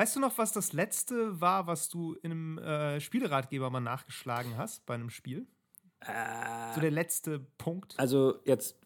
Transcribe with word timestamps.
Weißt 0.00 0.16
du 0.16 0.20
noch, 0.20 0.38
was 0.38 0.50
das 0.52 0.72
letzte 0.72 1.42
war, 1.42 1.66
was 1.66 1.90
du 1.90 2.14
in 2.22 2.30
einem 2.30 2.56
äh, 2.56 3.00
Spieleratgeber 3.00 3.68
mal 3.68 3.80
nachgeschlagen 3.80 4.56
hast 4.56 4.86
bei 4.86 4.94
einem 4.94 5.10
Spiel? 5.10 5.46
Äh, 6.00 6.74
so 6.74 6.80
der 6.80 6.90
letzte 6.90 7.40
Punkt. 7.58 7.96
Also 7.98 8.36
jetzt, 8.46 8.78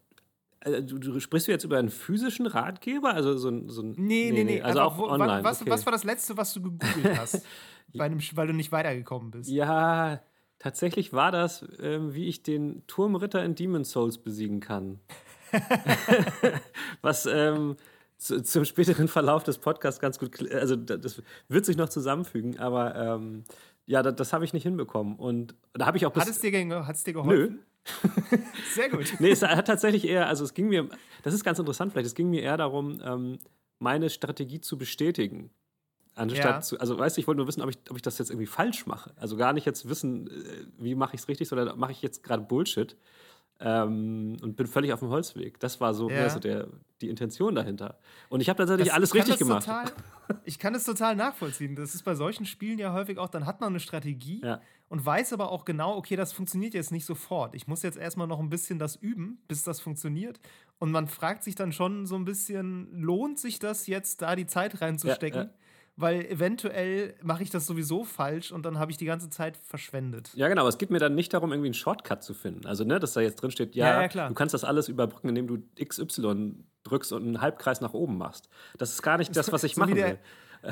äh, 0.58 0.82
du, 0.82 0.98
du, 0.98 1.20
sprichst 1.20 1.46
du 1.46 1.52
jetzt 1.52 1.62
über 1.62 1.78
einen 1.78 1.90
physischen 1.90 2.46
Ratgeber? 2.46 3.14
Also 3.14 3.36
so 3.36 3.48
ein. 3.48 3.68
So 3.68 3.82
ein 3.82 3.92
nee, 3.92 4.32
nee, 4.32 4.42
nee. 4.42 4.60
Also 4.60 4.80
auch 4.80 4.98
wo, 4.98 5.04
online. 5.04 5.44
Was, 5.44 5.62
okay. 5.62 5.70
was 5.70 5.86
war 5.86 5.92
das 5.92 6.02
letzte, 6.02 6.36
was 6.36 6.52
du 6.52 6.62
gegoogelt 6.62 7.16
hast, 7.16 7.46
bei 7.94 8.06
einem, 8.06 8.18
weil 8.32 8.48
du 8.48 8.52
nicht 8.52 8.72
weitergekommen 8.72 9.30
bist? 9.30 9.48
Ja, 9.48 10.20
tatsächlich 10.58 11.12
war 11.12 11.30
das, 11.30 11.62
äh, 11.62 12.12
wie 12.12 12.26
ich 12.26 12.42
den 12.42 12.84
Turmritter 12.88 13.44
in 13.44 13.54
Demon's 13.54 13.92
Souls 13.92 14.18
besiegen 14.18 14.58
kann. 14.58 14.98
was. 17.02 17.26
Ähm, 17.26 17.76
zu, 18.24 18.42
zum 18.42 18.64
späteren 18.64 19.08
Verlauf 19.08 19.44
des 19.44 19.58
Podcasts 19.58 20.00
ganz 20.00 20.18
gut, 20.18 20.50
also 20.52 20.76
das 20.76 21.22
wird 21.48 21.66
sich 21.66 21.76
noch 21.76 21.90
zusammenfügen, 21.90 22.58
aber 22.58 22.94
ähm, 22.94 23.44
ja, 23.86 24.02
das, 24.02 24.16
das 24.16 24.32
habe 24.32 24.44
ich 24.46 24.54
nicht 24.54 24.62
hinbekommen. 24.62 25.16
Und 25.16 25.54
da 25.74 25.84
habe 25.86 25.98
ich 25.98 26.06
auch. 26.06 26.14
Hat 26.14 26.26
es 26.26 26.40
dir, 26.40 26.86
hat's 26.86 27.04
dir 27.04 27.12
geholfen? 27.12 27.54
Nö. 27.54 27.58
Sehr 28.74 28.88
gut. 28.88 29.12
nee, 29.18 29.30
es 29.30 29.42
hat 29.42 29.66
tatsächlich 29.66 30.06
eher, 30.06 30.26
also 30.26 30.42
es 30.42 30.54
ging 30.54 30.68
mir, 30.70 30.88
das 31.22 31.34
ist 31.34 31.44
ganz 31.44 31.58
interessant 31.58 31.92
vielleicht, 31.92 32.06
es 32.06 32.14
ging 32.14 32.30
mir 32.30 32.40
eher 32.40 32.56
darum, 32.56 32.98
ähm, 33.04 33.38
meine 33.78 34.08
Strategie 34.08 34.62
zu 34.62 34.78
bestätigen. 34.78 35.50
Anstatt 36.14 36.44
ja. 36.44 36.60
zu, 36.62 36.80
also 36.80 36.98
weißt 36.98 37.16
du, 37.16 37.20
ich 37.20 37.26
wollte 37.26 37.38
nur 37.38 37.46
wissen, 37.46 37.60
ob 37.60 37.68
ich, 37.68 37.76
ob 37.90 37.96
ich 37.96 38.02
das 38.02 38.16
jetzt 38.16 38.30
irgendwie 38.30 38.46
falsch 38.46 38.86
mache. 38.86 39.12
Also 39.16 39.36
gar 39.36 39.52
nicht 39.52 39.66
jetzt 39.66 39.86
wissen, 39.86 40.28
äh, 40.28 40.64
wie 40.78 40.94
mache 40.94 41.14
ich 41.14 41.20
es 41.20 41.28
richtig, 41.28 41.48
sondern 41.48 41.78
mache 41.78 41.92
ich 41.92 42.00
jetzt 42.00 42.22
gerade 42.22 42.42
Bullshit. 42.42 42.96
Ähm, 43.60 44.36
und 44.42 44.56
bin 44.56 44.66
völlig 44.66 44.92
auf 44.92 45.00
dem 45.00 45.10
Holzweg. 45.10 45.60
Das 45.60 45.80
war 45.80 45.94
so, 45.94 46.10
ja. 46.10 46.28
so 46.28 46.40
der, 46.40 46.68
die 47.00 47.08
Intention 47.08 47.54
dahinter. 47.54 47.98
Und 48.28 48.40
ich 48.40 48.48
habe 48.48 48.58
tatsächlich 48.58 48.88
das, 48.88 48.96
alles 48.96 49.14
richtig 49.14 49.38
gemacht. 49.38 49.64
Total, 49.64 49.84
ich 50.44 50.58
kann 50.58 50.74
es 50.74 50.84
total 50.84 51.14
nachvollziehen. 51.14 51.76
Das 51.76 51.94
ist 51.94 52.02
bei 52.02 52.14
solchen 52.14 52.46
Spielen 52.46 52.78
ja 52.78 52.92
häufig 52.92 53.18
auch, 53.18 53.28
dann 53.28 53.46
hat 53.46 53.60
man 53.60 53.70
eine 53.70 53.80
Strategie 53.80 54.40
ja. 54.42 54.60
und 54.88 55.06
weiß 55.06 55.32
aber 55.32 55.52
auch 55.52 55.64
genau, 55.64 55.96
okay, 55.96 56.16
das 56.16 56.32
funktioniert 56.32 56.74
jetzt 56.74 56.90
nicht 56.90 57.04
sofort. 57.04 57.54
Ich 57.54 57.68
muss 57.68 57.82
jetzt 57.82 57.96
erstmal 57.96 58.26
noch 58.26 58.40
ein 58.40 58.50
bisschen 58.50 58.78
das 58.78 58.96
üben, 58.96 59.38
bis 59.46 59.62
das 59.62 59.80
funktioniert. 59.80 60.40
Und 60.78 60.90
man 60.90 61.06
fragt 61.06 61.44
sich 61.44 61.54
dann 61.54 61.72
schon 61.72 62.06
so 62.06 62.16
ein 62.16 62.24
bisschen, 62.24 62.92
lohnt 62.92 63.38
sich 63.38 63.60
das 63.60 63.86
jetzt, 63.86 64.20
da 64.20 64.34
die 64.34 64.46
Zeit 64.46 64.80
reinzustecken? 64.80 65.42
Ja, 65.42 65.50
weil 65.96 66.24
eventuell 66.26 67.14
mache 67.22 67.42
ich 67.42 67.50
das 67.50 67.66
sowieso 67.66 68.04
falsch 68.04 68.50
und 68.52 68.64
dann 68.64 68.78
habe 68.78 68.90
ich 68.90 68.96
die 68.96 69.04
ganze 69.04 69.30
Zeit 69.30 69.56
verschwendet. 69.56 70.30
Ja, 70.34 70.48
genau. 70.48 70.66
Es 70.66 70.78
geht 70.78 70.90
mir 70.90 70.98
dann 70.98 71.14
nicht 71.14 71.32
darum, 71.32 71.52
irgendwie 71.52 71.68
einen 71.68 71.74
Shortcut 71.74 72.22
zu 72.22 72.34
finden. 72.34 72.66
Also, 72.66 72.84
ne, 72.84 72.98
dass 72.98 73.12
da 73.12 73.20
jetzt 73.20 73.36
drin 73.36 73.50
steht, 73.50 73.74
ja, 73.74 74.02
ja, 74.02 74.08
ja 74.08 74.28
du 74.28 74.34
kannst 74.34 74.54
das 74.54 74.64
alles 74.64 74.88
überbrücken, 74.88 75.28
indem 75.28 75.46
du 75.46 75.58
XY 75.82 76.54
drückst 76.84 77.12
und 77.12 77.22
einen 77.22 77.40
Halbkreis 77.40 77.80
nach 77.80 77.94
oben 77.94 78.18
machst. 78.18 78.48
Das 78.78 78.90
ist 78.90 79.02
gar 79.02 79.18
nicht 79.18 79.36
das, 79.36 79.52
was 79.52 79.64
ich 79.64 79.74
so 79.74 79.80
machen 79.80 79.94
der, 79.94 80.08
will. 80.08 80.18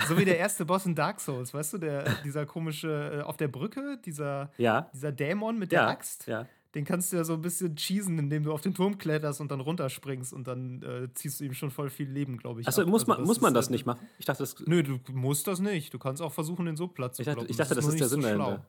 So 0.08 0.16
wie 0.16 0.24
der 0.24 0.38
erste 0.38 0.64
Boss 0.64 0.86
in 0.86 0.94
Dark 0.94 1.20
Souls, 1.20 1.52
weißt 1.52 1.74
du, 1.74 1.78
der, 1.78 2.04
dieser 2.24 2.46
komische 2.46 3.18
äh, 3.18 3.22
auf 3.24 3.36
der 3.36 3.48
Brücke, 3.48 3.98
dieser, 4.02 4.50
ja. 4.56 4.88
dieser 4.94 5.12
Dämon 5.12 5.58
mit 5.58 5.70
der 5.70 5.86
Axt. 5.86 6.26
Ja 6.26 6.46
den 6.74 6.84
kannst 6.84 7.12
du 7.12 7.16
ja 7.16 7.24
so 7.24 7.34
ein 7.34 7.42
bisschen 7.42 7.76
cheesen, 7.76 8.18
indem 8.18 8.44
du 8.44 8.52
auf 8.52 8.62
den 8.62 8.74
Turm 8.74 8.96
kletterst 8.96 9.40
und 9.40 9.50
dann 9.50 9.60
runterspringst 9.60 10.32
und 10.32 10.46
dann 10.46 10.82
äh, 10.82 11.12
ziehst 11.12 11.40
du 11.40 11.44
ihm 11.44 11.52
schon 11.52 11.70
voll 11.70 11.90
viel 11.90 12.08
Leben, 12.08 12.38
glaube 12.38 12.60
ich. 12.60 12.68
Achso, 12.68 12.86
muss 12.86 13.06
man, 13.06 13.18
also, 13.18 13.26
muss 13.26 13.40
man 13.40 13.52
das 13.52 13.68
nicht 13.68 13.84
machen? 13.84 14.06
Ich 14.18 14.24
dachte, 14.24 14.42
das. 14.42 14.56
Nö, 14.66 14.82
du 14.82 14.98
musst 15.12 15.46
das 15.46 15.60
nicht. 15.60 15.92
Du 15.92 15.98
kannst 15.98 16.22
auch 16.22 16.32
versuchen, 16.32 16.64
den 16.66 16.76
so 16.76 16.88
Platz 16.88 17.16
zu 17.16 17.22
Ich 17.22 17.26
dachte, 17.26 17.46
ich 17.46 17.56
dachte 17.56 17.74
das, 17.74 17.84
das 17.84 17.94
ist 17.94 18.00
der 18.00 18.08
Sinn 18.08 18.22
so 18.22 18.28
dahinter. 18.28 18.66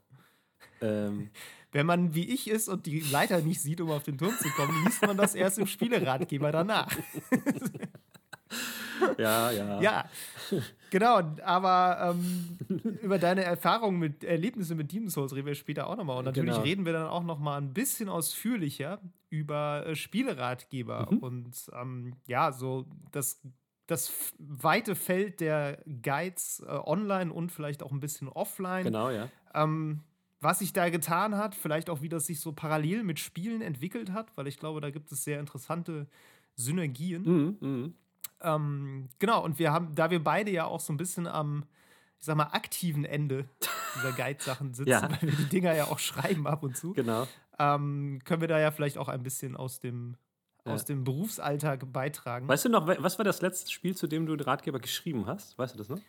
Ähm. 0.81 1.29
Wenn 1.71 1.87
man 1.87 2.13
wie 2.13 2.29
ich 2.29 2.47
ist 2.47 2.69
und 2.69 2.85
die 2.85 2.99
Leiter 2.99 3.41
nicht 3.41 3.59
sieht, 3.59 3.81
um 3.81 3.89
auf 3.89 4.03
den 4.03 4.15
Turm 4.19 4.33
zu 4.37 4.47
kommen, 4.49 4.83
liest 4.85 5.01
man 5.01 5.17
das 5.17 5.33
erst 5.33 5.57
im 5.57 5.65
Spieleratgeber 5.65 6.51
danach. 6.51 6.95
ja, 9.17 9.49
ja. 9.49 9.81
Ja, 9.81 10.05
genau. 10.93 11.21
Aber 11.43 12.15
ähm, 12.15 12.57
über 13.01 13.19
deine 13.19 13.43
Erfahrungen 13.43 13.99
mit 13.99 14.23
Erlebnisse 14.23 14.75
mit 14.75 14.93
Demon's 14.93 15.13
Souls 15.13 15.33
reden 15.33 15.47
wir 15.47 15.55
später 15.55 15.87
auch 15.87 15.97
nochmal. 15.97 16.19
Und 16.19 16.25
natürlich 16.25 16.51
genau. 16.51 16.63
reden 16.63 16.85
wir 16.85 16.93
dann 16.93 17.07
auch 17.07 17.23
nochmal 17.23 17.59
ein 17.59 17.73
bisschen 17.73 18.07
ausführlicher 18.07 19.01
über 19.29 19.85
äh, 19.87 19.95
Spieleratgeber 19.95 21.09
mhm. 21.11 21.17
und 21.17 21.71
ähm, 21.73 22.13
ja, 22.27 22.51
so 22.53 22.85
das 23.11 23.41
das 23.87 24.13
weite 24.37 24.95
Feld 24.95 25.41
der 25.41 25.83
Guides 26.01 26.63
äh, 26.65 26.69
online 26.71 27.33
und 27.33 27.51
vielleicht 27.51 27.83
auch 27.83 27.91
ein 27.91 27.99
bisschen 27.99 28.29
offline. 28.29 28.85
Genau, 28.85 29.09
ja. 29.09 29.27
Ähm, 29.53 30.01
was 30.39 30.59
sich 30.59 30.71
da 30.71 30.89
getan 30.89 31.35
hat, 31.35 31.53
vielleicht 31.55 31.89
auch 31.89 32.01
wie 32.01 32.09
das 32.09 32.25
sich 32.25 32.39
so 32.39 32.53
parallel 32.53 33.03
mit 33.03 33.19
Spielen 33.19 33.61
entwickelt 33.61 34.11
hat, 34.11 34.31
weil 34.35 34.47
ich 34.47 34.57
glaube, 34.57 34.79
da 34.79 34.89
gibt 34.89 35.11
es 35.11 35.23
sehr 35.23 35.39
interessante 35.39 36.07
Synergien. 36.55 37.23
Mhm, 37.23 37.57
mh. 37.59 37.89
Ähm, 38.43 39.09
genau, 39.19 39.43
und 39.43 39.59
wir 39.59 39.71
haben, 39.71 39.95
da 39.95 40.09
wir 40.09 40.23
beide 40.23 40.51
ja 40.51 40.65
auch 40.65 40.79
so 40.79 40.93
ein 40.93 40.97
bisschen 40.97 41.27
am, 41.27 41.65
ich 42.19 42.25
sag 42.25 42.35
mal, 42.35 42.49
aktiven 42.51 43.05
Ende 43.05 43.49
dieser 43.95 44.11
Guide-Sachen 44.11 44.73
sitzen, 44.73 44.89
ja. 44.89 45.09
weil 45.09 45.21
wir 45.21 45.31
die 45.31 45.49
Dinger 45.49 45.73
ja 45.73 45.85
auch 45.85 45.99
schreiben 45.99 46.45
ab 46.47 46.63
und 46.63 46.77
zu, 46.77 46.93
genau. 46.93 47.27
ähm, 47.59 48.19
können 48.25 48.41
wir 48.41 48.47
da 48.47 48.59
ja 48.59 48.71
vielleicht 48.71 48.97
auch 48.97 49.07
ein 49.07 49.23
bisschen 49.23 49.55
aus 49.55 49.79
dem, 49.79 50.17
ja. 50.65 50.73
aus 50.73 50.85
dem 50.85 51.03
Berufsalltag 51.03 51.91
beitragen. 51.91 52.47
Weißt 52.47 52.65
du 52.65 52.69
noch, 52.69 52.87
was 52.87 53.17
war 53.17 53.25
das 53.25 53.41
letzte 53.41 53.71
Spiel, 53.71 53.95
zu 53.95 54.07
dem 54.07 54.25
du 54.25 54.35
den 54.35 54.45
Ratgeber 54.45 54.79
geschrieben 54.79 55.25
hast? 55.25 55.57
Weißt 55.57 55.73
du 55.73 55.77
das 55.77 55.89
noch? 55.89 55.99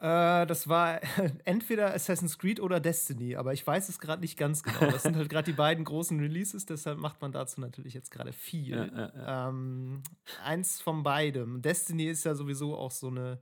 Äh, 0.00 0.46
das 0.46 0.66
war 0.66 1.00
entweder 1.44 1.94
Assassin's 1.94 2.38
Creed 2.38 2.60
oder 2.60 2.80
Destiny, 2.80 3.36
aber 3.36 3.52
ich 3.52 3.66
weiß 3.66 3.90
es 3.90 3.98
gerade 3.98 4.22
nicht 4.22 4.38
ganz 4.38 4.62
genau. 4.62 4.90
Das 4.90 5.02
sind 5.02 5.14
halt 5.14 5.28
gerade 5.30 5.44
die 5.44 5.56
beiden 5.56 5.84
großen 5.84 6.18
Releases, 6.18 6.64
deshalb 6.64 6.98
macht 6.98 7.20
man 7.20 7.32
dazu 7.32 7.60
natürlich 7.60 7.92
jetzt 7.92 8.10
gerade 8.10 8.32
viel. 8.32 8.76
Ja, 8.76 8.84
ja, 8.86 9.12
ja. 9.14 9.48
Ähm, 9.48 10.02
eins 10.42 10.80
von 10.80 11.02
beidem. 11.02 11.60
Destiny 11.60 12.06
ist 12.06 12.24
ja 12.24 12.34
sowieso 12.34 12.76
auch 12.76 12.90
so 12.90 13.08
eine. 13.08 13.40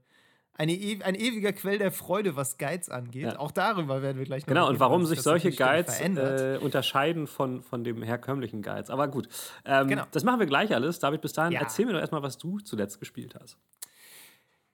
Eine, 0.55 0.73
ein 0.73 1.15
ewiger 1.15 1.53
Quell 1.53 1.77
der 1.77 1.89
Freude, 1.89 2.35
was 2.35 2.57
Guides 2.57 2.89
angeht. 2.89 3.37
Auch 3.37 3.51
darüber 3.51 4.01
werden 4.01 4.17
wir 4.17 4.25
gleich 4.25 4.41
noch 4.41 4.47
Genau, 4.47 4.67
und 4.67 4.77
warum 4.81 5.05
sich 5.05 5.21
solche 5.21 5.51
Guides 5.51 6.01
äh, 6.01 6.59
unterscheiden 6.61 7.27
von, 7.27 7.61
von 7.61 7.85
dem 7.85 8.03
herkömmlichen 8.03 8.61
Guides. 8.61 8.89
Aber 8.89 9.07
gut, 9.07 9.29
ähm, 9.63 9.87
genau. 9.87 10.03
das 10.11 10.25
machen 10.25 10.41
wir 10.41 10.47
gleich 10.47 10.75
alles. 10.75 10.99
David, 10.99 11.21
bis 11.21 11.31
dahin, 11.31 11.53
erzähl 11.53 11.85
mir 11.85 11.93
doch 11.93 12.01
erstmal, 12.01 12.23
was 12.23 12.37
du 12.37 12.59
zuletzt 12.59 12.99
gespielt 12.99 13.35
hast. 13.39 13.57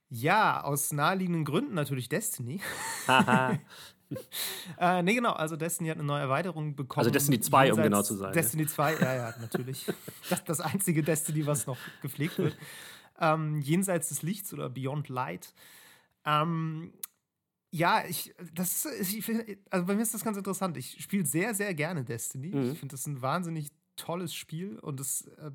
Ja, 0.10 0.64
aus 0.64 0.92
naheliegenden 0.92 1.46
Gründen 1.46 1.74
natürlich 1.74 2.10
Destiny. 2.10 2.62
äh, 4.80 5.04
nee, 5.04 5.16
genau, 5.16 5.34
also 5.34 5.56
Destiny 5.56 5.90
hat 5.90 5.98
eine 5.98 6.06
neue 6.06 6.22
Erweiterung 6.22 6.76
bekommen. 6.76 7.00
Also 7.00 7.12
Destiny 7.12 7.40
2, 7.40 7.74
um 7.74 7.82
genau 7.82 8.04
zu 8.04 8.16
sein. 8.16 8.30
Ne? 8.30 8.36
Destiny 8.36 8.68
2, 8.68 8.94
ja, 9.00 9.16
ja, 9.16 9.36
natürlich. 9.40 9.86
das 10.30 10.44
das 10.44 10.62
einzige 10.62 11.04
Destiny, 11.04 11.46
was 11.46 11.66
noch 11.66 11.78
gepflegt 12.02 12.38
wird. 12.38 12.56
Ähm, 13.20 13.62
jenseits 13.62 14.10
des 14.10 14.22
Lichts 14.22 14.54
oder 14.54 14.70
Beyond 14.70 15.10
Light. 15.10 15.54
Ähm, 16.26 16.94
ja, 17.72 18.06
ich, 18.08 18.34
das 18.54 18.86
ist, 18.86 19.14
ich, 19.14 19.58
also 19.70 19.86
bei 19.86 19.96
mir 19.96 20.02
ist 20.02 20.14
das 20.14 20.24
ganz 20.24 20.38
interessant. 20.38 20.78
Ich 20.78 21.02
spiele 21.02 21.26
sehr, 21.26 21.54
sehr 21.56 21.74
gerne 21.74 22.04
Destiny. 22.04 22.56
Mhm. 22.56 22.72
Ich 22.72 22.80
finde 22.80 22.94
das 22.94 23.06
ein 23.08 23.22
wahnsinnig 23.22 23.70
tolles 23.96 24.34
Spiel 24.34 24.80
und 24.80 25.00
es 25.00 25.28
äh, 25.40 25.52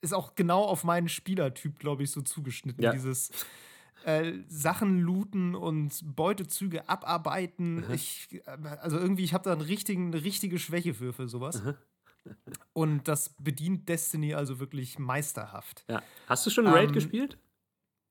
ist 0.00 0.12
auch 0.12 0.34
genau 0.34 0.62
auf 0.62 0.84
meinen 0.84 1.08
Spielertyp, 1.08 1.78
glaube 1.78 2.02
ich, 2.02 2.10
so 2.10 2.20
zugeschnitten. 2.20 2.82
Ja. 2.82 2.92
Dieses 2.92 3.30
äh, 4.04 4.32
Sachen 4.48 5.00
looten 5.00 5.54
und 5.54 6.00
Beutezüge 6.04 6.88
abarbeiten. 6.88 7.86
Mhm. 7.86 7.94
Ich, 7.94 8.28
also 8.80 8.98
irgendwie, 8.98 9.24
ich 9.24 9.34
habe 9.34 9.44
da 9.44 9.52
einen 9.52 9.62
richtigen, 9.62 10.12
eine 10.12 10.22
richtige 10.24 10.58
Schwäche 10.58 10.94
für, 10.94 11.12
für 11.12 11.28
sowas. 11.28 11.62
Mhm. 11.62 11.74
Und 12.72 13.08
das 13.08 13.34
bedient 13.38 13.88
Destiny 13.88 14.34
also 14.34 14.58
wirklich 14.58 14.98
meisterhaft. 14.98 15.84
Ja. 15.88 16.02
Hast 16.26 16.46
du 16.46 16.50
schon 16.50 16.66
Raid 16.66 16.88
Ähm, 16.88 16.92
gespielt? 16.94 17.38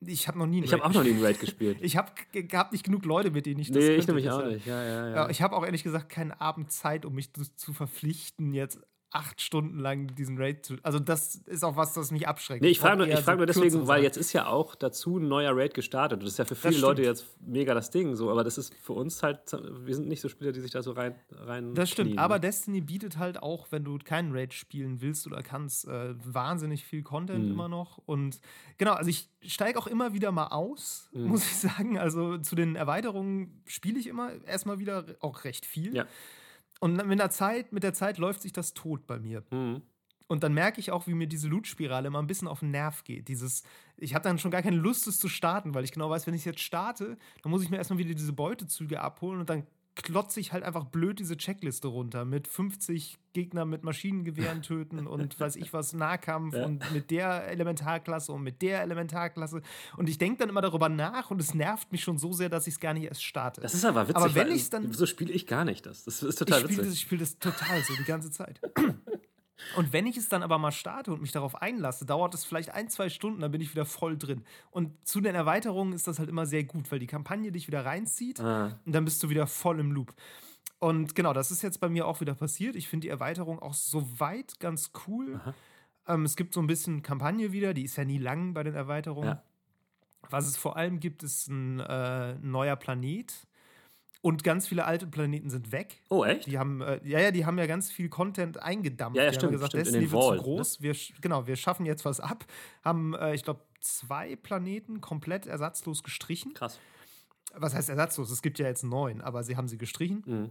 Ich 0.06 0.28
habe 0.28 0.38
noch 0.38 0.46
nie 0.46 0.58
einen 0.58 0.66
Ich 0.66 0.74
habe 0.74 0.84
Raid 0.84 0.92
auch 0.92 0.96
noch 0.96 1.04
nie 1.04 1.12
einen 1.12 1.24
Raid 1.24 1.40
gespielt. 1.40 1.78
Ich 1.82 1.98
habe 1.98 2.12
gehabt 2.32 2.74
nicht 2.74 2.84
genug 2.84 3.06
Leute, 3.06 3.32
mit 3.32 3.46
denen 3.46 3.60
ich 3.60 3.70
das 3.70 3.78
nee, 3.78 3.88
könnte, 3.88 4.00
ich 4.02 4.08
nämlich 4.08 4.30
auch 4.30 4.38
deshalb. 4.38 4.56
nicht. 4.56 4.66
Ja, 4.68 4.84
ja, 4.84 5.10
ja. 5.10 5.30
Ich 5.30 5.42
habe 5.42 5.56
auch 5.56 5.66
ehrlich 5.66 5.84
gesagt 5.84 6.10
keinen 6.10 6.32
Abend 6.32 6.72
Zeit, 6.72 7.06
um 7.06 7.16
mich 7.16 7.32
zu 7.34 7.74
verpflichten, 7.74 8.54
jetzt 8.54 8.80
acht 9.14 9.42
Stunden 9.42 9.80
lang 9.80 10.08
diesen 10.16 10.38
Raid 10.38 10.66
zu. 10.66 10.76
Also, 10.84 11.00
das 11.00 11.36
ist 11.46 11.64
auch 11.64 11.76
was, 11.76 11.94
das 11.94 12.12
mich 12.12 12.28
abschreckt. 12.28 12.62
Nee, 12.62 12.70
ich 12.70 12.80
frage 12.80 12.98
nur, 12.98 13.08
ich 13.08 13.14
frag 13.20 13.34
so 13.34 13.38
nur 13.38 13.46
deswegen, 13.46 13.70
kürzere 13.70 13.88
weil 13.88 14.04
jetzt 14.04 14.18
ist 14.18 14.34
ja 14.34 14.48
auch 14.48 14.76
dazu 14.76 15.18
ein 15.20 15.28
neuer 15.28 15.56
Raid 15.56 15.74
gestartet. 15.74 16.20
Und 16.20 16.24
das 16.26 16.34
ist 16.34 16.38
ja 16.40 16.46
für 16.46 16.56
viele. 16.56 16.78
Leute 16.80 17.04
jetzt 17.04 17.26
mega 17.40 17.74
das 17.74 17.92
Ding, 17.92 18.16
so, 18.16 18.30
aber 18.32 18.44
das 18.44 18.58
ist 18.58 18.74
für 18.82 18.94
uns 18.94 19.24
halt, 19.24 19.40
wir 19.52 19.96
sind 19.96 20.08
nicht 20.08 20.22
so 20.22 20.30
Spieler, 20.30 20.52
die 20.52 20.62
sich 20.62 20.72
da 20.72 20.82
so 20.82 20.92
rein. 20.92 21.16
rein 21.32 21.74
Das 21.76 21.90
stimmt, 21.90 22.10
knien, 22.12 22.20
aber 22.20 22.36
ne? 22.36 22.42
Destiny 22.42 22.82
bietet 22.82 23.18
halt 23.18 23.42
auch, 23.42 23.68
wenn 23.72 23.84
du 23.84 23.98
keinen 24.00 24.32
Raid 24.36 24.54
spielen 24.54 25.02
willst 25.02 25.28
oder 25.28 25.42
kannst, 25.44 25.88
äh, 25.88 26.16
wahnsinnig 26.26 26.84
viel 26.86 27.04
Content 27.04 27.46
Mhm. 27.46 27.52
immer 27.52 27.70
noch. 27.70 28.00
Und 28.06 28.40
genau, 28.78 28.94
also 28.94 29.10
ich 29.10 29.30
steige 29.42 29.78
auch 29.80 29.88
immer 29.88 30.14
wieder 30.14 30.32
mal 30.32 30.48
aus, 30.48 31.10
Mhm. 31.14 31.28
muss 31.28 31.46
ich 31.46 31.56
sagen. 31.58 31.98
Also 32.00 32.38
zu 32.40 32.56
den 32.56 32.76
Erweiterungen 32.76 33.62
spiele 33.66 34.00
ich 34.00 34.08
immer 34.08 34.32
erstmal 34.46 34.80
wieder 34.80 35.06
auch 35.20 35.44
recht 35.44 35.66
viel. 35.66 35.96
Ja. 35.96 36.06
Und 36.84 36.98
mit 37.08 37.18
der 37.18 37.30
Zeit, 37.30 37.72
mit 37.72 37.84
der 37.84 37.94
Zeit 37.94 38.18
läuft 38.18 38.42
sich 38.42 38.52
das 38.52 38.74
tot 38.74 39.08
bei 39.08 39.18
mir. 39.18 39.42
Mhm. 39.52 39.84
Und 40.28 40.44
dann 40.44 40.54
merke 40.54 40.82
ich 40.82 40.92
auch, 40.92 41.08
wie 41.08 41.14
mir 41.14 41.28
diese 41.28 41.48
Loot-Spirale 41.48 42.08
immer 42.08 42.20
ein 42.20 42.28
bisschen 42.28 42.50
auf 42.50 42.60
den 42.60 42.72
Nerv 42.72 43.06
geht. 43.06 43.30
Dieses, 43.30 43.64
ich 43.96 44.14
habe 44.14 44.24
dann 44.26 44.38
schon 44.38 44.52
gar 44.52 44.62
keine 44.62 44.76
Lust, 44.76 45.08
es 45.08 45.18
zu 45.18 45.30
starten, 45.30 45.74
weil 45.74 45.86
ich 45.86 45.94
genau 45.94 46.10
weiß, 46.10 46.28
wenn 46.28 46.34
ich 46.34 46.44
jetzt 46.44 46.60
starte, 46.60 47.18
dann 47.42 47.52
muss 47.52 47.64
ich 47.64 47.70
mir 47.70 47.78
erstmal 47.78 48.00
wieder 48.00 48.14
diese 48.14 48.34
Beutezüge 48.34 49.00
abholen 49.00 49.40
und 49.40 49.50
dann 49.50 49.66
klotze 49.96 50.40
ich 50.40 50.54
halt 50.54 50.64
einfach 50.64 50.86
blöd 50.86 51.20
diese 51.20 51.38
Checkliste 51.38 51.88
runter 51.88 52.26
mit 52.26 52.48
50 52.48 53.18
Gegner 53.34 53.66
mit 53.66 53.84
Maschinengewehren 53.84 54.62
töten 54.64 55.06
und 55.08 55.40
weiß 55.40 55.56
ich 55.56 55.74
was, 55.74 55.94
Nahkampf 55.94 56.56
ja. 56.56 56.66
und 56.66 56.92
mit 56.92 57.12
der 57.12 57.48
Elementarklasse 57.48 58.32
und 58.32 58.44
mit 58.44 58.62
der 58.62 58.82
Elementarklasse. 58.82 59.62
Und 59.98 60.10
ich 60.10 60.18
denke 60.18 60.40
dann 60.40 60.50
immer 60.50 60.62
darüber 60.62 60.90
nach 60.90 61.32
und 61.32 61.40
es 61.40 61.54
nervt 61.54 61.92
mich 61.92 62.04
schon 62.04 62.18
so 62.18 62.34
sehr, 62.34 62.50
dass 62.50 62.68
ich 62.68 62.76
es 62.76 62.80
gar 62.80 62.94
nicht 62.94 63.06
erst 63.06 63.24
starte. 63.24 63.62
Das 63.62 63.74
ist 63.74 63.86
aber 63.86 64.08
witzig. 64.08 64.16
Aber 64.16 64.36
wenn 64.36 64.52
ich 64.52 64.70
dann. 64.70 64.92
So 64.92 65.06
spiele 65.06 65.32
ich 65.34 65.48
gar 65.48 65.66
nicht 65.66 65.86
das. 65.86 66.04
Das 66.04 66.24
ist 66.24 66.38
total 66.38 66.60
ich 66.60 66.64
witzig. 66.66 66.78
Das, 66.78 66.94
ich 66.94 67.00
spiele 67.00 67.20
das 67.20 67.38
total 67.38 67.82
so 67.84 67.94
die 67.96 68.06
ganze 68.06 68.32
Zeit. 68.32 68.60
Und 69.76 69.94
wenn 69.94 70.08
ich 70.08 70.18
es 70.18 70.30
dann 70.30 70.44
aber 70.44 70.58
mal 70.58 70.72
starte 70.72 71.14
und 71.14 71.22
mich 71.22 71.32
darauf 71.32 71.62
einlasse, 71.62 72.06
dauert 72.06 72.34
es 72.34 72.44
vielleicht 72.44 72.72
ein, 72.72 72.90
zwei 72.90 73.10
Stunden, 73.10 73.42
dann 73.42 73.52
bin 73.52 73.62
ich 73.62 73.72
wieder 73.74 73.86
voll 73.86 74.18
drin. 74.18 74.44
Und 74.72 74.92
zu 75.08 75.22
den 75.22 75.36
Erweiterungen 75.36 75.94
ist 75.94 76.08
das 76.08 76.20
halt 76.20 76.30
immer 76.30 76.46
sehr 76.46 76.64
gut, 76.64 76.92
weil 76.92 77.00
die 77.00 77.08
Kampagne 77.08 77.52
dich 77.52 77.68
wieder 77.68 77.86
reinzieht 77.86 78.40
ah. 78.40 78.80
und 78.86 78.94
dann 78.94 79.06
bist 79.06 79.22
du 79.24 79.30
wieder 79.30 79.48
voll 79.48 79.80
im 79.80 79.92
Loop. 79.92 80.14
Und 80.80 81.16
genau, 81.16 81.34
das 81.34 81.50
ist 81.50 81.62
jetzt 81.62 81.80
bei 81.80 81.88
mir 81.88 82.08
auch 82.08 82.20
wieder 82.20 82.36
passiert. 82.36 82.76
Ich 82.76 82.90
finde 82.90 83.06
die 83.06 83.10
Erweiterung 83.10 83.60
auch 83.60 83.74
soweit 83.74 84.60
ganz 84.60 84.92
cool. 85.08 85.40
Ähm, 86.08 86.26
es 86.26 86.36
gibt 86.36 86.54
so 86.54 86.60
ein 86.60 86.68
bisschen 86.68 87.02
Kampagne 87.02 87.52
wieder, 87.54 87.74
die 87.74 87.84
ist 87.84 87.96
ja 87.96 88.04
nie 88.04 88.18
lang 88.18 88.54
bei 88.54 88.64
den 88.64 88.76
Erweiterungen. 88.76 89.30
Ja. 89.30 89.44
Was 90.30 90.48
es 90.48 90.58
vor 90.58 90.78
allem 90.78 91.00
gibt, 91.00 91.24
ist 91.24 91.48
ein 91.48 91.80
äh, 91.80 92.36
neuer 92.36 92.76
Planet 92.76 93.48
und 94.24 94.42
ganz 94.46 94.70
viele 94.70 94.86
alte 94.86 95.06
Planeten 95.06 95.50
sind 95.50 95.74
weg. 95.74 96.02
Oh, 96.10 96.24
echt? 96.24 96.48
Die 96.48 96.58
haben, 96.58 96.80
äh, 96.80 97.02
ja, 97.04 97.20
ja, 97.20 97.32
die 97.32 97.46
haben 97.46 97.60
ja 97.60 97.66
ganz 97.66 97.92
viel 97.92 98.08
Content 98.08 98.58
eingedampft. 98.58 99.18
Ja, 99.18 99.24
ja 99.24 99.30
die 99.30 99.36
stimmt. 99.36 99.48
haben 99.48 99.52
gesagt, 99.52 99.72
stimmt, 99.74 99.86
Destiny 99.88 100.12
wird 100.12 100.38
zu 100.38 100.44
groß. 100.44 100.80
Ne? 100.80 100.84
Wir, 100.84 100.96
genau, 101.20 101.46
wir 101.46 101.58
schaffen 101.58 101.86
jetzt 101.86 102.06
was 102.06 102.22
ab. 102.22 102.46
Haben, 102.86 103.14
äh, 103.16 103.36
ich 103.36 103.44
glaube, 103.44 103.66
zwei 103.82 104.38
Planeten 104.38 105.02
komplett 105.02 105.46
ersatzlos 105.46 106.04
gestrichen. 106.04 106.54
Krass. 106.54 106.80
Was 107.54 107.76
heißt 107.76 107.90
ersatzlos? 107.90 108.32
Es 108.32 108.42
gibt 108.42 108.60
ja 108.60 108.66
jetzt 108.66 108.84
neun, 108.84 109.20
aber 109.20 109.44
sie 109.44 109.58
haben 109.58 109.68
sie 109.68 109.78
gestrichen. 109.78 110.24
Mhm. 110.26 110.50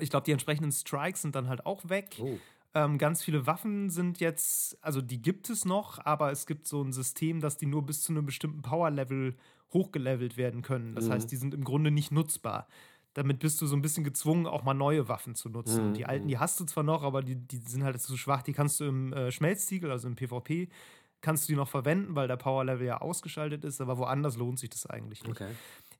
Ich 0.00 0.10
glaube, 0.10 0.24
die 0.24 0.32
entsprechenden 0.32 0.72
Strikes 0.72 1.22
sind 1.22 1.36
dann 1.36 1.48
halt 1.48 1.66
auch 1.66 1.88
weg. 1.88 2.16
Oh. 2.20 2.36
Ähm, 2.74 2.98
ganz 2.98 3.22
viele 3.22 3.46
Waffen 3.46 3.90
sind 3.90 4.18
jetzt, 4.18 4.76
also 4.82 5.00
die 5.00 5.22
gibt 5.22 5.50
es 5.50 5.64
noch, 5.64 6.04
aber 6.04 6.32
es 6.32 6.46
gibt 6.46 6.66
so 6.66 6.82
ein 6.82 6.92
System, 6.92 7.40
dass 7.40 7.58
die 7.58 7.66
nur 7.66 7.86
bis 7.86 8.02
zu 8.02 8.12
einem 8.12 8.26
bestimmten 8.26 8.62
Power-Level 8.62 9.36
hochgelevelt 9.72 10.36
werden 10.36 10.62
können. 10.62 10.94
Das 10.94 11.06
mhm. 11.06 11.12
heißt, 11.12 11.30
die 11.30 11.36
sind 11.36 11.54
im 11.54 11.64
Grunde 11.64 11.90
nicht 11.90 12.10
nutzbar. 12.10 12.68
Damit 13.14 13.40
bist 13.40 13.60
du 13.60 13.66
so 13.66 13.74
ein 13.74 13.82
bisschen 13.82 14.04
gezwungen, 14.04 14.46
auch 14.46 14.62
mal 14.62 14.74
neue 14.74 15.08
Waffen 15.08 15.34
zu 15.34 15.48
nutzen. 15.48 15.90
Mhm. 15.90 15.94
Die 15.94 16.06
alten, 16.06 16.28
die 16.28 16.38
hast 16.38 16.60
du 16.60 16.64
zwar 16.64 16.84
noch, 16.84 17.02
aber 17.02 17.22
die, 17.22 17.36
die 17.36 17.58
sind 17.58 17.82
halt 17.82 18.00
zu 18.00 18.16
schwach. 18.16 18.42
Die 18.42 18.52
kannst 18.52 18.80
du 18.80 18.84
im 18.84 19.12
äh, 19.12 19.32
Schmelztiegel, 19.32 19.90
also 19.90 20.08
im 20.08 20.14
PvP, 20.14 20.68
kannst 21.20 21.48
du 21.48 21.52
die 21.52 21.56
noch 21.56 21.68
verwenden, 21.68 22.14
weil 22.14 22.28
der 22.28 22.36
Power-Level 22.36 22.86
ja 22.86 23.00
ausgeschaltet 23.00 23.64
ist, 23.64 23.80
aber 23.80 23.98
woanders 23.98 24.36
lohnt 24.36 24.58
sich 24.58 24.70
das 24.70 24.86
eigentlich 24.86 25.24
nicht. 25.24 25.40
Okay. 25.40 25.50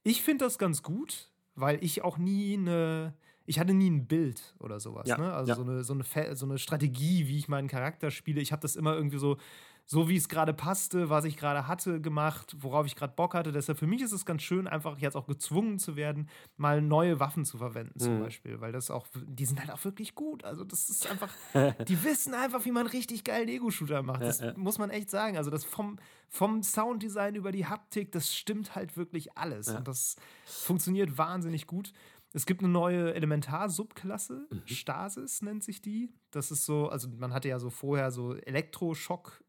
Ich 0.05 0.23
finde 0.23 0.45
das 0.45 0.59
ganz 0.59 0.83
gut, 0.83 1.29
weil 1.55 1.83
ich 1.83 2.03
auch 2.03 2.19
nie 2.19 2.57
eine 2.57 3.15
ich 3.49 3.59
hatte 3.59 3.73
nie 3.73 3.89
ein 3.89 4.07
Bild 4.07 4.55
oder 4.59 4.79
sowas. 4.79 5.09
Ja, 5.09 5.17
ne? 5.17 5.33
Also 5.33 5.53
ja. 5.53 5.57
so, 5.57 5.63
eine, 5.63 5.83
so, 5.83 5.95
eine, 5.95 6.37
so 6.37 6.45
eine 6.45 6.59
Strategie, 6.59 7.29
wie 7.29 7.39
ich 7.39 7.49
meinen 7.49 7.67
Charakter 7.67 8.11
spiele. 8.11 8.43
Ich 8.43 8.53
habe 8.53 8.61
das 8.61 8.77
immer 8.77 8.95
irgendwie 8.95 9.17
so, 9.17 9.39
so 9.91 10.07
wie 10.11 10.17
es 10.17 10.29
gerade 10.29 10.53
passte, 10.53 11.09
was 11.09 11.25
ich 11.25 11.39
gerade 11.39 11.67
hatte, 11.67 11.99
gemacht, 11.99 12.55
worauf 12.61 12.85
ich 12.85 12.95
gerade 12.95 13.15
Bock 13.17 13.33
hatte. 13.33 13.53
Deshalb 13.53 13.79
für 13.79 13.87
mich 13.87 14.03
ist 14.03 14.13
es 14.13 14.27
ganz 14.27 14.43
schön, 14.43 14.67
einfach 14.67 14.99
jetzt 14.99 15.17
auch 15.17 15.27
gezwungen 15.27 15.79
zu 15.79 15.97
werden, 15.97 16.29
mal 16.59 16.83
neue 16.83 17.21
Waffen 17.21 17.47
zu 17.47 17.57
verwenden, 17.57 17.99
zum 17.99 18.19
mhm. 18.19 18.25
Beispiel. 18.25 18.61
Weil 18.61 18.71
das 18.71 18.91
auch, 18.91 19.07
die 19.15 19.47
sind 19.47 19.61
halt 19.61 19.71
auch 19.71 19.83
wirklich 19.85 20.15
gut. 20.15 20.45
Also, 20.45 20.63
das 20.63 20.91
ist 20.91 21.11
einfach, 21.11 21.33
die 21.89 22.03
wissen 22.05 22.35
einfach, 22.35 22.67
wie 22.67 22.71
man 22.71 22.87
richtig 22.87 23.25
geilen 23.25 23.49
Ego-Shooter 23.49 24.03
macht. 24.03 24.21
Das 24.21 24.41
ja, 24.41 24.49
ja. 24.49 24.59
muss 24.59 24.77
man 24.77 24.91
echt 24.91 25.09
sagen. 25.09 25.39
Also, 25.39 25.51
das 25.51 25.65
vom, 25.65 25.99
vom 26.29 26.63
Sounddesign 26.63 27.35
über 27.35 27.51
die 27.51 27.65
Haptik, 27.65 28.13
das 28.13 28.37
stimmt 28.37 28.75
halt 28.75 28.99
wirklich 28.99 29.39
alles. 29.39 29.69
Ja. 29.69 29.79
Und 29.79 29.89
das 29.89 30.17
funktioniert 30.45 31.17
wahnsinnig 31.17 31.67
gut. 31.67 31.95
Es 32.35 32.45
gibt 32.45 32.63
eine 32.63 32.71
neue 32.71 33.15
Elementar-Subklasse, 33.15 34.49
mhm. 34.51 34.67
Stasis 34.67 35.41
nennt 35.41 35.65
sich 35.65 35.81
die. 35.81 36.13
Das 36.31 36.51
ist 36.51 36.67
so, 36.67 36.91
also 36.91 37.09
man 37.09 37.33
hatte 37.33 37.49
ja 37.49 37.59
so 37.59 37.71
vorher 37.71 38.11
so 38.11 38.35
Elektroschock 38.35 39.43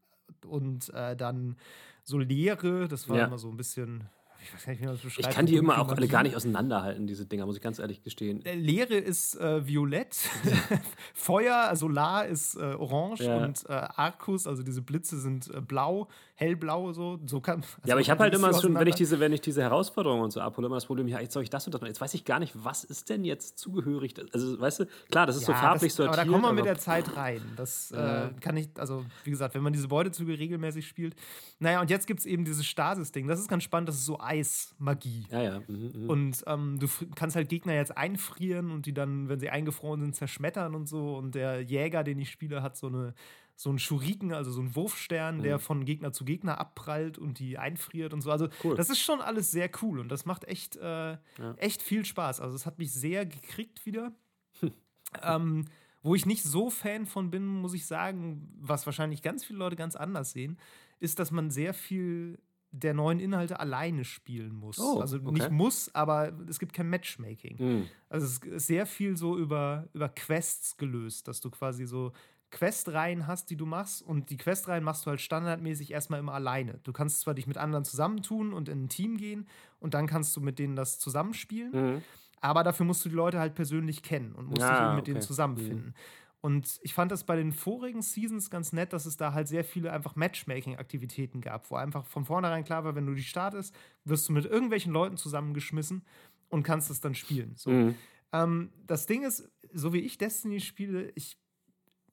und 0.46 0.92
äh, 0.94 1.16
dann 1.16 1.56
so 2.04 2.18
Leere, 2.18 2.88
das 2.88 3.08
war 3.08 3.18
ja. 3.18 3.26
immer 3.26 3.38
so 3.38 3.48
ein 3.48 3.56
bisschen 3.56 4.08
ich 4.42 4.54
weiß 4.54 4.64
gar 4.64 4.72
nicht, 4.72 4.80
wie 4.80 4.86
man 4.86 4.94
das 4.94 5.02
beschreibt. 5.02 5.28
Ich 5.28 5.34
kann 5.34 5.46
die 5.46 5.56
immer 5.56 5.78
auch 5.80 5.88
alle 5.88 6.08
gar 6.08 6.22
nicht 6.22 6.36
auseinanderhalten, 6.36 7.06
diese 7.06 7.26
Dinger, 7.26 7.46
muss 7.46 7.56
ich 7.56 7.62
ganz 7.62 7.78
ehrlich 7.78 8.02
gestehen. 8.02 8.44
Äh, 8.44 8.54
Leere 8.54 8.96
ist 8.96 9.38
äh, 9.38 9.66
violett, 9.66 10.16
Feuer, 11.14 11.74
Solar 11.76 12.26
ist 12.26 12.56
äh, 12.56 12.74
orange 12.74 13.24
ja. 13.24 13.44
und 13.44 13.64
äh, 13.68 13.72
Arcus, 13.72 14.46
also 14.46 14.62
diese 14.62 14.82
Blitze 14.82 15.18
sind 15.18 15.52
äh, 15.54 15.60
blau, 15.60 16.08
hellblau, 16.34 16.92
so. 16.92 17.18
so 17.26 17.40
kann, 17.40 17.56
also 17.60 17.68
ja, 17.84 17.94
aber 17.94 18.00
ich 18.00 18.10
habe 18.10 18.22
halt 18.22 18.34
immer 18.34 18.58
schon, 18.58 18.74
wenn 18.74 18.86
ich 18.86 18.94
diese, 18.94 19.20
wenn 19.20 19.32
ich 19.32 19.40
diese 19.40 19.62
Herausforderungen 19.62 20.22
und 20.22 20.30
so 20.30 20.40
abhole, 20.40 20.66
immer 20.66 20.76
das 20.76 20.86
Problem, 20.86 21.06
ja, 21.06 21.20
jetzt 21.20 21.34
soll 21.34 21.42
ich 21.42 21.50
das 21.50 21.66
und 21.66 21.74
das 21.74 21.80
machen. 21.80 21.88
Jetzt 21.88 22.00
weiß 22.00 22.14
ich 22.14 22.24
gar 22.24 22.38
nicht, 22.38 22.54
was 22.64 22.84
ist 22.84 23.10
denn 23.10 23.24
jetzt 23.24 23.58
zugehörig? 23.58 24.14
Also, 24.32 24.58
weißt 24.58 24.80
du, 24.80 24.86
klar, 25.10 25.26
das 25.26 25.36
ist 25.36 25.42
ja, 25.42 25.48
so 25.48 25.52
farblich 25.52 25.92
das, 25.92 25.96
sortiert. 25.96 26.18
Aber 26.18 26.24
da 26.24 26.30
kommen 26.30 26.44
wir 26.44 26.52
mit 26.52 26.64
der 26.64 26.78
Zeit 26.78 27.16
rein. 27.16 27.42
Das 27.56 27.90
äh, 27.90 28.30
kann 28.40 28.56
ich, 28.56 28.68
also 28.76 29.04
wie 29.24 29.30
gesagt, 29.30 29.54
wenn 29.54 29.62
man 29.62 29.72
diese 29.72 29.88
Beutezüge 29.88 30.38
regelmäßig 30.38 30.86
spielt. 30.86 31.14
Naja, 31.58 31.80
und 31.80 31.90
jetzt 31.90 32.06
gibt 32.06 32.20
es 32.20 32.26
eben 32.26 32.44
dieses 32.44 32.66
Stasis-Ding. 32.66 33.28
Das 33.28 33.38
ist 33.38 33.48
ganz 33.48 33.62
spannend, 33.62 33.88
das 33.88 33.96
ist 33.96 34.06
so 34.06 34.18
Eismagie. 34.30 35.26
Ja, 35.30 35.42
ja. 35.42 35.62
Mhm, 35.66 35.92
mh. 35.94 36.12
Und 36.12 36.44
ähm, 36.46 36.78
du 36.78 36.86
kannst 37.16 37.34
halt 37.34 37.48
Gegner 37.48 37.74
jetzt 37.74 37.96
einfrieren 37.96 38.70
und 38.70 38.86
die 38.86 38.94
dann, 38.94 39.28
wenn 39.28 39.40
sie 39.40 39.50
eingefroren 39.50 40.00
sind, 40.00 40.14
zerschmettern 40.14 40.74
und 40.74 40.88
so. 40.88 41.16
Und 41.16 41.34
der 41.34 41.62
Jäger, 41.62 42.04
den 42.04 42.18
ich 42.20 42.30
spiele, 42.30 42.62
hat 42.62 42.76
so 42.76 42.86
eine 42.86 43.14
so 43.56 43.68
einen 43.68 43.78
Schuriken, 43.78 44.32
also 44.32 44.50
so 44.50 44.62
einen 44.62 44.74
Wurfstern, 44.74 45.38
mhm. 45.38 45.42
der 45.42 45.58
von 45.58 45.84
Gegner 45.84 46.14
zu 46.14 46.24
Gegner 46.24 46.58
abprallt 46.58 47.18
und 47.18 47.38
die 47.38 47.58
einfriert 47.58 48.14
und 48.14 48.22
so. 48.22 48.30
Also 48.30 48.48
cool. 48.64 48.74
das 48.74 48.88
ist 48.88 49.00
schon 49.00 49.20
alles 49.20 49.50
sehr 49.50 49.68
cool 49.82 50.00
und 50.00 50.08
das 50.08 50.24
macht 50.24 50.44
echt, 50.44 50.76
äh, 50.76 50.82
ja. 50.82 51.18
echt 51.58 51.82
viel 51.82 52.06
Spaß. 52.06 52.40
Also 52.40 52.56
es 52.56 52.64
hat 52.64 52.78
mich 52.78 52.90
sehr 52.90 53.26
gekriegt 53.26 53.84
wieder. 53.84 54.12
Hm. 54.60 54.72
Ähm, 55.24 55.64
wo 56.02 56.14
ich 56.14 56.24
nicht 56.24 56.44
so 56.44 56.70
Fan 56.70 57.04
von 57.04 57.32
bin, 57.32 57.44
muss 57.44 57.74
ich 57.74 57.84
sagen, 57.84 58.48
was 58.60 58.86
wahrscheinlich 58.86 59.22
ganz 59.22 59.44
viele 59.44 59.58
Leute 59.58 59.74
ganz 59.74 59.96
anders 59.96 60.30
sehen, 60.30 60.56
ist, 61.00 61.18
dass 61.18 61.32
man 61.32 61.50
sehr 61.50 61.74
viel 61.74 62.38
der 62.72 62.94
neuen 62.94 63.18
Inhalte 63.18 63.58
alleine 63.58 64.04
spielen 64.04 64.54
muss. 64.54 64.78
Oh, 64.78 65.00
also 65.00 65.16
okay. 65.16 65.32
nicht 65.32 65.50
muss, 65.50 65.92
aber 65.94 66.32
es 66.48 66.58
gibt 66.58 66.72
kein 66.72 66.88
Matchmaking. 66.88 67.56
Mm. 67.58 67.86
Also 68.08 68.26
es 68.26 68.38
ist 68.38 68.66
sehr 68.66 68.86
viel 68.86 69.16
so 69.16 69.36
über, 69.36 69.88
über 69.92 70.08
Quests 70.08 70.76
gelöst, 70.76 71.26
dass 71.26 71.40
du 71.40 71.50
quasi 71.50 71.86
so 71.86 72.12
Questreihen 72.50 73.26
hast, 73.26 73.50
die 73.50 73.56
du 73.56 73.66
machst 73.66 74.02
und 74.02 74.30
die 74.30 74.36
Questreihen 74.36 74.84
machst 74.84 75.06
du 75.06 75.10
halt 75.10 75.20
standardmäßig 75.20 75.92
erstmal 75.92 76.20
immer 76.20 76.34
alleine. 76.34 76.80
Du 76.82 76.92
kannst 76.92 77.20
zwar 77.20 77.34
dich 77.34 77.46
mit 77.46 77.58
anderen 77.58 77.84
zusammentun 77.84 78.52
und 78.52 78.68
in 78.68 78.84
ein 78.84 78.88
Team 78.88 79.16
gehen 79.16 79.46
und 79.78 79.94
dann 79.94 80.06
kannst 80.06 80.36
du 80.36 80.40
mit 80.40 80.58
denen 80.58 80.74
das 80.74 80.98
zusammenspielen, 80.98 81.70
mhm. 81.72 82.02
aber 82.40 82.64
dafür 82.64 82.86
musst 82.86 83.04
du 83.04 83.08
die 83.08 83.14
Leute 83.14 83.38
halt 83.38 83.54
persönlich 83.54 84.02
kennen 84.02 84.32
und 84.32 84.48
musst 84.48 84.62
ah, 84.62 84.88
dich 84.88 84.96
mit 84.96 85.02
okay. 85.02 85.12
denen 85.12 85.22
zusammenfinden. 85.22 85.86
Mhm. 85.86 85.94
Und 86.40 86.80
ich 86.82 86.94
fand 86.94 87.12
das 87.12 87.24
bei 87.24 87.36
den 87.36 87.52
vorigen 87.52 88.00
Seasons 88.00 88.48
ganz 88.50 88.72
nett, 88.72 88.92
dass 88.92 89.04
es 89.04 89.16
da 89.18 89.34
halt 89.34 89.46
sehr 89.46 89.62
viele 89.62 89.92
einfach 89.92 90.16
Matchmaking-Aktivitäten 90.16 91.42
gab, 91.42 91.70
wo 91.70 91.76
einfach 91.76 92.06
von 92.06 92.24
vornherein 92.24 92.64
klar 92.64 92.84
war, 92.84 92.94
wenn 92.94 93.06
du 93.06 93.14
die 93.14 93.22
startest, 93.22 93.74
wirst 94.04 94.28
du 94.28 94.32
mit 94.32 94.46
irgendwelchen 94.46 94.92
Leuten 94.92 95.18
zusammengeschmissen 95.18 96.02
und 96.48 96.62
kannst 96.62 96.90
es 96.90 97.00
dann 97.00 97.14
spielen. 97.14 97.52
So. 97.56 97.70
Mhm. 97.70 97.94
Ähm, 98.32 98.70
das 98.86 99.06
Ding 99.06 99.22
ist, 99.22 99.50
so 99.72 99.92
wie 99.92 100.00
ich 100.00 100.16
Destiny 100.16 100.60
spiele, 100.60 101.12
ich, 101.14 101.38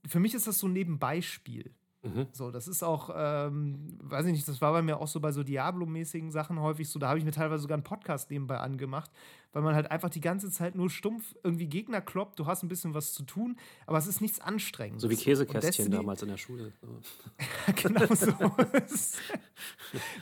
für 0.06 0.20
mich 0.20 0.34
ist 0.34 0.48
das 0.48 0.60
so 0.60 0.68
ein 0.68 0.74
Nebenbeispiel. 0.74 1.74
Mhm. 2.04 2.28
So, 2.32 2.52
das 2.52 2.68
ist 2.68 2.84
auch, 2.84 3.10
ähm, 3.16 3.98
weiß 4.04 4.26
ich 4.26 4.32
nicht, 4.32 4.48
das 4.48 4.62
war 4.62 4.72
bei 4.72 4.82
mir 4.82 5.00
auch 5.00 5.08
so 5.08 5.20
bei 5.20 5.32
so 5.32 5.44
Diablo-mäßigen 5.44 6.32
Sachen 6.32 6.60
häufig 6.60 6.90
so. 6.90 7.00
Da 7.00 7.10
habe 7.10 7.20
ich 7.20 7.26
mir 7.26 7.32
teilweise 7.32 7.62
sogar 7.62 7.76
einen 7.76 7.84
Podcast 7.84 8.30
nebenbei 8.30 8.58
angemacht, 8.58 9.12
weil 9.58 9.64
man 9.64 9.74
halt 9.74 9.90
einfach 9.90 10.12
die 10.12 10.22
ganze 10.22 10.52
Zeit 10.52 10.76
nur 10.76 10.88
stumpf 10.88 11.34
irgendwie 11.44 11.66
Gegner 11.66 12.00
kloppt. 12.00 12.38
Du 12.38 12.46
hast 12.46 12.62
ein 12.62 12.68
bisschen 12.68 12.94
was 12.94 13.14
zu 13.14 13.24
tun, 13.24 13.58
aber 13.88 13.98
es 13.98 14.06
ist 14.06 14.22
nichts 14.22 14.40
Anstrengendes. 14.40 15.02
So 15.02 15.10
wie 15.10 15.16
Käsekästchen 15.16 15.90
damals 15.90 16.22
in 16.22 16.30
der 16.30 16.38
Schule. 16.38 16.74
genau 17.76 18.06
so. 18.14 18.36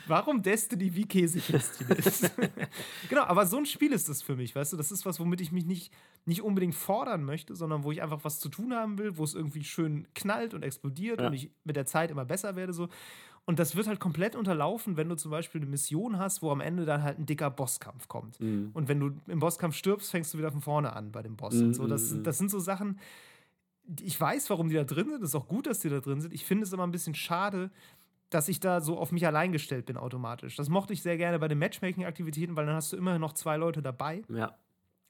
Warum 0.06 0.40
Destiny 0.40 0.94
wie 0.94 1.04
Käsekästchen 1.04 1.86
ist. 1.90 2.30
genau, 3.10 3.24
aber 3.24 3.44
so 3.44 3.58
ein 3.58 3.66
Spiel 3.66 3.92
ist 3.92 4.08
das 4.08 4.22
für 4.22 4.36
mich, 4.36 4.56
weißt 4.56 4.72
du? 4.72 4.78
Das 4.78 4.90
ist 4.90 5.04
was, 5.04 5.20
womit 5.20 5.42
ich 5.42 5.52
mich 5.52 5.66
nicht, 5.66 5.92
nicht 6.24 6.40
unbedingt 6.40 6.74
fordern 6.74 7.22
möchte, 7.22 7.54
sondern 7.54 7.84
wo 7.84 7.92
ich 7.92 8.00
einfach 8.00 8.24
was 8.24 8.40
zu 8.40 8.48
tun 8.48 8.72
haben 8.72 8.96
will, 8.96 9.18
wo 9.18 9.24
es 9.24 9.34
irgendwie 9.34 9.64
schön 9.64 10.08
knallt 10.14 10.54
und 10.54 10.62
explodiert 10.62 11.20
ja. 11.20 11.26
und 11.26 11.34
ich 11.34 11.50
mit 11.62 11.76
der 11.76 11.84
Zeit 11.84 12.10
immer 12.10 12.24
besser 12.24 12.56
werde. 12.56 12.72
So. 12.72 12.88
Und 13.46 13.60
das 13.60 13.76
wird 13.76 13.86
halt 13.86 14.00
komplett 14.00 14.34
unterlaufen, 14.34 14.96
wenn 14.96 15.08
du 15.08 15.14
zum 15.14 15.30
Beispiel 15.30 15.60
eine 15.60 15.70
Mission 15.70 16.18
hast, 16.18 16.42
wo 16.42 16.50
am 16.50 16.60
Ende 16.60 16.84
dann 16.84 17.04
halt 17.04 17.18
ein 17.18 17.26
dicker 17.26 17.48
Bosskampf 17.48 18.08
kommt. 18.08 18.40
Mhm. 18.40 18.70
Und 18.74 18.88
wenn 18.88 18.98
du 18.98 19.12
im 19.28 19.38
Bosskampf 19.38 19.76
stirbst, 19.76 20.10
fängst 20.10 20.34
du 20.34 20.38
wieder 20.38 20.50
von 20.50 20.60
vorne 20.60 20.92
an 20.94 21.12
bei 21.12 21.22
dem 21.22 21.36
Boss. 21.36 21.54
Mhm. 21.54 21.66
Und 21.66 21.74
so. 21.74 21.86
Das, 21.86 22.10
mhm, 22.10 22.18
mhm. 22.18 22.22
das 22.24 22.38
sind 22.38 22.50
so 22.50 22.58
Sachen, 22.58 22.98
ich 24.00 24.20
weiß, 24.20 24.50
warum 24.50 24.68
die 24.68 24.74
da 24.74 24.82
drin 24.82 25.10
sind. 25.10 25.22
Es 25.22 25.30
ist 25.30 25.36
auch 25.36 25.46
gut, 25.46 25.68
dass 25.68 25.78
die 25.78 25.88
da 25.88 26.00
drin 26.00 26.20
sind. 26.20 26.34
Ich 26.34 26.44
finde 26.44 26.64
es 26.64 26.72
immer 26.72 26.84
ein 26.84 26.90
bisschen 26.90 27.14
schade, 27.14 27.70
dass 28.30 28.48
ich 28.48 28.58
da 28.58 28.80
so 28.80 28.98
auf 28.98 29.12
mich 29.12 29.24
allein 29.24 29.52
gestellt 29.52 29.86
bin 29.86 29.96
automatisch. 29.96 30.56
Das 30.56 30.68
mochte 30.68 30.92
ich 30.92 31.02
sehr 31.02 31.16
gerne 31.16 31.38
bei 31.38 31.46
den 31.46 31.60
Matchmaking-Aktivitäten, 31.60 32.56
weil 32.56 32.66
dann 32.66 32.74
hast 32.74 32.92
du 32.92 32.96
immer 32.96 33.16
noch 33.20 33.32
zwei 33.32 33.56
Leute 33.56 33.80
dabei. 33.80 34.22
Ja 34.28 34.56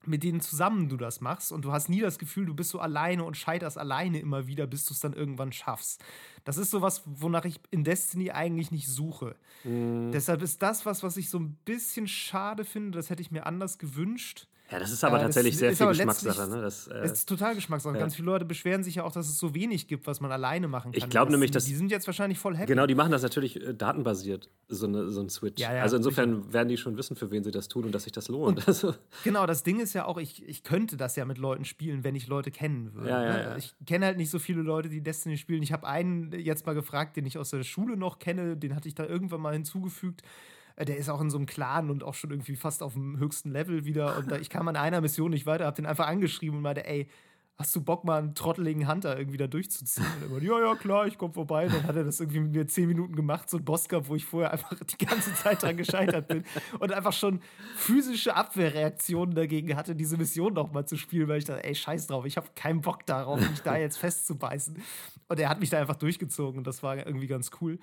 mit 0.04 0.22
denen 0.22 0.40
zusammen 0.40 0.88
du 0.88 0.96
das 0.96 1.20
machst 1.20 1.52
und 1.52 1.64
du 1.64 1.72
hast 1.72 1.88
nie 1.88 2.00
das 2.00 2.18
Gefühl, 2.18 2.46
du 2.46 2.54
bist 2.54 2.70
so 2.70 2.78
alleine 2.78 3.24
und 3.24 3.36
scheiterst 3.36 3.78
alleine 3.78 4.20
immer 4.20 4.46
wieder, 4.46 4.66
bis 4.66 4.86
du 4.86 4.94
es 4.94 5.00
dann 5.00 5.12
irgendwann 5.12 5.52
schaffst. 5.52 6.02
Das 6.44 6.58
ist 6.58 6.70
sowas, 6.70 7.02
wonach 7.06 7.44
ich 7.44 7.60
in 7.70 7.84
Destiny 7.84 8.30
eigentlich 8.30 8.70
nicht 8.70 8.88
suche. 8.88 9.36
Mhm. 9.64 10.12
Deshalb 10.12 10.42
ist 10.42 10.62
das 10.62 10.86
was, 10.86 11.02
was 11.02 11.16
ich 11.16 11.28
so 11.28 11.38
ein 11.38 11.56
bisschen 11.64 12.06
schade 12.08 12.64
finde, 12.64 12.98
das 12.98 13.10
hätte 13.10 13.22
ich 13.22 13.30
mir 13.30 13.46
anders 13.46 13.78
gewünscht, 13.78 14.48
Ja, 14.70 14.80
das 14.80 14.90
ist 14.90 15.04
aber 15.04 15.18
äh, 15.18 15.22
tatsächlich 15.22 15.56
sehr 15.56 15.76
viel 15.76 15.86
Geschmackssache. 15.86 16.48
Ne? 16.48 16.60
Das, 16.60 16.88
äh, 16.88 17.04
ist 17.04 17.28
total 17.28 17.54
Geschmackssache. 17.54 17.94
Ja. 17.94 18.00
Ganz 18.00 18.16
viele 18.16 18.26
Leute 18.26 18.44
beschweren 18.44 18.82
sich 18.82 18.96
ja 18.96 19.04
auch, 19.04 19.12
dass 19.12 19.28
es 19.28 19.38
so 19.38 19.54
wenig 19.54 19.86
gibt, 19.86 20.06
was 20.08 20.20
man 20.20 20.32
alleine 20.32 20.66
machen 20.66 20.90
kann. 20.90 20.98
Ich 20.98 21.08
glaube 21.08 21.30
nämlich, 21.30 21.52
dass. 21.52 21.66
Die 21.66 21.74
sind 21.74 21.90
jetzt 21.90 22.06
wahrscheinlich 22.06 22.38
voll 22.38 22.56
happy. 22.56 22.66
Genau, 22.66 22.86
die 22.86 22.96
machen 22.96 23.12
das 23.12 23.22
natürlich 23.22 23.60
äh, 23.60 23.74
datenbasiert, 23.74 24.50
so, 24.68 24.86
eine, 24.86 25.08
so 25.10 25.20
ein 25.20 25.28
Switch. 25.28 25.62
Ja, 25.62 25.72
ja, 25.72 25.82
also 25.82 25.96
insofern 25.96 26.42
sicher. 26.42 26.52
werden 26.52 26.68
die 26.68 26.76
schon 26.76 26.96
wissen, 26.96 27.14
für 27.16 27.30
wen 27.30 27.44
sie 27.44 27.52
das 27.52 27.68
tun 27.68 27.84
und 27.84 27.92
dass 27.92 28.04
sich 28.04 28.12
das 28.12 28.28
lohnt. 28.28 28.58
Und, 28.58 28.68
also. 28.68 28.94
Genau, 29.22 29.46
das 29.46 29.62
Ding 29.62 29.78
ist 29.78 29.92
ja 29.92 30.04
auch, 30.04 30.18
ich, 30.18 30.46
ich 30.46 30.64
könnte 30.64 30.96
das 30.96 31.14
ja 31.14 31.24
mit 31.24 31.38
Leuten 31.38 31.64
spielen, 31.64 32.02
wenn 32.02 32.16
ich 32.16 32.26
Leute 32.26 32.50
kennen 32.50 32.92
würde. 32.94 33.10
Ne? 33.10 33.54
Ich 33.58 33.74
kenne 33.86 34.06
halt 34.06 34.16
nicht 34.16 34.30
so 34.30 34.38
viele 34.40 34.62
Leute, 34.62 34.88
die 34.88 35.00
Destiny 35.00 35.36
spielen. 35.36 35.62
Ich 35.62 35.72
habe 35.72 35.86
einen 35.86 36.32
jetzt 36.32 36.66
mal 36.66 36.74
gefragt, 36.74 37.16
den 37.16 37.24
ich 37.24 37.38
aus 37.38 37.50
der 37.50 37.62
Schule 37.62 37.96
noch 37.96 38.18
kenne, 38.18 38.56
den 38.56 38.74
hatte 38.74 38.88
ich 38.88 38.94
da 38.94 39.04
irgendwann 39.04 39.40
mal 39.40 39.52
hinzugefügt. 39.52 40.22
Äh, 40.76 40.84
der 40.84 40.96
ist 40.96 41.08
auch 41.08 41.20
in 41.20 41.30
so 41.30 41.38
einem 41.38 41.46
Clan 41.46 41.90
und 41.90 42.04
auch 42.04 42.14
schon 42.14 42.30
irgendwie 42.30 42.56
fast 42.56 42.82
auf 42.82 42.92
dem 42.92 43.18
höchsten 43.18 43.50
Level 43.50 43.84
wieder. 43.84 44.16
Und 44.18 44.30
da, 44.30 44.36
ich 44.36 44.50
kam 44.50 44.68
an 44.68 44.76
einer 44.76 45.00
Mission 45.00 45.30
nicht 45.30 45.46
weiter, 45.46 45.66
hab 45.66 45.74
den 45.74 45.86
einfach 45.86 46.06
angeschrieben 46.06 46.58
und 46.58 46.62
meinte, 46.62 46.86
ey, 46.86 47.08
hast 47.58 47.74
du 47.74 47.82
Bock, 47.82 48.04
mal 48.04 48.18
einen 48.18 48.34
trotteligen 48.34 48.86
Hunter 48.86 49.18
irgendwie 49.18 49.38
da 49.38 49.46
durchzuziehen? 49.46 50.06
Und 50.16 50.22
er 50.24 50.28
meinte, 50.28 50.46
ja, 50.46 50.60
ja, 50.60 50.74
klar, 50.74 51.06
ich 51.06 51.16
komm 51.16 51.32
vorbei. 51.32 51.68
Dann 51.68 51.84
hat 51.84 51.96
er 51.96 52.04
das 52.04 52.20
irgendwie 52.20 52.40
mit 52.40 52.52
mir 52.52 52.66
zehn 52.66 52.86
Minuten 52.86 53.16
gemacht, 53.16 53.48
so 53.48 53.56
ein 53.56 53.64
Boss 53.64 53.88
gehabt, 53.88 54.08
wo 54.08 54.14
ich 54.14 54.26
vorher 54.26 54.52
einfach 54.52 54.76
die 54.78 55.04
ganze 55.04 55.34
Zeit 55.34 55.62
dran 55.62 55.76
gescheitert 55.76 56.28
bin 56.28 56.44
und 56.78 56.92
einfach 56.92 57.14
schon 57.14 57.40
physische 57.76 58.36
Abwehrreaktionen 58.36 59.34
dagegen 59.34 59.74
hatte, 59.74 59.96
diese 59.96 60.18
Mission 60.18 60.52
noch 60.52 60.72
mal 60.72 60.84
zu 60.84 60.96
spielen, 60.96 61.28
weil 61.28 61.38
ich 61.38 61.44
dachte, 61.44 61.64
ey, 61.64 61.74
scheiß 61.74 62.08
drauf, 62.08 62.26
ich 62.26 62.36
habe 62.36 62.48
keinen 62.54 62.82
Bock 62.82 63.06
darauf, 63.06 63.40
mich 63.40 63.62
da 63.62 63.76
jetzt 63.76 63.96
festzubeißen. 63.96 64.82
Und 65.28 65.40
er 65.40 65.48
hat 65.48 65.60
mich 65.60 65.70
da 65.70 65.78
einfach 65.78 65.96
durchgezogen 65.96 66.58
und 66.58 66.66
das 66.66 66.82
war 66.82 66.98
irgendwie 66.98 67.26
ganz 67.26 67.50
cool. 67.60 67.78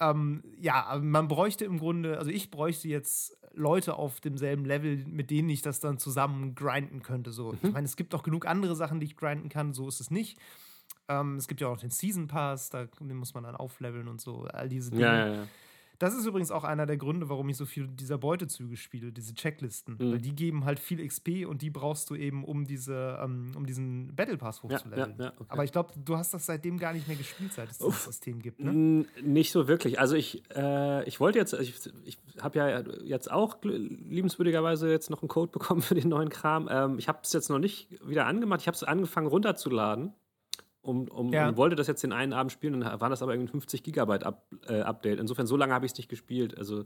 Ähm, 0.00 0.44
ja, 0.60 0.98
man 1.02 1.28
bräuchte 1.28 1.64
im 1.64 1.78
Grunde, 1.78 2.18
also 2.18 2.30
ich 2.30 2.50
bräuchte 2.50 2.88
jetzt 2.88 3.36
Leute 3.54 3.96
auf 3.96 4.20
demselben 4.20 4.64
Level, 4.64 5.04
mit 5.06 5.30
denen 5.30 5.48
ich 5.48 5.62
das 5.62 5.80
dann 5.80 5.98
zusammen 5.98 6.54
grinden 6.54 7.02
könnte. 7.02 7.32
So. 7.32 7.52
Mhm. 7.52 7.58
Ich 7.62 7.72
meine, 7.72 7.84
es 7.86 7.96
gibt 7.96 8.14
auch 8.14 8.22
genug 8.22 8.46
andere 8.46 8.76
Sachen, 8.76 9.00
die 9.00 9.06
ich 9.06 9.16
grinden 9.16 9.48
kann, 9.48 9.74
so 9.74 9.88
ist 9.88 10.00
es 10.00 10.10
nicht. 10.10 10.38
Ähm, 11.08 11.36
es 11.36 11.48
gibt 11.48 11.60
ja 11.60 11.68
auch 11.68 11.78
den 11.78 11.90
Season 11.90 12.28
Pass, 12.28 12.70
da 12.70 12.84
den 12.84 13.16
muss 13.16 13.34
man 13.34 13.44
dann 13.44 13.56
aufleveln 13.56 14.08
und 14.08 14.20
so, 14.20 14.44
all 14.44 14.68
diese 14.68 14.90
Dinge. 14.90 15.02
Ja, 15.02 15.26
ja, 15.26 15.34
ja. 15.34 15.42
Das 15.98 16.14
ist 16.14 16.26
übrigens 16.26 16.50
auch 16.50 16.64
einer 16.64 16.86
der 16.86 16.96
Gründe, 16.96 17.28
warum 17.28 17.48
ich 17.48 17.56
so 17.56 17.66
viel 17.66 17.88
dieser 17.88 18.18
Beutezüge 18.18 18.76
spiele, 18.76 19.10
diese 19.10 19.34
Checklisten. 19.34 19.96
Mhm. 19.98 20.12
Weil 20.12 20.18
die 20.18 20.34
geben 20.34 20.64
halt 20.64 20.78
viel 20.78 21.04
XP 21.04 21.46
und 21.46 21.60
die 21.62 21.70
brauchst 21.70 22.08
du 22.10 22.14
eben, 22.14 22.44
um, 22.44 22.66
diese, 22.66 23.18
ähm, 23.22 23.52
um 23.56 23.66
diesen 23.66 24.14
Battle 24.14 24.36
Pass 24.36 24.62
hochzuleveln. 24.62 25.14
Ja, 25.18 25.24
ja, 25.24 25.24
ja, 25.24 25.32
okay. 25.36 25.46
Aber 25.48 25.64
ich 25.64 25.72
glaube, 25.72 25.92
du 25.96 26.16
hast 26.16 26.32
das 26.34 26.46
seitdem 26.46 26.78
gar 26.78 26.92
nicht 26.92 27.08
mehr 27.08 27.16
gespielt, 27.16 27.52
seit 27.52 27.70
es 27.70 27.80
Uff. 27.80 27.94
das 27.94 28.04
System 28.04 28.40
gibt. 28.40 28.60
Ne? 28.60 29.06
Nicht 29.22 29.50
so 29.50 29.66
wirklich. 29.66 29.98
Also 29.98 30.14
ich, 30.14 30.44
äh, 30.54 31.06
ich 31.08 31.18
wollte 31.18 31.38
jetzt, 31.38 31.52
ich, 31.54 31.74
ich 32.04 32.18
habe 32.40 32.58
ja 32.58 32.80
jetzt 33.02 33.30
auch 33.30 33.58
liebenswürdigerweise 33.62 34.90
jetzt 34.90 35.10
noch 35.10 35.22
einen 35.22 35.28
Code 35.28 35.50
bekommen 35.50 35.82
für 35.82 35.94
den 35.94 36.08
neuen 36.08 36.28
Kram. 36.28 36.68
Ähm, 36.70 36.98
ich 36.98 37.08
habe 37.08 37.18
es 37.22 37.32
jetzt 37.32 37.48
noch 37.48 37.58
nicht 37.58 37.88
wieder 38.06 38.26
angemacht. 38.26 38.60
Ich 38.60 38.68
habe 38.68 38.76
es 38.76 38.84
angefangen 38.84 39.26
runterzuladen 39.26 40.12
um, 40.88 41.08
um, 41.08 41.32
ja. 41.32 41.48
und 41.48 41.56
wollte 41.56 41.76
das 41.76 41.86
jetzt 41.86 42.02
den 42.02 42.12
einen 42.12 42.32
Abend 42.32 42.50
spielen, 42.50 42.80
dann 42.80 43.00
war 43.00 43.10
das 43.10 43.22
aber 43.22 43.32
irgendwie 43.32 43.50
ein 43.50 43.52
50 43.52 43.82
Gigabyte 43.82 44.24
Up, 44.24 44.46
äh, 44.66 44.80
Update. 44.80 45.20
Insofern, 45.20 45.46
so 45.46 45.56
lange 45.56 45.74
habe 45.74 45.86
ich 45.86 45.92
es 45.92 45.98
nicht 45.98 46.08
gespielt. 46.08 46.56
Also, 46.56 46.80
äh 46.80 46.84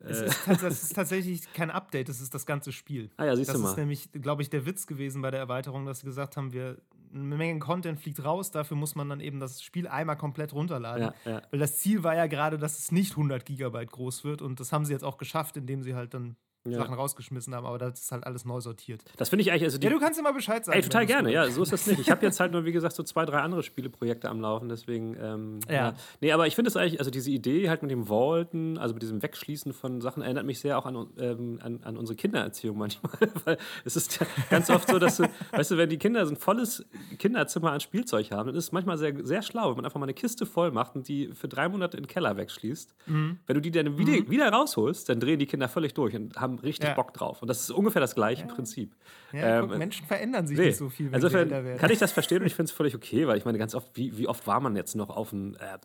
es 0.00 0.20
ist, 0.20 0.46
das 0.46 0.82
ist 0.82 0.94
tatsächlich 0.94 1.52
kein 1.54 1.70
Update, 1.70 2.08
das 2.08 2.20
ist 2.20 2.34
das 2.34 2.44
ganze 2.44 2.72
Spiel. 2.72 3.10
Ah 3.16 3.24
ja, 3.24 3.36
siehst 3.36 3.48
das 3.48 3.56
du 3.56 3.62
mal. 3.62 3.68
Das 3.68 3.72
ist 3.72 3.78
nämlich, 3.78 4.12
glaube 4.12 4.42
ich, 4.42 4.50
der 4.50 4.66
Witz 4.66 4.86
gewesen 4.86 5.22
bei 5.22 5.30
der 5.30 5.40
Erweiterung, 5.40 5.86
dass 5.86 6.00
sie 6.00 6.06
gesagt 6.06 6.36
haben, 6.36 6.52
wir 6.52 6.76
eine 7.14 7.36
Menge 7.36 7.58
Content 7.60 8.00
fliegt 8.00 8.22
raus, 8.24 8.50
dafür 8.50 8.76
muss 8.76 8.94
man 8.94 9.08
dann 9.08 9.20
eben 9.20 9.40
das 9.40 9.62
Spiel 9.62 9.88
einmal 9.88 10.16
komplett 10.16 10.52
runterladen. 10.52 11.12
Ja, 11.24 11.30
ja. 11.30 11.42
Weil 11.50 11.60
das 11.60 11.78
Ziel 11.78 12.02
war 12.02 12.14
ja 12.14 12.26
gerade, 12.26 12.58
dass 12.58 12.78
es 12.78 12.92
nicht 12.92 13.12
100 13.12 13.46
Gigabyte 13.46 13.90
groß 13.90 14.24
wird 14.24 14.42
und 14.42 14.60
das 14.60 14.72
haben 14.72 14.84
sie 14.84 14.92
jetzt 14.92 15.04
auch 15.04 15.16
geschafft, 15.16 15.56
indem 15.56 15.82
sie 15.82 15.94
halt 15.94 16.14
dann 16.14 16.36
ja. 16.72 16.78
Sachen 16.78 16.94
rausgeschmissen 16.94 17.54
haben, 17.54 17.66
aber 17.66 17.78
das 17.78 18.00
ist 18.00 18.12
halt 18.12 18.24
alles 18.24 18.44
neu 18.44 18.60
sortiert. 18.60 19.04
Das 19.16 19.28
finde 19.28 19.42
ich 19.42 19.50
eigentlich. 19.50 19.64
Also 19.64 19.78
die, 19.78 19.86
ja, 19.86 19.92
du 19.92 19.98
kannst 19.98 20.18
immer 20.18 20.32
Bescheid 20.32 20.64
sagen. 20.64 20.76
Ey, 20.76 20.82
total 20.82 21.06
gerne, 21.06 21.32
ja, 21.32 21.48
so 21.50 21.62
ist 21.62 21.72
das 21.72 21.86
nicht. 21.86 22.00
Ich 22.00 22.10
habe 22.10 22.24
jetzt 22.24 22.40
halt 22.40 22.52
nur, 22.52 22.64
wie 22.64 22.72
gesagt, 22.72 22.94
so 22.94 23.02
zwei, 23.02 23.24
drei 23.24 23.40
andere 23.40 23.62
Spieleprojekte 23.62 24.28
am 24.28 24.40
Laufen, 24.40 24.68
deswegen. 24.68 25.16
Ähm, 25.20 25.60
ja. 25.68 25.74
ja. 25.74 25.94
Nee, 26.20 26.32
aber 26.32 26.46
ich 26.46 26.54
finde 26.54 26.68
es 26.68 26.76
eigentlich, 26.76 26.98
also 26.98 27.10
diese 27.10 27.30
Idee 27.30 27.68
halt 27.68 27.82
mit 27.82 27.90
dem 27.90 28.08
Vaulten, 28.08 28.78
also 28.78 28.94
mit 28.94 29.02
diesem 29.02 29.22
Wegschließen 29.22 29.72
von 29.72 30.00
Sachen, 30.00 30.22
erinnert 30.22 30.46
mich 30.46 30.60
sehr 30.60 30.78
auch 30.78 30.86
an, 30.86 31.06
ähm, 31.18 31.58
an, 31.62 31.80
an, 31.82 31.96
unsere 31.96 32.16
Kindererziehung 32.16 32.78
manchmal, 32.78 33.12
weil 33.44 33.58
es 33.84 33.96
ist 33.96 34.20
ja 34.20 34.26
ganz 34.50 34.70
oft 34.70 34.88
so, 34.88 34.98
dass 34.98 35.16
du, 35.16 35.24
weißt 35.52 35.72
du, 35.72 35.76
wenn 35.76 35.88
die 35.88 35.98
Kinder 35.98 36.24
so 36.26 36.32
ein 36.32 36.36
volles 36.36 36.84
Kinderzimmer 37.18 37.72
an 37.72 37.80
Spielzeug 37.80 38.30
haben, 38.30 38.46
dann 38.48 38.56
ist 38.56 38.64
es 38.64 38.72
manchmal 38.72 38.98
sehr, 38.98 39.14
sehr 39.24 39.42
schlau, 39.42 39.70
wenn 39.70 39.76
man 39.76 39.84
einfach 39.84 40.00
mal 40.00 40.06
eine 40.06 40.14
Kiste 40.14 40.46
voll 40.46 40.70
macht 40.70 40.96
und 40.96 41.08
die 41.08 41.30
für 41.34 41.48
drei 41.48 41.68
Monate 41.68 41.96
in 41.96 42.04
den 42.04 42.08
Keller 42.08 42.36
wegschließt. 42.36 42.94
Mhm. 43.06 43.38
Wenn 43.46 43.54
du 43.54 43.60
die 43.60 43.70
dann 43.70 43.98
wieder, 43.98 44.12
mhm. 44.12 44.30
wieder 44.30 44.48
rausholst, 44.48 45.08
dann 45.08 45.20
drehen 45.20 45.38
die 45.38 45.46
Kinder 45.46 45.68
völlig 45.68 45.94
durch 45.94 46.14
und 46.14 46.36
haben 46.36 46.55
richtig 46.62 46.94
Bock 46.94 47.12
drauf. 47.12 47.42
Und 47.42 47.48
das 47.48 47.60
ist 47.60 47.70
ungefähr 47.70 48.00
das 48.00 48.14
gleiche 48.14 48.46
ja. 48.46 48.54
Prinzip. 48.54 48.94
Ja, 49.32 49.60
ähm, 49.60 49.68
guck, 49.68 49.78
Menschen 49.78 50.06
verändern 50.06 50.46
sich 50.46 50.58
nee. 50.58 50.66
nicht 50.66 50.76
so 50.76 50.88
viel, 50.88 51.06
wenn 51.06 51.14
Insofern 51.14 51.48
sie 51.48 51.54
älter 51.54 51.64
werden. 51.64 51.78
kann 51.78 51.90
ich 51.90 51.98
das 51.98 52.12
verstehen 52.12 52.40
und 52.40 52.46
ich 52.46 52.54
finde 52.56 52.70
es 52.70 52.76
völlig 52.76 52.94
okay, 52.94 53.26
weil 53.26 53.38
ich 53.38 53.44
meine, 53.44 53.58
ganz 53.58 53.74
oft, 53.74 53.88
wie, 53.94 54.16
wie 54.18 54.28
oft 54.28 54.46
war 54.46 54.60
man 54.60 54.76
jetzt 54.76 54.94
noch 54.94 55.10
auf 55.10 55.32
ein, 55.32 55.56
äh, 55.56 55.78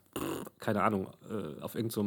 keine 0.60 0.84
Ahnung, 0.84 1.08
äh, 1.30 1.62
auf 1.62 1.76
irgendeinem 1.76 1.90
so 1.90 2.02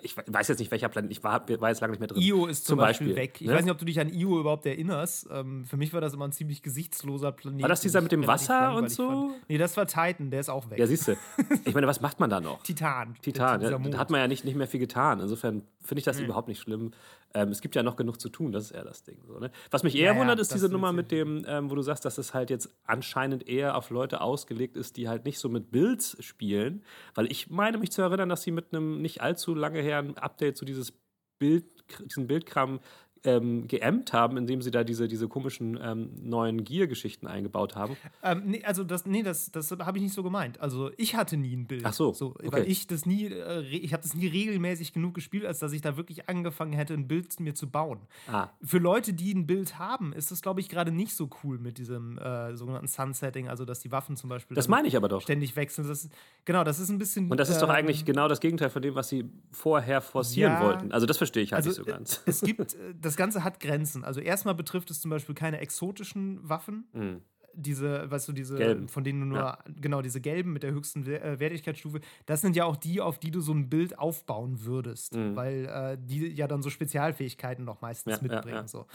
ich 0.00 0.16
weiß 0.16 0.48
jetzt 0.48 0.58
nicht, 0.58 0.70
welcher 0.70 0.88
Planet, 0.88 1.10
ich 1.10 1.22
war, 1.22 1.46
war 1.60 1.68
jetzt 1.68 1.80
lange 1.80 1.92
nicht 1.92 2.00
mehr 2.00 2.08
drin. 2.08 2.22
Io 2.22 2.46
ist 2.46 2.64
zum, 2.64 2.72
zum 2.72 2.78
Beispiel, 2.78 3.08
Beispiel, 3.08 3.22
weg. 3.22 3.40
Ich 3.40 3.46
ne? 3.46 3.54
weiß 3.54 3.64
nicht, 3.64 3.72
ob 3.72 3.78
du 3.78 3.84
dich 3.84 4.00
an 4.00 4.08
Io 4.08 4.40
überhaupt 4.40 4.64
erinnerst. 4.64 5.28
Ähm, 5.30 5.64
für 5.64 5.76
mich 5.76 5.92
war 5.92 6.00
das 6.00 6.14
immer 6.14 6.26
ein 6.26 6.32
ziemlich 6.32 6.62
gesichtsloser 6.62 7.32
Planet. 7.32 7.62
War 7.62 7.68
das 7.68 7.80
dieser 7.80 8.00
mit 8.00 8.12
dem 8.12 8.26
Wasser 8.26 8.74
und 8.74 8.90
so? 8.90 9.08
Fand. 9.08 9.48
Nee, 9.48 9.58
das 9.58 9.76
war 9.76 9.86
Titan, 9.86 10.30
der 10.30 10.40
ist 10.40 10.48
auch 10.48 10.70
weg. 10.70 10.78
Ja, 10.78 10.86
siehst 10.86 11.08
du. 11.08 11.16
Ich 11.64 11.74
meine, 11.74 11.86
was 11.86 12.00
macht 12.00 12.20
man 12.20 12.28
da 12.28 12.40
noch? 12.40 12.62
Titan. 12.62 13.14
Titan, 13.22 13.60
ja, 13.60 13.78
da 13.78 13.98
hat 13.98 14.10
man 14.10 14.20
ja 14.20 14.28
nicht, 14.28 14.44
nicht 14.44 14.56
mehr 14.56 14.66
viel 14.66 14.80
getan. 14.80 15.20
Insofern 15.20 15.62
finde 15.80 16.00
ich 16.00 16.04
das 16.04 16.18
mhm. 16.18 16.24
überhaupt 16.24 16.48
nicht 16.48 16.60
schlimm. 16.60 16.92
Ähm, 17.34 17.48
es 17.48 17.60
gibt 17.60 17.74
ja 17.74 17.82
noch 17.82 17.96
genug 17.96 18.20
zu 18.20 18.28
tun, 18.28 18.52
das 18.52 18.64
ist 18.64 18.70
eher 18.72 18.84
das 18.84 19.04
Ding. 19.04 19.18
So, 19.26 19.38
ne? 19.38 19.50
Was 19.70 19.82
mich 19.82 19.96
eher 19.96 20.12
ja, 20.12 20.18
wundert, 20.18 20.38
ist 20.38 20.52
diese 20.52 20.68
Nummer 20.68 20.92
mit 20.92 21.10
dem, 21.10 21.44
ähm, 21.46 21.70
wo 21.70 21.74
du 21.74 21.82
sagst, 21.82 22.04
dass 22.04 22.18
es 22.18 22.34
halt 22.34 22.50
jetzt 22.50 22.68
anscheinend 22.84 23.48
eher 23.48 23.76
auf 23.76 23.90
Leute 23.90 24.20
ausgelegt 24.20 24.76
ist, 24.76 24.96
die 24.96 25.08
halt 25.08 25.24
nicht 25.24 25.38
so 25.38 25.48
mit 25.48 25.70
Builds 25.70 26.16
spielen. 26.20 26.82
Weil 27.14 27.30
ich 27.30 27.48
meine 27.50 27.78
mich 27.78 27.90
zu 27.90 28.02
erinnern, 28.02 28.28
dass 28.28 28.42
sie 28.42 28.50
mit 28.50 28.72
einem 28.72 29.00
nicht 29.00 29.22
allzu 29.22 29.54
lange 29.54 29.81
her 29.82 29.98
ein 29.98 30.16
Update 30.18 30.56
zu 30.56 30.64
dieses 30.64 30.92
Bild, 31.38 31.64
diesen 32.04 32.26
Bildkram 32.26 32.80
ähm, 33.24 33.68
geämmt 33.68 34.12
haben, 34.12 34.36
indem 34.36 34.62
sie 34.62 34.70
da 34.70 34.84
diese, 34.84 35.08
diese 35.08 35.28
komischen 35.28 35.78
ähm, 35.82 36.10
neuen 36.22 36.64
Gear-Geschichten 36.64 37.26
eingebaut 37.26 37.76
haben. 37.76 37.96
Ähm, 38.22 38.42
nee, 38.46 38.64
also 38.64 38.84
das, 38.84 39.06
nee, 39.06 39.22
das, 39.22 39.50
das 39.50 39.70
habe 39.70 39.98
ich 39.98 40.04
nicht 40.04 40.14
so 40.14 40.22
gemeint. 40.22 40.60
Also 40.60 40.90
ich 40.96 41.16
hatte 41.16 41.36
nie 41.36 41.54
ein 41.54 41.66
Bild. 41.66 41.84
Ach 41.84 41.92
so. 41.92 42.12
so 42.12 42.28
okay. 42.30 42.52
Weil 42.52 42.68
ich 42.68 42.86
das 42.86 43.06
nie, 43.06 43.26
äh, 43.26 43.62
ich 43.62 43.92
habe 43.92 44.02
das 44.02 44.14
nie 44.14 44.26
regelmäßig 44.26 44.92
genug 44.92 45.14
gespielt, 45.14 45.44
als 45.44 45.58
dass 45.58 45.72
ich 45.72 45.80
da 45.80 45.96
wirklich 45.96 46.28
angefangen 46.28 46.72
hätte, 46.72 46.94
ein 46.94 47.08
Bild 47.08 47.38
mir 47.40 47.54
zu 47.54 47.70
bauen. 47.70 48.00
Ah. 48.30 48.48
Für 48.62 48.78
Leute, 48.78 49.12
die 49.12 49.32
ein 49.34 49.46
Bild 49.46 49.78
haben, 49.78 50.12
ist 50.12 50.30
das, 50.30 50.42
glaube 50.42 50.60
ich, 50.60 50.68
gerade 50.68 50.90
nicht 50.90 51.14
so 51.14 51.30
cool 51.42 51.58
mit 51.58 51.78
diesem 51.78 52.18
äh, 52.18 52.56
sogenannten 52.56 52.88
Sunsetting, 52.88 53.48
also 53.48 53.64
dass 53.64 53.80
die 53.80 53.92
Waffen 53.92 54.16
zum 54.16 54.28
Beispiel. 54.28 54.54
Das 54.54 54.68
meine 54.68 54.88
ich 54.88 54.96
aber 54.96 55.08
doch. 55.08 55.22
Ständig 55.22 55.56
wechseln. 55.56 55.86
Das, 55.86 56.08
genau, 56.44 56.64
das 56.64 56.78
ist 56.78 56.88
ein 56.88 56.98
bisschen. 56.98 57.30
Und 57.30 57.38
das 57.38 57.48
ist 57.48 57.60
doch 57.60 57.68
ähm, 57.68 57.74
eigentlich 57.74 58.04
genau 58.04 58.28
das 58.28 58.40
Gegenteil 58.40 58.70
von 58.70 58.82
dem, 58.82 58.94
was 58.94 59.08
sie 59.08 59.24
vorher 59.50 60.00
forcieren 60.00 60.54
ja, 60.54 60.62
wollten. 60.62 60.92
Also 60.92 61.06
das 61.06 61.16
verstehe 61.16 61.42
ich 61.42 61.52
halt 61.52 61.66
also, 61.66 61.70
nicht 61.70 61.76
so 61.76 61.84
ganz. 61.84 62.22
Es 62.26 62.40
gibt, 62.40 62.74
äh, 62.74 62.94
das 63.12 63.16
Ganze 63.18 63.44
hat 63.44 63.60
Grenzen. 63.60 64.04
Also 64.04 64.20
erstmal 64.20 64.54
betrifft 64.54 64.90
es 64.90 65.02
zum 65.02 65.10
Beispiel 65.10 65.34
keine 65.34 65.58
exotischen 65.60 66.48
Waffen. 66.48 66.88
Mhm. 66.94 67.20
Diese, 67.54 68.10
weißt 68.10 68.28
du, 68.28 68.32
diese, 68.32 68.56
gelben. 68.56 68.88
von 68.88 69.04
denen 69.04 69.20
du 69.20 69.26
nur, 69.26 69.38
ja. 69.38 69.58
genau, 69.76 70.00
diese 70.00 70.22
gelben 70.22 70.54
mit 70.54 70.62
der 70.62 70.72
höchsten 70.72 71.06
äh, 71.06 71.38
Wertigkeitsstufe, 71.38 72.00
das 72.24 72.40
sind 72.40 72.56
ja 72.56 72.64
auch 72.64 72.76
die, 72.76 73.02
auf 73.02 73.18
die 73.18 73.30
du 73.30 73.42
so 73.42 73.52
ein 73.52 73.68
Bild 73.68 73.98
aufbauen 73.98 74.64
würdest, 74.64 75.14
mhm. 75.14 75.36
weil 75.36 75.66
äh, 75.66 75.98
die 76.00 76.28
ja 76.28 76.48
dann 76.48 76.62
so 76.62 76.70
Spezialfähigkeiten 76.70 77.66
noch 77.66 77.82
meistens 77.82 78.14
ja, 78.14 78.22
mitbringen. 78.22 78.62
Ja, 78.62 78.68
so. 78.68 78.86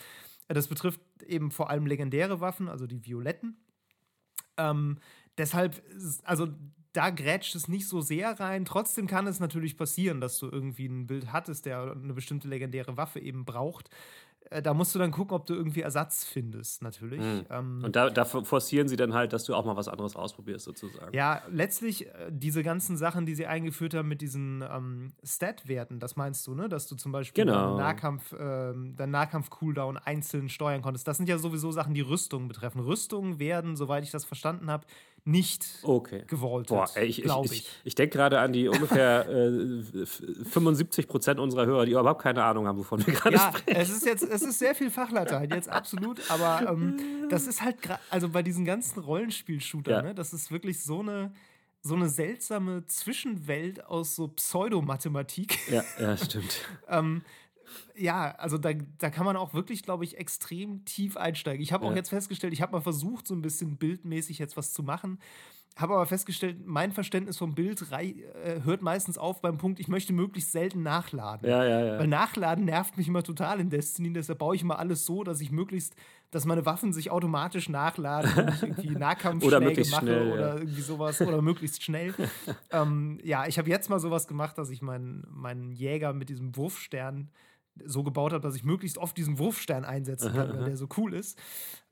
Das 0.47 0.67
betrifft 0.67 0.99
eben 1.27 1.51
vor 1.51 1.69
allem 1.69 1.85
legendäre 1.85 2.41
Waffen, 2.41 2.67
also 2.67 2.87
die 2.87 3.05
violetten. 3.05 3.57
Ähm, 4.57 4.97
deshalb, 5.37 5.79
also 6.23 6.47
da 6.97 7.11
grätscht 7.11 7.53
es 7.55 7.67
nicht 7.67 7.87
so 7.87 8.01
sehr 8.01 8.39
rein. 8.39 8.65
Trotzdem 8.65 9.05
kann 9.05 9.27
es 9.27 9.39
natürlich 9.39 9.77
passieren, 9.77 10.19
dass 10.19 10.39
du 10.39 10.49
irgendwie 10.49 10.87
ein 10.87 11.05
Bild 11.05 11.31
hattest, 11.31 11.67
der 11.67 11.91
eine 11.91 12.13
bestimmte 12.13 12.47
legendäre 12.47 12.97
Waffe 12.97 13.19
eben 13.19 13.45
braucht. 13.45 13.91
Äh, 14.49 14.63
da 14.63 14.73
musst 14.73 14.95
du 14.95 14.99
dann 14.99 15.11
gucken, 15.11 15.35
ob 15.35 15.45
du 15.45 15.53
irgendwie 15.53 15.81
Ersatz 15.81 16.23
findest, 16.23 16.81
natürlich. 16.81 17.19
Mhm. 17.19 17.45
Ähm, 17.51 17.81
und 17.83 17.95
da, 17.95 18.09
da, 18.09 18.25
forcieren 18.25 18.87
sie 18.87 18.95
dann 18.95 19.13
halt, 19.13 19.31
dass 19.31 19.43
du 19.43 19.53
auch 19.53 19.63
mal 19.63 19.75
was 19.75 19.87
anderes 19.87 20.15
ausprobierst, 20.15 20.65
sozusagen. 20.65 21.15
Ja, 21.15 21.43
letztlich 21.51 22.07
äh, 22.07 22.31
diese 22.31 22.63
ganzen 22.63 22.97
Sachen, 22.97 23.27
die 23.27 23.35
sie 23.35 23.45
eingeführt 23.45 23.93
haben 23.93 24.07
mit 24.07 24.21
diesen 24.21 24.63
ähm, 24.67 25.13
Stat-Werten, 25.23 25.99
das 25.99 26.15
meinst 26.15 26.47
du, 26.47 26.55
ne? 26.55 26.67
Dass 26.67 26.87
du 26.87 26.95
zum 26.95 27.11
Beispiel 27.11 27.45
genau. 27.45 27.77
Nahkampf, 27.77 28.33
ähm, 28.39 28.95
deinen 28.95 29.11
Nahkampf-Cooldown 29.11 29.97
einzeln 29.97 30.49
steuern 30.49 30.81
konntest. 30.81 31.07
Das 31.07 31.17
sind 31.17 31.29
ja 31.29 31.37
sowieso 31.37 31.71
Sachen, 31.71 31.93
die 31.93 32.01
Rüstungen 32.01 32.47
betreffen. 32.47 32.79
Rüstungen 32.79 33.39
werden, 33.39 33.75
soweit 33.75 34.03
ich 34.03 34.11
das 34.11 34.25
verstanden 34.25 34.71
habe, 34.71 34.87
nicht 35.27 35.65
okay. 35.83 36.23
gewollt. 36.27 36.67
Boah, 36.67 36.89
ey, 36.95 37.05
ich, 37.05 37.23
ich, 37.23 37.51
ich, 37.51 37.67
ich 37.83 37.95
denke 37.95 38.17
gerade 38.17 38.39
an 38.39 38.53
die 38.53 38.69
ungefähr 38.69 39.27
äh, 39.27 40.05
75 40.05 41.07
Prozent 41.07 41.39
unserer 41.39 41.65
Hörer, 41.65 41.85
die 41.85 41.91
überhaupt 41.91 42.21
keine 42.21 42.43
Ahnung 42.43 42.65
haben, 42.65 42.77
wovon 42.79 43.05
wir 43.05 43.13
gerade 43.13 43.35
ja, 43.35 43.51
sprechen. 43.53 43.77
Es 43.77 43.89
ist 43.89 44.05
jetzt, 44.05 44.23
es 44.23 44.41
ist 44.41 44.57
sehr 44.57 44.73
viel 44.73 44.89
Fachlatein, 44.89 45.49
jetzt 45.49 45.69
absolut, 45.69 46.21
aber 46.31 46.71
ähm, 46.71 47.27
das 47.29 47.45
ist 47.45 47.61
halt 47.61 47.75
also 48.09 48.29
bei 48.29 48.41
diesen 48.41 48.63
ganzen 48.63 49.01
Rollenspiel-Shootern, 49.01 49.93
ja. 49.93 50.01
ne, 50.01 50.15
das 50.15 50.33
ist 50.33 50.49
wirklich 50.49 50.81
so 50.81 51.01
eine 51.01 51.33
so 51.81 51.95
eine 51.95 52.09
seltsame 52.09 52.85
Zwischenwelt 52.85 53.85
aus 53.85 54.15
so 54.15 54.27
Pseudomathematik. 54.27 55.57
Ja, 55.71 55.83
ja, 55.99 56.17
stimmt. 56.17 56.65
ähm, 56.89 57.21
ja, 57.95 58.31
also 58.35 58.57
da, 58.57 58.73
da 58.97 59.09
kann 59.09 59.25
man 59.25 59.35
auch 59.35 59.53
wirklich, 59.53 59.83
glaube 59.83 60.03
ich, 60.03 60.17
extrem 60.17 60.85
tief 60.85 61.17
einsteigen. 61.17 61.61
Ich 61.61 61.73
habe 61.73 61.85
auch 61.85 61.95
jetzt 61.95 62.09
festgestellt, 62.09 62.53
ich 62.53 62.61
habe 62.61 62.71
mal 62.71 62.81
versucht, 62.81 63.27
so 63.27 63.33
ein 63.33 63.41
bisschen 63.41 63.77
bildmäßig 63.77 64.39
jetzt 64.39 64.57
was 64.57 64.73
zu 64.73 64.83
machen 64.83 65.19
habe 65.77 65.93
aber 65.93 66.05
festgestellt, 66.05 66.65
mein 66.65 66.91
Verständnis 66.91 67.37
vom 67.37 67.53
Bild 67.53 67.81
äh, 67.91 68.61
hört 68.63 68.81
meistens 68.81 69.17
auf 69.17 69.41
beim 69.41 69.57
Punkt, 69.57 69.79
ich 69.79 69.87
möchte 69.87 70.11
möglichst 70.11 70.51
selten 70.51 70.81
nachladen. 70.81 71.47
Ja, 71.47 71.63
ja, 71.63 71.85
ja. 71.85 71.99
Weil 71.99 72.07
Nachladen 72.07 72.65
nervt 72.65 72.97
mich 72.97 73.07
immer 73.07 73.23
total 73.23 73.59
in 73.59 73.69
Destiny. 73.69 74.11
Deshalb 74.11 74.39
baue 74.39 74.55
ich 74.55 74.63
immer 74.63 74.79
alles 74.79 75.05
so, 75.05 75.23
dass 75.23 75.39
ich 75.39 75.51
möglichst, 75.51 75.95
dass 76.31 76.45
meine 76.45 76.65
Waffen 76.65 76.93
sich 76.93 77.11
automatisch 77.11 77.69
nachladen, 77.69 78.31
wenn 78.35 78.47
ich 78.49 78.63
irgendwie 78.63 78.89
Nahkampfschläge 78.97 79.89
mache 79.91 80.01
schnell, 80.01 80.31
oder 80.31 80.47
ja. 80.47 80.55
irgendwie 80.57 80.81
sowas 80.81 81.21
oder 81.21 81.41
möglichst 81.41 81.83
schnell. 81.83 82.13
ähm, 82.71 83.19
ja, 83.23 83.45
ich 83.45 83.57
habe 83.59 83.69
jetzt 83.69 83.89
mal 83.89 83.99
sowas 83.99 84.27
gemacht, 84.27 84.57
dass 84.57 84.69
ich 84.69 84.81
meinen, 84.81 85.25
meinen 85.29 85.71
Jäger 85.71 86.13
mit 86.13 86.29
diesem 86.29 86.55
Wurfstern 86.55 87.29
so 87.85 88.03
gebaut 88.03 88.33
habe, 88.33 88.41
dass 88.41 88.55
ich 88.55 88.63
möglichst 88.63 88.97
oft 88.97 89.17
diesen 89.17 89.39
Wurfstern 89.39 89.85
einsetzen 89.85 90.33
kann, 90.33 90.49
weil 90.49 90.65
der 90.65 90.77
so 90.77 90.87
cool 90.97 91.13
ist. 91.13 91.37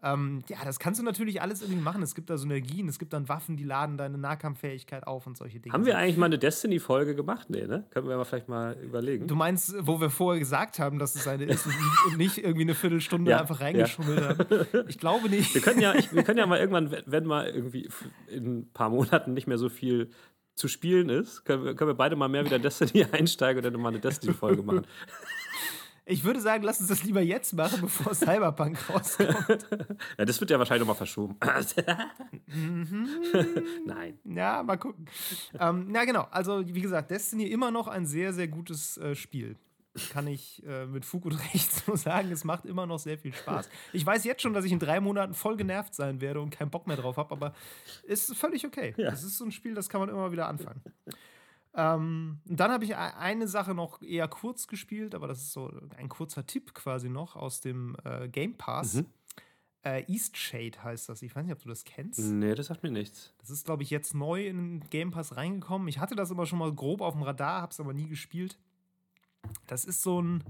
Ähm, 0.03 0.43
ja, 0.49 0.57
das 0.63 0.77
kannst 0.77 0.99
du 0.99 1.03
natürlich 1.03 1.41
alles 1.41 1.61
irgendwie 1.61 1.81
machen. 1.81 2.03
Es 2.03 2.13
gibt 2.13 2.29
da 2.29 2.37
Synergien, 2.37 2.87
es 2.87 2.99
gibt 2.99 3.13
dann 3.13 3.27
Waffen, 3.27 3.57
die 3.57 3.63
laden 3.63 3.97
deine 3.97 4.17
Nahkampffähigkeit 4.17 5.07
auf 5.07 5.25
und 5.25 5.35
solche 5.35 5.59
Dinge. 5.59 5.73
Haben 5.73 5.85
wir 5.85 5.97
eigentlich 5.97 6.17
mal 6.17 6.27
eine 6.27 6.37
Destiny-Folge 6.37 7.15
gemacht? 7.15 7.49
Nee, 7.49 7.65
ne? 7.65 7.85
Können 7.89 8.07
wir 8.07 8.15
mal 8.15 8.23
vielleicht 8.23 8.47
mal 8.47 8.77
überlegen. 8.83 9.27
Du 9.27 9.35
meinst, 9.35 9.73
wo 9.79 9.99
wir 9.99 10.11
vorher 10.11 10.39
gesagt 10.39 10.77
haben, 10.77 10.99
dass 10.99 11.15
es 11.15 11.27
eine 11.27 11.45
ist 11.45 11.65
und 11.65 12.17
nicht 12.17 12.37
irgendwie 12.37 12.61
eine 12.61 12.75
Viertelstunde 12.75 13.31
ja, 13.31 13.39
einfach 13.39 13.61
reingeschummelt 13.61 14.19
ja. 14.19 14.27
haben? 14.27 14.87
Ich 14.87 14.99
glaube 14.99 15.29
nicht. 15.29 15.55
Wir 15.55 15.61
können, 15.61 15.81
ja, 15.81 15.95
ich, 15.95 16.13
wir 16.13 16.23
können 16.23 16.37
ja 16.37 16.45
mal 16.45 16.59
irgendwann, 16.59 16.95
wenn 17.05 17.25
mal 17.25 17.47
irgendwie 17.47 17.89
in 18.27 18.59
ein 18.59 18.71
paar 18.73 18.89
Monaten 18.89 19.33
nicht 19.33 19.47
mehr 19.47 19.57
so 19.57 19.69
viel 19.69 20.11
zu 20.55 20.67
spielen 20.69 21.09
ist, 21.09 21.43
können 21.43 21.65
wir, 21.65 21.75
können 21.75 21.89
wir 21.89 21.95
beide 21.95 22.15
mal 22.15 22.29
mehr 22.29 22.45
wieder 22.45 22.59
Destiny 22.59 23.05
einsteigen 23.11 23.63
und 23.63 23.73
dann 23.73 23.81
mal 23.81 23.89
eine 23.89 23.99
Destiny-Folge 23.99 24.63
machen. 24.63 24.85
Ich 26.07 26.23
würde 26.23 26.39
sagen, 26.39 26.63
lass 26.63 26.79
uns 26.79 26.89
das 26.89 27.03
lieber 27.03 27.21
jetzt 27.21 27.53
machen, 27.53 27.81
bevor 27.81 28.13
Cyberpunk 28.13 28.77
rauskommt. 28.89 29.67
ja, 30.17 30.25
das 30.25 30.39
wird 30.39 30.51
ja 30.51 30.59
wahrscheinlich 30.59 30.81
nochmal 30.81 30.95
verschoben. 30.95 31.35
Mhm. 32.47 33.09
Nein. 33.85 34.19
Ja, 34.23 34.63
mal 34.63 34.77
gucken. 34.77 35.07
Ähm, 35.59 35.87
na 35.89 36.05
genau, 36.05 36.27
also 36.31 36.63
wie 36.65 36.81
gesagt, 36.81 37.11
Destiny 37.11 37.47
immer 37.47 37.71
noch 37.71 37.87
ein 37.87 38.05
sehr, 38.05 38.33
sehr 38.33 38.47
gutes 38.47 38.97
äh, 38.97 39.15
Spiel. 39.15 39.57
Kann 40.11 40.27
ich 40.27 40.63
äh, 40.65 40.85
mit 40.85 41.05
Fug 41.05 41.25
und 41.25 41.33
Recht 41.33 41.71
so 41.85 41.95
sagen. 41.95 42.31
Es 42.31 42.43
macht 42.43 42.65
immer 42.65 42.85
noch 42.85 42.99
sehr 42.99 43.17
viel 43.17 43.33
Spaß. 43.33 43.69
Ich 43.93 44.05
weiß 44.05 44.23
jetzt 44.25 44.41
schon, 44.41 44.53
dass 44.53 44.63
ich 44.65 44.71
in 44.71 44.79
drei 44.79 44.99
Monaten 44.99 45.33
voll 45.33 45.57
genervt 45.57 45.95
sein 45.95 46.21
werde 46.21 46.39
und 46.41 46.51
keinen 46.51 46.69
Bock 46.69 46.87
mehr 46.87 46.97
drauf 46.97 47.17
habe, 47.17 47.31
aber 47.31 47.53
es 48.07 48.29
ist 48.29 48.37
völlig 48.37 48.65
okay. 48.65 48.93
Es 48.97 49.03
ja. 49.03 49.09
ist 49.11 49.37
so 49.37 49.45
ein 49.45 49.51
Spiel, 49.51 49.73
das 49.73 49.89
kann 49.89 50.01
man 50.01 50.09
immer 50.09 50.31
wieder 50.31 50.47
anfangen. 50.47 50.81
Ähm, 51.75 52.39
dann 52.45 52.71
habe 52.71 52.85
ich 52.85 52.91
e-, 52.91 52.95
eine 52.95 53.47
Sache 53.47 53.73
noch 53.73 54.01
eher 54.01 54.27
kurz 54.27 54.67
gespielt, 54.67 55.13
aber 55.13 55.27
das 55.27 55.39
ist 55.39 55.51
so 55.53 55.71
ein 55.97 56.09
kurzer 56.09 56.45
Tipp 56.45 56.73
quasi 56.73 57.09
noch 57.09 57.35
aus 57.35 57.59
dem 57.59 57.97
äh, 58.05 58.29
Game 58.29 58.55
Pass. 58.55 58.95
Mhm. 58.95 59.05
Äh, 59.83 60.11
East 60.11 60.37
Shade 60.37 60.83
heißt 60.83 61.09
das. 61.09 61.21
Ich 61.21 61.35
weiß 61.35 61.45
nicht, 61.45 61.53
ob 61.53 61.61
du 61.61 61.69
das 61.69 61.83
kennst. 61.83 62.19
Nee, 62.19 62.55
das 62.55 62.67
sagt 62.67 62.81
mir 62.81 62.91
nichts. 62.91 63.33
Das 63.39 63.49
ist, 63.49 63.65
glaube 63.65 63.83
ich, 63.83 63.89
jetzt 63.89 64.15
neu 64.15 64.47
in 64.47 64.79
den 64.79 64.89
Game 64.89 65.11
Pass 65.11 65.35
reingekommen. 65.35 65.87
Ich 65.87 65.99
hatte 65.99 66.15
das 66.15 66.31
immer 66.31 66.45
schon 66.45 66.59
mal 66.59 66.73
grob 66.73 67.01
auf 67.01 67.13
dem 67.13 67.23
Radar, 67.23 67.61
habe 67.61 67.71
es 67.71 67.79
aber 67.79 67.93
nie 67.93 68.07
gespielt. 68.07 68.57
Das 69.67 69.85
ist 69.85 70.01
so 70.01 70.21
ein, 70.21 70.43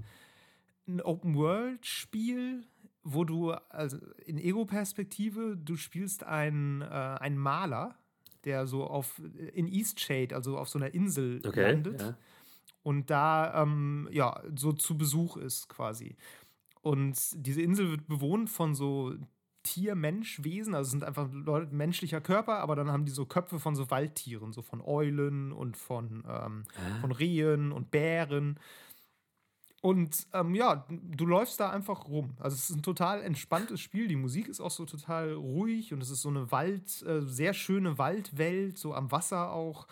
ein 0.86 1.02
Open-World-Spiel, 1.02 2.66
wo 3.02 3.24
du 3.24 3.50
also 3.50 3.98
in 4.24 4.38
Ego-Perspektive, 4.38 5.56
du 5.56 5.76
spielst 5.76 6.24
einen, 6.24 6.80
äh, 6.82 6.84
einen 6.84 7.36
Maler 7.36 7.98
der 8.46 8.66
so 8.66 8.84
auf 8.84 9.20
in 9.52 9.66
Eastshade, 9.66 10.34
also 10.34 10.56
auf 10.56 10.68
so 10.68 10.78
einer 10.78 10.94
Insel 10.94 11.42
okay, 11.46 11.72
landet. 11.72 12.00
Ja. 12.00 12.16
Und 12.82 13.10
da 13.10 13.62
ähm, 13.62 14.08
ja 14.12 14.40
so 14.54 14.72
zu 14.72 14.96
Besuch 14.96 15.36
ist 15.36 15.68
quasi. 15.68 16.16
Und 16.80 17.16
diese 17.34 17.60
Insel 17.60 17.90
wird 17.90 18.06
bewohnt 18.06 18.48
von 18.48 18.74
so 18.74 19.12
Tier-Mensch-Wesen, 19.64 20.76
also 20.76 20.90
sind 20.90 21.02
einfach 21.02 21.28
Leute, 21.32 21.74
menschlicher 21.74 22.20
Körper, 22.20 22.58
aber 22.60 22.76
dann 22.76 22.92
haben 22.92 23.04
die 23.04 23.10
so 23.10 23.26
Köpfe 23.26 23.58
von 23.58 23.74
so 23.74 23.90
Waldtieren, 23.90 24.52
so 24.52 24.62
von 24.62 24.80
Eulen 24.80 25.50
und 25.50 25.76
von, 25.76 26.22
ähm, 26.28 26.62
ah. 26.76 27.00
von 27.00 27.10
Rehen 27.10 27.72
und 27.72 27.90
Bären. 27.90 28.60
Und 29.86 30.26
ähm, 30.32 30.56
ja, 30.56 30.84
du 30.90 31.26
läufst 31.26 31.60
da 31.60 31.70
einfach 31.70 32.08
rum. 32.08 32.34
Also 32.40 32.56
es 32.56 32.70
ist 32.70 32.76
ein 32.76 32.82
total 32.82 33.22
entspanntes 33.22 33.80
Spiel. 33.80 34.08
Die 34.08 34.16
Musik 34.16 34.48
ist 34.48 34.60
auch 34.60 34.72
so 34.72 34.84
total 34.84 35.34
ruhig 35.34 35.92
und 35.92 36.02
es 36.02 36.10
ist 36.10 36.22
so 36.22 36.28
eine 36.28 36.50
Wald, 36.50 37.04
äh, 37.06 37.20
sehr 37.22 37.54
schöne 37.54 37.96
Waldwelt, 37.96 38.78
so 38.78 38.94
am 38.94 39.12
Wasser 39.12 39.52
auch. 39.52 39.86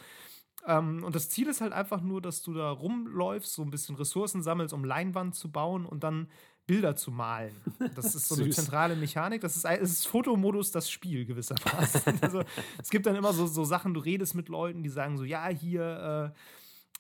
Ähm, 0.66 1.04
und 1.04 1.14
das 1.14 1.30
Ziel 1.30 1.46
ist 1.46 1.61
halt 1.61 1.72
einfach 1.72 2.00
nur, 2.00 2.20
dass 2.20 2.42
du 2.42 2.54
da 2.54 2.72
rumläufst, 2.72 3.52
so 3.52 3.62
ein 3.62 3.70
bisschen 3.70 3.94
Ressourcen 3.94 4.42
sammelst, 4.42 4.74
um 4.74 4.85
Leinwand 4.85 5.37
zu 5.37 5.52
bauen 5.52 5.87
und 5.87 6.02
dann 6.02 6.26
Bilder 6.66 6.96
zu 6.96 7.12
malen. 7.12 7.54
Das 7.94 8.16
ist 8.16 8.26
so 8.26 8.35
eine 8.42 8.50
zentrale 8.50 8.96
Mechanik. 8.96 9.42
Das 9.42 9.54
ist, 9.54 9.64
es 9.64 9.92
ist 9.92 10.09
Fotomodus 10.09 10.72
das 10.72 10.90
Spiel 10.90 11.24
gewissermaßen. 11.24 12.18
also 12.20 12.42
es 12.83 12.90
gibt 12.90 13.07
dann 13.07 13.14
immer 13.14 13.33
so, 13.33 13.46
so 13.46 13.62
Sachen, 13.62 13.94
du 13.94 14.00
redest 14.00 14.35
mit 14.35 14.48
Leuten, 14.48 14.83
die 14.83 14.88
sagen 14.88 15.18
so, 15.18 15.22
ja, 15.22 15.46
hier 15.46 16.33
äh, 16.35 16.38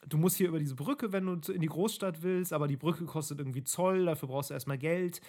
du 0.08 0.18
musst 0.18 0.36
hier 0.36 0.48
über 0.48 0.58
diese 0.58 0.74
Brücke, 0.74 1.12
wenn 1.12 1.26
du 1.26 1.52
in 1.52 1.60
die 1.60 1.68
Großstadt 1.68 2.22
willst, 2.22 2.52
aber 2.52 2.68
die 2.68 2.76
Brücke 2.76 3.04
kostet 3.04 3.38
irgendwie 3.38 3.64
Zoll, 3.64 4.06
dafür 4.06 4.28
brauchst 4.28 4.50
du 4.50 4.54
erstmal 4.54 4.78
Geld. 4.78 5.20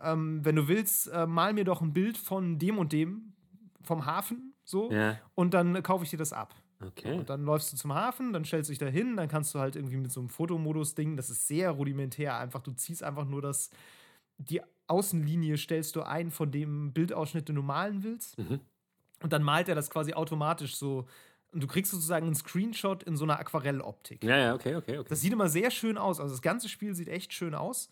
Ähm, 0.00 0.44
wenn 0.44 0.56
du 0.56 0.68
willst, 0.68 1.08
äh, 1.08 1.26
mal 1.26 1.52
mir 1.52 1.64
doch 1.64 1.80
ein 1.80 1.92
Bild 1.92 2.16
von 2.16 2.58
dem 2.58 2.78
und 2.78 2.92
dem, 2.92 3.32
vom 3.82 4.06
Hafen, 4.06 4.54
so, 4.64 4.90
ja. 4.90 5.18
und 5.34 5.54
dann 5.54 5.82
kaufe 5.82 6.04
ich 6.04 6.10
dir 6.10 6.18
das 6.18 6.32
ab. 6.32 6.54
Okay. 6.82 7.12
Und 7.12 7.28
dann 7.28 7.44
läufst 7.44 7.72
du 7.72 7.76
zum 7.76 7.94
Hafen, 7.94 8.32
dann 8.32 8.44
stellst 8.44 8.70
du 8.70 8.72
dich 8.72 8.78
da 8.78 8.86
hin, 8.86 9.16
dann 9.16 9.28
kannst 9.28 9.54
du 9.54 9.58
halt 9.58 9.76
irgendwie 9.76 9.98
mit 9.98 10.10
so 10.10 10.20
einem 10.20 10.30
Fotomodus-Ding, 10.30 11.16
das 11.16 11.28
ist 11.28 11.46
sehr 11.46 11.70
rudimentär, 11.72 12.38
einfach, 12.38 12.62
du 12.62 12.72
ziehst 12.72 13.02
einfach 13.02 13.26
nur 13.26 13.42
das, 13.42 13.70
die 14.38 14.62
Außenlinie 14.86 15.58
stellst 15.58 15.94
du 15.96 16.02
ein 16.02 16.30
von 16.30 16.50
dem 16.50 16.92
Bildausschnitt, 16.92 17.48
den 17.48 17.56
du 17.56 17.62
malen 17.62 18.02
willst. 18.02 18.38
Mhm. 18.38 18.60
Und 19.22 19.32
dann 19.32 19.42
malt 19.42 19.68
er 19.68 19.74
das 19.74 19.90
quasi 19.90 20.14
automatisch 20.14 20.76
so 20.76 21.06
und 21.52 21.62
du 21.62 21.66
kriegst 21.66 21.92
sozusagen 21.92 22.26
einen 22.26 22.34
Screenshot 22.34 23.02
in 23.02 23.16
so 23.16 23.24
einer 23.24 23.38
Aquarelloptik. 23.38 24.22
Ja, 24.24 24.36
ja, 24.36 24.54
okay, 24.54 24.76
okay, 24.76 24.98
okay. 24.98 25.08
Das 25.08 25.20
sieht 25.20 25.32
immer 25.32 25.48
sehr 25.48 25.70
schön 25.70 25.98
aus. 25.98 26.20
Also 26.20 26.34
das 26.34 26.42
ganze 26.42 26.68
Spiel 26.68 26.94
sieht 26.94 27.08
echt 27.08 27.32
schön 27.32 27.54
aus. 27.54 27.88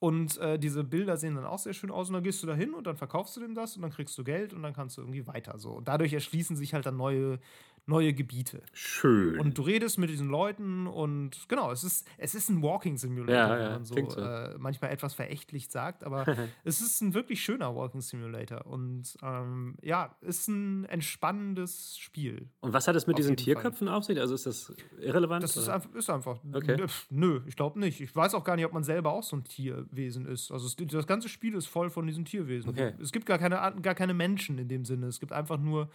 Und 0.00 0.38
äh, 0.38 0.58
diese 0.58 0.84
Bilder 0.84 1.16
sehen 1.16 1.34
dann 1.34 1.44
auch 1.44 1.58
sehr 1.58 1.74
schön 1.74 1.90
aus. 1.90 2.08
Und 2.08 2.14
dann 2.14 2.22
gehst 2.22 2.42
du 2.42 2.46
da 2.46 2.54
hin 2.54 2.74
und 2.74 2.86
dann 2.86 2.96
verkaufst 2.96 3.36
du 3.36 3.40
dem 3.40 3.54
das 3.54 3.76
und 3.76 3.82
dann 3.82 3.90
kriegst 3.90 4.16
du 4.16 4.24
Geld 4.24 4.52
und 4.52 4.62
dann 4.62 4.72
kannst 4.72 4.96
du 4.96 5.02
irgendwie 5.02 5.26
weiter 5.26 5.58
so. 5.58 5.72
Und 5.72 5.88
dadurch 5.88 6.12
erschließen 6.12 6.56
sich 6.56 6.74
halt 6.74 6.86
dann 6.86 6.96
neue 6.96 7.40
neue 7.88 8.12
Gebiete. 8.12 8.62
Schön. 8.72 9.40
Und 9.40 9.56
du 9.56 9.62
redest 9.62 9.98
mit 9.98 10.10
diesen 10.10 10.28
Leuten 10.28 10.86
und 10.86 11.48
genau, 11.48 11.72
es 11.72 11.82
ist, 11.82 12.06
es 12.18 12.34
ist 12.34 12.50
ein 12.50 12.62
Walking 12.62 12.96
Simulator, 12.96 13.34
ja, 13.34 13.56
ja, 13.56 13.64
wenn 13.64 13.72
man 13.72 13.84
so, 13.84 13.94
so. 14.10 14.20
Äh, 14.20 14.56
manchmal 14.58 14.90
etwas 14.90 15.14
verächtlich 15.14 15.68
sagt, 15.70 16.04
aber 16.04 16.26
es 16.64 16.80
ist 16.80 17.00
ein 17.00 17.14
wirklich 17.14 17.42
schöner 17.42 17.74
Walking 17.74 18.00
Simulator 18.00 18.66
und 18.66 19.16
ähm, 19.22 19.76
ja, 19.82 20.14
ist 20.20 20.48
ein 20.48 20.84
entspannendes 20.84 21.98
Spiel. 21.98 22.48
Und 22.60 22.72
was 22.72 22.86
hat 22.86 22.94
es 22.94 23.06
mit 23.06 23.18
diesen 23.18 23.36
Tierköpfen 23.36 23.88
Fall. 23.88 23.96
auf 23.96 24.04
sich? 24.04 24.20
Also 24.20 24.34
ist 24.34 24.46
das 24.46 24.74
irrelevant? 25.00 25.42
Das 25.42 25.56
ist 25.56 25.68
einfach, 25.68 25.90
ist 25.94 26.10
einfach, 26.10 26.38
okay. 26.52 26.76
nö, 27.10 27.40
ich 27.46 27.56
glaube 27.56 27.80
nicht. 27.80 28.00
Ich 28.00 28.14
weiß 28.14 28.34
auch 28.34 28.44
gar 28.44 28.56
nicht, 28.56 28.66
ob 28.66 28.72
man 28.72 28.84
selber 28.84 29.12
auch 29.12 29.22
so 29.22 29.36
ein 29.36 29.44
Tierwesen 29.44 30.26
ist. 30.26 30.52
Also 30.52 30.66
es, 30.66 30.76
das 30.76 31.06
ganze 31.06 31.28
Spiel 31.28 31.54
ist 31.54 31.66
voll 31.66 31.88
von 31.88 32.06
diesen 32.06 32.24
Tierwesen. 32.24 32.70
Okay. 32.70 32.92
Es 33.00 33.12
gibt 33.12 33.24
gar 33.24 33.38
keine, 33.38 33.80
gar 33.80 33.94
keine 33.94 34.14
Menschen 34.14 34.58
in 34.58 34.68
dem 34.68 34.84
Sinne. 34.84 35.06
Es 35.06 35.20
gibt 35.20 35.32
einfach 35.32 35.58
nur 35.58 35.88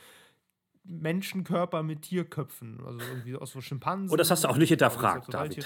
Menschenkörper 0.86 1.82
mit 1.82 2.02
Tierköpfen, 2.02 2.82
also 2.86 3.00
irgendwie 3.00 3.36
aus 3.36 3.52
so 3.52 3.62
Schimpansen. 3.62 4.10
Und 4.10 4.14
oh, 4.14 4.18
das 4.18 4.32
hast 4.32 4.44
du 4.44 4.50
auch 4.50 4.58
nicht 4.58 4.70
hinterfragt, 4.70 5.34
David. 5.34 5.66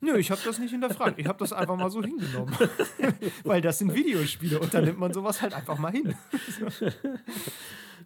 Nö, 0.00 0.16
ich 0.16 0.32
habe 0.32 0.40
das 0.44 0.58
nicht 0.58 0.72
hinterfragt. 0.72 1.18
Ich 1.18 1.26
habe 1.26 1.38
das 1.38 1.52
einfach 1.52 1.76
mal 1.76 1.90
so 1.90 2.02
hingenommen. 2.02 2.52
Weil 3.44 3.60
das 3.60 3.78
sind 3.78 3.94
Videospiele 3.94 4.58
und 4.58 4.74
da 4.74 4.80
nimmt 4.80 4.98
man 4.98 5.12
sowas 5.12 5.40
halt 5.40 5.54
einfach 5.54 5.78
mal 5.78 5.92
hin. 5.92 6.16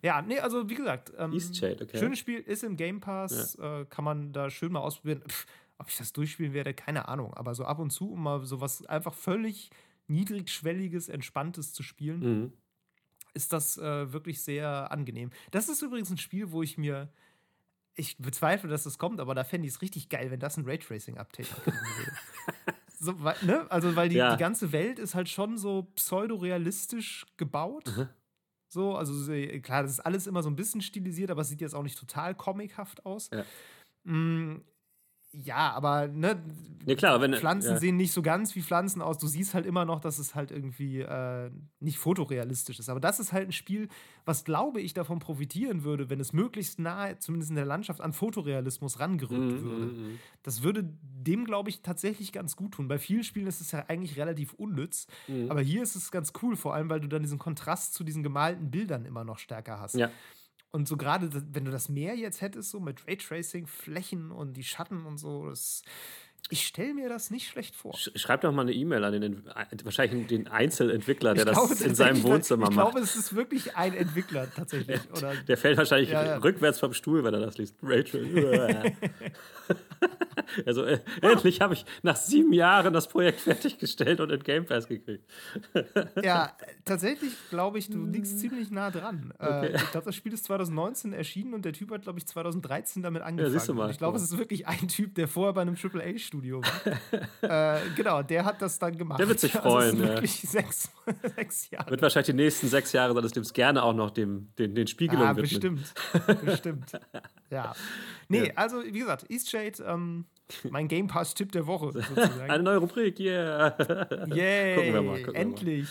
ja, 0.03 0.21
nee, 0.21 0.39
also 0.39 0.69
wie 0.69 0.75
gesagt, 0.75 1.13
ähm, 1.17 1.33
Eastshade, 1.33 1.85
okay. 1.85 1.99
schönes 1.99 2.19
Spiel, 2.19 2.41
ist 2.41 2.65
im 2.65 2.77
Game 2.77 3.01
Pass, 3.01 3.57
ja. 3.59 3.81
äh, 3.81 3.85
kann 3.87 4.05
man 4.05 4.35
da 4.35 4.51
schön 4.51 4.73
mal 4.73 4.81
ausprobieren. 4.81 5.23
Pff, 5.27 5.47
ob 5.79 5.89
ich 5.89 5.97
das 5.97 6.13
durchspielen 6.13 6.53
werde, 6.53 6.75
keine 6.75 7.09
Ahnung. 7.09 7.33
Aber 7.33 7.55
so 7.55 7.65
ab 7.65 7.79
und 7.79 7.91
zu, 7.91 8.13
um 8.13 8.23
mal 8.23 8.45
sowas 8.45 8.85
einfach 8.85 9.15
völlig 9.15 9.71
niedrigschwelliges, 10.07 11.09
entspanntes 11.09 11.73
zu 11.73 11.83
spielen. 11.83 12.21
Mhm 12.21 12.53
ist 13.37 13.53
das 13.53 13.79
äh, 13.79 14.13
wirklich 14.13 14.43
sehr 14.43 14.91
angenehm. 14.91 15.31
Das 15.51 15.69
ist 15.69 15.83
übrigens 15.83 16.11
ein 16.11 16.19
Spiel, 16.19 16.51
wo 16.51 16.63
ich 16.63 16.79
mir 16.79 17.09
ich 17.95 18.19
bezweifle, 18.19 18.69
dass 18.69 18.85
das 18.85 18.99
kommt, 18.99 19.21
aber 19.21 19.35
da 19.35 19.45
fände 19.45 19.67
ich 19.67 19.75
es 19.75 19.83
richtig 19.83 20.09
geil, 20.09 20.31
wenn 20.31 20.41
das 20.41 20.57
ein 20.57 20.65
Raytracing-Update 20.67 21.67
würde. 21.67 21.79
so, 22.99 23.23
weil, 23.23 23.37
ne? 23.43 23.71
Also, 23.71 23.97
weil 23.97 24.09
die, 24.11 24.17
ja. 24.17 24.37
die 24.37 24.41
ganze 24.41 24.73
Welt 24.73 24.99
ist 24.99 25.15
halt 25.15 25.29
schon 25.29 25.57
so 25.57 25.85
pseudorealistisch 25.95 27.27
gebaut. 27.37 27.87
Mhm. 27.97 28.09
So, 28.69 28.97
also 28.97 29.33
klar, 29.63 29.83
das 29.83 29.93
ist 29.93 30.01
alles 30.01 30.27
immer 30.27 30.43
so 30.43 30.51
ein 30.51 30.57
bisschen 30.57 30.83
stilisiert, 30.83 31.31
aber 31.31 31.43
es 31.43 31.49
sieht 31.49 31.61
jetzt 31.61 31.75
auch 31.75 31.83
nicht 31.83 31.99
total 31.99 32.35
comichaft 32.35 33.07
aus. 33.07 33.31
Ja. 33.33 33.45
Mm, 34.05 34.63
ja, 35.45 35.73
aber 35.73 36.09
ne, 36.09 36.43
nee, 36.85 36.97
klar, 36.97 37.21
wenn, 37.21 37.35
Pflanzen 37.35 37.73
ja. 37.73 37.79
sehen 37.79 37.97
nicht 37.97 38.13
so 38.13 38.23
ganz 38.23 38.55
wie 38.55 38.63
Pflanzen 38.63 39.03
aus. 39.03 39.19
Du 39.19 39.27
siehst 39.27 39.55
halt 39.55 39.67
immer 39.67 39.85
noch, 39.85 40.01
dass 40.01 40.19
es 40.19 40.35
halt 40.35 40.51
irgendwie 40.51 41.01
äh, 41.01 41.51
nicht 41.81 41.99
fotorealistisch 41.99 42.79
ist. 42.79 42.89
Aber 42.89 43.01
das 43.01 43.21
ist 43.21 43.33
halt 43.33 43.49
ein 43.49 43.53
Spiel, 43.53 43.89
was, 44.25 44.45
glaube 44.45 44.81
ich, 44.81 44.95
davon 44.95 45.19
profitieren 45.19 45.85
würde, 45.85 46.09
wenn 46.09 46.21
es 46.21 46.33
möglichst 46.33 46.79
nahe, 46.79 47.19
zumindest 47.19 47.51
in 47.51 47.57
der 47.57 47.67
Landschaft, 47.67 48.01
an 48.01 48.13
Fotorealismus 48.13 48.99
rangerückt 48.99 49.61
mm, 49.61 49.63
würde. 49.63 49.87
Mm, 49.87 50.13
mm. 50.13 50.19
Das 50.43 50.63
würde 50.63 50.89
dem, 51.03 51.45
glaube 51.45 51.69
ich, 51.69 51.83
tatsächlich 51.83 52.33
ganz 52.33 52.57
gut 52.57 52.73
tun. 52.73 52.89
Bei 52.89 52.99
vielen 52.99 53.25
Spielen 53.25 53.47
ist 53.47 53.61
es 53.61 53.73
ja 53.73 53.85
eigentlich 53.89 54.17
relativ 54.17 54.55
unnütz. 54.55 55.07
Mm. 55.29 55.51
Aber 55.51 55.61
hier 55.61 55.83
ist 55.83 55.97
es 55.97 56.11
ganz 56.11 56.33
cool, 56.43 56.57
vor 56.57 56.75
allem, 56.75 56.89
weil 56.89 57.01
du 57.01 57.09
dann 57.09 57.23
diesen 57.23 57.39
Kontrast 57.39 57.95
zu 57.95 58.05
diesen 58.05 58.23
gemalten 58.23 58.71
Bildern 58.71 59.05
immer 59.05 59.25
noch 59.25 59.39
stärker 59.39 59.81
hast. 59.81 59.97
Ja. 59.97 60.11
Und 60.71 60.89
so 60.89 60.97
gerade, 60.97 61.31
wenn 61.55 61.65
du 61.65 61.71
das 61.71 61.89
Meer 61.89 62.17
jetzt 62.17 62.41
hättest, 62.43 62.71
so 62.71 62.81
mit 62.81 63.07
Raytracing, 63.07 63.67
Flächen 63.67 64.31
und 64.31 64.55
die 64.55 64.65
Schatten 64.65 65.07
und 65.07 65.19
so, 65.19 65.49
das 65.49 65.83
ich 66.49 66.65
stelle 66.65 66.95
mir 66.95 67.09
das 67.09 67.31
nicht 67.31 67.49
schlecht 67.49 67.75
vor. 67.75 67.93
Schreib 67.97 68.43
doch 68.43 68.53
mal 68.53 68.63
eine 68.63 68.73
E-Mail 68.73 69.03
an 69.03 69.21
den, 69.21 69.43
wahrscheinlich 69.83 70.29
den 70.29 70.47
Einzelentwickler, 70.47 71.35
der 71.35 71.45
glaube, 71.45 71.71
das 71.71 71.81
in 71.81 71.97
seinem 71.97 72.23
Wohnzimmer 72.23 72.71
macht. 72.71 72.71
Ich 72.71 72.77
glaube, 72.77 73.01
es 73.01 73.17
ist 73.17 73.35
wirklich 73.35 73.77
ein 73.77 73.95
Entwickler 73.95 74.47
tatsächlich. 74.55 75.01
Oder? 75.17 75.35
Der 75.35 75.57
fällt 75.57 75.77
wahrscheinlich 75.77 76.11
ja, 76.11 76.25
ja. 76.25 76.37
rückwärts 76.37 76.79
vom 76.79 76.93
Stuhl, 76.93 77.25
wenn 77.25 77.35
er 77.35 77.41
das 77.41 77.59
liest. 77.59 77.75
Rachel. 77.83 78.95
also 80.67 80.85
äh, 80.85 81.01
endlich 81.21 81.61
habe 81.61 81.75
ich 81.75 81.85
nach 82.03 82.15
sieben 82.15 82.53
Jahren 82.53 82.95
das 82.95 83.09
Projekt 83.09 83.41
fertiggestellt 83.47 84.21
und 84.21 84.31
in 84.31 84.41
Game 84.45 84.67
Pass 84.67 84.87
gekriegt. 84.87 85.25
ja, 86.23 86.53
tatsächlich 86.85 87.33
glaube 87.51 87.79
ich, 87.79 87.91
du 87.91 88.07
liegst 88.07 88.39
ziemlich 88.39 88.71
nah 88.71 88.93
dran. 88.93 89.35
Äh, 89.41 89.45
okay. 89.45 89.67
Äh, 89.67 89.77
ich 89.77 89.91
glaube, 89.91 90.07
das 90.07 90.15
Spiel 90.15 90.33
ist 90.33 90.45
2019 90.45 91.13
erschienen 91.13 91.55
und 91.55 91.65
der 91.65 91.73
Typ 91.73 91.91
hat, 91.91 92.03
glaube 92.03 92.21
ich, 92.21 92.27
2013 92.27 93.03
damit 93.03 93.23
angefangen. 93.23 93.53
Ja, 93.53 93.59
siehst 93.59 93.69
du 93.69 93.75
mal. 93.75 93.87
Und 93.87 93.91
ich 93.91 93.99
glaube, 93.99 94.17
es 94.17 94.23
ist 94.23 94.39
wirklich 94.39 94.69
ein 94.69 94.87
Typ, 94.87 95.17
der 95.17 95.27
vorher 95.27 95.53
bei 95.53 95.63
einem 95.63 95.75
AAA-Studio 95.75 96.26
Studio 96.27 96.61
war. 96.63 97.77
äh, 97.77 97.81
genau, 97.97 98.23
der 98.23 98.45
hat 98.45 98.61
das 98.61 98.79
dann 98.79 98.97
gemacht. 98.97 99.21
Der 99.21 99.29
wird 99.29 99.41
sich 99.41 99.55
also 99.57 99.69
freuen. 99.69 100.01
Also 100.01 100.03
wirklich 100.03 100.43
ja. 100.43 100.51
sechs, 100.51 100.91
sechs 101.37 101.71
Jahre. 101.71 101.91
Wird 101.91 102.03
wahrscheinlich 102.03 102.27
die 102.27 102.33
nächsten 102.33 102.69
sechs 102.69 102.93
Jahre 102.93 103.15
seines 103.15 103.35
Lebens 103.35 103.53
gerne 103.53 103.83
auch 103.83 103.95
noch 103.95 104.11
dem, 104.11 104.49
den, 104.59 104.75
den 104.75 104.87
Spiegelungen 104.87 105.29
ah, 105.29 105.37
widmen. 105.37 105.77
Bestimmt, 105.77 106.45
bestimmt. 106.45 106.93
Ja. 107.51 107.75
Nee, 108.29 108.49
ja. 108.49 108.53
also 108.57 108.85
wie 108.85 108.99
gesagt, 108.99 109.31
Eastshade, 109.31 109.83
ähm, 109.87 110.27
mein 110.71 110.89
Game 110.89 111.07
Pass-Tipp 111.07 111.53
der 111.53 111.67
Woche 111.67 111.93
sozusagen. 111.93 112.41
Eine 112.41 112.63
neue 112.63 112.79
Rubrik, 112.79 113.19
yeah. 113.19 113.77
Yay, 114.27 114.75
gucken 114.75 114.95
wir 114.95 115.03
mal, 115.03 115.19
gucken 115.23 115.35
endlich. 115.35 115.89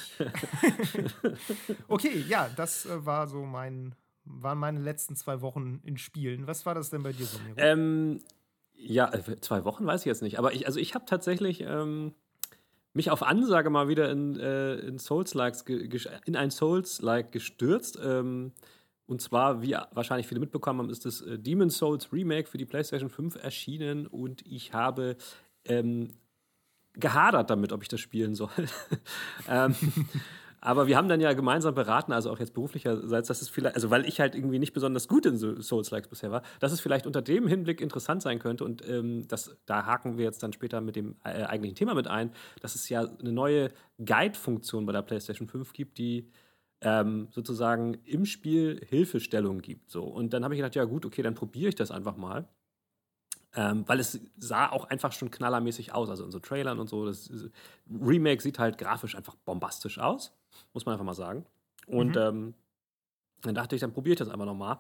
okay, 1.88 2.24
ja, 2.28 2.50
das 2.56 2.86
äh, 2.86 3.06
war 3.06 3.28
so 3.28 3.44
mein 3.46 3.96
waren 4.26 4.58
meine 4.58 4.80
letzten 4.80 5.16
zwei 5.16 5.42
Wochen 5.42 5.82
in 5.84 5.98
Spielen. 5.98 6.48
Was 6.48 6.66
war 6.66 6.76
das 6.76 6.90
denn 6.90 7.04
bei 7.04 7.14
dir 7.14 7.26
so? 7.26 7.38
Ähm, 7.58 8.22
ja, 8.78 9.14
äh, 9.14 9.40
zwei 9.42 9.64
Wochen 9.66 9.86
weiß 9.86 10.02
ich 10.02 10.06
jetzt 10.06 10.22
nicht. 10.22 10.40
Aber 10.40 10.54
ich, 10.54 10.66
also 10.66 10.80
ich 10.80 10.96
habe 10.96 11.06
tatsächlich 11.06 11.62
ähm, 11.62 12.14
mich 12.94 13.12
auf 13.12 13.24
Ansage 13.24 13.70
mal 13.70 13.88
wieder 13.88 14.10
in, 14.10 14.40
äh, 14.40 14.76
in 14.76 15.00
Souls-Likes 15.00 15.62
in 16.26 16.36
ein 16.36 16.52
Souls-like 16.52 17.32
gestürzt. 17.32 18.00
Ähm, 18.02 18.54
und 19.08 19.22
zwar, 19.22 19.62
wie 19.62 19.76
wahrscheinlich 19.92 20.28
viele 20.28 20.40
mitbekommen 20.40 20.80
haben, 20.80 20.90
ist 20.90 21.06
das 21.06 21.22
äh, 21.22 21.38
Demon's 21.38 21.78
Souls 21.78 22.12
Remake 22.12 22.50
für 22.50 22.58
die 22.58 22.66
PlayStation 22.66 23.10
5 23.10 23.36
erschienen 23.36 24.08
und 24.08 24.46
ich 24.48 24.74
habe 24.74 25.18
ähm, 25.66 26.10
gehadert 26.94 27.50
damit, 27.50 27.72
ob 27.72 27.82
ich 27.84 27.90
das 27.90 28.00
spielen 28.00 28.36
soll. 28.36 28.50
ähm, 29.50 29.76
aber 30.66 30.88
wir 30.88 30.98
haben 30.98 31.08
dann 31.08 31.22
ja 31.22 31.34
gemeinsam 31.34 31.76
beraten, 31.76 32.12
also 32.12 32.32
auch 32.32 32.40
jetzt 32.40 32.56
beruflicherseits, 32.56 33.28
dass 33.28 33.44
es 33.44 33.50
vielleicht, 33.50 33.76
also 33.76 33.92
weil 33.92 34.08
ich 34.08 34.20
halt 34.20 34.34
irgendwie 34.34 34.58
nicht 34.58 34.74
besonders 34.74 35.08
gut 35.08 35.28
in 35.28 35.38
Souls-Likes 35.38 36.10
bisher 36.10 36.32
war, 36.32 36.42
dass 36.60 36.72
es 36.72 36.82
vielleicht 36.82 37.06
unter 37.06 37.22
dem 37.22 37.46
Hinblick 37.48 37.82
interessant 37.82 38.24
sein 38.24 38.40
könnte 38.40 38.66
und 38.66 38.88
ähm, 38.90 39.28
das, 39.28 39.56
da 39.68 39.86
haken 39.86 40.18
wir 40.18 40.26
jetzt 40.26 40.42
dann 40.42 40.54
später 40.54 40.82
mit 40.82 40.96
dem 40.96 41.18
äh, 41.24 41.44
eigentlichen 41.44 41.76
Thema 41.76 41.94
mit 41.94 42.08
ein, 42.08 42.32
dass 42.62 42.74
es 42.74 42.90
ja 42.90 43.02
eine 43.02 43.32
neue 43.32 43.70
Guide-Funktion 44.04 44.88
bei 44.88 44.92
der 44.92 45.04
PlayStation 45.04 45.48
5 45.48 45.72
gibt, 45.72 46.00
die 46.00 46.32
ähm, 46.82 47.28
sozusagen 47.30 47.94
im 48.04 48.26
Spiel 48.26 48.84
Hilfestellung 48.90 49.60
gibt. 49.60 49.92
So. 49.92 50.04
Und 50.04 50.34
dann 50.34 50.44
habe 50.44 50.56
ich 50.56 50.58
gedacht, 50.58 50.74
ja 50.74 50.86
gut, 50.86 51.06
okay, 51.06 51.22
dann 51.22 51.36
probiere 51.36 51.70
ich 51.70 51.76
das 51.76 51.92
einfach 51.92 52.18
mal. 52.18 52.48
Ähm, 53.56 53.84
weil 53.88 54.00
es 54.00 54.20
sah 54.36 54.70
auch 54.70 54.86
einfach 54.86 55.14
schon 55.14 55.32
knallermäßig 55.32 55.94
aus, 55.94 56.10
also 56.10 56.26
in 56.26 56.32
so 56.32 56.40
Trailern 56.40 56.80
und 56.80 56.90
so. 56.90 57.06
Das 57.06 57.32
Remake 57.90 58.42
sieht 58.42 58.60
halt 58.60 58.78
grafisch 58.78 59.16
einfach 59.16 59.36
bombastisch 59.36 60.00
aus 60.00 60.34
muss 60.74 60.86
man 60.86 60.94
einfach 60.94 61.06
mal 61.06 61.14
sagen. 61.14 61.46
Und 61.88 62.16
mhm. 62.16 62.22
ähm, 62.22 62.54
dann 63.44 63.56
dachte 63.56 63.76
ich, 63.76 63.82
dann 63.82 63.94
probiere 63.94 64.14
ich 64.14 64.20
das 64.20 64.30
einfach 64.30 64.46
nochmal. 64.46 64.80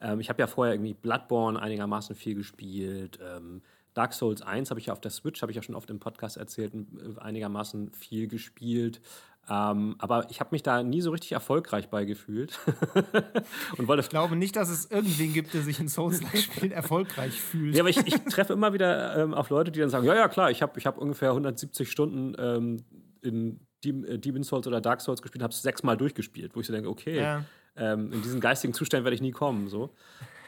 Ähm, 0.00 0.20
ich 0.20 0.28
habe 0.28 0.40
ja 0.40 0.46
vorher 0.46 0.74
irgendwie 0.74 0.94
Bloodborne 0.94 1.60
einigermaßen 1.60 2.14
viel 2.14 2.34
gespielt. 2.34 3.18
Ähm, 3.22 3.62
Dark 3.94 4.12
Souls 4.12 4.42
1 4.42 4.70
habe 4.70 4.78
ich 4.78 4.86
ja 4.86 4.92
auf 4.92 5.00
der 5.00 5.10
Switch, 5.10 5.40
habe 5.40 5.52
ich 5.52 5.56
ja 5.56 5.62
schon 5.62 5.74
oft 5.74 5.88
im 5.88 6.00
Podcast 6.00 6.36
erzählt, 6.36 6.74
äh, 6.74 7.18
einigermaßen 7.18 7.92
viel 7.92 8.28
gespielt. 8.28 9.00
Ähm, 9.48 9.94
aber 9.98 10.28
ich 10.28 10.40
habe 10.40 10.50
mich 10.52 10.62
da 10.64 10.82
nie 10.82 11.00
so 11.00 11.12
richtig 11.12 11.32
erfolgreich 11.32 11.88
bei 11.88 12.04
gefühlt. 12.04 12.58
und 13.78 13.86
wollte 13.86 14.02
ich 14.02 14.08
glaube 14.08 14.34
nicht, 14.34 14.56
dass 14.56 14.68
es 14.68 14.90
irgendwen 14.90 15.32
gibt, 15.32 15.54
der 15.54 15.62
sich 15.62 15.78
in 15.78 15.88
Souls-like-Spielen 15.88 16.72
erfolgreich 16.72 17.40
fühlt. 17.40 17.74
Ja, 17.76 17.82
aber 17.82 17.90
ich, 17.90 17.98
ich 17.98 18.14
treffe 18.24 18.52
immer 18.52 18.72
wieder 18.72 19.16
ähm, 19.16 19.34
auf 19.34 19.50
Leute, 19.50 19.70
die 19.70 19.78
dann 19.78 19.88
sagen: 19.88 20.04
Ja, 20.04 20.16
ja, 20.16 20.28
klar, 20.28 20.50
ich 20.50 20.62
habe 20.62 20.78
ich 20.78 20.86
hab 20.86 20.98
ungefähr 20.98 21.30
170 21.30 21.90
Stunden 21.90 22.34
ähm, 22.38 22.84
in 23.22 23.60
äh, 23.84 24.18
Demon's 24.18 24.48
Souls 24.48 24.66
oder 24.66 24.80
Dark 24.80 25.00
Souls 25.00 25.22
gespielt 25.22 25.42
habe, 25.42 25.52
sechsmal 25.52 25.96
durchgespielt, 25.96 26.54
wo 26.54 26.60
ich 26.60 26.66
so 26.66 26.72
denke, 26.72 26.88
okay, 26.88 27.18
ja. 27.20 27.44
ähm, 27.76 28.12
in 28.12 28.22
diesen 28.22 28.40
geistigen 28.40 28.74
Zustand 28.74 29.04
werde 29.04 29.14
ich 29.14 29.20
nie 29.20 29.32
kommen. 29.32 29.68
So. 29.68 29.90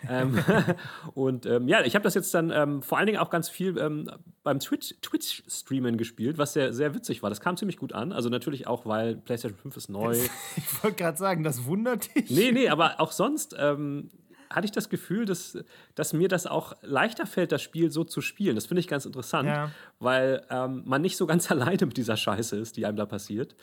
ähm, 0.08 0.38
und 1.14 1.46
ähm, 1.46 1.68
ja, 1.68 1.82
ich 1.84 1.94
habe 1.94 2.04
das 2.04 2.14
jetzt 2.14 2.32
dann 2.34 2.50
ähm, 2.50 2.82
vor 2.82 2.98
allen 2.98 3.06
Dingen 3.06 3.18
auch 3.18 3.30
ganz 3.30 3.48
viel 3.48 3.78
ähm, 3.78 4.10
beim 4.42 4.60
Twitch-Streamen 4.60 5.96
gespielt, 5.96 6.38
was 6.38 6.52
sehr, 6.52 6.72
sehr 6.72 6.94
witzig 6.94 7.22
war. 7.22 7.30
Das 7.30 7.40
kam 7.40 7.56
ziemlich 7.56 7.76
gut 7.76 7.92
an. 7.92 8.12
Also 8.12 8.28
natürlich 8.28 8.66
auch, 8.66 8.86
weil 8.86 9.16
PlayStation 9.16 9.58
5 9.58 9.76
ist 9.76 9.88
neu. 9.88 10.12
ich 10.56 10.82
wollte 10.82 10.96
gerade 10.96 11.18
sagen, 11.18 11.42
das 11.42 11.64
wundert 11.64 12.14
dich. 12.14 12.30
Nee, 12.30 12.52
nee, 12.52 12.68
aber 12.68 13.00
auch 13.00 13.12
sonst 13.12 13.56
ähm, 13.58 14.10
hatte 14.50 14.64
ich 14.64 14.72
das 14.72 14.88
Gefühl, 14.88 15.24
dass, 15.24 15.58
dass 15.94 16.12
mir 16.12 16.28
das 16.28 16.46
auch 16.46 16.74
leichter 16.82 17.26
fällt, 17.26 17.52
das 17.52 17.62
Spiel 17.62 17.90
so 17.90 18.04
zu 18.04 18.20
spielen. 18.20 18.54
Das 18.54 18.66
finde 18.66 18.80
ich 18.80 18.88
ganz 18.88 19.06
interessant, 19.06 19.48
ja. 19.48 19.70
weil 19.98 20.44
ähm, 20.50 20.82
man 20.87 21.02
nicht 21.02 21.16
so 21.16 21.26
ganz 21.26 21.50
alleine 21.50 21.87
mit 21.87 21.96
dieser 21.96 22.16
Scheiße 22.16 22.56
ist, 22.56 22.76
die 22.76 22.87
einem 22.87 22.96
da 22.96 23.06
passiert. 23.06 23.54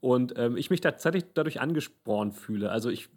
Und 0.00 0.34
ähm, 0.36 0.56
ich 0.56 0.70
mich 0.70 0.80
tatsächlich 0.80 1.24
dadurch 1.34 1.60
angespornt 1.60 2.34
fühle. 2.34 2.70
Also 2.70 2.90
ich 2.90 3.08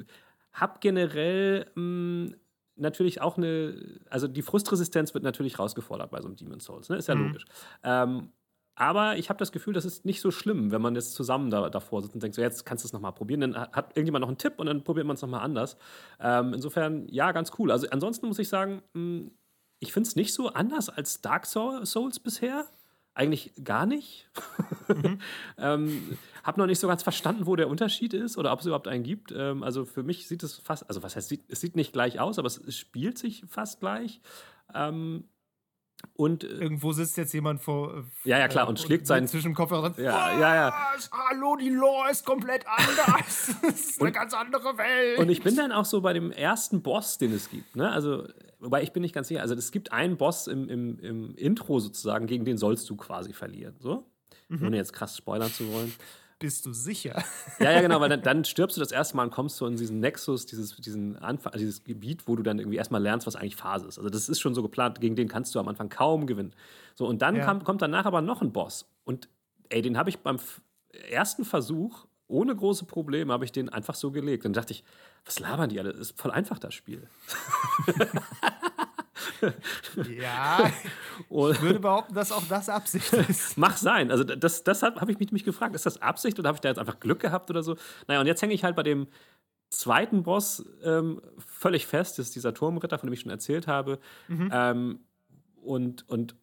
habe 0.51 0.77
generell 0.79 1.65
mh, 1.75 2.29
hm, 2.29 2.35
natürlich 2.75 3.21
auch 3.21 3.38
eine, 3.38 3.99
also 4.09 4.27
die 4.27 4.41
Frustresistenz 4.41 5.13
wird 5.13 5.23
natürlich 5.23 5.59
rausgefordert 5.59 6.11
bei 6.11 6.21
so 6.21 6.27
einem 6.27 6.35
Demon's 6.35 6.65
Souls, 6.65 6.89
ne? 6.89 6.97
ist 6.97 7.07
ja 7.07 7.15
mhm. 7.15 7.27
logisch. 7.27 7.45
Ähm, 7.83 8.29
aber 8.75 9.17
ich 9.17 9.29
habe 9.29 9.39
das 9.39 9.53
Gefühl, 9.53 9.73
das 9.73 9.85
ist 9.85 10.05
nicht 10.05 10.19
so 10.19 10.31
schlimm, 10.31 10.71
wenn 10.71 10.81
man 10.81 10.95
jetzt 10.95 11.13
zusammen 11.13 11.49
da, 11.49 11.69
davor 11.69 12.01
sitzt 12.01 12.13
und 12.13 12.21
denkt, 12.21 12.35
so 12.35 12.41
jetzt 12.41 12.65
kannst 12.65 12.83
du 12.83 12.88
es 12.88 12.93
nochmal 12.93 13.13
probieren. 13.13 13.41
Dann 13.41 13.55
hat 13.55 13.91
irgendjemand 13.91 14.21
noch 14.21 14.27
einen 14.27 14.38
Tipp 14.38 14.55
und 14.57 14.67
dann 14.67 14.83
probiert 14.83 15.07
man 15.07 15.15
es 15.15 15.21
nochmal 15.21 15.41
anders. 15.41 15.77
Ähm, 16.19 16.53
insofern, 16.53 17.07
ja, 17.07 17.31
ganz 17.31 17.53
cool. 17.57 17.71
Also 17.71 17.88
ansonsten 17.89 18.27
muss 18.27 18.38
ich 18.38 18.49
sagen, 18.49 18.81
hm, 18.93 19.31
ich 19.79 19.93
finde 19.93 20.07
es 20.07 20.15
nicht 20.17 20.33
so 20.33 20.49
anders 20.49 20.89
als 20.89 21.21
Dark 21.21 21.45
Souls 21.45 22.19
bisher. 22.19 22.65
Eigentlich 23.13 23.53
gar 23.63 23.85
nicht. 23.85 24.29
Mhm. 24.89 25.19
ähm, 25.57 26.17
hab 26.43 26.57
noch 26.57 26.65
nicht 26.65 26.79
so 26.79 26.89
ganz 26.89 27.01
verstanden, 27.01 27.45
wo 27.45 27.55
der 27.55 27.69
Unterschied 27.69 28.13
ist 28.13 28.38
oder 28.38 28.51
ob 28.51 28.59
es 28.59 28.65
überhaupt 28.65 28.89
einen 28.89 29.03
gibt. 29.03 29.33
Ähm, 29.33 29.63
also 29.63 29.85
für 29.85 30.03
mich 30.03 30.27
sieht 30.27 30.43
es 30.43 30.57
fast, 30.57 30.89
also 30.89 31.01
was 31.01 31.15
heißt, 31.15 31.33
es 31.47 31.61
sieht 31.61 31.77
nicht 31.77 31.93
gleich 31.93 32.19
aus, 32.19 32.39
aber 32.39 32.47
es 32.47 32.77
spielt 32.77 33.17
sich 33.17 33.45
fast 33.47 33.79
gleich. 33.79 34.19
Ähm, 34.73 35.29
und, 36.15 36.43
äh, 36.43 36.47
Irgendwo 36.47 36.91
sitzt 36.91 37.17
jetzt 37.17 37.33
jemand 37.33 37.61
vor. 37.61 38.05
Äh, 38.25 38.29
ja, 38.29 38.39
ja, 38.39 38.47
klar, 38.47 38.67
und, 38.67 38.79
und 38.79 38.79
schlägt 38.79 39.07
seinen. 39.07 39.27
Zwischen 39.27 39.53
Kopfhörern. 39.53 39.95
Ja, 39.97 40.39
ja, 40.39 40.55
ja. 40.55 40.73
Hallo, 41.11 41.55
die 41.55 41.69
Lore 41.69 42.11
ist 42.11 42.25
komplett 42.25 42.65
anders. 42.67 43.55
das 43.61 43.79
ist 43.79 44.01
und, 44.01 44.07
eine 44.07 44.11
ganz 44.13 44.33
andere 44.33 44.77
Welt. 44.77 45.19
Und 45.19 45.29
ich 45.29 45.41
bin 45.41 45.55
dann 45.55 45.71
auch 45.71 45.85
so 45.85 46.01
bei 46.01 46.13
dem 46.13 46.31
ersten 46.31 46.81
Boss, 46.81 47.17
den 47.17 47.33
es 47.33 47.49
gibt. 47.49 47.75
Ne? 47.75 47.91
Also, 47.91 48.27
wobei 48.59 48.83
ich 48.83 48.93
bin 48.93 49.01
nicht 49.01 49.13
ganz 49.13 49.27
sicher. 49.27 49.41
Also, 49.41 49.55
es 49.55 49.71
gibt 49.71 49.91
einen 49.91 50.17
Boss 50.17 50.47
im, 50.47 50.69
im, 50.69 50.99
im 50.99 51.35
Intro 51.35 51.79
sozusagen, 51.79 52.27
gegen 52.27 52.45
den 52.45 52.57
sollst 52.57 52.89
du 52.89 52.95
quasi 52.95 53.33
verlieren. 53.33 53.75
So? 53.79 54.05
Mhm. 54.49 54.67
Ohne 54.67 54.77
jetzt 54.77 54.93
krass 54.93 55.17
spoilern 55.17 55.51
zu 55.51 55.71
wollen. 55.71 55.93
Bist 56.37 56.65
du 56.65 56.73
sicher? 56.73 57.23
Ja, 57.59 57.71
ja, 57.71 57.81
genau, 57.81 58.01
weil 58.01 58.09
dann, 58.09 58.21
dann, 58.23 58.43
stirbst 58.43 58.75
du 58.75 58.81
das 58.81 58.91
erste 58.91 59.15
Mal 59.15 59.23
und 59.23 59.31
kommst 59.31 59.55
so 59.55 59.65
in 59.67 59.77
diesen 59.77 60.01
Nexus, 60.01 60.45
dieses, 60.45 60.75
diesen 60.75 61.17
Anfang, 61.17 61.53
dieses 61.53 61.83
Gebiet, 61.83 62.27
wo 62.27 62.35
du 62.35 62.43
dann 62.43 62.59
irgendwie 62.59 62.77
erstmal 62.77 63.01
lernst, 63.01 63.25
was 63.25 63.37
eigentlich 63.37 63.55
Phase 63.55 63.87
ist. 63.87 63.97
Also 63.97 64.09
das 64.09 64.27
ist 64.27 64.41
schon 64.41 64.53
so 64.53 64.61
geplant, 64.61 64.99
gegen 64.99 65.15
den 65.15 65.29
kannst 65.29 65.55
du 65.55 65.59
am 65.59 65.67
Anfang 65.69 65.87
kaum 65.87 66.27
gewinnen. 66.27 66.53
So, 66.95 67.07
und 67.07 67.21
dann 67.21 67.37
ja. 67.37 67.45
kam, 67.45 67.63
kommt 67.63 67.81
danach 67.81 68.05
aber 68.05 68.21
noch 68.21 68.41
ein 68.41 68.51
Boss. 68.51 68.85
Und 69.05 69.29
ey, 69.69 69.81
den 69.81 69.97
habe 69.97 70.09
ich 70.09 70.19
beim 70.19 70.37
ersten 71.09 71.45
Versuch, 71.45 72.05
ohne 72.27 72.55
große 72.55 72.85
Probleme, 72.85 73.31
habe 73.31 73.45
ich 73.45 73.53
den 73.53 73.69
einfach 73.69 73.95
so 73.95 74.11
gelegt. 74.11 74.43
Dann 74.43 74.53
dachte 74.53 74.73
ich, 74.73 74.83
was 75.23 75.39
labern 75.39 75.69
die 75.69 75.79
alle? 75.79 75.91
Das 75.91 76.01
ist 76.01 76.19
voll 76.19 76.31
einfach, 76.31 76.59
das 76.59 76.73
Spiel. 76.73 77.07
ja, 80.19 80.71
ich 81.19 81.62
würde 81.62 81.80
behaupten, 81.80 82.13
dass 82.13 82.32
auch 82.32 82.47
das 82.47 82.69
Absicht 82.69 83.13
ist. 83.13 83.58
Mach 83.58 83.78
sein. 83.78 84.12
Also 84.12 84.23
das, 84.23 84.63
das 84.63 84.84
habe 84.84 85.12
ich 85.12 85.19
mich, 85.19 85.32
mich 85.32 85.43
gefragt. 85.43 85.75
Ist 85.75 85.86
das 85.86 86.01
Absicht 86.01 86.38
oder 86.39 86.49
habe 86.49 86.58
ich 86.58 86.62
da 86.62 86.69
jetzt 86.69 86.80
einfach 86.80 86.99
Glück 86.99 87.19
gehabt 87.19 87.49
oder 87.49 87.63
so? 87.63 87.75
Naja, 88.08 88.19
und 88.21 88.28
jetzt 88.28 88.41
hänge 88.41 88.54
ich 88.54 88.63
halt 88.63 88.75
bei 88.75 88.84
dem 88.84 89.08
zweiten 89.69 90.23
Boss 90.23 90.65
ähm, 90.84 91.21
völlig 91.38 91.88
fest. 91.88 92.19
Das 92.19 92.28
ist 92.28 92.36
dieser 92.36 92.54
Turmritter, 92.54 92.99
von 92.99 93.08
dem 93.08 93.13
ich 93.13 93.21
schon 93.21 93.32
erzählt 93.32 93.67
habe. 93.67 93.99
Mhm. 94.28 94.49
Ähm, 94.51 94.99
und, 95.62 96.08
und 96.08 96.36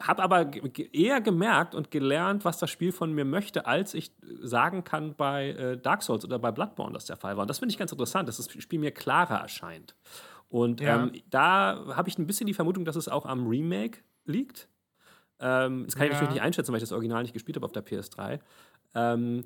habe 0.00 0.22
aber 0.22 0.50
eher 0.92 1.20
gemerkt 1.20 1.74
und 1.74 1.90
gelernt, 1.90 2.44
was 2.44 2.58
das 2.58 2.70
Spiel 2.70 2.92
von 2.92 3.12
mir 3.12 3.24
möchte, 3.24 3.66
als 3.66 3.94
ich 3.94 4.12
sagen 4.40 4.84
kann 4.84 5.16
bei 5.16 5.50
äh, 5.50 5.76
Dark 5.76 6.02
Souls 6.02 6.24
oder 6.24 6.38
bei 6.38 6.52
Bloodborne, 6.52 6.92
dass 6.92 7.06
der 7.06 7.16
Fall 7.16 7.36
war. 7.36 7.42
Und 7.42 7.50
das 7.50 7.58
finde 7.58 7.72
ich 7.72 7.78
ganz 7.78 7.90
interessant, 7.90 8.28
dass 8.28 8.36
das 8.36 8.50
Spiel 8.62 8.78
mir 8.78 8.92
klarer 8.92 9.40
erscheint. 9.40 9.96
Und 10.50 10.80
ja. 10.80 11.04
ähm, 11.04 11.12
da 11.30 11.84
habe 11.96 12.08
ich 12.08 12.18
ein 12.18 12.26
bisschen 12.26 12.46
die 12.46 12.54
Vermutung, 12.54 12.84
dass 12.84 12.96
es 12.96 13.08
auch 13.08 13.24
am 13.24 13.46
Remake 13.46 14.00
liegt. 14.26 14.68
Ähm, 15.38 15.84
das 15.86 15.94
kann 15.94 16.02
ja. 16.02 16.08
ich 16.08 16.12
natürlich 16.14 16.34
nicht 16.34 16.42
einschätzen, 16.42 16.72
weil 16.72 16.78
ich 16.78 16.82
das 16.82 16.92
Original 16.92 17.22
nicht 17.22 17.32
gespielt 17.32 17.56
habe 17.56 17.64
auf 17.64 17.72
der 17.72 17.86
PS3. 17.86 18.40
Ähm, 18.94 19.44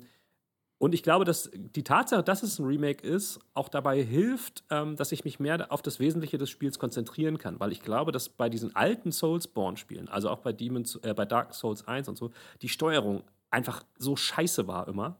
und 0.77 0.93
ich 0.93 1.03
glaube, 1.03 1.23
dass 1.23 1.49
die 1.53 1.83
Tatsache, 1.83 2.21
dass 2.21 2.43
es 2.43 2.59
ein 2.59 2.65
Remake 2.65 3.07
ist, 3.07 3.39
auch 3.53 3.69
dabei 3.69 4.03
hilft, 4.03 4.63
ähm, 4.69 4.97
dass 4.97 5.11
ich 5.13 5.23
mich 5.23 5.39
mehr 5.39 5.71
auf 5.71 5.81
das 5.81 5.99
Wesentliche 5.99 6.37
des 6.37 6.49
Spiels 6.49 6.79
konzentrieren 6.79 7.37
kann. 7.37 7.59
Weil 7.59 7.71
ich 7.71 7.81
glaube, 7.81 8.11
dass 8.11 8.27
bei 8.27 8.49
diesen 8.49 8.75
alten 8.75 9.11
Soulsborne-Spielen, 9.11 10.09
also 10.09 10.29
auch 10.29 10.39
bei, 10.39 10.51
Demon's, 10.51 10.97
äh, 10.97 11.13
bei 11.13 11.25
Dark 11.25 11.53
Souls 11.53 11.87
1 11.87 12.09
und 12.09 12.17
so, 12.17 12.31
die 12.61 12.67
Steuerung 12.67 13.23
einfach 13.51 13.85
so 13.97 14.15
scheiße 14.15 14.67
war 14.67 14.87
immer. 14.87 15.17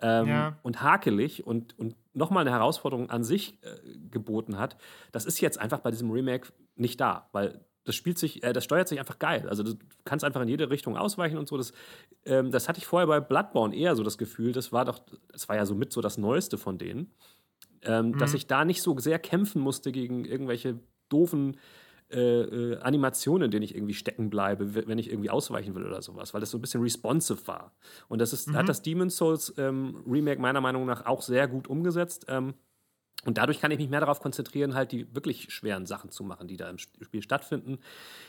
Ähm, 0.00 0.28
ja. 0.28 0.58
Und 0.62 0.82
hakelig 0.82 1.44
und, 1.44 1.76
und 1.78 1.96
nochmal 2.14 2.42
eine 2.42 2.56
Herausforderung 2.56 3.10
an 3.10 3.24
sich 3.24 3.58
äh, 3.62 3.76
geboten 4.10 4.58
hat. 4.58 4.76
Das 5.12 5.26
ist 5.26 5.40
jetzt 5.40 5.58
einfach 5.58 5.80
bei 5.80 5.90
diesem 5.90 6.10
Remake 6.10 6.48
nicht 6.76 7.00
da, 7.00 7.28
weil 7.32 7.60
das 7.84 7.94
spielt 7.94 8.18
sich, 8.18 8.42
äh, 8.42 8.52
das 8.52 8.64
steuert 8.64 8.88
sich 8.88 8.98
einfach 8.98 9.18
geil. 9.18 9.46
Also 9.48 9.62
du 9.62 9.74
kannst 10.04 10.24
einfach 10.24 10.40
in 10.40 10.48
jede 10.48 10.70
Richtung 10.70 10.96
ausweichen 10.96 11.36
und 11.36 11.48
so. 11.48 11.56
Das, 11.56 11.72
ähm, 12.24 12.50
das 12.50 12.68
hatte 12.68 12.78
ich 12.78 12.86
vorher 12.86 13.06
bei 13.06 13.20
Bloodborne 13.20 13.76
eher 13.76 13.94
so 13.94 14.02
das 14.02 14.18
Gefühl. 14.18 14.52
Das 14.52 14.72
war 14.72 14.84
doch, 14.84 15.00
das 15.30 15.48
war 15.48 15.56
ja 15.56 15.66
so 15.66 15.74
mit 15.74 15.92
so 15.92 16.00
das 16.00 16.16
Neueste 16.16 16.56
von 16.56 16.78
denen, 16.78 17.12
ähm, 17.82 18.08
mhm. 18.08 18.18
dass 18.18 18.34
ich 18.34 18.46
da 18.46 18.64
nicht 18.64 18.82
so 18.82 18.98
sehr 18.98 19.18
kämpfen 19.18 19.60
musste 19.60 19.92
gegen 19.92 20.24
irgendwelche 20.24 20.80
doofen 21.10 21.58
äh, 22.10 22.42
äh, 22.42 22.78
Animationen, 22.80 23.46
in 23.46 23.50
denen 23.50 23.62
ich 23.62 23.74
irgendwie 23.74 23.94
stecken 23.94 24.30
bleibe, 24.30 24.74
wenn 24.86 24.98
ich 24.98 25.10
irgendwie 25.10 25.30
ausweichen 25.30 25.74
will 25.74 25.84
oder 25.84 26.02
sowas, 26.02 26.34
weil 26.34 26.40
das 26.40 26.50
so 26.50 26.58
ein 26.58 26.60
bisschen 26.60 26.82
responsive 26.82 27.46
war. 27.46 27.72
Und 28.08 28.20
das 28.20 28.32
ist, 28.32 28.48
mhm. 28.48 28.56
hat 28.56 28.68
das 28.68 28.82
Demon's 28.82 29.16
Souls 29.16 29.54
ähm, 29.56 30.02
Remake 30.06 30.40
meiner 30.40 30.60
Meinung 30.60 30.86
nach 30.86 31.06
auch 31.06 31.22
sehr 31.22 31.48
gut 31.48 31.66
umgesetzt. 31.66 32.26
Ähm, 32.28 32.54
und 33.24 33.38
dadurch 33.38 33.60
kann 33.60 33.70
ich 33.70 33.78
mich 33.78 33.88
mehr 33.88 34.00
darauf 34.00 34.20
konzentrieren, 34.20 34.74
halt 34.74 34.92
die 34.92 35.12
wirklich 35.14 35.52
schweren 35.52 35.86
Sachen 35.86 36.10
zu 36.10 36.24
machen, 36.24 36.46
die 36.46 36.56
da 36.56 36.68
im 36.68 36.78
Spiel 36.78 37.22
stattfinden. 37.22 37.78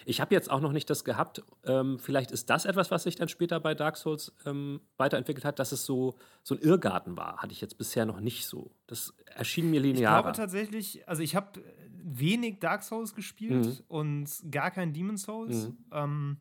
Ich 0.06 0.22
habe 0.22 0.34
jetzt 0.34 0.50
auch 0.50 0.62
noch 0.62 0.72
nicht 0.72 0.90
das 0.90 1.04
gehabt. 1.04 1.44
Ähm, 1.66 2.00
vielleicht 2.00 2.32
ist 2.32 2.50
das 2.50 2.66
etwas, 2.66 2.92
was 2.92 3.04
sich 3.04 3.16
dann 3.16 3.28
später 3.28 3.60
bei 3.60 3.76
Dark 3.76 3.98
Souls 3.98 4.34
ähm, 4.46 4.80
weiterentwickelt 4.98 5.46
hat, 5.46 5.60
dass 5.60 5.72
es 5.72 5.86
so, 5.86 6.16
so 6.44 6.56
ein 6.56 6.62
Irrgarten 6.62 7.18
war. 7.18 7.38
Hatte 7.38 7.52
ich 7.52 7.62
jetzt 7.62 7.78
bisher 7.78 8.06
noch 8.06 8.22
nicht 8.22 8.46
so. 8.46 8.72
Das 8.88 9.14
erschien 9.26 9.70
mir 9.70 9.82
linear. 9.82 10.18
Ich 10.18 10.24
glaube 10.24 10.38
tatsächlich, 10.38 11.08
also 11.08 11.22
ich 11.22 11.36
habe 11.36 11.62
wenig 12.06 12.60
Dark 12.60 12.84
Souls 12.84 13.15
gespielt 13.15 13.65
mhm. 13.65 13.84
und 13.88 14.30
gar 14.52 14.72
kein 14.72 14.94
Demon 14.94 15.18
Souls. 15.18 15.70
Mhm. 15.70 15.78
Ähm, 15.91 16.38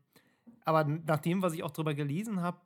aber 0.64 0.85
nach 0.85 1.20
dem, 1.20 1.42
was 1.42 1.55
ich 1.55 1.62
auch 1.62 1.70
darüber 1.70 1.94
gelesen 1.94 2.40
habe, 2.42 2.59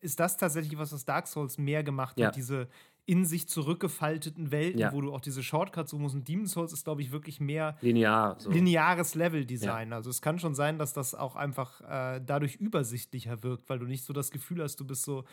ist 0.00 0.18
das 0.18 0.36
tatsächlich 0.36 0.78
was, 0.78 0.92
was 0.92 1.04
Dark 1.04 1.26
Souls 1.26 1.58
mehr 1.58 1.82
gemacht 1.82 2.18
ja. 2.18 2.28
hat. 2.28 2.36
Diese 2.36 2.68
in 3.06 3.24
sich 3.24 3.48
zurückgefalteten 3.48 4.52
Welten, 4.52 4.78
ja. 4.78 4.92
wo 4.92 5.00
du 5.00 5.12
auch 5.12 5.20
diese 5.20 5.42
Shortcuts 5.42 5.90
suchen 5.90 6.02
musst. 6.02 6.14
Und 6.14 6.28
Demon's 6.28 6.52
Souls 6.52 6.72
ist, 6.72 6.84
glaube 6.84 7.02
ich, 7.02 7.10
wirklich 7.10 7.40
mehr 7.40 7.76
Linear, 7.80 8.36
so. 8.38 8.50
lineares 8.50 9.16
Level-Design. 9.16 9.90
Ja. 9.90 9.96
Also 9.96 10.10
es 10.10 10.22
kann 10.22 10.38
schon 10.38 10.54
sein, 10.54 10.78
dass 10.78 10.92
das 10.92 11.14
auch 11.14 11.34
einfach 11.34 11.80
äh, 11.80 12.20
dadurch 12.24 12.56
übersichtlicher 12.56 13.42
wirkt, 13.42 13.68
weil 13.68 13.80
du 13.80 13.86
nicht 13.86 14.04
so 14.04 14.12
das 14.12 14.30
Gefühl 14.30 14.62
hast, 14.62 14.76
du 14.76 14.86
bist 14.86 15.02
so 15.02 15.24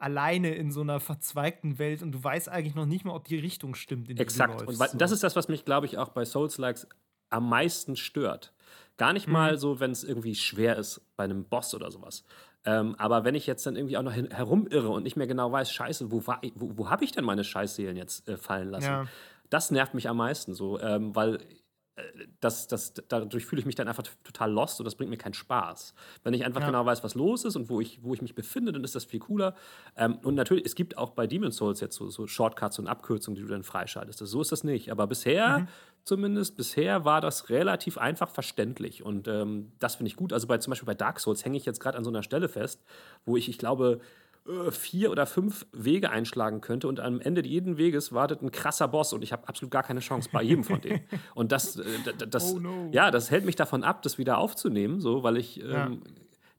alleine 0.00 0.54
in 0.54 0.70
so 0.70 0.80
einer 0.80 0.98
verzweigten 0.98 1.78
Welt 1.78 2.02
und 2.02 2.12
du 2.12 2.22
weißt 2.22 2.48
eigentlich 2.48 2.74
noch 2.74 2.86
nicht 2.86 3.04
mal, 3.04 3.14
ob 3.14 3.28
die 3.28 3.38
Richtung 3.38 3.74
stimmt, 3.74 4.08
in 4.08 4.16
die 4.16 4.22
Exakt. 4.22 4.60
du 4.60 4.64
läufst. 4.64 4.94
Und 4.94 5.00
das 5.00 5.10
ist 5.12 5.22
das, 5.22 5.36
was 5.36 5.48
mich, 5.48 5.64
glaube 5.64 5.86
ich, 5.86 5.98
auch 5.98 6.08
bei 6.08 6.24
Souls-Likes 6.24 6.88
am 7.28 7.48
meisten 7.48 7.96
stört. 7.96 8.52
Gar 8.96 9.12
nicht 9.12 9.26
mhm. 9.26 9.34
mal 9.34 9.58
so, 9.58 9.78
wenn 9.80 9.90
es 9.90 10.02
irgendwie 10.02 10.34
schwer 10.34 10.76
ist 10.76 11.00
bei 11.16 11.24
einem 11.24 11.44
Boss 11.44 11.74
oder 11.74 11.90
sowas, 11.90 12.24
ähm, 12.64 12.94
aber 12.98 13.24
wenn 13.24 13.34
ich 13.34 13.46
jetzt 13.46 13.64
dann 13.64 13.76
irgendwie 13.76 13.96
auch 13.96 14.02
noch 14.02 14.12
herumirre 14.12 14.90
und 14.90 15.02
nicht 15.02 15.16
mehr 15.16 15.26
genau 15.26 15.50
weiß, 15.50 15.72
scheiße, 15.72 16.10
wo, 16.10 16.22
wo, 16.26 16.76
wo 16.76 16.90
habe 16.90 17.04
ich 17.04 17.12
denn 17.12 17.24
meine 17.24 17.44
Scheißseelen 17.44 17.96
jetzt 17.96 18.28
äh, 18.28 18.36
fallen 18.36 18.70
lassen? 18.70 18.86
Ja. 18.86 19.06
Das 19.48 19.70
nervt 19.70 19.94
mich 19.94 20.08
am 20.08 20.18
meisten 20.18 20.52
so, 20.54 20.78
ähm, 20.78 21.14
weil 21.16 21.38
das, 22.40 22.66
das, 22.68 22.94
dadurch 23.08 23.44
fühle 23.44 23.60
ich 23.60 23.66
mich 23.66 23.74
dann 23.74 23.88
einfach 23.88 24.04
total 24.24 24.52
lost 24.52 24.80
und 24.80 24.84
das 24.84 24.94
bringt 24.94 25.10
mir 25.10 25.16
keinen 25.16 25.34
Spaß. 25.34 25.94
Wenn 26.22 26.34
ich 26.34 26.44
einfach 26.44 26.60
ja. 26.60 26.66
genau 26.66 26.86
weiß, 26.86 27.04
was 27.04 27.14
los 27.14 27.44
ist 27.44 27.56
und 27.56 27.68
wo 27.68 27.80
ich, 27.80 28.02
wo 28.02 28.14
ich 28.14 28.22
mich 28.22 28.34
befinde, 28.34 28.72
dann 28.72 28.84
ist 28.84 28.94
das 28.94 29.04
viel 29.04 29.20
cooler. 29.20 29.54
Ähm, 29.96 30.18
und 30.22 30.34
natürlich, 30.34 30.64
es 30.64 30.74
gibt 30.74 30.96
auch 30.98 31.10
bei 31.10 31.26
Demon's 31.26 31.56
Souls 31.56 31.80
jetzt 31.80 31.96
so, 31.96 32.08
so, 32.08 32.26
Shortcuts 32.26 32.78
und 32.78 32.86
Abkürzungen, 32.86 33.36
die 33.36 33.42
du 33.42 33.48
dann 33.48 33.62
freischaltest. 33.62 34.18
So 34.18 34.40
ist 34.40 34.52
das 34.52 34.64
nicht. 34.64 34.90
Aber 34.90 35.06
bisher, 35.06 35.60
mhm. 35.60 35.68
zumindest 36.04 36.56
bisher, 36.56 37.04
war 37.04 37.20
das 37.20 37.50
relativ 37.50 37.98
einfach 37.98 38.30
verständlich. 38.30 39.02
Und 39.04 39.28
ähm, 39.28 39.72
das 39.78 39.96
finde 39.96 40.08
ich 40.08 40.16
gut. 40.16 40.32
Also 40.32 40.46
bei, 40.46 40.58
zum 40.58 40.70
Beispiel 40.70 40.86
bei 40.86 40.94
Dark 40.94 41.20
Souls 41.20 41.44
hänge 41.44 41.56
ich 41.56 41.66
jetzt 41.66 41.80
gerade 41.80 41.98
an 41.98 42.04
so 42.04 42.10
einer 42.10 42.22
Stelle 42.22 42.48
fest, 42.48 42.82
wo 43.24 43.36
ich, 43.36 43.48
ich 43.48 43.58
glaube, 43.58 44.00
vier 44.70 45.10
oder 45.10 45.26
fünf 45.26 45.66
Wege 45.72 46.10
einschlagen 46.10 46.60
könnte 46.60 46.88
und 46.88 46.98
am 46.98 47.20
Ende 47.20 47.46
jeden 47.46 47.76
Weges 47.76 48.12
wartet 48.12 48.42
ein 48.42 48.50
krasser 48.50 48.88
Boss 48.88 49.12
und 49.12 49.22
ich 49.22 49.32
habe 49.32 49.46
absolut 49.48 49.70
gar 49.70 49.82
keine 49.82 50.00
Chance 50.00 50.30
bei 50.32 50.42
jedem 50.42 50.64
von 50.64 50.80
denen. 50.80 51.00
Und 51.34 51.52
das, 51.52 51.76
äh, 51.76 51.84
das, 52.28 52.54
oh 52.54 52.58
no. 52.58 52.88
ja, 52.92 53.10
das 53.10 53.30
hält 53.30 53.44
mich 53.44 53.56
davon 53.56 53.84
ab, 53.84 54.02
das 54.02 54.18
wieder 54.18 54.38
aufzunehmen, 54.38 55.00
so, 55.00 55.22
weil 55.22 55.36
ich 55.36 55.62
ähm, 55.62 55.70
ja. 55.70 55.90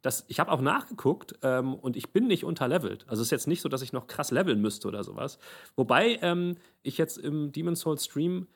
Das, 0.01 0.25
ich 0.29 0.39
habe 0.39 0.51
auch 0.51 0.61
nachgeguckt 0.61 1.35
ähm, 1.43 1.75
und 1.75 1.95
ich 1.95 2.11
bin 2.11 2.25
nicht 2.25 2.43
unterlevelt. 2.43 3.05
Also 3.07 3.21
es 3.21 3.27
ist 3.27 3.31
jetzt 3.31 3.47
nicht 3.47 3.61
so, 3.61 3.69
dass 3.69 3.83
ich 3.83 3.93
noch 3.93 4.07
krass 4.07 4.31
leveln 4.31 4.59
müsste 4.59 4.87
oder 4.87 5.03
sowas. 5.03 5.37
Wobei 5.75 6.17
ähm, 6.23 6.57
ich 6.81 6.97
jetzt 6.97 7.17
im 7.17 7.51
Demon's 7.51 7.81
Souls 7.81 8.05
Stream 8.05 8.47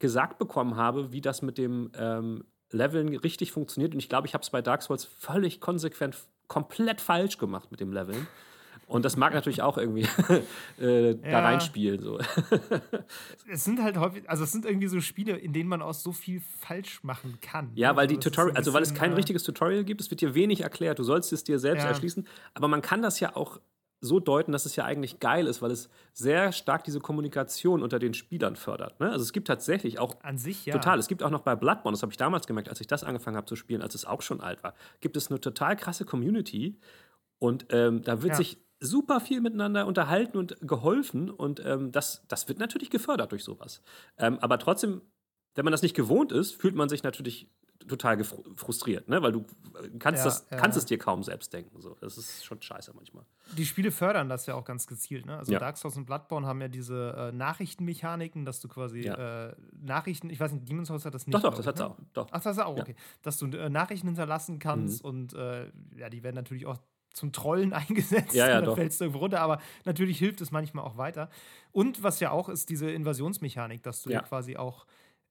gesagt 0.00 0.38
bekommen 0.38 0.74
habe, 0.74 1.12
wie 1.12 1.20
das 1.20 1.40
mit 1.40 1.56
dem 1.56 1.92
ähm, 1.96 2.44
Leveln 2.70 3.16
richtig 3.16 3.52
funktioniert. 3.52 3.94
Und 3.94 4.00
ich 4.00 4.08
glaube, 4.08 4.26
ich 4.26 4.34
habe 4.34 4.42
es 4.42 4.50
bei 4.50 4.60
Dark 4.60 4.82
Souls 4.82 5.04
völlig 5.04 5.60
konsequent 5.60 6.16
komplett 6.48 7.00
falsch 7.00 7.38
gemacht 7.38 7.70
mit 7.70 7.78
dem 7.78 7.92
Leveln. 7.92 8.26
Und 8.88 9.04
das 9.04 9.16
mag 9.18 9.34
natürlich 9.34 9.60
auch 9.60 9.76
irgendwie 9.76 10.08
äh, 10.80 11.10
ja. 11.10 11.14
da 11.30 11.40
reinspielen. 11.40 12.00
So. 12.00 12.18
es 13.50 13.64
sind 13.64 13.82
halt 13.82 13.98
häufig, 13.98 14.28
also 14.28 14.44
es 14.44 14.50
sind 14.50 14.64
irgendwie 14.64 14.88
so 14.88 15.00
Spiele, 15.00 15.36
in 15.36 15.52
denen 15.52 15.68
man 15.68 15.82
auch 15.82 15.92
so 15.92 16.12
viel 16.12 16.40
falsch 16.58 17.04
machen 17.04 17.38
kann. 17.42 17.70
Ja, 17.74 17.96
weil 17.96 18.06
also 18.06 18.14
die 18.14 18.20
Tutorial, 18.20 18.56
also 18.56 18.72
weil 18.72 18.82
es 18.82 18.94
kein 18.94 19.12
äh, 19.12 19.16
richtiges 19.16 19.42
Tutorial 19.42 19.84
gibt, 19.84 20.00
es 20.00 20.10
wird 20.10 20.22
dir 20.22 20.34
wenig 20.34 20.62
erklärt, 20.62 20.98
du 20.98 21.04
sollst 21.04 21.32
es 21.34 21.44
dir 21.44 21.58
selbst 21.58 21.82
ja. 21.82 21.88
erschließen. 21.90 22.26
Aber 22.54 22.66
man 22.66 22.80
kann 22.80 23.02
das 23.02 23.20
ja 23.20 23.36
auch 23.36 23.60
so 24.00 24.20
deuten, 24.20 24.52
dass 24.52 24.64
es 24.64 24.74
ja 24.76 24.84
eigentlich 24.84 25.20
geil 25.20 25.46
ist, 25.46 25.60
weil 25.60 25.70
es 25.70 25.90
sehr 26.14 26.52
stark 26.52 26.84
diese 26.84 27.00
Kommunikation 27.00 27.82
unter 27.82 27.98
den 27.98 28.14
Spielern 28.14 28.56
fördert. 28.56 29.00
Ne? 29.00 29.10
Also 29.10 29.22
es 29.22 29.32
gibt 29.32 29.48
tatsächlich 29.48 29.98
auch 29.98 30.16
an 30.22 30.38
sich 30.38 30.64
ja. 30.64 30.72
total. 30.72 30.98
Es 30.98 31.08
gibt 31.08 31.22
auch 31.22 31.30
noch 31.30 31.40
bei 31.40 31.56
Bloodborne, 31.56 31.94
das 31.94 32.02
habe 32.02 32.12
ich 32.12 32.16
damals 32.16 32.46
gemerkt, 32.46 32.68
als 32.68 32.80
ich 32.80 32.86
das 32.86 33.04
angefangen 33.04 33.36
habe 33.36 33.46
zu 33.46 33.56
spielen, 33.56 33.82
als 33.82 33.94
es 33.94 34.04
auch 34.04 34.22
schon 34.22 34.40
alt 34.40 34.62
war, 34.62 34.74
gibt 35.00 35.16
es 35.16 35.30
eine 35.30 35.40
total 35.40 35.76
krasse 35.76 36.04
Community 36.04 36.78
und 37.38 37.66
ähm, 37.70 38.02
da 38.02 38.22
wird 38.22 38.32
ja. 38.32 38.36
sich 38.36 38.58
super 38.80 39.20
viel 39.20 39.40
miteinander 39.40 39.86
unterhalten 39.86 40.38
und 40.38 40.56
geholfen 40.60 41.30
und 41.30 41.64
ähm, 41.64 41.92
das, 41.92 42.24
das 42.28 42.48
wird 42.48 42.58
natürlich 42.58 42.90
gefördert 42.90 43.32
durch 43.32 43.44
sowas. 43.44 43.82
Ähm, 44.18 44.38
aber 44.40 44.58
trotzdem, 44.58 45.02
wenn 45.54 45.64
man 45.64 45.72
das 45.72 45.82
nicht 45.82 45.96
gewohnt 45.96 46.32
ist, 46.32 46.54
fühlt 46.54 46.74
man 46.74 46.88
sich 46.88 47.02
natürlich 47.02 47.50
total 47.86 48.22
frustriert, 48.22 49.08
ne? 49.08 49.22
weil 49.22 49.32
du 49.32 49.46
kannst, 49.98 50.18
ja, 50.18 50.24
das, 50.24 50.46
ja. 50.50 50.56
kannst 50.56 50.76
es 50.76 50.84
dir 50.84 50.98
kaum 50.98 51.22
selbst 51.22 51.52
denken. 51.52 51.80
So. 51.80 51.96
Das 52.00 52.18
ist 52.18 52.44
schon 52.44 52.60
scheiße 52.60 52.92
manchmal. 52.94 53.24
Die 53.56 53.64
Spiele 53.64 53.90
fördern 53.90 54.28
das 54.28 54.46
ja 54.46 54.54
auch 54.54 54.64
ganz 54.64 54.86
gezielt. 54.86 55.26
Ne? 55.26 55.36
Also 55.36 55.52
ja. 55.52 55.58
Dark 55.58 55.76
Souls 55.78 55.96
und 55.96 56.04
Bloodborne 56.04 56.46
haben 56.46 56.60
ja 56.60 56.68
diese 56.68 57.14
äh, 57.16 57.32
Nachrichtenmechaniken, 57.32 58.44
dass 58.44 58.60
du 58.60 58.68
quasi 58.68 59.00
äh, 59.00 59.54
Nachrichten, 59.72 60.28
ich 60.30 60.38
weiß 60.38 60.52
nicht, 60.52 60.68
Demon's 60.68 60.88
Souls 60.88 61.04
hat 61.04 61.14
das 61.14 61.26
nicht. 61.26 61.34
Doch, 61.34 61.42
doch, 61.42 61.54
das 61.54 61.66
hat 61.66 61.76
es 61.76 61.80
ne? 61.80 61.90
auch. 61.90 61.96
Doch. 62.12 62.28
Ach, 62.30 62.42
das 62.42 62.58
hat 62.58 62.66
auch, 62.66 62.76
okay. 62.76 62.94
Dass 63.22 63.38
du 63.38 63.46
äh, 63.46 63.70
Nachrichten 63.70 64.08
hinterlassen 64.08 64.58
kannst 64.58 65.02
mhm. 65.02 65.08
und 65.08 65.32
äh, 65.34 65.70
ja, 65.96 66.10
die 66.10 66.22
werden 66.22 66.36
natürlich 66.36 66.66
auch 66.66 66.78
zum 67.12 67.32
Trollen 67.32 67.72
eingesetzt. 67.74 68.34
Ja, 68.34 68.48
ja, 68.48 68.60
dann 68.60 68.74
fällst 68.74 69.00
du 69.00 69.04
irgendwo 69.04 69.20
runter, 69.20 69.40
aber 69.40 69.60
natürlich 69.84 70.18
hilft 70.18 70.40
es 70.40 70.50
manchmal 70.50 70.84
auch 70.84 70.96
weiter. 70.96 71.30
Und 71.72 72.02
was 72.02 72.20
ja 72.20 72.30
auch 72.30 72.48
ist, 72.48 72.70
diese 72.70 72.90
Invasionsmechanik, 72.90 73.82
dass 73.82 74.02
du 74.02 74.10
ja, 74.10 74.22
quasi 74.22 74.56
auch 74.56 74.86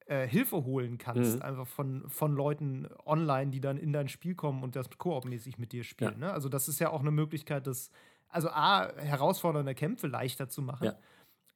äh, 0.08 0.28
Hilfe 0.28 0.64
holen 0.64 0.98
kannst, 0.98 1.36
mhm. 1.36 1.42
einfach 1.42 1.68
von, 1.68 2.10
von 2.10 2.34
Leuten 2.34 2.88
online, 3.06 3.52
die 3.52 3.60
dann 3.60 3.78
in 3.78 3.92
dein 3.92 4.08
Spiel 4.08 4.36
kommen 4.36 4.64
und 4.64 4.76
das 4.76 4.90
koop-mäßig 4.90 5.58
mit 5.58 5.74
dir 5.74 5.84
spielen. 5.84 6.14
Ja. 6.22 6.28
Ne? 6.28 6.34
Also, 6.34 6.50
das 6.50 6.70
ist 6.70 6.80
ja 6.80 6.92
auch 6.92 7.02
eine 7.02 7.12
Möglichkeit, 7.12 7.68
das, 7.68 7.92
also 8.30 8.50
A, 8.50 8.90
herausfordernde 8.96 9.76
Kämpfe 9.76 10.08
leichter 10.08 10.48
zu 10.48 10.62
machen. 10.62 10.86
Ja. 10.86 10.98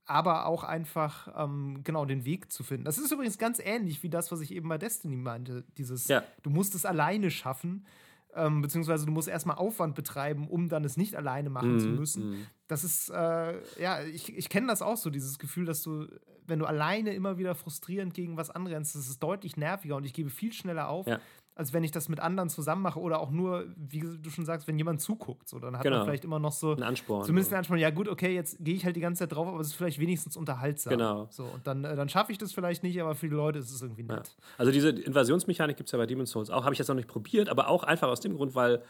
Aber 0.05 0.47
auch 0.47 0.65
einfach 0.65 1.29
ähm, 1.37 1.79
genau 1.83 2.03
den 2.03 2.25
Weg 2.25 2.51
zu 2.51 2.63
finden. 2.63 2.83
Das 2.83 2.97
ist 2.97 3.11
übrigens 3.11 3.37
ganz 3.37 3.59
ähnlich 3.59 4.03
wie 4.03 4.09
das, 4.09 4.31
was 4.31 4.41
ich 4.41 4.53
eben 4.53 4.67
bei 4.67 4.77
Destiny 4.77 5.15
meinte. 5.15 5.63
Dieses, 5.77 6.07
du 6.41 6.49
musst 6.49 6.75
es 6.75 6.85
alleine 6.85 7.31
schaffen. 7.31 7.85
Ähm, 8.33 8.61
beziehungsweise 8.61 9.05
du 9.05 9.11
musst 9.11 9.27
erstmal 9.27 9.57
Aufwand 9.57 9.95
betreiben, 9.95 10.47
um 10.47 10.69
dann 10.69 10.85
es 10.85 10.95
nicht 10.95 11.15
alleine 11.15 11.49
machen 11.49 11.75
mm, 11.75 11.79
zu 11.79 11.87
müssen. 11.89 12.29
Mm. 12.29 12.47
Das 12.67 12.83
ist, 12.83 13.09
äh, 13.09 13.81
ja, 13.81 14.01
ich, 14.03 14.35
ich 14.35 14.47
kenne 14.47 14.67
das 14.67 14.81
auch 14.81 14.95
so, 14.95 15.09
dieses 15.09 15.37
Gefühl, 15.37 15.65
dass 15.65 15.83
du, 15.83 16.07
wenn 16.47 16.59
du 16.59 16.65
alleine 16.65 17.13
immer 17.13 17.37
wieder 17.37 17.55
frustrierend 17.55 18.13
gegen 18.13 18.37
was 18.37 18.49
anrennst, 18.49 18.95
das 18.95 19.09
ist 19.09 19.21
deutlich 19.21 19.57
nerviger 19.57 19.97
und 19.97 20.05
ich 20.05 20.13
gebe 20.13 20.29
viel 20.29 20.53
schneller 20.53 20.87
auf, 20.87 21.07
ja. 21.07 21.19
Als 21.55 21.73
wenn 21.73 21.83
ich 21.83 21.91
das 21.91 22.07
mit 22.07 22.19
anderen 22.19 22.49
zusammen 22.49 22.81
mache 22.81 22.99
oder 22.99 23.19
auch 23.19 23.29
nur, 23.29 23.65
wie 23.75 23.99
du 23.99 24.29
schon 24.29 24.45
sagst, 24.45 24.67
wenn 24.67 24.77
jemand 24.77 25.01
zuguckt. 25.01 25.49
So, 25.49 25.59
dann 25.59 25.75
hat 25.75 25.83
genau. 25.83 25.97
man 25.97 26.05
vielleicht 26.05 26.23
immer 26.23 26.39
noch 26.39 26.53
so. 26.53 26.73
Ein 26.75 26.83
Ansporn. 26.83 27.25
Zumindest 27.25 27.51
ein 27.51 27.59
Ansporn. 27.59 27.79
Ja, 27.79 27.89
gut, 27.89 28.07
okay, 28.07 28.33
jetzt 28.33 28.57
gehe 28.59 28.73
ich 28.73 28.85
halt 28.85 28.95
die 28.95 29.01
ganze 29.01 29.19
Zeit 29.19 29.35
drauf, 29.35 29.47
aber 29.47 29.59
es 29.59 29.67
ist 29.67 29.73
vielleicht 29.73 29.99
wenigstens 29.99 30.37
unterhaltsam. 30.37 30.91
Genau. 30.91 31.27
So, 31.29 31.43
und 31.43 31.67
dann, 31.67 31.83
äh, 31.83 31.95
dann 31.95 32.09
schaffe 32.09 32.31
ich 32.31 32.37
das 32.37 32.53
vielleicht 32.53 32.83
nicht, 32.83 32.99
aber 33.01 33.15
für 33.15 33.27
die 33.27 33.35
Leute 33.35 33.59
ist 33.59 33.71
es 33.71 33.81
irgendwie 33.81 34.03
nett. 34.03 34.35
Ja. 34.37 34.43
Also 34.57 34.71
diese 34.71 34.89
Invasionsmechanik 34.89 35.75
gibt 35.75 35.89
es 35.89 35.91
ja 35.91 35.97
bei 35.97 36.05
Demon's 36.05 36.31
Souls 36.31 36.49
auch. 36.49 36.63
Habe 36.63 36.73
ich 36.73 36.79
jetzt 36.79 36.87
noch 36.87 36.95
nicht 36.95 37.09
probiert, 37.09 37.49
aber 37.49 37.67
auch 37.67 37.83
einfach 37.83 38.07
aus 38.07 38.21
dem 38.21 38.35
Grund, 38.35 38.55
weil 38.55 38.81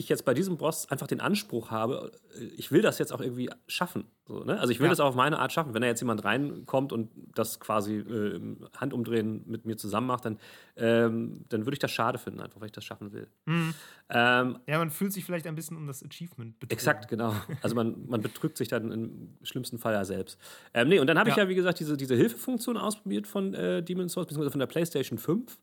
ich 0.00 0.08
jetzt 0.08 0.24
bei 0.24 0.32
diesem 0.32 0.56
Boss 0.56 0.90
einfach 0.90 1.06
den 1.06 1.20
Anspruch 1.20 1.70
habe, 1.70 2.12
ich 2.56 2.72
will 2.72 2.80
das 2.80 2.98
jetzt 2.98 3.12
auch 3.12 3.20
irgendwie 3.20 3.50
schaffen. 3.66 4.06
So, 4.26 4.44
ne? 4.44 4.58
Also 4.58 4.72
ich 4.72 4.78
will 4.78 4.86
ja. 4.86 4.90
das 4.90 5.00
auch 5.00 5.08
auf 5.08 5.14
meine 5.14 5.38
Art 5.38 5.52
schaffen. 5.52 5.74
Wenn 5.74 5.82
da 5.82 5.88
jetzt 5.88 6.00
jemand 6.00 6.24
reinkommt 6.24 6.92
und 6.92 7.10
das 7.34 7.60
quasi 7.60 7.96
äh, 7.96 8.36
im 8.36 8.66
Handumdrehen 8.76 9.42
mit 9.46 9.66
mir 9.66 9.76
zusammen 9.76 10.06
macht, 10.06 10.24
dann, 10.24 10.38
ähm, 10.76 11.44
dann 11.50 11.66
würde 11.66 11.74
ich 11.74 11.80
das 11.80 11.90
schade 11.90 12.18
finden, 12.18 12.40
einfach 12.40 12.60
weil 12.60 12.66
ich 12.66 12.72
das 12.72 12.84
schaffen 12.84 13.12
will. 13.12 13.28
Mhm. 13.44 13.74
Ähm, 14.08 14.58
ja, 14.66 14.78
man 14.78 14.90
fühlt 14.90 15.12
sich 15.12 15.24
vielleicht 15.24 15.46
ein 15.46 15.54
bisschen 15.54 15.76
um 15.76 15.86
das 15.86 16.02
Achievement 16.02 16.58
betrogen. 16.58 16.72
Exakt, 16.72 17.08
genau. 17.08 17.34
Also 17.60 17.76
man, 17.76 18.06
man 18.06 18.22
betrügt 18.22 18.56
sich 18.56 18.68
dann 18.68 18.90
im 18.90 19.36
schlimmsten 19.42 19.78
Fall 19.78 19.92
ja 19.92 20.04
selbst. 20.04 20.38
Ähm, 20.72 20.88
nee, 20.88 20.98
und 20.98 21.08
dann 21.08 21.18
habe 21.18 21.28
ja. 21.28 21.34
ich 21.34 21.42
ja, 21.42 21.48
wie 21.48 21.54
gesagt, 21.54 21.78
diese, 21.78 21.98
diese 21.98 22.14
Hilfefunktion 22.14 22.78
ausprobiert 22.78 23.26
von 23.26 23.52
äh, 23.52 23.82
Demon's 23.82 24.14
Souls, 24.14 24.28
beziehungsweise 24.28 24.52
von 24.52 24.60
der 24.60 24.66
PlayStation 24.66 25.18
5. 25.18 25.58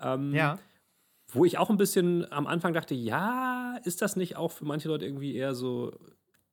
Ähm, 0.00 0.34
ja 0.34 0.58
wo 1.32 1.44
ich 1.44 1.58
auch 1.58 1.70
ein 1.70 1.76
bisschen 1.76 2.30
am 2.30 2.46
Anfang 2.46 2.72
dachte, 2.72 2.94
ja, 2.94 3.78
ist 3.84 4.02
das 4.02 4.16
nicht 4.16 4.36
auch 4.36 4.52
für 4.52 4.64
manche 4.64 4.88
Leute 4.88 5.06
irgendwie 5.06 5.34
eher 5.34 5.54
so, 5.54 5.92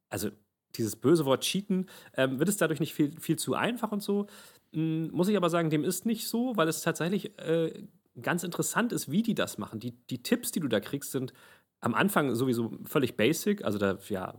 also 0.09 0.29
dieses 0.75 0.95
böse 0.95 1.25
Wort 1.25 1.43
Cheaten, 1.43 1.87
ähm, 2.15 2.39
wird 2.39 2.49
es 2.49 2.57
dadurch 2.57 2.79
nicht 2.79 2.93
viel, 2.93 3.19
viel 3.19 3.37
zu 3.37 3.55
einfach 3.55 3.91
und 3.91 4.03
so. 4.03 4.27
Ähm, 4.73 5.09
muss 5.11 5.27
ich 5.27 5.37
aber 5.37 5.49
sagen, 5.49 5.69
dem 5.69 5.83
ist 5.83 6.05
nicht 6.05 6.27
so, 6.27 6.55
weil 6.55 6.67
es 6.67 6.81
tatsächlich 6.81 7.37
äh, 7.39 7.83
ganz 8.21 8.43
interessant 8.43 8.93
ist, 8.93 9.11
wie 9.11 9.23
die 9.23 9.35
das 9.35 9.57
machen. 9.57 9.79
Die, 9.79 9.91
die 10.09 10.23
Tipps, 10.23 10.51
die 10.51 10.59
du 10.59 10.67
da 10.67 10.79
kriegst, 10.79 11.11
sind 11.11 11.33
am 11.81 11.93
Anfang 11.95 12.35
sowieso 12.35 12.71
völlig 12.85 13.15
basic, 13.15 13.63
also 13.63 13.77
da, 13.77 13.97
ja, 14.09 14.35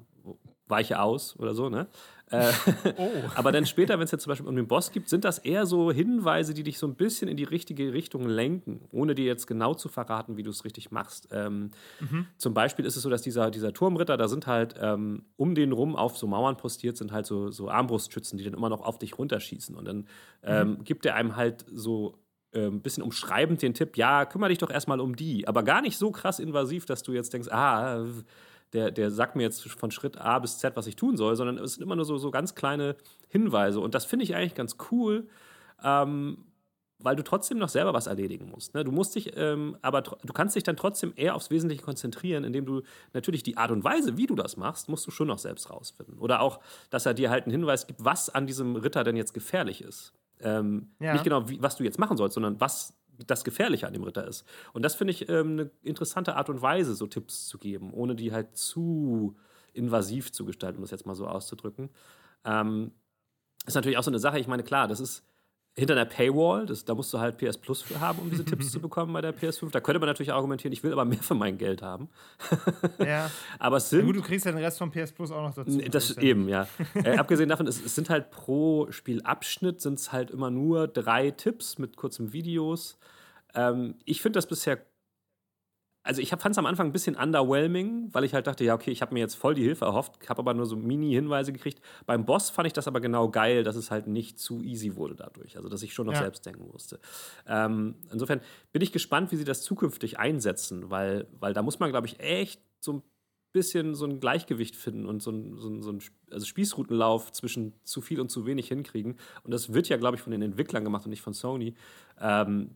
weiche 0.71 1.01
aus 1.01 1.39
oder 1.39 1.55
so, 1.55 1.69
ne? 1.69 1.89
Äh, 2.31 2.53
oh. 2.97 3.11
aber 3.35 3.53
dann 3.53 3.67
später, 3.67 3.99
wenn 3.99 4.05
es 4.05 4.11
jetzt 4.11 4.23
zum 4.23 4.31
Beispiel 4.31 4.49
um 4.49 4.57
den 4.57 4.69
Boss 4.69 4.93
gibt, 4.93 5.09
sind 5.09 5.25
das 5.25 5.39
eher 5.39 5.67
so 5.67 5.91
Hinweise, 5.91 6.55
die 6.55 6.63
dich 6.63 6.79
so 6.79 6.87
ein 6.87 6.95
bisschen 6.95 7.29
in 7.29 7.37
die 7.37 7.45
richtige 7.45 7.93
Richtung 7.93 8.29
lenken, 8.29 8.83
ohne 8.93 9.15
dir 9.15 9.25
jetzt 9.25 9.47
genau 9.47 9.75
zu 9.75 9.89
verraten, 9.89 10.37
wie 10.37 10.43
du 10.43 10.51
es 10.51 10.65
richtig 10.65 10.91
machst. 10.91 11.29
Ähm, 11.33 11.71
mhm. 11.99 12.27
Zum 12.37 12.55
Beispiel 12.55 12.85
ist 12.85 12.97
es 12.97 13.03
so, 13.03 13.11
dass 13.11 13.23
dieser, 13.23 13.51
dieser 13.51 13.73
Turmritter, 13.73 14.17
da 14.17 14.29
sind 14.29 14.47
halt 14.47 14.77
ähm, 14.81 15.25
um 15.37 15.55
den 15.55 15.73
rum 15.73 15.97
auf 15.97 16.17
so 16.17 16.27
Mauern 16.27 16.57
postiert, 16.57 16.97
sind 16.97 17.13
halt 17.13 17.27
so, 17.27 17.51
so 17.51 17.69
Armbrustschützen, 17.69 18.39
die 18.39 18.45
dann 18.45 18.55
immer 18.55 18.69
noch 18.69 18.83
auf 18.83 18.99
dich 18.99 19.19
runterschießen. 19.19 19.75
Und 19.75 19.87
dann 19.87 20.07
ähm, 20.43 20.69
mhm. 20.69 20.85
gibt 20.85 21.07
er 21.07 21.17
einem 21.17 21.37
halt 21.37 21.65
so 21.73 22.21
ein 22.55 22.63
ähm, 22.63 22.81
bisschen 22.81 23.03
umschreibend 23.03 23.63
den 23.63 23.75
Tipp, 23.75 23.97
ja, 23.97 24.25
kümmere 24.25 24.51
dich 24.51 24.59
doch 24.59 24.71
erstmal 24.71 25.01
um 25.01 25.17
die. 25.17 25.47
Aber 25.47 25.63
gar 25.63 25.83
nicht 25.83 25.99
so 25.99 26.11
krass 26.11 26.39
invasiv, 26.39 26.85
dass 26.87 27.03
du 27.03 27.13
jetzt 27.13 27.33
denkst, 27.33 27.49
ah, 27.51 28.05
der, 28.73 28.91
der 28.91 29.11
sagt 29.11 29.37
mir 29.37 29.43
jetzt 29.43 29.63
von 29.69 29.91
Schritt 29.91 30.19
A 30.19 30.39
bis 30.39 30.59
Z, 30.59 30.77
was 30.77 30.87
ich 30.87 30.97
tun 30.97 31.17
soll, 31.17 31.37
sondern 31.37 31.59
es 31.59 31.75
sind 31.75 31.83
immer 31.83 31.97
nur 31.97 32.05
so, 32.05 32.19
so 32.19 32.31
ganz 32.31 32.55
kleine 32.55 32.97
Hinweise. 33.29 33.81
Und 33.81 33.95
das 33.95 34.05
finde 34.05 34.25
ich 34.25 34.35
eigentlich 34.35 34.55
ganz 34.55 34.77
cool, 34.91 35.29
ähm, 35.83 36.45
weil 37.03 37.17
du 37.17 37.25
trotzdem 37.25 37.59
noch 37.59 37.71
selber 37.71 37.95
was 37.95 38.07
erledigen 38.07 38.51
musst. 38.51 38.75
Ne? 38.75 38.85
Du 38.85 38.93
musst 38.93 39.15
dich, 39.15 39.37
ähm, 39.37 39.77
aber 39.83 40.03
du 40.03 40.33
kannst 40.33 40.55
dich 40.55 40.63
dann 40.63 40.77
trotzdem 40.77 41.13
eher 41.17 41.35
aufs 41.35 41.51
Wesentliche 41.51 41.83
konzentrieren, 41.83 42.45
indem 42.45 42.67
du 42.67 42.83
natürlich 43.13 43.43
die 43.43 43.57
Art 43.57 43.71
und 43.71 43.83
Weise, 43.85 44.17
wie 44.17 44.27
du 44.27 44.35
das 44.35 44.57
machst, 44.57 44.89
musst 44.89 45.07
du 45.07 45.11
schon 45.11 45.29
noch 45.29 45.39
selbst 45.39 45.71
rausfinden. 45.71 46.19
Oder 46.19 46.41
auch, 46.41 46.61
dass 46.91 47.07
er 47.07 47.15
dir 47.15 47.31
halt 47.31 47.45
einen 47.45 47.53
Hinweis 47.53 47.87
gibt, 47.87 48.05
was 48.05 48.29
an 48.29 48.47
diesem 48.47 48.77
Ritter 48.77 49.03
denn 49.03 49.17
jetzt 49.17 49.33
gefährlich 49.33 49.83
ist. 49.83 50.13
Ähm, 50.41 50.91
ja. 51.01 51.13
Nicht 51.13 51.25
genau, 51.25 51.49
wie, 51.49 51.61
was 51.63 51.77
du 51.77 51.85
jetzt 51.85 51.99
machen 51.99 52.17
sollst, 52.17 52.35
sondern 52.35 52.61
was 52.61 52.95
das 53.27 53.45
Gefährliche 53.45 53.87
an 53.87 53.93
dem 53.93 54.03
Ritter 54.03 54.27
ist. 54.27 54.45
Und 54.73 54.83
das 54.83 54.95
finde 54.95 55.13
ich 55.13 55.29
ähm, 55.29 55.53
eine 55.53 55.71
interessante 55.83 56.37
Art 56.37 56.49
und 56.49 56.63
Weise, 56.63 56.95
so 56.95 57.07
Tipps 57.07 57.47
zu 57.47 57.59
geben, 57.59 57.93
ohne 57.93 58.15
die 58.15 58.33
halt 58.33 58.57
zu 58.57 59.37
invasiv 59.73 60.33
zu 60.33 60.45
gestalten, 60.45 60.79
um 60.79 60.83
das 60.83 60.91
jetzt 60.91 61.07
mal 61.07 61.15
so 61.15 61.27
auszudrücken. 61.27 61.91
Ähm, 62.45 62.93
ist 63.67 63.75
natürlich 63.75 63.99
auch 63.99 64.03
so 64.03 64.11
eine 64.11 64.19
Sache, 64.19 64.39
ich 64.39 64.47
meine, 64.47 64.63
klar, 64.63 64.89
das 64.89 65.01
ist 65.01 65.25
hinter 65.77 65.95
der 65.95 66.05
Paywall, 66.05 66.67
das, 66.67 66.85
da 66.85 66.95
musst 66.95 67.13
du 67.15 67.19
halt 67.19 67.39
PS 67.39 67.57
Plus 67.57 67.81
für 67.81 68.01
haben, 68.01 68.19
um 68.19 68.31
diese 68.31 68.45
Tipps 68.45 68.71
zu 68.73 68.81
bekommen 68.81 69.13
bei 69.13 69.21
der 69.21 69.35
PS5. 69.35 69.71
Da 69.71 69.81
könnte 69.81 70.01
man 70.01 70.09
natürlich 70.09 70.33
argumentieren, 70.33 70.73
ich 70.73 70.83
will 70.83 70.93
aber 70.93 71.05
mehr 71.05 71.23
für 71.23 71.35
mein 71.35 71.59
Geld 71.59 71.83
haben. 71.83 72.09
ja. 72.99 73.31
aber 73.59 73.79
es 73.79 73.91
sind. 73.91 74.01
Ja, 74.01 74.07
gut, 74.07 74.17
du 74.17 74.23
kriegst 74.23 74.47
ja 74.47 74.53
den 74.53 74.63
Rest 74.63 74.79
von 74.79 74.91
PS 74.91 75.13
Plus 75.13 75.31
auch 75.31 75.43
noch 75.43 75.55
dazu. 75.55 75.79
Das, 75.79 76.09
das 76.09 76.19
eben, 76.19 76.49
ja. 76.49 76.67
äh, 76.95 77.17
abgesehen 77.17 77.49
davon, 77.49 77.67
es, 77.67 77.83
es, 77.85 77.95
sind 77.95 78.11
halt 78.11 78.31
pro 78.31 78.91
Spielabschnitt 78.91 79.81
sind 79.81 79.99
es 79.99 80.13
halt 80.13 80.31
immer 80.31 80.51
nur 80.51 80.89
drei 80.89 81.31
Tipps 81.31 81.79
mit 81.79 81.97
kurzen 81.97 82.33
Videos. 82.33 82.99
Ähm, 83.55 83.95
ich 84.05 84.23
finde 84.23 84.39
das 84.39 84.47
bisher 84.47 84.79
also 86.11 86.23
ich 86.23 86.31
fand 86.31 86.47
es 86.51 86.59
am 86.59 86.67
Anfang 86.67 86.89
ein 86.89 86.93
bisschen 86.93 87.15
underwhelming, 87.15 88.09
weil 88.11 88.25
ich 88.25 88.35
halt 88.35 88.49
dachte, 88.49 88.65
ja, 88.65 88.75
okay, 88.75 88.91
ich 88.91 89.01
habe 89.01 89.15
mir 89.15 89.21
jetzt 89.21 89.37
voll 89.37 89.55
die 89.55 89.63
Hilfe 89.63 89.85
erhofft, 89.85 90.29
habe 90.29 90.41
aber 90.41 90.55
nur 90.55 90.67
so 90.67 90.75
Mini-Hinweise 90.75 91.53
gekriegt. 91.53 91.81
Beim 92.05 92.25
Boss 92.27 92.51
fand 92.51 92.67
ich 92.67 92.73
das 92.73 92.89
aber 92.89 93.01
genau 93.01 93.31
geil, 93.31 93.63
dass 93.63 93.77
es 93.77 93.93
halt 93.93 94.09
nicht 94.09 94.41
zu 94.41 94.61
easy 94.61 94.97
wurde 94.97 95.15
dadurch. 95.15 95.57
Also, 95.57 95.69
dass 95.69 95.85
ich 95.85 95.95
schon 95.95 96.07
noch 96.07 96.15
ja. 96.15 96.23
selbst 96.23 96.45
denken 96.45 96.67
musste. 96.67 96.99
Ähm, 97.47 97.95
insofern 98.11 98.41
bin 98.73 98.83
ich 98.83 98.91
gespannt, 98.91 99.31
wie 99.31 99.37
sie 99.37 99.45
das 99.45 99.63
zukünftig 99.63 100.19
einsetzen, 100.19 100.91
weil, 100.91 101.29
weil 101.39 101.55
da 101.55 101.63
muss 101.63 101.79
man, 101.79 101.91
glaube 101.91 102.09
ich, 102.09 102.19
echt 102.19 102.61
so 102.81 102.95
ein 102.95 103.03
bisschen 103.53 103.95
so 103.95 104.05
ein 104.05 104.19
Gleichgewicht 104.19 104.75
finden 104.75 105.07
und 105.07 105.23
so 105.23 105.31
ein, 105.31 105.57
so 105.59 105.69
ein, 105.69 105.81
so 105.81 105.93
ein 105.93 106.01
also 106.33 106.45
Spießrutenlauf 106.45 107.31
zwischen 107.31 107.75
zu 107.85 108.01
viel 108.01 108.21
und 108.21 108.33
zu 108.33 108.47
wenig 108.47 108.67
hinkriegen. 108.67 109.17
Und 109.45 109.53
das 109.53 109.73
wird 109.73 109.89
ja, 109.89 109.97
glaube 109.97 110.17
ich, 110.17 110.23
von 110.23 110.33
den 110.33 110.43
Entwicklern 110.43 110.83
gemacht 110.83 111.05
und 111.05 111.11
nicht 111.11 111.23
von 111.23 111.35
Sony. 111.35 111.77
Ähm, 112.21 112.75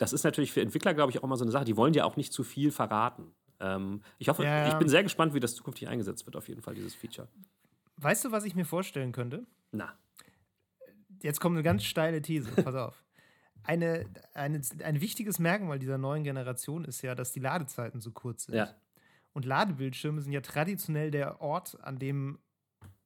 das 0.00 0.14
ist 0.14 0.24
natürlich 0.24 0.50
für 0.50 0.62
Entwickler, 0.62 0.94
glaube 0.94 1.12
ich, 1.12 1.18
auch 1.18 1.24
immer 1.24 1.36
so 1.36 1.44
eine 1.44 1.50
Sache. 1.50 1.66
Die 1.66 1.76
wollen 1.76 1.92
ja 1.92 2.04
auch 2.04 2.16
nicht 2.16 2.32
zu 2.32 2.42
viel 2.42 2.70
verraten. 2.70 3.34
Ähm, 3.60 4.00
ich 4.18 4.30
hoffe, 4.30 4.42
ja, 4.42 4.60
ja. 4.60 4.68
ich 4.68 4.74
bin 4.74 4.88
sehr 4.88 5.02
gespannt, 5.02 5.34
wie 5.34 5.40
das 5.40 5.54
zukünftig 5.54 5.88
eingesetzt 5.88 6.24
wird, 6.24 6.36
auf 6.36 6.48
jeden 6.48 6.62
Fall, 6.62 6.74
dieses 6.74 6.94
Feature. 6.94 7.28
Weißt 7.98 8.24
du, 8.24 8.32
was 8.32 8.44
ich 8.44 8.54
mir 8.54 8.64
vorstellen 8.64 9.12
könnte? 9.12 9.46
Na. 9.72 9.92
Jetzt 11.22 11.38
kommt 11.38 11.54
eine 11.54 11.62
ganz 11.62 11.84
steile 11.84 12.22
These, 12.22 12.50
pass 12.62 12.74
auf. 12.74 13.04
Eine, 13.62 14.06
eine, 14.32 14.62
ein 14.82 15.02
wichtiges 15.02 15.38
Merkmal 15.38 15.78
dieser 15.78 15.98
neuen 15.98 16.24
Generation 16.24 16.86
ist 16.86 17.02
ja, 17.02 17.14
dass 17.14 17.32
die 17.32 17.40
Ladezeiten 17.40 18.00
so 18.00 18.10
kurz 18.10 18.44
sind. 18.44 18.54
Ja. 18.54 18.74
Und 19.34 19.44
Ladebildschirme 19.44 20.22
sind 20.22 20.32
ja 20.32 20.40
traditionell 20.40 21.10
der 21.10 21.42
Ort, 21.42 21.76
an 21.82 21.98
dem 21.98 22.38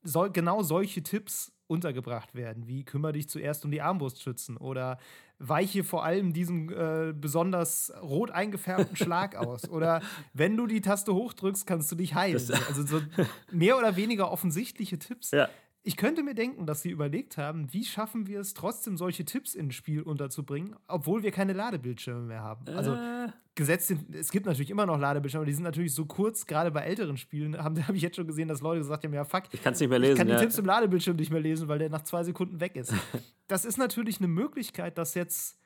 so, 0.05 0.29
genau 0.33 0.63
solche 0.63 1.03
Tipps 1.03 1.53
untergebracht 1.67 2.35
werden, 2.35 2.67
wie 2.69 2.85
kümmere 2.85 3.13
dich 3.13 3.29
zuerst 3.29 3.65
um 3.65 3.71
die 3.71 3.81
Armbrustschützen 3.81 4.57
oder 4.57 4.99
weiche 5.39 5.83
vor 5.83 6.05
allem 6.05 6.33
diesem 6.33 6.69
äh, 6.71 7.13
besonders 7.13 7.93
rot 8.03 8.31
eingefärbten 8.31 8.97
Schlag 8.97 9.35
aus. 9.37 9.69
Oder 9.69 10.01
wenn 10.33 10.57
du 10.57 10.67
die 10.67 10.81
Taste 10.81 11.15
hochdrückst, 11.15 11.67
kannst 11.67 11.91
du 11.91 11.97
dich 11.97 12.15
heilen. 12.15 12.35
Das, 12.35 12.51
also 12.69 12.87
so 12.87 13.01
mehr 13.51 13.77
oder 13.79 13.97
weniger 13.97 14.31
offensichtliche 14.31 14.99
Tipps. 14.99 15.31
Ja. 15.33 15.49
Ich 15.87 15.99
könnte 15.99 16.23
mir 16.23 16.35
denken, 16.35 16.65
dass 16.65 16.81
sie 16.81 16.89
überlegt 16.89 17.37
haben, 17.37 17.71
wie 17.75 17.85
schaffen 17.85 18.27
wir 18.27 18.41
es 18.41 18.55
trotzdem, 18.55 18.97
solche 18.97 19.27
Tipps 19.27 19.55
ins 19.55 19.75
Spiel 19.75 20.01
unterzubringen, 20.01 20.77
obwohl 20.89 21.23
wir 21.23 21.31
keine 21.31 21.53
Ladebildschirme 21.53 22.23
mehr 22.23 22.43
haben. 22.43 22.67
Also 22.75 22.95
äh. 22.95 23.29
gesetzt, 23.55 23.95
es 24.13 24.31
gibt 24.31 24.47
natürlich 24.47 24.71
immer 24.71 24.87
noch 24.87 24.99
Ladebildschirme, 24.99 25.43
aber 25.43 25.47
die 25.47 25.53
sind 25.53 25.65
natürlich 25.65 25.95
so 25.95 26.07
kurz, 26.07 26.47
gerade 26.47 26.71
bei 26.71 26.81
älteren 26.81 27.19
Spielen, 27.19 27.59
habe 27.63 27.87
hab 27.87 27.95
ich 27.95 28.01
jetzt 28.01 28.17
schon 28.17 28.27
gesehen, 28.27 28.49
dass 28.49 28.63
Leute 28.63 28.81
gesagt 28.81 29.05
haben, 29.05 29.13
ja 29.13 29.25
fuck, 29.25 29.43
ich 29.53 29.63
kann 29.63 29.75
es 29.75 29.81
nicht 29.81 29.91
mehr 29.91 29.99
lesen. 29.99 30.13
Ich 30.13 30.19
kann 30.19 30.29
ja. 30.29 30.37
die 30.37 30.41
Tipps 30.41 30.57
im 30.57 30.65
Ladebildschirm 30.65 31.17
nicht 31.17 31.31
mehr 31.31 31.43
lesen, 31.43 31.69
weil 31.69 31.79
der 31.79 31.91
nach 31.91 32.03
zwei 32.03 32.25
Sekunden 32.25 32.61
weg 32.61 32.77
ist. 32.77 32.95
das 33.47 33.67
ist 33.67 33.77
natürlich 33.77 34.21
eine 34.21 34.29
Möglichkeit, 34.29 34.97
das 34.97 35.13
jetzt 35.13 35.59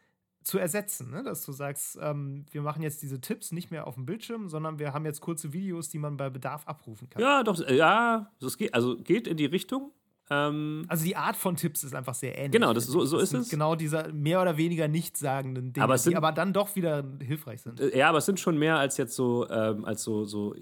zu 0.42 0.58
ersetzen, 0.58 1.10
ne? 1.10 1.22
dass 1.22 1.44
du 1.44 1.52
sagst, 1.52 1.96
ähm, 2.00 2.44
wir 2.50 2.62
machen 2.62 2.82
jetzt 2.82 3.02
diese 3.02 3.20
Tipps 3.20 3.52
nicht 3.52 3.70
mehr 3.70 3.86
auf 3.86 3.94
dem 3.94 4.06
Bildschirm, 4.06 4.48
sondern 4.48 4.78
wir 4.80 4.94
haben 4.94 5.04
jetzt 5.04 5.20
kurze 5.20 5.52
Videos, 5.52 5.90
die 5.90 5.98
man 5.98 6.16
bei 6.16 6.30
Bedarf 6.30 6.66
abrufen 6.66 7.08
kann. 7.08 7.22
Ja, 7.22 7.42
doch, 7.44 7.56
ja, 7.68 8.32
das 8.40 8.56
geht, 8.56 8.74
also 8.74 8.96
geht 8.96 9.28
in 9.28 9.36
die 9.36 9.44
Richtung. 9.44 9.92
Ähm, 10.30 10.84
also 10.88 11.04
die 11.04 11.16
Art 11.16 11.36
von 11.36 11.56
Tipps 11.56 11.84
ist 11.84 11.94
einfach 11.94 12.14
sehr 12.14 12.36
ähnlich. 12.36 12.52
Genau, 12.52 12.72
das, 12.72 12.86
so, 12.86 13.04
so 13.04 13.18
ist 13.18 13.32
es. 13.32 13.48
Genau 13.48 13.74
dieser 13.74 14.12
mehr 14.12 14.42
oder 14.42 14.56
weniger 14.56 14.88
nichtssagenden 14.88 15.72
Dinge, 15.72 15.84
aber 15.84 15.98
sind, 15.98 16.12
die 16.12 16.16
aber 16.16 16.32
dann 16.32 16.52
doch 16.52 16.76
wieder 16.76 17.04
hilfreich 17.20 17.62
sind. 17.62 17.80
Äh, 17.80 17.96
ja, 17.96 18.08
aber 18.08 18.18
es 18.18 18.26
sind 18.26 18.38
schon 18.38 18.58
mehr 18.58 18.76
als 18.78 18.96
jetzt 18.96 19.14
so, 19.14 19.48
ähm, 19.48 19.84
als 19.84 20.02
so, 20.02 20.24
so 20.24 20.54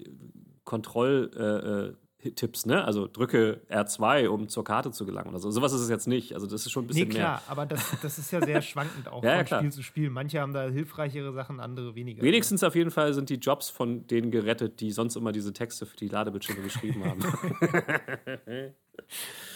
Kontroll- 0.63 1.31
äh, 1.35 1.89
äh 1.89 1.93
Tipps, 2.33 2.65
ne? 2.65 2.83
Also 2.83 3.07
drücke 3.07 3.61
R2, 3.69 4.27
um 4.27 4.49
zur 4.49 4.63
Karte 4.63 4.91
zu 4.91 5.05
gelangen 5.05 5.29
oder 5.29 5.39
so. 5.39 5.51
Sowas 5.51 5.73
ist 5.73 5.81
es 5.81 5.89
jetzt 5.89 6.07
nicht. 6.07 6.33
Also 6.33 6.47
das 6.47 6.65
ist 6.65 6.71
schon 6.71 6.85
ein 6.85 6.87
bisschen 6.87 7.07
nee, 7.07 7.13
klar, 7.13 7.41
mehr. 7.41 7.41
aber 7.47 7.65
das, 7.65 7.95
das 8.01 8.17
ist 8.17 8.31
ja 8.31 8.43
sehr 8.43 8.61
schwankend 8.61 9.07
auch 9.11 9.23
ja, 9.23 9.37
von 9.37 9.47
ja, 9.47 9.57
Spiel 9.57 9.71
zu 9.71 9.83
Spiel. 9.83 10.09
Manche 10.09 10.39
haben 10.39 10.53
da 10.53 10.67
hilfreichere 10.67 11.33
Sachen, 11.33 11.59
andere 11.59 11.95
weniger. 11.95 12.21
Wenigstens 12.23 12.63
auf 12.63 12.75
jeden 12.75 12.91
Fall 12.91 13.13
sind 13.13 13.29
die 13.29 13.35
Jobs 13.35 13.69
von 13.69 14.07
denen 14.07 14.31
gerettet, 14.31 14.79
die 14.79 14.91
sonst 14.91 15.15
immer 15.15 15.31
diese 15.31 15.53
Texte 15.53 15.85
für 15.85 15.97
die 15.97 16.07
Ladebildschirme 16.07 16.61
geschrieben 16.61 17.03
haben. 17.03 17.21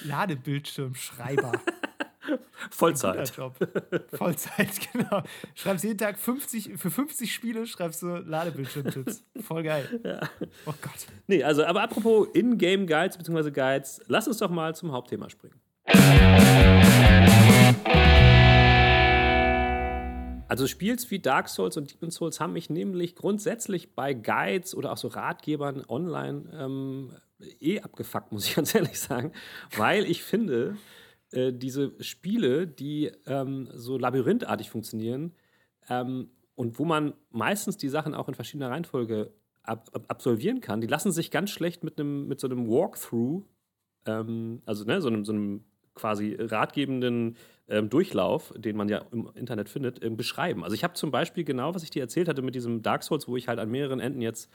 Ladebildschirmschreiber. 0.05 1.51
Vollzeit. 2.71 3.35
Job. 3.35 3.55
Vollzeit, 4.13 4.69
genau. 4.93 5.23
Schreibst 5.55 5.83
jeden 5.83 5.97
Tag 5.97 6.17
50, 6.17 6.77
für 6.77 6.91
50 6.91 7.33
Spiele 7.33 7.65
schreibst 7.65 8.01
du 8.01 8.07
Ladebildschirmtipps. 8.17 9.23
Voll 9.41 9.63
geil. 9.63 9.87
Ja. 10.03 10.19
Oh 10.65 10.73
Gott. 10.81 11.07
Nee, 11.27 11.43
also, 11.43 11.63
aber 11.63 11.83
apropos 11.83 12.27
In-Game 12.33 12.87
Guides 12.87 13.17
bzw. 13.17 13.51
Guides, 13.51 14.01
lass 14.07 14.27
uns 14.27 14.37
doch 14.37 14.49
mal 14.49 14.75
zum 14.75 14.91
Hauptthema 14.91 15.29
springen. 15.29 15.55
Also 20.47 20.67
Spiels 20.67 21.09
wie 21.11 21.19
Dark 21.19 21.49
Souls 21.49 21.77
und 21.77 21.93
Demon 21.93 22.11
Souls 22.11 22.39
haben 22.39 22.53
mich 22.53 22.69
nämlich 22.69 23.15
grundsätzlich 23.15 23.93
bei 23.95 24.13
Guides 24.13 24.75
oder 24.75 24.91
auch 24.91 24.97
so 24.97 25.07
Ratgebern 25.07 25.83
online 25.87 26.43
ähm, 26.53 27.13
eh 27.59 27.79
abgefuckt, 27.79 28.31
muss 28.31 28.47
ich 28.47 28.55
ganz 28.55 28.73
ehrlich 28.75 28.99
sagen, 28.99 29.31
weil 29.77 30.03
ich 30.03 30.23
finde, 30.23 30.77
äh, 31.31 31.53
diese 31.53 31.93
Spiele, 32.03 32.67
die 32.67 33.11
ähm, 33.25 33.69
so 33.73 33.97
labyrinthartig 33.97 34.69
funktionieren 34.69 35.33
ähm, 35.89 36.29
und 36.55 36.79
wo 36.79 36.85
man 36.85 37.13
meistens 37.29 37.77
die 37.77 37.89
Sachen 37.89 38.13
auch 38.13 38.27
in 38.27 38.35
verschiedener 38.35 38.69
Reihenfolge 38.69 39.33
ab 39.63 39.89
ab 39.93 40.05
absolvieren 40.07 40.59
kann, 40.59 40.81
die 40.81 40.87
lassen 40.87 41.11
sich 41.11 41.31
ganz 41.31 41.51
schlecht 41.51 41.83
mit, 41.83 41.99
einem, 41.99 42.27
mit 42.27 42.39
so 42.39 42.47
einem 42.47 42.67
Walkthrough, 42.67 43.43
ähm, 44.05 44.61
also 44.65 44.83
ne, 44.85 45.01
so 45.01 45.07
einem, 45.07 45.23
so 45.23 45.33
einem 45.33 45.63
quasi 45.93 46.35
ratgebenden 46.39 47.37
ähm, 47.67 47.89
Durchlauf, 47.89 48.53
den 48.57 48.75
man 48.75 48.89
ja 48.89 49.05
im 49.11 49.29
Internet 49.35 49.69
findet, 49.69 50.03
ähm, 50.03 50.17
beschreiben. 50.17 50.63
Also 50.63 50.75
ich 50.75 50.83
habe 50.83 50.93
zum 50.93 51.11
Beispiel 51.11 51.43
genau, 51.43 51.73
was 51.73 51.83
ich 51.83 51.89
dir 51.89 52.01
erzählt 52.01 52.27
hatte 52.27 52.41
mit 52.41 52.55
diesem 52.55 52.81
Dark 52.81 53.03
Souls, 53.03 53.27
wo 53.27 53.37
ich 53.37 53.47
halt 53.47 53.59
an 53.59 53.69
mehreren 53.69 53.99
Enden 53.99 54.21
jetzt 54.21 54.49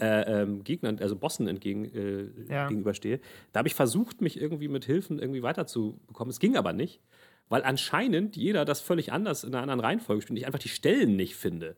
äh, 0.00 0.42
ähm, 0.42 0.64
Gegnern, 0.64 0.98
also 0.98 1.16
Bossen 1.16 1.48
entgegen, 1.48 1.84
äh, 1.84 2.52
ja. 2.52 2.68
gegenüberstehe. 2.68 3.20
Da 3.52 3.58
habe 3.58 3.68
ich 3.68 3.74
versucht, 3.74 4.20
mich 4.20 4.40
irgendwie 4.40 4.68
mit 4.68 4.84
Hilfen 4.84 5.18
irgendwie 5.18 5.42
weiterzubekommen. 5.42 6.30
Es 6.30 6.40
ging 6.40 6.56
aber 6.56 6.72
nicht, 6.72 7.00
weil 7.48 7.62
anscheinend 7.62 8.36
jeder 8.36 8.64
das 8.64 8.80
völlig 8.80 9.12
anders 9.12 9.44
in 9.44 9.54
einer 9.54 9.62
anderen 9.62 9.80
Reihenfolge 9.80 10.22
spielt. 10.22 10.38
Ich 10.38 10.46
einfach 10.46 10.58
die 10.58 10.68
Stellen 10.68 11.16
nicht 11.16 11.36
finde, 11.36 11.76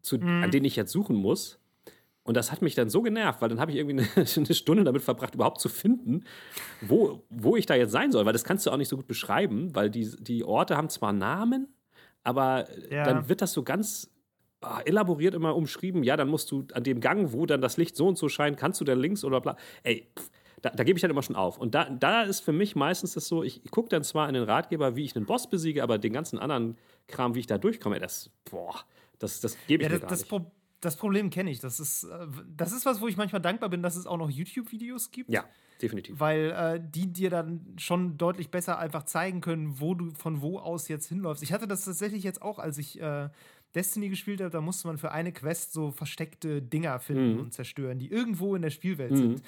zu, 0.00 0.18
mhm. 0.18 0.42
an 0.42 0.50
denen 0.50 0.66
ich 0.66 0.76
jetzt 0.76 0.92
suchen 0.92 1.16
muss. 1.16 1.60
Und 2.24 2.36
das 2.36 2.52
hat 2.52 2.62
mich 2.62 2.74
dann 2.74 2.88
so 2.88 3.02
genervt, 3.02 3.42
weil 3.42 3.48
dann 3.48 3.58
habe 3.58 3.72
ich 3.72 3.78
irgendwie 3.78 3.98
eine, 3.98 4.26
eine, 4.36 4.54
Stunde 4.54 4.84
damit 4.84 5.02
verbracht, 5.02 5.34
überhaupt 5.34 5.60
zu 5.60 5.68
finden, 5.68 6.24
wo, 6.80 7.24
wo 7.30 7.56
ich 7.56 7.66
da 7.66 7.74
jetzt 7.74 7.90
sein 7.90 8.12
soll. 8.12 8.24
Weil 8.26 8.32
das 8.32 8.44
kannst 8.44 8.66
du 8.66 8.70
auch 8.70 8.76
nicht 8.76 8.88
so 8.88 8.96
gut 8.96 9.08
beschreiben, 9.08 9.74
weil 9.74 9.90
die, 9.90 10.08
die 10.20 10.44
Orte 10.44 10.76
haben 10.76 10.88
zwar 10.88 11.12
Namen, 11.12 11.68
aber 12.22 12.66
ja. 12.90 13.04
dann 13.04 13.28
wird 13.28 13.42
das 13.42 13.52
so 13.52 13.64
ganz 13.64 14.10
oh, 14.62 14.78
elaboriert 14.84 15.34
immer 15.34 15.56
umschrieben. 15.56 16.04
Ja, 16.04 16.16
dann 16.16 16.28
musst 16.28 16.50
du 16.52 16.64
an 16.74 16.84
dem 16.84 17.00
Gang, 17.00 17.32
wo 17.32 17.46
dann 17.46 17.60
das 17.60 17.76
Licht 17.76 17.96
so 17.96 18.06
und 18.06 18.16
so 18.16 18.28
scheint, 18.28 18.56
kannst 18.56 18.80
du 18.80 18.84
dann 18.84 19.00
links 19.00 19.24
oder 19.24 19.40
bla. 19.40 19.56
Ey, 19.82 20.08
pff, 20.16 20.30
da, 20.62 20.70
da 20.70 20.84
gebe 20.84 20.96
ich 20.96 21.02
dann 21.02 21.10
immer 21.10 21.22
schon 21.22 21.36
auf. 21.36 21.58
Und 21.58 21.74
da, 21.74 21.90
da 21.90 22.22
ist 22.22 22.40
für 22.40 22.52
mich 22.52 22.76
meistens 22.76 23.14
das 23.14 23.26
so, 23.26 23.42
ich, 23.42 23.62
gucke 23.70 23.88
dann 23.88 24.04
zwar 24.04 24.28
in 24.28 24.34
den 24.34 24.44
Ratgeber, 24.44 24.94
wie 24.94 25.04
ich 25.04 25.16
einen 25.16 25.26
Boss 25.26 25.50
besiege, 25.50 25.82
aber 25.82 25.98
den 25.98 26.12
ganzen 26.12 26.38
anderen 26.38 26.78
Kram, 27.08 27.34
wie 27.34 27.40
ich 27.40 27.48
da 27.48 27.58
durchkomme, 27.58 27.98
das, 27.98 28.30
boah, 28.48 28.76
das, 29.18 29.40
das 29.40 29.56
gebe 29.66 29.82
ich 29.82 29.90
ja, 29.90 29.96
mir 29.96 30.00
das, 30.00 30.08
gar 30.08 30.16
nicht. 30.16 30.28
Pro 30.28 30.52
das 30.82 30.96
Problem 30.96 31.30
kenne 31.30 31.50
ich. 31.50 31.60
Das 31.60 31.80
ist, 31.80 32.04
äh, 32.04 32.26
das 32.54 32.72
ist 32.72 32.84
was, 32.84 33.00
wo 33.00 33.08
ich 33.08 33.16
manchmal 33.16 33.40
dankbar 33.40 33.70
bin, 33.70 33.82
dass 33.82 33.96
es 33.96 34.06
auch 34.06 34.18
noch 34.18 34.28
YouTube-Videos 34.28 35.12
gibt. 35.12 35.30
Ja, 35.30 35.44
definitiv. 35.80 36.18
Weil 36.18 36.50
äh, 36.50 36.80
die 36.84 37.12
dir 37.12 37.30
dann 37.30 37.74
schon 37.78 38.18
deutlich 38.18 38.50
besser 38.50 38.78
einfach 38.78 39.04
zeigen 39.04 39.40
können, 39.40 39.80
wo 39.80 39.94
du 39.94 40.10
von 40.10 40.42
wo 40.42 40.58
aus 40.58 40.88
jetzt 40.88 41.06
hinläufst. 41.06 41.42
Ich 41.42 41.52
hatte 41.52 41.68
das 41.68 41.84
tatsächlich 41.84 42.24
jetzt 42.24 42.42
auch, 42.42 42.58
als 42.58 42.78
ich 42.78 43.00
äh, 43.00 43.30
Destiny 43.76 44.08
gespielt 44.08 44.40
habe, 44.40 44.50
da 44.50 44.60
musste 44.60 44.88
man 44.88 44.98
für 44.98 45.12
eine 45.12 45.32
Quest 45.32 45.72
so 45.72 45.92
versteckte 45.92 46.60
Dinger 46.60 46.98
finden 46.98 47.34
mhm. 47.34 47.40
und 47.40 47.54
zerstören, 47.54 48.00
die 48.00 48.10
irgendwo 48.10 48.56
in 48.56 48.62
der 48.62 48.70
Spielwelt 48.70 49.12
mhm. 49.12 49.16
sind. 49.16 49.42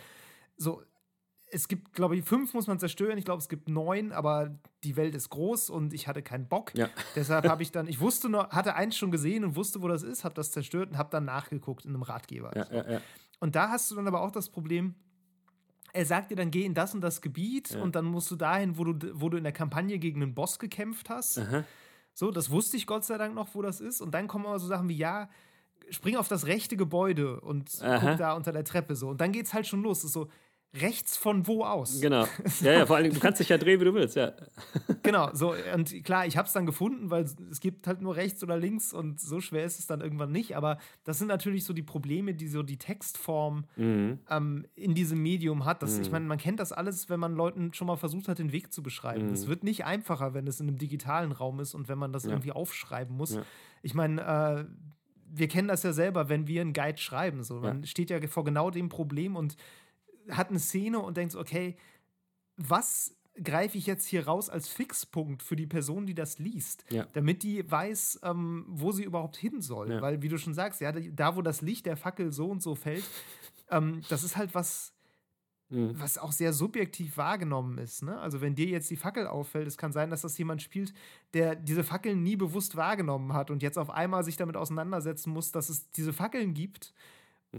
So, 0.57 0.83
es 1.55 1.69
gibt, 1.69 1.93
glaube 1.93 2.17
ich, 2.17 2.25
fünf 2.25 2.53
muss 2.53 2.67
man 2.67 2.79
zerstören. 2.79 3.17
Ich 3.17 3.25
glaube, 3.25 3.41
es 3.41 3.49
gibt 3.49 3.69
neun, 3.69 4.13
aber 4.13 4.59
die 4.83 4.97
Welt 4.97 5.15
ist 5.15 5.31
groß 5.31 5.71
und 5.71 5.95
ich 5.95 6.09
hatte 6.09 6.23
keinen 6.23 6.49
Bock. 6.49 6.75
Ja. 6.75 6.89
Deshalb 7.15 7.49
habe 7.49 7.63
ich 7.63 7.71
dann, 7.71 7.87
ich 7.87 8.01
wusste 8.01 8.29
noch, 8.29 8.51
hatte 8.51 8.75
eins 8.75 8.97
schon 8.97 9.11
gesehen 9.11 9.45
und 9.45 9.57
wusste, 9.57 9.81
wo 9.81 9.89
das 9.89 10.03
ist, 10.03 10.25
habe 10.25 10.35
das 10.35 10.51
zerstört 10.51 10.91
und 10.91 10.99
habe 10.99 11.11
dann 11.11 11.25
nachgeguckt 11.25 11.85
in 11.85 11.93
einem 11.93 12.03
Ratgeber. 12.03 12.51
Ja, 12.57 12.67
so. 12.67 12.75
ja, 12.75 13.01
und 13.41 13.55
da 13.55 13.69
hast 13.71 13.91
du 13.91 13.95
dann 13.95 14.09
aber 14.09 14.21
auch 14.21 14.33
das 14.33 14.49
Problem, 14.49 14.95
er 15.93 16.05
sagt 16.05 16.31
dir 16.31 16.37
dann, 16.37 16.51
geh 16.51 16.65
in 16.65 16.75
das 16.75 16.93
und 16.95 17.03
das 17.03 17.21
Gebiet 17.21 17.77
und 17.77 17.95
dann 17.95 18.05
musst 18.05 18.31
du 18.31 18.37
dahin, 18.37 18.77
wo 18.77 18.85
du, 18.85 19.21
wo 19.21 19.29
du 19.29 19.37
in 19.37 19.45
der 19.45 19.53
Kampagne 19.53 19.99
gegen 19.99 20.23
einen 20.23 20.35
Boss 20.35 20.59
gekämpft 20.59 21.09
hast. 21.09 21.39
Aha. 21.39 21.63
So, 22.15 22.33
das 22.33 22.51
wusste 22.51 22.77
ich 22.77 22.87
Gott 22.87 23.05
sei 23.05 23.17
Dank 23.17 23.35
noch, 23.35 23.55
wo 23.55 23.63
das 23.63 23.81
ist. 23.81 24.01
Und 24.01 24.13
dann 24.13 24.27
kommen 24.27 24.47
aber 24.47 24.59
so 24.59 24.67
Sachen 24.67 24.89
wie, 24.89 24.97
ja, 24.97 25.29
spring 25.91 26.17
auf 26.17 26.27
das 26.27 26.47
rechte 26.47 26.77
Gebäude 26.77 27.41
und 27.41 27.71
Aha. 27.81 27.99
guck 27.99 28.19
da 28.19 28.33
unter 28.33 28.53
der 28.53 28.65
Treppe 28.65 28.97
so. 28.97 29.09
Und 29.09 29.21
dann 29.21 29.33
geht's 29.33 29.55
halt 29.55 29.67
schon 29.67 29.83
los. 29.83 29.99
Es 29.99 30.05
ist 30.05 30.13
so, 30.15 30.29
rechts 30.75 31.17
von 31.17 31.47
wo 31.47 31.65
aus? 31.65 32.01
Genau. 32.01 32.27
Ja, 32.61 32.73
ja, 32.73 32.87
vor 32.87 32.97
allem, 32.97 33.13
du 33.13 33.21
kannst 33.21 33.41
dich 33.41 33.49
ja 33.49 33.59
drehen, 33.59 33.81
wie 33.81 33.85
du 33.85 33.95
willst, 33.95 34.17
ja. 34.17 34.33
genau, 35.03 35.31
so, 35.33 35.55
und 35.75 36.05
klar, 36.05 36.27
ich 36.27 36.37
habe 36.37 36.47
es 36.47 36.53
dann 36.53 36.67
gefunden, 36.67 37.11
weil 37.11 37.25
es 37.25 37.61
gibt 37.61 37.87
halt 37.87 38.03
nur 38.03 38.17
rechts 38.17 38.43
oder 38.43 38.57
links 38.57 38.93
und 38.93 39.21
so 39.21 39.41
schwer 39.41 39.65
ist 39.65 39.79
es 39.79 39.87
dann 39.87 40.01
irgendwann 40.01 40.33
nicht, 40.33 40.57
aber 40.57 40.79
das 41.05 41.19
sind 41.19 41.29
natürlich 41.29 41.65
so 41.65 41.73
die 41.73 41.83
Probleme, 41.83 42.35
die 42.35 42.49
so 42.49 42.63
die 42.63 42.79
Textform 42.79 43.65
mhm. 43.77 44.19
ähm, 44.29 44.67
in 44.75 44.95
diesem 44.95 45.23
Medium 45.23 45.65
hat. 45.65 45.83
Das, 45.83 45.97
mhm. 45.97 46.03
Ich 46.03 46.11
meine, 46.11 46.27
man 46.27 46.39
kennt 46.39 46.61
das 46.61 46.73
alles, 46.73 47.09
wenn 47.09 47.21
man 47.21 47.35
Leuten 47.35 47.73
schon 47.73 47.87
mal 47.87 47.97
versucht 47.97 48.29
hat, 48.29 48.39
den 48.39 48.53
Weg 48.53 48.73
zu 48.73 48.83
beschreiben. 48.83 49.33
Es 49.33 49.45
mhm. 49.45 49.51
wird 49.51 49.65
nicht 49.65 49.85
einfacher, 49.85 50.35
wenn 50.35 50.47
es 50.47 50.61
in 50.61 50.69
einem 50.69 50.79
digitalen 50.79 51.33
Raum 51.33 51.61
ist 51.61 51.75
und 51.75 51.89
wenn 51.89 51.99
man 51.99 52.13
das 52.13 52.25
ja. 52.25 52.31
irgendwie 52.31 52.53
aufschreiben 52.53 53.17
muss. 53.17 53.35
Ja. 53.35 53.43
Ich 53.83 53.95
meine, 53.95 54.23
äh, 54.23 54.65
wir 55.37 55.49
kennen 55.49 55.69
das 55.69 55.83
ja 55.83 55.93
selber, 55.93 56.29
wenn 56.29 56.47
wir 56.47 56.61
einen 56.61 56.73
Guide 56.73 56.99
schreiben. 56.99 57.43
So. 57.43 57.61
Man 57.61 57.85
steht 57.85 58.11
ja 58.11 58.25
vor 58.29 58.45
genau 58.45 58.71
dem 58.71 58.89
Problem 58.89 59.37
und 59.37 59.57
hat 60.31 60.51
eine 60.51 60.59
Szene 60.59 60.99
und 60.99 61.17
denkt, 61.17 61.35
okay, 61.35 61.77
was 62.57 63.17
greife 63.43 63.77
ich 63.77 63.87
jetzt 63.87 64.07
hier 64.07 64.27
raus 64.27 64.49
als 64.49 64.69
Fixpunkt 64.69 65.43
für 65.43 65.57
die 65.57 65.67
Person, 65.67 66.07
die 66.07 66.15
das 66.15 66.39
liest, 66.39 66.85
ja. 66.91 67.07
damit 67.13 67.43
die 67.43 67.69
weiß, 67.69 68.21
ähm, 68.23 68.65
wo 68.69 68.93
sie 68.93 69.03
überhaupt 69.03 69.37
hin 69.37 69.61
soll. 69.61 69.91
Ja. 69.91 70.03
Weil, 70.03 70.23
wie 70.23 70.29
du 70.29 70.39
schon 70.39 70.55
sagst, 70.55 70.81
ja, 70.81 70.93
da, 70.93 71.37
wo 71.37 71.43
das 71.43 71.61
Licht 71.61 71.87
der 71.87 71.97
Fackel 71.97 72.33
so 72.33 72.49
und 72.49 72.63
so 72.63 72.75
fällt, 72.75 73.05
ähm, 73.71 74.03
das 74.09 74.23
ist 74.23 74.37
halt 74.37 74.55
was, 74.55 74.95
mhm. 75.69 75.99
was 75.99 76.17
auch 76.17 76.31
sehr 76.31 76.53
subjektiv 76.53 77.17
wahrgenommen 77.17 77.79
ist. 77.79 78.05
Ne? 78.05 78.19
Also, 78.21 78.41
wenn 78.41 78.55
dir 78.55 78.67
jetzt 78.67 78.91
die 78.91 78.97
Fackel 78.97 79.27
auffällt, 79.27 79.67
es 79.67 79.79
kann 79.79 79.93
sein, 79.93 80.11
dass 80.11 80.23
das 80.23 80.39
jemand 80.39 80.63
spielt, 80.63 80.95
der 81.33 81.57
diese 81.57 81.83
Fackeln 81.83 82.23
nie 82.23 82.37
bewusst 82.37 82.77
wahrgenommen 82.77 83.33
hat 83.33 83.51
und 83.51 83.65
jetzt 83.65 83.79
auf 83.79 83.91
einmal 83.91 84.23
sich 84.23 84.37
damit 84.37 84.57
auseinandersetzen 84.57 85.33
muss, 85.33 85.51
dass 85.51 85.69
es 85.69 85.91
diese 85.91 86.13
Fackeln 86.13 86.55
gibt 86.55 86.95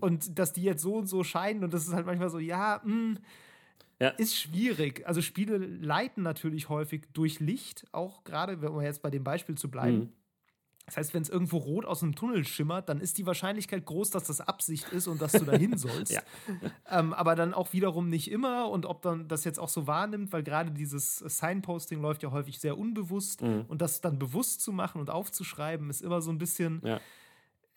und 0.02 0.38
dass 0.38 0.54
die 0.54 0.64
jetzt 0.64 0.82
so 0.82 0.96
und 0.96 1.08
so 1.08 1.24
scheinen 1.24 1.64
und 1.64 1.74
das 1.74 1.88
ist 1.88 1.94
halt 1.94 2.06
manchmal 2.06 2.30
so, 2.30 2.40
ja, 2.40 2.82
mh, 2.84 2.92
hm, 2.92 3.18
ja. 4.00 4.10
ist 4.10 4.36
schwierig. 4.36 5.08
Also 5.08 5.22
Spiele 5.22 5.58
leiten 5.58 6.24
natürlich 6.24 6.70
häufig 6.70 7.08
durch 7.14 7.40
Licht, 7.40 7.86
auch 7.92 8.24
gerade, 8.24 8.62
wenn 8.62 8.74
wir 8.74 8.84
jetzt 8.84 9.02
bei 9.02 9.10
dem 9.10 9.24
Beispiel 9.24 9.56
zu 9.56 9.70
bleiben. 9.70 9.98
Mhm. 9.98 10.10
Das 10.86 10.98
heißt, 10.98 11.14
wenn 11.16 11.24
es 11.24 11.30
irgendwo 11.30 11.58
rot 11.58 11.86
aus 11.86 12.04
einem 12.04 12.14
Tunnel 12.14 12.46
schimmert, 12.46 12.90
dann 12.90 13.02
ist 13.02 13.18
die 13.18 13.26
Wahrscheinlichkeit 13.26 13.86
groß, 13.86 14.12
dass 14.12 14.26
das 14.26 14.40
Absicht 14.40 14.92
ist 14.92 15.08
und 15.08 15.20
dass 15.20 15.32
du 15.32 15.44
dahin 15.44 15.78
sollst. 15.78 16.12
ja. 16.12 16.22
ähm, 16.90 17.12
aber 17.14 17.36
dann 17.36 17.56
auch 17.56 17.74
wiederum 17.74 18.10
nicht 18.10 18.30
immer 18.30 18.70
und 18.70 18.86
ob 18.86 19.02
dann 19.02 19.28
das 19.28 19.46
jetzt 19.46 19.60
auch 19.60 19.70
so 19.70 19.88
wahrnimmt, 19.88 20.32
weil 20.32 20.44
gerade 20.44 20.70
dieses 20.70 21.18
Signposting 21.18 22.02
läuft 22.02 22.22
ja 22.22 22.32
häufig 22.32 22.60
sehr 22.60 22.78
unbewusst 22.78 23.42
mhm. 23.42 23.66
und 23.68 23.82
das 23.82 24.02
dann 24.02 24.20
bewusst 24.20 24.62
zu 24.62 24.72
machen 24.72 25.02
und 25.02 25.10
aufzuschreiben, 25.10 25.90
ist 25.90 26.02
immer 26.02 26.22
so 26.22 26.32
ein 26.32 26.38
bisschen. 26.38 26.82
Ja 26.84 27.00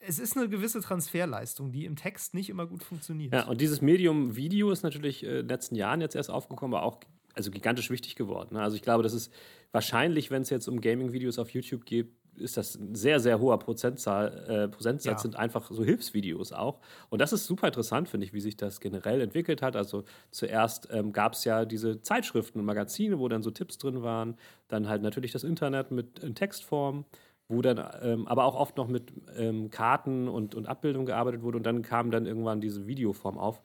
es 0.01 0.19
ist 0.19 0.37
eine 0.37 0.49
gewisse 0.49 0.81
Transferleistung, 0.81 1.73
die 1.73 1.85
im 1.85 1.97
Text 1.97 2.35
nicht 2.35 2.51
immer 2.51 2.67
gut 2.67 2.83
funktioniert. 2.83 3.33
Ja, 3.33 3.47
und 3.47 3.61
dieses 3.61 3.81
Medium 3.81 4.37
Video 4.37 4.71
ist 4.71 4.83
natürlich 4.83 5.25
äh, 5.25 5.27
in 5.27 5.35
den 5.35 5.49
letzten 5.49 5.75
Jahren 5.75 6.01
jetzt 6.01 6.15
erst 6.15 6.31
aufgekommen, 6.31 6.75
aber 6.75 6.85
auch 6.85 7.01
also 7.35 7.51
gigantisch 7.51 7.91
wichtig 7.91 8.17
geworden. 8.17 8.55
Ne? 8.55 8.63
Also 8.63 8.77
ich 8.77 8.83
glaube, 8.83 9.03
das 9.03 9.13
ist 9.13 9.33
wahrscheinlich, 9.71 10.31
wenn 10.31 10.43
es 10.43 10.51
jetzt 10.51 10.69
um 10.69 10.81
Gaming-Videos 10.81 11.39
auf 11.39 11.51
YouTube 11.51 11.85
geht, 11.85 12.11
ist 12.35 12.57
das 12.57 12.77
ein 12.77 12.95
sehr, 12.95 13.21
sehr 13.21 13.41
hoher 13.41 13.59
Prozentzahl, 13.59 14.45
äh, 14.49 14.69
Prozentsatz 14.69 15.13
ja. 15.13 15.19
sind 15.19 15.37
einfach 15.37 15.71
so 15.71 15.85
Hilfsvideos 15.85 16.53
auch. 16.53 16.81
Und 17.11 17.21
das 17.21 17.33
ist 17.33 17.47
super 17.47 17.67
interessant, 17.67 18.09
finde 18.09 18.27
ich, 18.27 18.33
wie 18.33 18.41
sich 18.41 18.57
das 18.57 18.81
generell 18.81 19.21
entwickelt 19.21 19.61
hat. 19.61 19.77
Also 19.77 20.05
zuerst 20.31 20.89
ähm, 20.93 21.13
gab 21.13 21.33
es 21.33 21.45
ja 21.45 21.65
diese 21.65 22.01
Zeitschriften 22.01 22.61
und 22.61 22.65
Magazine, 22.65 23.19
wo 23.19 23.29
dann 23.29 23.43
so 23.43 23.51
Tipps 23.51 23.79
drin 23.79 24.03
waren. 24.03 24.37
Dann 24.69 24.89
halt 24.89 25.03
natürlich 25.03 25.33
das 25.33 25.45
Internet 25.45 25.91
mit 25.91 26.21
in 26.21 26.35
Textform 26.35 27.05
wo 27.49 27.63
dann 27.63 27.83
ähm, 28.03 28.27
aber 28.29 28.45
auch 28.45 28.55
oft 28.55 28.77
noch 28.77 28.89
mit 28.89 29.13
ähm, 29.37 29.71
Karten 29.71 30.29
und, 30.29 30.55
und 30.55 30.67
Abbildungen 30.67 31.07
gearbeitet 31.07 31.43
wurde 31.43 31.57
und 31.57 31.65
dann 31.65 31.83
kam 31.83 32.11
dann 32.11 32.27
irgendwann 32.27 32.61
diese 32.61 32.87
Videoform 32.87 33.39
auf. 33.39 33.63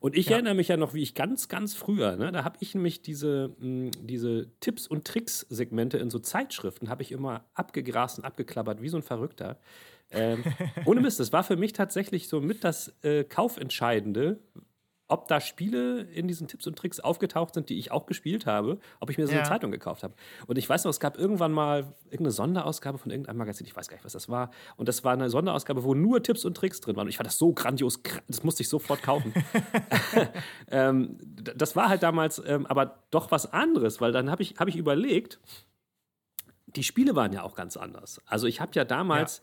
Und 0.00 0.16
ich 0.16 0.26
ja. 0.26 0.32
erinnere 0.32 0.54
mich 0.54 0.68
ja 0.68 0.76
noch, 0.76 0.94
wie 0.94 1.02
ich 1.02 1.14
ganz, 1.14 1.48
ganz 1.48 1.74
früher, 1.74 2.16
ne, 2.16 2.32
da 2.32 2.44
habe 2.44 2.56
ich 2.60 2.74
nämlich 2.74 3.02
diese, 3.02 3.54
mh, 3.60 3.92
diese 4.02 4.48
Tipps- 4.58 4.88
und 4.88 5.06
Tricks-Segmente 5.06 5.96
in 5.96 6.10
so 6.10 6.18
Zeitschriften, 6.18 6.88
habe 6.88 7.02
ich 7.02 7.12
immer 7.12 7.44
abgegrast 7.54 8.18
und 8.18 8.24
abgeklappert, 8.24 8.82
wie 8.82 8.88
so 8.88 8.96
ein 8.96 9.02
Verrückter. 9.02 9.58
Ähm, 10.10 10.42
ohne 10.84 11.00
Mist, 11.00 11.20
das 11.20 11.32
war 11.32 11.44
für 11.44 11.56
mich 11.56 11.72
tatsächlich 11.72 12.28
so 12.28 12.40
mit 12.40 12.64
das 12.64 12.94
äh, 13.02 13.24
Kaufentscheidende, 13.24 14.40
ob 15.12 15.28
da 15.28 15.40
Spiele 15.40 16.00
in 16.00 16.26
diesen 16.26 16.48
Tipps 16.48 16.66
und 16.66 16.76
Tricks 16.76 16.98
aufgetaucht 16.98 17.52
sind, 17.52 17.68
die 17.68 17.78
ich 17.78 17.92
auch 17.92 18.06
gespielt 18.06 18.46
habe, 18.46 18.78
ob 18.98 19.10
ich 19.10 19.18
mir 19.18 19.26
so 19.26 19.32
ja. 19.34 19.40
eine 19.40 19.48
Zeitung 19.48 19.70
gekauft 19.70 20.02
habe. 20.02 20.14
Und 20.46 20.56
ich 20.56 20.66
weiß 20.66 20.84
noch, 20.84 20.90
es 20.90 21.00
gab 21.00 21.18
irgendwann 21.18 21.52
mal 21.52 21.94
irgendeine 22.06 22.30
Sonderausgabe 22.30 22.96
von 22.96 23.10
irgendeinem 23.10 23.36
Magazin, 23.36 23.66
ich 23.66 23.76
weiß 23.76 23.88
gar 23.88 23.96
nicht, 23.96 24.06
was 24.06 24.14
das 24.14 24.30
war. 24.30 24.50
Und 24.76 24.88
das 24.88 25.04
war 25.04 25.12
eine 25.12 25.28
Sonderausgabe, 25.28 25.84
wo 25.84 25.94
nur 25.94 26.22
Tipps 26.22 26.46
und 26.46 26.56
Tricks 26.56 26.80
drin 26.80 26.96
waren. 26.96 27.06
Und 27.06 27.10
ich 27.10 27.18
fand 27.18 27.26
das 27.26 27.36
so 27.36 27.52
grandios, 27.52 28.00
das 28.26 28.42
musste 28.42 28.62
ich 28.62 28.70
sofort 28.70 29.02
kaufen. 29.02 29.34
ähm, 30.70 31.18
das 31.20 31.76
war 31.76 31.90
halt 31.90 32.02
damals 32.02 32.42
ähm, 32.46 32.64
aber 32.64 33.02
doch 33.10 33.30
was 33.30 33.52
anderes, 33.52 34.00
weil 34.00 34.12
dann 34.12 34.30
habe 34.30 34.42
ich, 34.42 34.54
hab 34.58 34.68
ich 34.68 34.76
überlegt, 34.76 35.40
die 36.66 36.84
Spiele 36.84 37.14
waren 37.14 37.34
ja 37.34 37.42
auch 37.42 37.54
ganz 37.54 37.76
anders. 37.76 38.22
Also 38.24 38.46
ich 38.46 38.62
habe 38.62 38.72
ja 38.74 38.86
damals 38.86 39.42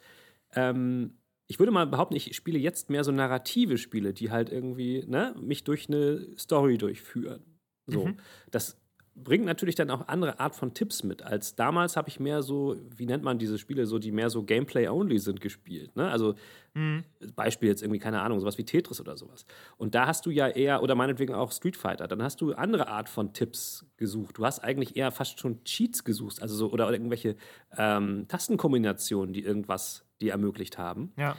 ja. 0.55 0.69
Ähm, 0.71 1.18
ich 1.49 1.57
würde 1.57 1.71
mal 1.71 1.87
behaupten, 1.87 2.15
ich 2.15 2.35
spiele 2.35 2.59
jetzt 2.59 2.91
mehr 2.91 3.03
so 3.03 3.11
narrative 3.11 3.79
Spiele, 3.79 4.13
die 4.13 4.29
halt 4.29 4.51
irgendwie 4.51 5.03
ne, 5.07 5.35
mich 5.41 5.63
durch 5.63 5.89
eine 5.89 6.27
Story 6.37 6.77
durchführen. 6.77 7.43
So. 7.87 8.05
Mhm. 8.05 8.17
Das 8.51 8.77
bringt 9.15 9.45
natürlich 9.45 9.73
dann 9.73 9.89
auch 9.89 10.07
andere 10.07 10.39
Art 10.39 10.55
von 10.55 10.75
Tipps 10.75 11.03
mit. 11.03 11.23
Als 11.23 11.55
damals 11.55 11.97
habe 11.97 12.07
ich 12.07 12.19
mehr 12.19 12.43
so, 12.43 12.75
wie 12.95 13.07
nennt 13.07 13.23
man 13.23 13.39
diese 13.39 13.57
Spiele, 13.57 13.87
so 13.87 13.97
die 13.97 14.11
mehr 14.11 14.29
so 14.29 14.43
Gameplay-only 14.43 15.17
sind 15.17 15.41
gespielt. 15.41 15.95
Ne? 15.95 16.11
Also 16.11 16.35
mhm. 16.75 17.03
Beispiel 17.35 17.67
jetzt 17.67 17.81
irgendwie, 17.81 17.99
keine 17.99 18.21
Ahnung, 18.21 18.39
sowas 18.39 18.59
wie 18.59 18.63
Tetris 18.63 19.01
oder 19.01 19.17
sowas. 19.17 19.47
Und 19.77 19.95
da 19.95 20.05
hast 20.05 20.27
du 20.27 20.29
ja 20.29 20.47
eher, 20.47 20.83
oder 20.83 20.93
meinetwegen 20.93 21.33
auch 21.33 21.51
Street 21.51 21.77
Fighter, 21.77 22.07
dann 22.07 22.21
hast 22.21 22.41
du 22.41 22.53
andere 22.53 22.89
Art 22.89 23.09
von 23.09 23.33
Tipps 23.33 23.87
gesucht. 23.97 24.37
Du 24.37 24.45
hast 24.45 24.59
eigentlich 24.59 24.95
eher 24.95 25.11
fast 25.11 25.39
schon 25.39 25.63
Cheats 25.63 26.03
gesucht, 26.03 26.43
also 26.43 26.55
so, 26.55 26.71
oder 26.71 26.91
irgendwelche 26.91 27.37
ähm, 27.75 28.27
Tastenkombinationen, 28.27 29.33
die 29.33 29.41
irgendwas 29.41 30.05
dir 30.21 30.31
ermöglicht 30.31 30.77
haben. 30.77 31.13
Ja. 31.17 31.35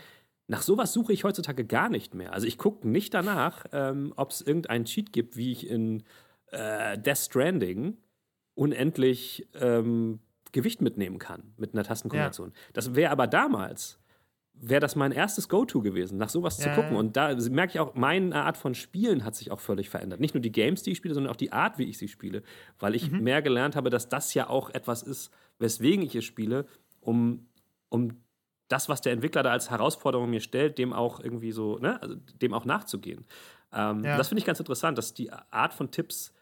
Nach 0.47 0.62
sowas 0.62 0.93
suche 0.93 1.12
ich 1.12 1.22
heutzutage 1.24 1.64
gar 1.64 1.89
nicht 1.89 2.14
mehr. 2.14 2.33
Also 2.33 2.47
ich 2.47 2.59
gucke 2.59 2.89
nicht 2.89 3.14
danach, 3.14 3.66
ähm, 3.72 4.12
ob 4.16 4.31
es 4.31 4.41
irgendeinen 4.41 4.85
Cheat 4.85 5.12
gibt, 5.12 5.37
wie 5.37 5.53
ich 5.53 5.68
in 5.68 6.03
äh, 6.51 6.99
Death 6.99 7.18
Stranding 7.18 7.97
unendlich 8.55 9.49
ähm, 9.55 10.18
Gewicht 10.53 10.83
mitnehmen 10.83 11.18
kann 11.18 11.55
mit 11.57 11.74
einer 11.74 11.85
Tastenkombination. 11.85 12.49
Ja. 12.49 12.55
Das 12.72 12.95
wäre 12.95 13.12
aber 13.12 13.26
damals, 13.26 14.01
wäre 14.55 14.81
das 14.81 14.97
mein 14.97 15.12
erstes 15.12 15.49
Go-To 15.49 15.81
gewesen, 15.81 16.18
nach 16.18 16.28
sowas 16.28 16.59
ja, 16.59 16.64
zu 16.64 16.81
gucken. 16.81 16.97
Und 16.97 17.16
da 17.16 17.35
merke 17.51 17.74
ich 17.74 17.81
auch, 17.81 17.95
meine 17.95 18.35
Art 18.35 18.57
von 18.57 18.74
Spielen 18.74 19.24
hat 19.24 19.37
sich 19.37 19.51
auch 19.51 19.61
völlig 19.61 19.89
verändert. 19.89 20.20
Nicht 20.20 20.35
nur 20.35 20.43
die 20.43 20.53
Games, 20.53 20.83
die 20.83 20.91
ich 20.91 20.99
spiele, 20.99 21.14
sondern 21.14 21.33
auch 21.33 21.37
die 21.37 21.53
Art, 21.53 21.78
wie 21.78 21.85
ich 21.85 21.99
sie 21.99 22.09
spiele. 22.09 22.43
Weil 22.78 22.95
ich 22.95 23.11
mhm. 23.11 23.22
mehr 23.22 23.43
gelernt 23.43 23.76
habe, 23.76 23.91
dass 23.91 24.09
das 24.09 24.35
ja 24.35 24.49
auch 24.49 24.70
etwas 24.70 25.03
ist, 25.03 25.31
weswegen 25.59 26.05
ich 26.05 26.14
es 26.14 26.24
spiele, 26.24 26.66
um, 27.01 27.47
um 27.89 28.20
das, 28.71 28.89
was 28.89 29.01
der 29.01 29.12
Entwickler 29.12 29.43
da 29.43 29.51
als 29.51 29.68
Herausforderung 29.68 30.31
mir 30.31 30.41
stellt, 30.41 30.79
dem 30.79 30.93
auch 30.93 31.21
irgendwie 31.21 31.53
so, 31.53 31.79
ne, 31.79 32.01
also 32.01 32.14
dem 32.14 32.55
auch 32.55 32.64
nachzugehen. 32.64 33.27
Ähm, 33.73 34.05
ja. 34.05 34.16
Das 34.16 34.29
finde 34.29 34.39
ich 34.41 34.47
ganz 34.47 34.61
interessant, 34.61 34.97
dass 34.97 35.12
die 35.12 35.31
Art 35.33 35.75
von 35.75 35.91
Tipps 35.91 36.33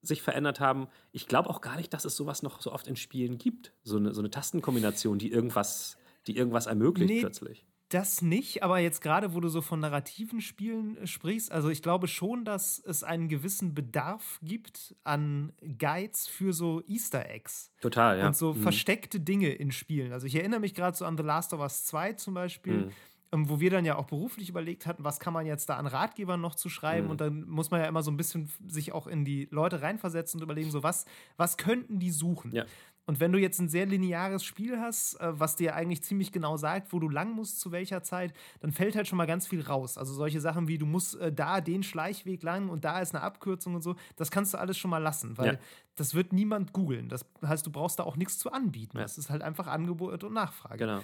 sich 0.00 0.22
verändert 0.22 0.60
haben. 0.60 0.88
Ich 1.12 1.28
glaube 1.28 1.50
auch 1.50 1.60
gar 1.60 1.76
nicht, 1.76 1.92
dass 1.92 2.04
es 2.04 2.16
sowas 2.16 2.42
noch 2.42 2.60
so 2.60 2.72
oft 2.72 2.86
in 2.86 2.96
Spielen 2.96 3.38
gibt. 3.38 3.72
So 3.82 3.98
eine, 3.98 4.14
so 4.14 4.20
eine 4.20 4.30
Tastenkombination, 4.30 5.18
die 5.18 5.30
irgendwas, 5.30 5.98
die 6.26 6.36
irgendwas 6.36 6.66
ermöglicht 6.66 7.12
nee, 7.12 7.20
plötzlich. 7.20 7.64
Das 7.94 8.22
nicht, 8.22 8.64
aber 8.64 8.80
jetzt 8.80 9.02
gerade, 9.02 9.34
wo 9.34 9.40
du 9.40 9.48
so 9.48 9.62
von 9.62 9.78
narrativen 9.78 10.40
Spielen 10.40 10.96
äh, 10.96 11.06
sprichst, 11.06 11.52
also 11.52 11.68
ich 11.68 11.80
glaube 11.80 12.08
schon, 12.08 12.44
dass 12.44 12.82
es 12.84 13.04
einen 13.04 13.28
gewissen 13.28 13.72
Bedarf 13.72 14.40
gibt 14.42 14.96
an 15.04 15.52
Guides 15.78 16.26
für 16.26 16.52
so 16.52 16.82
Easter 16.88 17.30
Eggs. 17.30 17.70
Total, 17.80 18.18
ja. 18.18 18.26
Und 18.26 18.34
so 18.34 18.52
mhm. 18.52 18.62
versteckte 18.62 19.20
Dinge 19.20 19.50
in 19.50 19.70
Spielen. 19.70 20.12
Also 20.12 20.26
ich 20.26 20.34
erinnere 20.34 20.58
mich 20.58 20.74
gerade 20.74 20.96
so 20.96 21.04
an 21.04 21.16
The 21.16 21.22
Last 21.22 21.52
of 21.52 21.60
Us 21.60 21.84
2 21.84 22.14
zum 22.14 22.34
Beispiel. 22.34 22.86
Mhm 22.86 22.90
wo 23.32 23.60
wir 23.60 23.70
dann 23.70 23.84
ja 23.84 23.96
auch 23.96 24.06
beruflich 24.06 24.48
überlegt 24.48 24.86
hatten, 24.86 25.04
was 25.04 25.20
kann 25.20 25.32
man 25.32 25.46
jetzt 25.46 25.68
da 25.68 25.76
an 25.76 25.86
Ratgebern 25.86 26.40
noch 26.40 26.54
zu 26.54 26.68
schreiben. 26.68 27.06
Mhm. 27.06 27.10
Und 27.10 27.20
dann 27.20 27.48
muss 27.48 27.70
man 27.70 27.80
ja 27.80 27.86
immer 27.86 28.02
so 28.02 28.10
ein 28.10 28.16
bisschen 28.16 28.50
sich 28.66 28.92
auch 28.92 29.06
in 29.06 29.24
die 29.24 29.48
Leute 29.50 29.82
reinversetzen 29.82 30.40
und 30.40 30.44
überlegen, 30.44 30.70
so 30.70 30.82
was, 30.82 31.04
was 31.36 31.56
könnten 31.56 31.98
die 31.98 32.10
suchen? 32.10 32.52
Ja. 32.52 32.64
Und 33.06 33.20
wenn 33.20 33.32
du 33.32 33.38
jetzt 33.38 33.58
ein 33.60 33.68
sehr 33.68 33.84
lineares 33.86 34.44
Spiel 34.44 34.80
hast, 34.80 35.20
äh, 35.20 35.38
was 35.38 35.56
dir 35.56 35.74
eigentlich 35.74 36.02
ziemlich 36.02 36.32
genau 36.32 36.56
sagt, 36.56 36.92
wo 36.92 36.98
du 36.98 37.08
lang 37.08 37.32
musst, 37.32 37.60
zu 37.60 37.70
welcher 37.70 38.02
Zeit, 38.02 38.32
dann 38.60 38.72
fällt 38.72 38.96
halt 38.96 39.06
schon 39.06 39.18
mal 39.18 39.26
ganz 39.26 39.46
viel 39.46 39.60
raus. 39.60 39.98
Also 39.98 40.14
solche 40.14 40.40
Sachen 40.40 40.68
wie, 40.68 40.78
du 40.78 40.86
musst 40.86 41.16
äh, 41.16 41.32
da 41.32 41.60
den 41.60 41.82
Schleichweg 41.82 42.42
lang 42.42 42.70
und 42.70 42.84
da 42.84 43.00
ist 43.00 43.14
eine 43.14 43.22
Abkürzung 43.22 43.74
und 43.74 43.82
so, 43.82 43.96
das 44.16 44.30
kannst 44.30 44.54
du 44.54 44.58
alles 44.58 44.78
schon 44.78 44.90
mal 44.90 45.02
lassen, 45.02 45.36
weil 45.36 45.54
ja. 45.54 45.58
das 45.96 46.14
wird 46.14 46.32
niemand 46.32 46.72
googeln. 46.72 47.08
Das 47.08 47.26
heißt, 47.44 47.66
du 47.66 47.70
brauchst 47.70 47.98
da 47.98 48.04
auch 48.04 48.16
nichts 48.16 48.38
zu 48.38 48.50
anbieten. 48.52 48.96
Ja. 48.96 49.02
Das 49.02 49.18
ist 49.18 49.28
halt 49.28 49.42
einfach 49.42 49.66
Angebot 49.66 50.24
und 50.24 50.32
Nachfrage. 50.32 50.78
Genau 50.78 51.00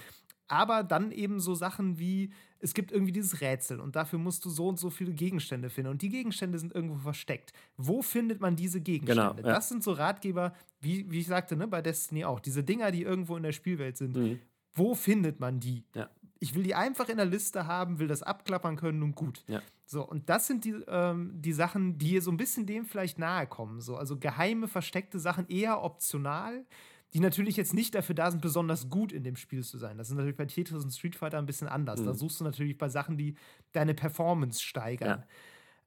aber 0.51 0.83
dann 0.83 1.11
eben 1.11 1.39
so 1.39 1.55
Sachen 1.55 1.97
wie, 1.97 2.31
es 2.59 2.73
gibt 2.73 2.91
irgendwie 2.91 3.13
dieses 3.13 3.39
Rätsel 3.41 3.79
und 3.79 3.95
dafür 3.95 4.19
musst 4.19 4.43
du 4.43 4.49
so 4.49 4.67
und 4.67 4.77
so 4.77 4.89
viele 4.89 5.13
Gegenstände 5.13 5.69
finden 5.69 5.91
und 5.91 6.01
die 6.01 6.09
Gegenstände 6.09 6.59
sind 6.59 6.75
irgendwo 6.75 6.97
versteckt. 6.97 7.53
Wo 7.77 8.01
findet 8.01 8.41
man 8.41 8.55
diese 8.55 8.81
Gegenstände? 8.81 9.35
Genau, 9.35 9.47
ja. 9.47 9.55
Das 9.55 9.69
sind 9.69 9.81
so 9.83 9.93
Ratgeber, 9.93 10.53
wie, 10.81 11.09
wie 11.09 11.19
ich 11.19 11.27
sagte, 11.27 11.55
ne, 11.55 11.67
bei 11.67 11.81
Destiny 11.81 12.25
auch, 12.25 12.41
diese 12.41 12.63
Dinger, 12.63 12.91
die 12.91 13.03
irgendwo 13.03 13.37
in 13.37 13.43
der 13.43 13.53
Spielwelt 13.53 13.97
sind. 13.97 14.15
Mhm. 14.15 14.39
Wo 14.73 14.93
findet 14.93 15.39
man 15.39 15.59
die? 15.59 15.85
Ja. 15.95 16.09
Ich 16.39 16.53
will 16.53 16.63
die 16.63 16.75
einfach 16.75 17.07
in 17.07 17.17
der 17.17 17.25
Liste 17.25 17.67
haben, 17.67 17.99
will 17.99 18.07
das 18.07 18.23
abklappern 18.23 18.75
können 18.75 19.03
und 19.03 19.15
gut. 19.15 19.43
Ja. 19.47 19.61
So, 19.85 20.05
und 20.05 20.29
das 20.29 20.47
sind 20.47 20.65
die, 20.65 20.75
ähm, 20.87 21.31
die 21.35 21.53
Sachen, 21.53 21.97
die 21.97 22.19
so 22.19 22.31
ein 22.31 22.37
bisschen 22.37 22.65
dem 22.65 22.85
vielleicht 22.85 23.19
nahe 23.19 23.47
kommen. 23.47 23.79
So, 23.79 23.95
also 23.95 24.17
geheime, 24.17 24.67
versteckte 24.67 25.19
Sachen 25.19 25.47
eher 25.47 25.83
optional 25.83 26.65
die 27.13 27.19
natürlich 27.19 27.57
jetzt 27.57 27.73
nicht 27.73 27.93
dafür 27.93 28.15
da 28.15 28.31
sind, 28.31 28.41
besonders 28.41 28.89
gut 28.89 29.11
in 29.11 29.23
dem 29.23 29.35
Spiel 29.35 29.63
zu 29.63 29.77
sein. 29.77 29.97
Das 29.97 30.09
ist 30.09 30.15
natürlich 30.15 30.37
bei 30.37 30.45
Tetris 30.45 30.83
und 30.83 30.91
Street 30.91 31.15
Fighter 31.15 31.37
ein 31.37 31.45
bisschen 31.45 31.67
anders. 31.67 31.99
Mhm. 32.01 32.05
Da 32.05 32.13
suchst 32.13 32.39
du 32.39 32.43
natürlich 32.43 32.77
bei 32.77 32.89
Sachen, 32.89 33.17
die 33.17 33.35
deine 33.73 33.93
Performance 33.93 34.61
steigern. 34.61 35.19
Ja. 35.19 35.27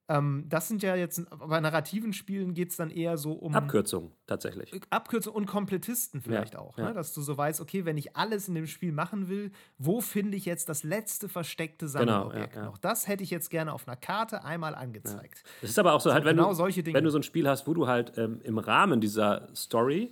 Ähm, 0.07 0.45
das 0.47 0.67
sind 0.67 0.83
ja 0.83 0.95
jetzt, 0.95 1.23
bei 1.31 1.59
narrativen 1.59 2.13
Spielen 2.13 2.53
geht 2.53 2.69
es 2.69 2.77
dann 2.77 2.91
eher 2.91 3.17
so 3.17 3.31
um. 3.33 3.55
Abkürzung, 3.55 4.11
tatsächlich. 4.27 4.71
Abkürzung 4.91 5.33
und 5.33 5.47
Komplettisten 5.47 6.21
vielleicht 6.21 6.53
ja, 6.53 6.59
auch. 6.59 6.77
Ne? 6.77 6.93
Dass 6.93 7.13
du 7.13 7.21
so 7.21 7.35
weißt, 7.35 7.59
okay, 7.59 7.85
wenn 7.85 7.97
ich 7.97 8.15
alles 8.15 8.47
in 8.47 8.53
dem 8.53 8.67
Spiel 8.67 8.91
machen 8.91 9.29
will, 9.29 9.51
wo 9.79 10.01
finde 10.01 10.37
ich 10.37 10.45
jetzt 10.45 10.69
das 10.69 10.83
letzte 10.83 11.27
versteckte 11.27 11.87
genau, 11.87 11.97
Sammelobjekt 11.97 12.53
genau, 12.53 12.65
ja, 12.65 12.69
noch? 12.69 12.77
Das 12.77 13.07
hätte 13.07 13.23
ich 13.23 13.31
jetzt 13.31 13.49
gerne 13.49 13.73
auf 13.73 13.87
einer 13.87 13.97
Karte 13.97 14.43
einmal 14.43 14.75
angezeigt. 14.75 15.43
Das 15.61 15.71
ist 15.71 15.79
aber 15.79 15.93
auch 15.93 16.01
so, 16.01 16.13
halt, 16.13 16.23
wenn, 16.23 16.37
genau 16.37 16.53
du, 16.53 16.93
wenn 16.93 17.03
du 17.03 17.09
so 17.09 17.17
ein 17.17 17.23
Spiel 17.23 17.49
hast, 17.49 17.65
wo 17.65 17.73
du 17.73 17.87
halt 17.87 18.15
ähm, 18.17 18.41
im 18.43 18.59
Rahmen 18.59 19.01
dieser 19.01 19.49
Story 19.55 20.11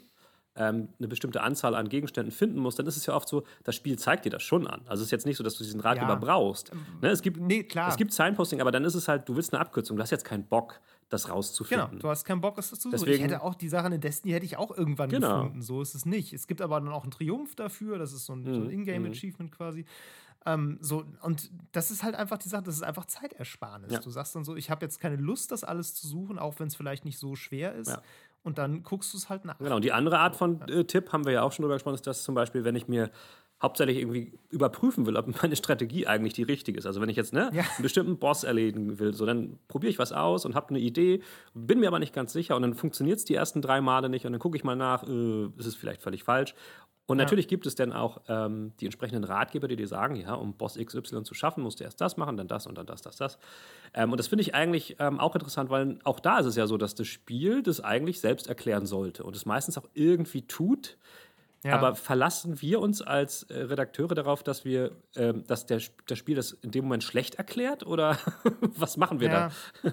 ähm, 0.56 0.90
eine 1.00 1.08
bestimmte 1.08 1.42
Anzahl 1.42 1.76
an 1.76 1.90
Gegenständen 1.90 2.32
finden 2.32 2.60
musst, 2.60 2.78
dann 2.78 2.86
ist 2.86 2.98
es 2.98 3.06
ja 3.06 3.16
oft 3.16 3.28
so, 3.28 3.44
das 3.64 3.76
Spiel 3.76 3.98
zeigt 3.98 4.26
dir 4.26 4.30
das 4.30 4.44
schon 4.44 4.68
an. 4.68 4.82
Also 4.86 5.02
es 5.02 5.08
ist 5.08 5.12
jetzt 5.12 5.26
nicht 5.26 5.38
so, 5.38 5.44
dass 5.44 5.56
du 5.56 5.64
diesen 5.64 5.80
Ratgeber 5.80 6.10
ja. 6.10 6.16
brauchst. 6.16 6.72
Ne? 7.02 7.10
Es 7.10 7.22
gibt, 7.22 7.40
nee, 7.40 7.64
klar. 7.64 7.90
es 7.90 7.98
gibt 7.98 8.14
Signposting, 8.14 8.62
aber 8.62 8.72
dann 8.72 8.86
ist 8.86 8.96
es 8.96 9.08
halt, 9.08 9.28
du 9.28 9.36
willst 9.36 9.54
eine 9.54 9.62
Abkürzung, 9.62 9.98
du 9.98 10.04
hast 10.04 10.12
jetzt 10.12 10.26
keinen 10.26 10.46
Bock, 10.46 10.80
das 11.10 11.30
rauszufinden. 11.30 11.90
Genau, 11.90 12.02
du 12.02 12.10
hast 12.10 12.26
keinen 12.26 12.42
Bock, 12.42 12.56
das 12.56 12.70
zu 12.70 12.76
suchen. 12.76 13.08
Ich 13.10 13.22
hätte 13.22 13.42
auch 13.42 13.56
die 13.56 13.70
Sachen 13.70 13.94
in 13.94 14.02
Destiny 14.02 14.34
hätte 14.34 14.46
ich 14.46 14.58
auch 14.58 14.76
irgendwann 14.76 15.10
genau. 15.10 15.44
gefunden. 15.44 15.62
So 15.62 15.82
ist 15.82 15.96
es 15.96 16.06
nicht. 16.06 16.34
Es 16.34 16.48
gibt 16.48 16.62
aber 16.62 16.80
dann 16.80 16.90
auch 16.90 17.04
einen 17.04 17.12
Triumph 17.12 17.56
dafür, 17.56 17.98
das 17.98 18.14
ist 18.14 18.26
so 18.26 18.34
ein, 18.34 18.44
mhm. 18.44 18.54
so 18.54 18.62
ein 18.62 18.68
mhm. 18.68 18.72
Ingame-Achievement 18.72 19.52
mhm. 19.52 19.56
quasi. 19.56 19.86
Ähm, 20.46 20.78
so, 20.82 21.06
und 21.22 21.52
das 21.72 21.90
ist 21.90 22.04
halt 22.04 22.16
einfach 22.16 22.38
die 22.38 22.50
Sache, 22.50 22.64
das 22.64 22.76
ist 22.76 22.84
einfach 22.84 23.06
Zeitersparnis. 23.06 23.94
Ja. 23.94 24.00
Du 24.00 24.10
sagst 24.10 24.36
dann 24.36 24.44
so, 24.44 24.56
ich 24.56 24.70
habe 24.70 24.86
jetzt 24.86 25.00
keine 25.00 25.16
Lust, 25.16 25.52
das 25.52 25.64
alles 25.64 25.94
zu 25.96 26.08
suchen, 26.08 26.38
auch 26.38 26.60
wenn 26.60 26.68
es 26.68 26.76
vielleicht 26.76 27.06
nicht 27.06 27.18
so 27.18 27.36
schwer 27.36 27.74
ist. 27.76 27.90
Ja 27.90 28.02
und 28.44 28.58
dann 28.58 28.84
guckst 28.84 29.14
du 29.14 29.18
es 29.18 29.30
halt 29.30 29.46
nach. 29.46 29.58
Genau, 29.58 29.80
die 29.80 29.92
andere 29.92 30.20
Art 30.20 30.36
von 30.36 30.62
äh, 30.68 30.84
Tipp 30.84 31.12
haben 31.12 31.26
wir 31.26 31.32
ja 31.32 31.44
auch 31.44 31.52
schon 31.52 31.64
drüber 31.64 31.76
gesprochen, 31.76 31.96
ist 31.96 32.08
das 32.08 32.24
zum 32.24 32.36
Beispiel, 32.36 32.64
wenn 32.64 32.76
ich 32.76 32.88
mir 32.88 33.10
hauptsächlich 33.64 33.98
irgendwie 33.98 34.34
überprüfen 34.50 35.06
will, 35.06 35.16
ob 35.16 35.42
meine 35.42 35.56
Strategie 35.56 36.06
eigentlich 36.06 36.34
die 36.34 36.44
richtige 36.44 36.78
ist. 36.78 36.86
Also 36.86 37.00
wenn 37.00 37.08
ich 37.08 37.16
jetzt 37.16 37.32
ne, 37.32 37.50
ja. 37.54 37.62
einen 37.62 37.82
bestimmten 37.82 38.18
Boss 38.18 38.44
erledigen 38.44 39.00
will, 39.00 39.14
so 39.14 39.26
dann 39.26 39.58
probiere 39.70 39.90
ich 39.90 40.00
was 40.00 40.12
aus 40.12 40.46
und 40.46 40.54
habe 40.54 40.70
eine 40.70 40.80
Idee, 40.80 41.22
bin 41.54 41.80
mir 41.80 41.88
aber 41.88 42.00
nicht 42.00 42.14
ganz 42.14 42.34
sicher 42.34 42.58
und 42.58 42.62
dann 42.62 42.74
funktioniert 42.74 43.20
es 43.20 43.26
die 43.26 43.36
ersten 43.36 43.62
drei 43.62 43.80
Male 43.80 44.10
nicht 44.10 44.26
und 44.26 44.34
dann 44.34 44.40
gucke 44.40 44.58
ich 44.58 44.66
mal 44.66 44.76
nach, 44.76 45.04
äh, 45.04 45.46
ist 45.58 45.66
es 45.66 45.76
vielleicht 45.76 46.02
völlig 46.02 46.26
falsch 46.26 46.54
und 47.06 47.18
ja. 47.18 47.26
natürlich 47.26 47.50
gibt 47.50 47.66
es 47.66 47.76
dann 47.76 47.92
auch 47.92 48.22
ähm, 48.30 48.72
die 48.80 48.86
entsprechenden 48.86 49.26
Ratgeber, 49.26 49.68
die 49.68 49.76
dir 49.76 49.88
sagen, 49.88 50.16
ja, 50.16 50.34
um 50.36 50.54
Boss 50.54 50.78
XY 50.78 51.24
zu 51.24 51.34
schaffen, 51.34 51.62
musst 51.62 51.82
du 51.82 51.84
erst 51.84 52.00
das 52.00 52.16
machen, 52.16 52.38
dann 52.38 52.48
das 52.48 52.66
und 52.66 52.78
dann 52.78 52.86
das, 52.86 53.02
das, 53.02 53.18
das. 53.18 53.38
Ähm, 53.94 54.12
und 54.12 54.18
das 54.18 54.28
finde 54.28 54.42
ich 54.44 54.56
eigentlich 54.56 54.96
ähm, 55.00 55.20
auch 55.20 55.36
interessant, 55.36 55.70
weil 55.70 56.00
auch 56.06 56.22
da 56.22 56.40
ist 56.40 56.46
es 56.46 56.56
ja 56.56 56.66
so, 56.66 56.78
dass 56.78 56.96
das 56.96 57.08
Spiel 57.08 57.62
das 57.62 57.82
eigentlich 57.82 58.22
selbst 58.22 58.48
erklären 58.48 58.86
sollte 58.86 59.24
und 59.24 59.36
es 59.36 59.46
meistens 59.46 59.78
auch 59.78 59.90
irgendwie 59.94 60.44
tut. 60.44 60.98
Ja. 61.66 61.76
Aber 61.76 61.96
verlassen 61.96 62.62
wir 62.62 62.80
uns 62.80 63.02
als 63.02 63.44
äh, 63.44 63.58
Redakteure 63.58 64.16
darauf, 64.16 64.44
dass 64.44 64.64
wir, 64.64 64.92
äh, 65.16 65.34
dass 65.34 65.66
der, 65.66 65.82
das 66.08 66.18
Spiel 66.18 66.36
das 66.36 66.52
in 66.52 66.72
dem 66.72 66.86
Moment 66.86 67.04
schlecht 67.04 67.36
erklärt 67.36 67.86
oder 67.86 68.18
was 68.62 68.96
machen 68.96 69.20
wir 69.20 69.30
ja. 69.30 69.52
da? 69.84 69.90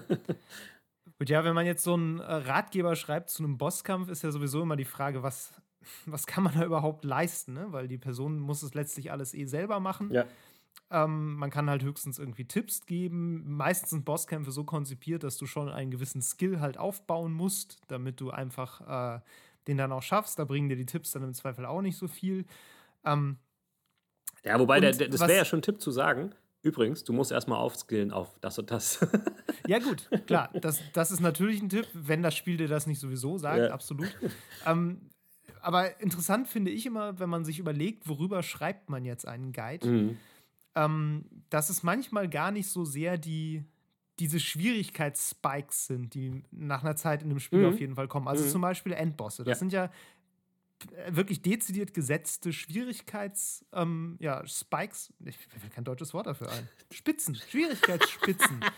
Gut, 1.19 1.29
ja, 1.29 1.43
wenn 1.43 1.53
man 1.53 1.65
jetzt 1.65 1.83
so 1.83 1.93
einen 1.93 2.19
äh, 2.19 2.23
Ratgeber 2.23 2.95
schreibt 2.95 3.29
zu 3.29 3.43
einem 3.43 3.57
Bosskampf, 3.57 4.09
ist 4.09 4.23
ja 4.23 4.31
sowieso 4.31 4.61
immer 4.63 4.75
die 4.75 4.85
Frage, 4.85 5.23
was, 5.23 5.53
was 6.05 6.27
kann 6.27 6.43
man 6.43 6.53
da 6.53 6.65
überhaupt 6.65 7.05
leisten, 7.05 7.53
ne? 7.53 7.67
weil 7.71 7.87
die 7.87 7.97
Person 7.97 8.39
muss 8.39 8.63
es 8.63 8.73
letztlich 8.73 9.11
alles 9.11 9.33
eh 9.33 9.45
selber 9.45 9.79
machen. 9.79 10.11
Ja. 10.11 10.25
Ähm, 10.89 11.35
man 11.35 11.49
kann 11.49 11.69
halt 11.69 11.83
höchstens 11.83 12.19
irgendwie 12.19 12.45
Tipps 12.45 12.85
geben. 12.85 13.55
Meistens 13.55 13.91
sind 13.91 14.05
Bosskämpfe 14.05 14.51
so 14.51 14.63
konzipiert, 14.63 15.23
dass 15.23 15.37
du 15.37 15.45
schon 15.45 15.69
einen 15.69 15.91
gewissen 15.91 16.21
Skill 16.21 16.59
halt 16.59 16.77
aufbauen 16.77 17.33
musst, 17.33 17.79
damit 17.87 18.19
du 18.19 18.31
einfach 18.31 19.17
äh, 19.17 19.21
den 19.67 19.77
dann 19.77 19.91
auch 19.91 20.03
schaffst. 20.03 20.37
Da 20.39 20.45
bringen 20.45 20.69
dir 20.69 20.75
die 20.75 20.85
Tipps 20.85 21.11
dann 21.11 21.23
im 21.23 21.33
Zweifel 21.33 21.65
auch 21.65 21.81
nicht 21.81 21.97
so 21.97 22.07
viel. 22.07 22.45
Ähm, 23.05 23.37
ja, 24.43 24.59
wobei, 24.59 24.79
der, 24.79 24.93
der, 24.93 25.07
das 25.07 25.21
wäre 25.21 25.35
ja 25.35 25.45
schon 25.45 25.59
ein 25.59 25.63
Tipp 25.63 25.81
zu 25.81 25.91
sagen. 25.91 26.33
Übrigens, 26.63 27.03
du 27.03 27.13
musst 27.13 27.31
erstmal 27.31 27.57
aufskillen 27.59 28.11
auf 28.11 28.37
das 28.39 28.59
und 28.59 28.69
das. 28.69 28.99
ja, 29.67 29.79
gut, 29.79 30.09
klar. 30.27 30.51
Das, 30.53 30.79
das 30.93 31.09
ist 31.09 31.19
natürlich 31.19 31.61
ein 31.61 31.69
Tipp, 31.69 31.87
wenn 31.93 32.21
das 32.21 32.35
Spiel 32.35 32.57
dir 32.57 32.67
das 32.67 32.85
nicht 32.85 32.99
sowieso 32.99 33.37
sagt, 33.37 33.59
ja. 33.59 33.71
absolut. 33.71 34.15
Ähm, 34.65 35.09
aber 35.61 35.99
interessant 36.01 36.47
finde 36.47 36.71
ich 36.71 36.85
immer, 36.85 37.19
wenn 37.19 37.29
man 37.29 37.45
sich 37.45 37.59
überlegt, 37.59 38.07
worüber 38.07 38.43
schreibt 38.43 38.89
man 38.89 39.05
jetzt 39.05 39.27
einen 39.27 39.51
Guide, 39.51 39.87
mhm. 39.87 40.17
ähm, 40.75 41.25
dass 41.49 41.69
es 41.69 41.83
manchmal 41.83 42.29
gar 42.29 42.51
nicht 42.51 42.67
so 42.67 42.85
sehr 42.85 43.17
die, 43.17 43.63
diese 44.19 44.39
Schwierigkeitsspikes 44.39 45.87
sind, 45.87 46.13
die 46.13 46.43
nach 46.51 46.83
einer 46.83 46.95
Zeit 46.95 47.23
in 47.23 47.29
dem 47.29 47.39
Spiel 47.39 47.59
mhm. 47.59 47.73
auf 47.73 47.79
jeden 47.79 47.95
Fall 47.95 48.07
kommen. 48.07 48.27
Also 48.27 48.45
mhm. 48.45 48.49
zum 48.49 48.61
Beispiel 48.61 48.93
Endbosse. 48.93 49.43
Das 49.43 49.57
ja. 49.57 49.59
sind 49.59 49.73
ja 49.73 49.91
wirklich 51.09 51.41
dezidiert 51.41 51.93
gesetzte 51.93 52.53
Schwierigkeits, 52.53 53.65
ähm, 53.73 54.17
ja, 54.19 54.45
Spikes, 54.47 55.13
ich 55.23 55.37
will 55.61 55.69
kein 55.69 55.83
deutsches 55.83 56.13
Wort 56.13 56.27
dafür 56.27 56.51
ein. 56.51 56.67
Spitzen, 56.91 57.35
Schwierigkeitsspitzen. 57.35 58.59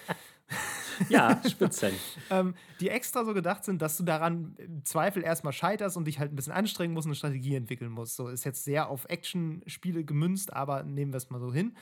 ja, 1.10 1.42
Spitzen. 1.48 1.92
ähm, 2.30 2.56
die 2.80 2.90
extra 2.90 3.26
so 3.26 3.34
gedacht 3.34 3.64
sind, 3.64 3.82
dass 3.82 3.98
du 3.98 4.04
daran 4.04 4.56
im 4.58 4.86
Zweifel 4.86 5.24
erstmal 5.24 5.54
scheiterst 5.54 5.98
und 5.98 6.06
dich 6.06 6.20
halt 6.20 6.32
ein 6.32 6.36
bisschen 6.36 6.54
anstrengen 6.54 6.94
musst 6.94 7.06
und 7.06 7.12
eine 7.12 7.16
Strategie 7.16 7.56
entwickeln 7.56 7.92
musst. 7.92 8.16
So 8.16 8.28
ist 8.28 8.44
jetzt 8.44 8.64
sehr 8.64 8.90
auf 8.90 9.06
Action-Spiele 9.10 10.04
gemünzt, 10.04 10.54
aber 10.54 10.84
nehmen 10.84 11.14
wir 11.14 11.18
es 11.18 11.30
mal 11.30 11.40
so 11.40 11.54
hin. 11.54 11.76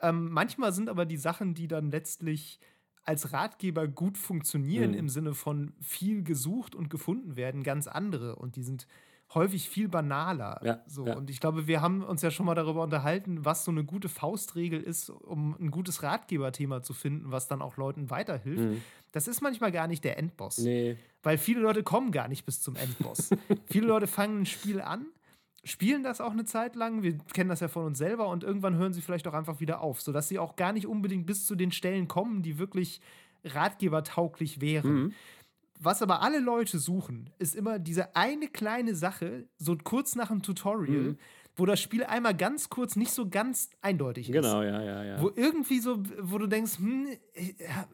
Ähm, 0.00 0.30
manchmal 0.30 0.72
sind 0.72 0.88
aber 0.88 1.06
die 1.06 1.16
Sachen, 1.16 1.54
die 1.54 1.68
dann 1.68 1.90
letztlich 1.90 2.60
als 3.04 3.32
Ratgeber 3.32 3.86
gut 3.86 4.18
funktionieren, 4.18 4.90
mhm. 4.90 4.98
im 4.98 5.08
Sinne 5.08 5.34
von 5.34 5.72
viel 5.80 6.22
gesucht 6.22 6.74
und 6.74 6.90
gefunden 6.90 7.36
werden, 7.36 7.62
ganz 7.62 7.86
andere. 7.86 8.36
Und 8.36 8.56
die 8.56 8.64
sind 8.64 8.86
häufig 9.34 9.68
viel 9.68 9.88
banaler. 9.88 10.60
Ja, 10.62 10.82
so. 10.86 11.06
Ja. 11.06 11.16
Und 11.16 11.30
ich 11.30 11.40
glaube, 11.40 11.66
wir 11.66 11.80
haben 11.80 12.02
uns 12.02 12.22
ja 12.22 12.30
schon 12.30 12.46
mal 12.46 12.54
darüber 12.54 12.82
unterhalten, 12.82 13.44
was 13.44 13.64
so 13.64 13.70
eine 13.70 13.84
gute 13.84 14.08
Faustregel 14.08 14.80
ist, 14.80 15.10
um 15.10 15.56
ein 15.60 15.70
gutes 15.70 16.02
Ratgeberthema 16.02 16.82
zu 16.82 16.94
finden, 16.94 17.32
was 17.32 17.48
dann 17.48 17.62
auch 17.62 17.76
Leuten 17.76 18.10
weiterhilft. 18.10 18.64
Mhm. 18.64 18.82
Das 19.12 19.28
ist 19.28 19.40
manchmal 19.40 19.72
gar 19.72 19.88
nicht 19.88 20.04
der 20.04 20.18
Endboss. 20.18 20.58
Nee. 20.58 20.96
Weil 21.22 21.38
viele 21.38 21.60
Leute 21.60 21.82
kommen 21.82 22.12
gar 22.12 22.28
nicht 22.28 22.44
bis 22.44 22.60
zum 22.60 22.76
Endboss. 22.76 23.30
viele 23.66 23.86
Leute 23.86 24.06
fangen 24.06 24.42
ein 24.42 24.46
Spiel 24.46 24.80
an, 24.80 25.06
spielen 25.64 26.02
das 26.02 26.20
auch 26.20 26.32
eine 26.32 26.44
Zeit 26.44 26.76
lang. 26.76 27.02
Wir 27.02 27.18
kennen 27.32 27.50
das 27.50 27.60
ja 27.60 27.68
von 27.68 27.84
uns 27.84 27.98
selber 27.98 28.28
und 28.28 28.44
irgendwann 28.44 28.76
hören 28.76 28.92
sie 28.92 29.02
vielleicht 29.02 29.26
auch 29.26 29.34
einfach 29.34 29.58
wieder 29.58 29.80
auf, 29.80 30.00
sodass 30.00 30.28
sie 30.28 30.38
auch 30.38 30.56
gar 30.56 30.72
nicht 30.72 30.86
unbedingt 30.86 31.26
bis 31.26 31.46
zu 31.46 31.56
den 31.56 31.72
Stellen 31.72 32.06
kommen, 32.08 32.42
die 32.42 32.58
wirklich 32.58 33.00
ratgebertauglich 33.44 34.60
wären. 34.60 34.92
Mhm 34.92 35.14
was 35.78 36.02
aber 36.02 36.22
alle 36.22 36.38
Leute 36.38 36.78
suchen, 36.78 37.30
ist 37.38 37.54
immer 37.54 37.78
diese 37.78 38.14
eine 38.16 38.48
kleine 38.48 38.94
Sache, 38.94 39.48
so 39.58 39.76
kurz 39.76 40.14
nach 40.14 40.28
dem 40.28 40.42
Tutorial, 40.42 41.02
mhm. 41.02 41.18
wo 41.54 41.66
das 41.66 41.80
Spiel 41.80 42.04
einmal 42.04 42.34
ganz 42.36 42.68
kurz 42.68 42.96
nicht 42.96 43.12
so 43.12 43.28
ganz 43.28 43.70
eindeutig 43.82 44.28
ist. 44.28 44.34
Genau, 44.34 44.62
ja, 44.62 44.82
ja, 44.82 45.04
ja. 45.04 45.22
Wo 45.22 45.30
irgendwie 45.34 45.80
so, 45.80 46.02
wo 46.20 46.38
du 46.38 46.46
denkst, 46.46 46.78
hm, 46.78 47.08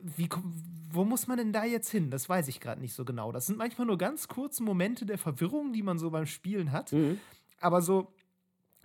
wie, 0.02 0.28
wo 0.90 1.04
muss 1.04 1.26
man 1.26 1.38
denn 1.38 1.52
da 1.52 1.64
jetzt 1.64 1.90
hin? 1.90 2.10
Das 2.10 2.28
weiß 2.28 2.48
ich 2.48 2.60
gerade 2.60 2.80
nicht 2.80 2.94
so 2.94 3.04
genau. 3.04 3.32
Das 3.32 3.46
sind 3.46 3.58
manchmal 3.58 3.86
nur 3.86 3.98
ganz 3.98 4.28
kurze 4.28 4.62
Momente 4.62 5.06
der 5.06 5.18
Verwirrung, 5.18 5.72
die 5.72 5.82
man 5.82 5.98
so 5.98 6.10
beim 6.10 6.26
Spielen 6.26 6.72
hat. 6.72 6.92
Mhm. 6.92 7.18
Aber 7.60 7.80
so, 7.80 8.12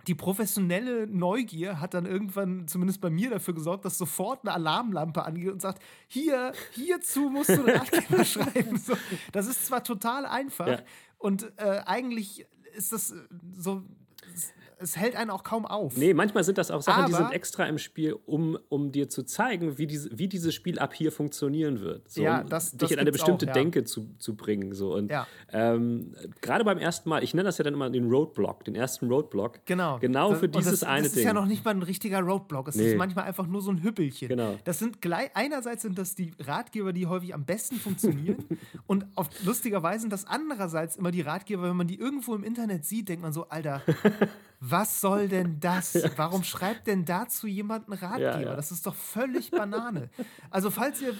die 0.08 0.14
professionelle 0.14 1.06
Neugier 1.06 1.80
hat 1.80 1.92
dann 1.92 2.06
irgendwann, 2.06 2.66
zumindest 2.66 3.02
bei 3.02 3.10
mir, 3.10 3.28
dafür 3.28 3.54
gesorgt, 3.54 3.84
dass 3.84 3.98
sofort 3.98 4.40
eine 4.42 4.54
Alarmlampe 4.54 5.22
angeht 5.22 5.52
und 5.52 5.60
sagt: 5.60 5.82
Hier, 6.06 6.52
hierzu 6.72 7.28
musst 7.28 7.50
du 7.50 7.64
einen 7.64 7.68
Ratgeber 7.78 8.24
schreiben. 8.24 8.78
So, 8.78 8.94
das 9.32 9.46
ist 9.46 9.66
zwar 9.66 9.84
total 9.84 10.24
einfach 10.24 10.66
ja. 10.66 10.78
und 11.18 11.52
äh, 11.58 11.82
eigentlich 11.84 12.46
ist 12.74 12.92
das 12.92 13.14
so 13.52 13.82
es 14.80 14.96
hält 14.96 15.16
einen 15.16 15.30
auch 15.30 15.42
kaum 15.42 15.66
auf. 15.66 15.96
Nee, 15.96 16.14
manchmal 16.14 16.44
sind 16.44 16.58
das 16.58 16.70
auch 16.70 16.82
Sachen, 16.82 17.04
Aber 17.04 17.08
die 17.08 17.14
sind 17.14 17.32
extra 17.32 17.66
im 17.66 17.78
Spiel, 17.78 18.16
um, 18.26 18.58
um 18.68 18.92
dir 18.92 19.08
zu 19.08 19.24
zeigen, 19.24 19.78
wie, 19.78 19.86
diese, 19.86 20.16
wie 20.16 20.28
dieses 20.28 20.54
Spiel 20.54 20.78
ab 20.78 20.94
hier 20.94 21.12
funktionieren 21.12 21.80
wird. 21.80 22.10
So, 22.10 22.22
ja, 22.22 22.42
um 22.42 22.48
das, 22.48 22.72
dich 22.72 22.92
in 22.92 22.98
eine 22.98 23.12
bestimmte 23.12 23.46
auch, 23.46 23.48
ja. 23.48 23.52
Denke 23.54 23.84
zu, 23.84 24.14
zu 24.18 24.36
bringen. 24.36 24.74
So. 24.74 24.94
Und 24.94 25.10
ja. 25.10 25.26
ähm, 25.52 26.14
gerade 26.40 26.64
beim 26.64 26.78
ersten 26.78 27.08
Mal, 27.08 27.22
ich 27.22 27.34
nenne 27.34 27.46
das 27.46 27.58
ja 27.58 27.64
dann 27.64 27.74
immer 27.74 27.90
den 27.90 28.08
Roadblock, 28.08 28.64
den 28.64 28.74
ersten 28.74 29.08
Roadblock. 29.08 29.66
Genau. 29.66 29.98
Genau 29.98 30.34
für 30.34 30.48
dieses 30.48 30.80
das, 30.80 30.88
eine 30.88 31.02
Ding. 31.02 31.10
Das 31.10 31.16
ist 31.18 31.24
ja 31.24 31.32
noch 31.32 31.46
nicht 31.46 31.64
mal 31.64 31.72
ein 31.72 31.82
richtiger 31.82 32.20
Roadblock. 32.20 32.68
Es 32.68 32.76
nee. 32.76 32.90
ist 32.90 32.96
manchmal 32.96 33.24
einfach 33.24 33.46
nur 33.46 33.60
so 33.60 33.70
ein 33.70 33.82
Hüppelchen. 33.82 34.28
Genau. 34.28 34.56
Das 34.64 34.78
sind 34.78 35.02
gleich, 35.02 35.30
einerseits 35.34 35.82
sind 35.82 35.98
das 35.98 36.14
die 36.14 36.32
Ratgeber, 36.38 36.92
die 36.92 37.06
häufig 37.06 37.34
am 37.34 37.44
besten 37.44 37.76
funktionieren. 37.76 38.44
und 38.86 39.06
auf 39.14 39.28
lustigerweise 39.44 40.02
sind 40.02 40.12
das 40.12 40.26
andererseits 40.26 40.96
immer 40.96 41.10
die 41.10 41.22
Ratgeber, 41.22 41.64
wenn 41.64 41.76
man 41.76 41.86
die 41.86 41.98
irgendwo 41.98 42.34
im 42.34 42.44
Internet 42.44 42.84
sieht, 42.84 43.08
denkt 43.08 43.22
man 43.22 43.32
so, 43.32 43.48
Alter, 43.48 43.82
was 44.60 45.00
soll 45.00 45.28
denn 45.28 45.60
das? 45.60 45.94
Warum 46.16 46.42
schreibt 46.42 46.86
denn 46.86 47.04
dazu 47.04 47.46
jemand 47.46 47.88
einen 47.88 47.98
Ratgeber? 47.98 48.40
Ja, 48.40 48.40
ja. 48.40 48.56
Das 48.56 48.72
ist 48.72 48.86
doch 48.86 48.94
völlig 48.94 49.50
Banane. 49.50 50.10
Also, 50.50 50.70
falls 50.70 51.00
ihr, 51.00 51.14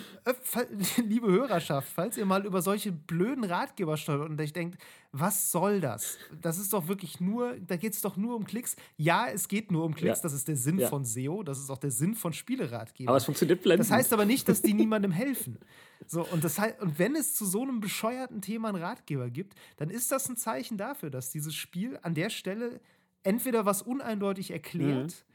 liebe 1.05 1.29
Hörerschaft, 1.29 1.89
falls 1.95 2.17
ihr 2.17 2.27
mal 2.27 2.45
über 2.45 2.63
solche 2.63 2.91
blöden 2.91 3.45
Ratgeber 3.45 3.97
stolpert 3.97 4.31
und 4.31 4.41
euch 4.41 4.53
denkt, 4.53 4.79
was 5.13 5.53
soll 5.53 5.81
das? 5.81 6.19
Das 6.43 6.59
ist 6.59 6.73
doch 6.73 6.89
wirklich 6.89 7.21
nur, 7.21 7.57
da 7.61 7.77
geht 7.77 7.95
es 7.95 8.01
doch 8.01 8.17
nur 8.17 8.37
um 8.37 8.45
Klicks. 8.45 8.77
Ja, 8.97 9.27
es 9.29 9.49
geht 9.49 9.71
nur 9.71 9.85
um 9.85 9.95
Klicks, 9.95 10.19
ja. 10.19 10.23
das 10.23 10.33
ist 10.33 10.49
der 10.49 10.57
Sinn 10.57 10.81
von 10.81 11.05
SEO, 11.05 11.43
das 11.43 11.59
ist 11.59 11.71
auch 11.71 11.79
der 11.79 11.91
Sinn 11.91 12.15
von 12.15 12.33
Spieleratgebern. 12.33 13.09
Aber 13.09 13.17
es 13.19 13.25
funktioniert 13.25 13.63
blendend. 13.63 13.89
Das 13.89 13.97
heißt 13.97 14.13
aber 14.13 14.25
nicht, 14.25 14.49
dass 14.49 14.63
die 14.63 14.75
niemandem 14.75 15.13
helfen. 15.13 15.59
So, 16.07 16.27
und, 16.27 16.45
das 16.45 16.59
heißt, 16.59 16.81
und 16.81 16.99
wenn 16.99 17.17
es 17.17 17.35
zu 17.35 17.45
so 17.45 17.63
einem 17.63 17.81
bescheuerten 17.81 18.41
Thema 18.41 18.69
einen 18.69 18.83
Ratgeber 18.83 19.31
gibt, 19.31 19.55
dann 19.77 19.91
ist 19.91 20.13
das 20.13 20.29
ein 20.29 20.37
Zeichen 20.37 20.77
dafür, 20.77 21.11
dass 21.11 21.31
dieses 21.31 21.55
Spiel 21.55 21.99
an 22.03 22.15
der 22.15 22.31
Stelle 22.31 22.81
entweder 23.23 23.67
was 23.67 23.83
uneindeutig 23.83 24.51
erklärt 24.51 25.25
mhm. 25.27 25.35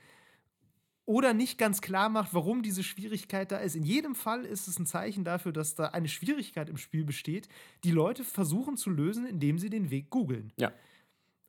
oder 1.06 1.34
nicht 1.34 1.58
ganz 1.58 1.82
klar 1.82 2.10
macht, 2.10 2.34
warum 2.34 2.64
diese 2.64 2.84
Schwierigkeit 2.84 3.52
da 3.52 3.58
ist. 3.58 3.76
In 3.76 3.84
jedem 3.84 4.16
Fall 4.16 4.46
ist 4.46 4.68
es 4.68 4.80
ein 4.80 4.86
Zeichen 4.86 5.24
dafür, 5.24 5.52
dass 5.52 5.76
da 5.76 5.88
eine 5.88 6.08
Schwierigkeit 6.08 6.70
im 6.70 6.78
Spiel 6.78 7.04
besteht, 7.04 7.48
die 7.84 7.92
Leute 7.92 8.24
versuchen 8.24 8.78
zu 8.78 8.90
lösen, 8.90 9.26
indem 9.26 9.58
sie 9.58 9.70
den 9.70 9.90
Weg 9.92 10.10
googeln. 10.10 10.54
Ja. 10.58 10.72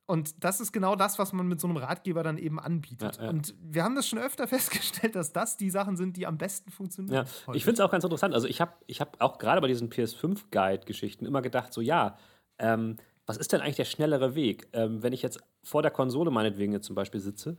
Und 0.07 0.43
das 0.43 0.61
ist 0.61 0.71
genau 0.71 0.95
das, 0.95 1.17
was 1.17 1.33
man 1.33 1.47
mit 1.47 1.59
so 1.59 1.67
einem 1.67 1.77
Ratgeber 1.77 2.21
dann 2.21 2.37
eben 2.37 2.59
anbietet. 2.59 3.17
Ja, 3.17 3.23
ja. 3.23 3.29
Und 3.29 3.55
wir 3.59 3.83
haben 3.83 3.95
das 3.95 4.07
schon 4.07 4.19
öfter 4.19 4.47
festgestellt, 4.47 5.15
dass 5.15 5.33
das 5.33 5.57
die 5.57 5.69
Sachen 5.69 5.97
sind, 5.97 6.15
die 6.17 6.27
am 6.27 6.37
besten 6.37 6.69
funktionieren. 6.71 7.25
Ja. 7.25 7.53
Ich 7.53 7.63
finde 7.63 7.75
es 7.75 7.79
auch 7.79 7.91
ganz 7.91 8.03
interessant. 8.03 8.33
Also 8.33 8.47
ich 8.47 8.61
habe 8.61 8.73
ich 8.85 9.01
hab 9.01 9.19
auch 9.19 9.39
gerade 9.39 9.61
bei 9.61 9.67
diesen 9.67 9.89
PS5-Guide-Geschichten 9.89 11.25
immer 11.25 11.41
gedacht, 11.41 11.73
so 11.73 11.81
ja, 11.81 12.17
ähm, 12.59 12.97
was 13.25 13.37
ist 13.37 13.53
denn 13.53 13.61
eigentlich 13.61 13.75
der 13.75 13.85
schnellere 13.85 14.35
Weg? 14.35 14.67
Ähm, 14.73 15.01
wenn 15.01 15.13
ich 15.13 15.21
jetzt 15.21 15.39
vor 15.63 15.81
der 15.81 15.91
Konsole 15.91 16.31
meinetwegen 16.31 16.73
jetzt 16.73 16.85
zum 16.85 16.95
Beispiel 16.95 17.19
sitze 17.19 17.57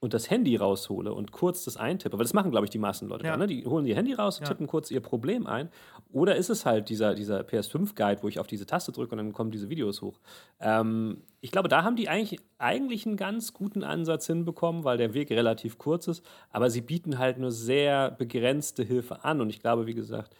und 0.00 0.14
das 0.14 0.30
Handy 0.30 0.56
raushole 0.56 1.12
und 1.12 1.30
kurz 1.30 1.64
das 1.64 1.76
eintippe, 1.76 2.16
weil 2.16 2.24
das 2.24 2.32
machen, 2.32 2.50
glaube 2.50 2.64
ich, 2.64 2.70
die 2.70 2.78
meisten 2.78 3.06
Leute 3.06 3.26
ja. 3.26 3.32
da, 3.32 3.36
ne? 3.36 3.46
Die 3.46 3.66
holen 3.66 3.86
ihr 3.86 3.94
Handy 3.94 4.14
raus, 4.14 4.40
ja. 4.40 4.46
tippen 4.46 4.66
kurz 4.66 4.90
ihr 4.90 5.00
Problem 5.00 5.46
ein. 5.46 5.68
Oder 6.10 6.36
ist 6.36 6.48
es 6.48 6.64
halt 6.64 6.88
dieser, 6.88 7.14
dieser 7.14 7.42
PS5-Guide, 7.42 8.22
wo 8.22 8.28
ich 8.28 8.38
auf 8.38 8.46
diese 8.46 8.64
Taste 8.66 8.92
drücke 8.92 9.12
und 9.12 9.18
dann 9.18 9.32
kommen 9.32 9.50
diese 9.50 9.68
Videos 9.68 10.00
hoch. 10.00 10.18
Ähm, 10.58 11.22
ich 11.42 11.50
glaube, 11.50 11.68
da 11.68 11.84
haben 11.84 11.96
die 11.96 12.08
eigentlich, 12.08 12.40
eigentlich 12.58 13.06
einen 13.06 13.16
ganz 13.16 13.52
guten 13.52 13.84
Ansatz 13.84 14.26
hinbekommen, 14.26 14.84
weil 14.84 14.96
der 14.96 15.12
Weg 15.12 15.30
relativ 15.30 15.76
kurz 15.76 16.08
ist, 16.08 16.24
aber 16.50 16.70
sie 16.70 16.80
bieten 16.80 17.18
halt 17.18 17.38
nur 17.38 17.52
sehr 17.52 18.10
begrenzte 18.10 18.82
Hilfe 18.82 19.24
an. 19.24 19.42
Und 19.42 19.50
ich 19.50 19.60
glaube, 19.60 19.86
wie 19.86 19.94
gesagt, 19.94 20.34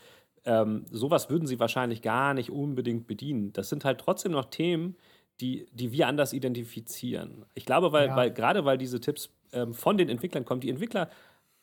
ähm, 0.45 0.85
sowas 0.91 1.31
würden 1.31 1.47
sie 1.47 1.61
wahrscheinlich 1.61 2.03
gar 2.03 2.35
nicht 2.35 2.51
unbedingt 2.51 3.07
bedienen. 3.07 3.53
Das 3.53 3.69
sind 3.69 3.85
halt 3.85 4.01
trotzdem 4.01 4.33
noch 4.33 4.47
Themen, 4.47 4.97
die, 5.41 5.67
die 5.73 5.93
wir 5.93 6.07
anders 6.07 6.33
identifizieren. 6.33 7.45
Ich 7.55 7.65
glaube, 7.65 7.93
weil, 7.93 8.09
ja. 8.09 8.17
weil 8.17 8.31
gerade 8.33 8.65
weil 8.65 8.79
diese 8.79 9.01
Tipps 9.01 9.31
ähm, 9.53 9.75
von 9.75 9.97
den 9.97 10.09
Entwicklern 10.09 10.45
kommen, 10.45 10.61
die 10.61 10.71
Entwickler 10.71 11.11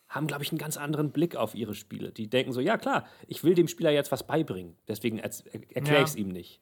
haben, 0.10 0.28
glaube 0.28 0.44
ich, 0.44 0.52
einen 0.52 0.60
ganz 0.60 0.78
anderen 0.78 1.12
Blick 1.12 1.36
auf 1.36 1.54
ihre 1.54 1.76
Spiele. 1.76 2.12
Die 2.12 2.30
denken 2.30 2.54
so, 2.54 2.62
ja 2.62 2.78
klar, 2.78 3.06
ich 3.28 3.44
will 3.44 3.56
dem 3.56 3.68
Spieler 3.68 3.92
jetzt 3.92 4.12
was 4.12 4.26
beibringen, 4.26 4.76
deswegen 4.88 5.20
er, 5.20 5.32
erkläre 5.74 6.04
ich 6.04 6.10
es 6.10 6.16
ihm 6.16 6.30
nicht. 6.30 6.62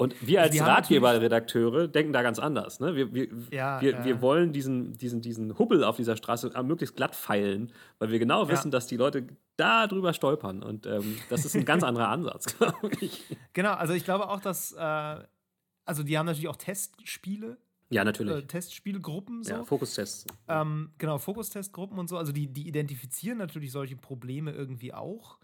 Und 0.00 0.26
wir 0.26 0.40
als 0.40 0.58
Ratgeberredakteure 0.58 1.86
denken 1.86 2.14
da 2.14 2.22
ganz 2.22 2.38
anders. 2.38 2.80
Ne? 2.80 2.96
Wir, 2.96 3.12
wir, 3.12 3.28
ja, 3.50 3.82
wir, 3.82 3.90
ja. 3.90 4.04
wir 4.04 4.22
wollen 4.22 4.50
diesen, 4.50 4.96
diesen, 4.96 5.20
diesen 5.20 5.58
Hubbel 5.58 5.84
auf 5.84 5.96
dieser 5.96 6.16
Straße 6.16 6.50
möglichst 6.62 6.96
glatt 6.96 7.14
feilen, 7.14 7.70
weil 7.98 8.10
wir 8.10 8.18
genau 8.18 8.48
wissen, 8.48 8.68
ja. 8.68 8.70
dass 8.70 8.86
die 8.86 8.96
Leute 8.96 9.26
da 9.56 9.86
drüber 9.86 10.14
stolpern. 10.14 10.62
Und 10.62 10.86
ähm, 10.86 11.18
das 11.28 11.44
ist 11.44 11.54
ein 11.54 11.66
ganz 11.66 11.82
anderer 11.82 12.08
Ansatz, 12.08 12.56
glaube 12.56 12.90
ich. 13.00 13.36
Genau, 13.52 13.72
also 13.74 13.92
ich 13.92 14.04
glaube 14.04 14.30
auch, 14.30 14.40
dass, 14.40 14.72
äh, 14.72 15.16
also 15.84 16.02
die 16.02 16.16
haben 16.16 16.24
natürlich 16.24 16.48
auch 16.48 16.56
Testspiele. 16.56 17.58
Ja, 17.90 18.02
natürlich. 18.02 18.34
Äh, 18.34 18.46
Testspielgruppen. 18.46 19.44
So. 19.44 19.52
Ja, 19.52 19.64
Fokustests. 19.64 20.24
Ähm, 20.48 20.92
genau, 20.96 21.18
Fokustestgruppen 21.18 21.98
und 21.98 22.08
so. 22.08 22.16
Also 22.16 22.32
die, 22.32 22.46
die 22.46 22.66
identifizieren 22.66 23.36
natürlich 23.36 23.70
solche 23.70 23.96
Probleme 23.96 24.52
irgendwie 24.52 24.94
auch. 24.94 25.38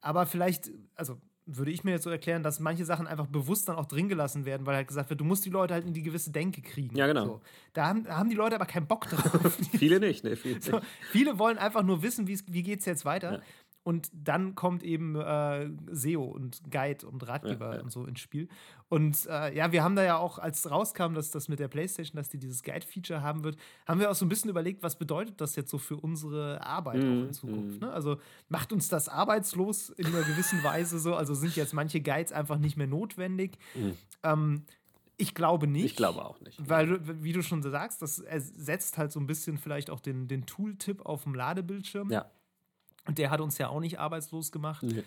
Aber 0.00 0.26
vielleicht, 0.26 0.72
also 0.96 1.20
würde 1.56 1.70
ich 1.70 1.84
mir 1.84 1.92
jetzt 1.92 2.04
so 2.04 2.10
erklären, 2.10 2.42
dass 2.42 2.60
manche 2.60 2.84
Sachen 2.84 3.06
einfach 3.06 3.26
bewusst 3.26 3.68
dann 3.68 3.76
auch 3.76 3.86
drin 3.86 4.08
gelassen 4.08 4.44
werden, 4.44 4.66
weil 4.66 4.76
halt 4.76 4.88
gesagt 4.88 5.10
wird, 5.10 5.20
du 5.20 5.24
musst 5.24 5.44
die 5.44 5.50
Leute 5.50 5.74
halt 5.74 5.86
in 5.86 5.92
die 5.92 6.02
gewisse 6.02 6.30
Denke 6.30 6.62
kriegen. 6.62 6.96
Ja, 6.96 7.06
genau. 7.06 7.24
So. 7.24 7.40
Da, 7.72 7.86
haben, 7.86 8.04
da 8.04 8.16
haben 8.16 8.30
die 8.30 8.36
Leute 8.36 8.56
aber 8.56 8.66
keinen 8.66 8.86
Bock 8.86 9.08
drauf. 9.08 9.58
viele 9.78 10.00
nicht, 10.00 10.24
ne? 10.24 10.36
Viele, 10.36 10.60
so, 10.60 10.80
viele 11.10 11.38
wollen 11.38 11.58
einfach 11.58 11.82
nur 11.82 12.02
wissen, 12.02 12.26
wie 12.26 12.62
geht 12.62 12.80
es 12.80 12.86
jetzt 12.86 13.04
weiter. 13.04 13.34
Ja. 13.34 13.40
Und 13.90 14.08
dann 14.12 14.54
kommt 14.54 14.84
eben 14.84 15.16
äh, 15.16 15.68
SEO 15.90 16.22
und 16.22 16.60
Guide 16.70 17.04
und 17.08 17.26
Ratgeber 17.26 17.70
ja, 17.70 17.76
ja. 17.78 17.82
und 17.82 17.90
so 17.90 18.04
ins 18.04 18.20
Spiel. 18.20 18.46
Und 18.88 19.26
äh, 19.26 19.52
ja, 19.52 19.72
wir 19.72 19.82
haben 19.82 19.96
da 19.96 20.04
ja 20.04 20.16
auch, 20.16 20.38
als 20.38 20.70
rauskam, 20.70 21.12
dass 21.14 21.32
das 21.32 21.48
mit 21.48 21.58
der 21.58 21.66
PlayStation, 21.66 22.14
dass 22.14 22.28
die 22.28 22.38
dieses 22.38 22.62
Guide-Feature 22.62 23.20
haben 23.20 23.42
wird, 23.42 23.56
haben 23.88 23.98
wir 23.98 24.08
auch 24.08 24.14
so 24.14 24.24
ein 24.24 24.28
bisschen 24.28 24.48
überlegt, 24.48 24.84
was 24.84 24.96
bedeutet 24.96 25.40
das 25.40 25.56
jetzt 25.56 25.72
so 25.72 25.78
für 25.78 25.96
unsere 25.96 26.64
Arbeit 26.64 27.02
mhm, 27.02 27.02
auch 27.02 27.26
in 27.26 27.32
Zukunft. 27.32 27.80
Mhm. 27.80 27.88
Ne? 27.88 27.92
Also 27.92 28.20
macht 28.48 28.72
uns 28.72 28.86
das 28.86 29.08
arbeitslos 29.08 29.90
in 29.90 30.06
einer 30.06 30.22
gewissen 30.22 30.62
Weise 30.62 31.00
so? 31.00 31.16
Also 31.16 31.34
sind 31.34 31.56
jetzt 31.56 31.74
manche 31.74 32.00
Guides 32.00 32.30
einfach 32.30 32.58
nicht 32.58 32.76
mehr 32.76 32.86
notwendig? 32.86 33.58
Mhm. 33.74 33.96
Ähm, 34.22 34.62
ich 35.16 35.34
glaube 35.34 35.66
nicht. 35.66 35.84
Ich 35.84 35.96
glaube 35.96 36.24
auch 36.24 36.40
nicht. 36.42 36.56
Weil, 36.64 37.24
wie 37.24 37.32
du 37.32 37.42
schon 37.42 37.60
sagst, 37.64 38.02
das 38.02 38.20
ersetzt 38.20 38.98
halt 38.98 39.10
so 39.10 39.18
ein 39.18 39.26
bisschen 39.26 39.58
vielleicht 39.58 39.90
auch 39.90 39.98
den, 39.98 40.28
den 40.28 40.46
Tooltip 40.46 41.04
auf 41.04 41.24
dem 41.24 41.34
Ladebildschirm. 41.34 42.08
Ja. 42.12 42.30
Und 43.06 43.18
der 43.18 43.30
hat 43.30 43.40
uns 43.40 43.58
ja 43.58 43.68
auch 43.68 43.80
nicht 43.80 43.98
arbeitslos 43.98 44.52
gemacht. 44.52 44.82
Nee. 44.82 45.04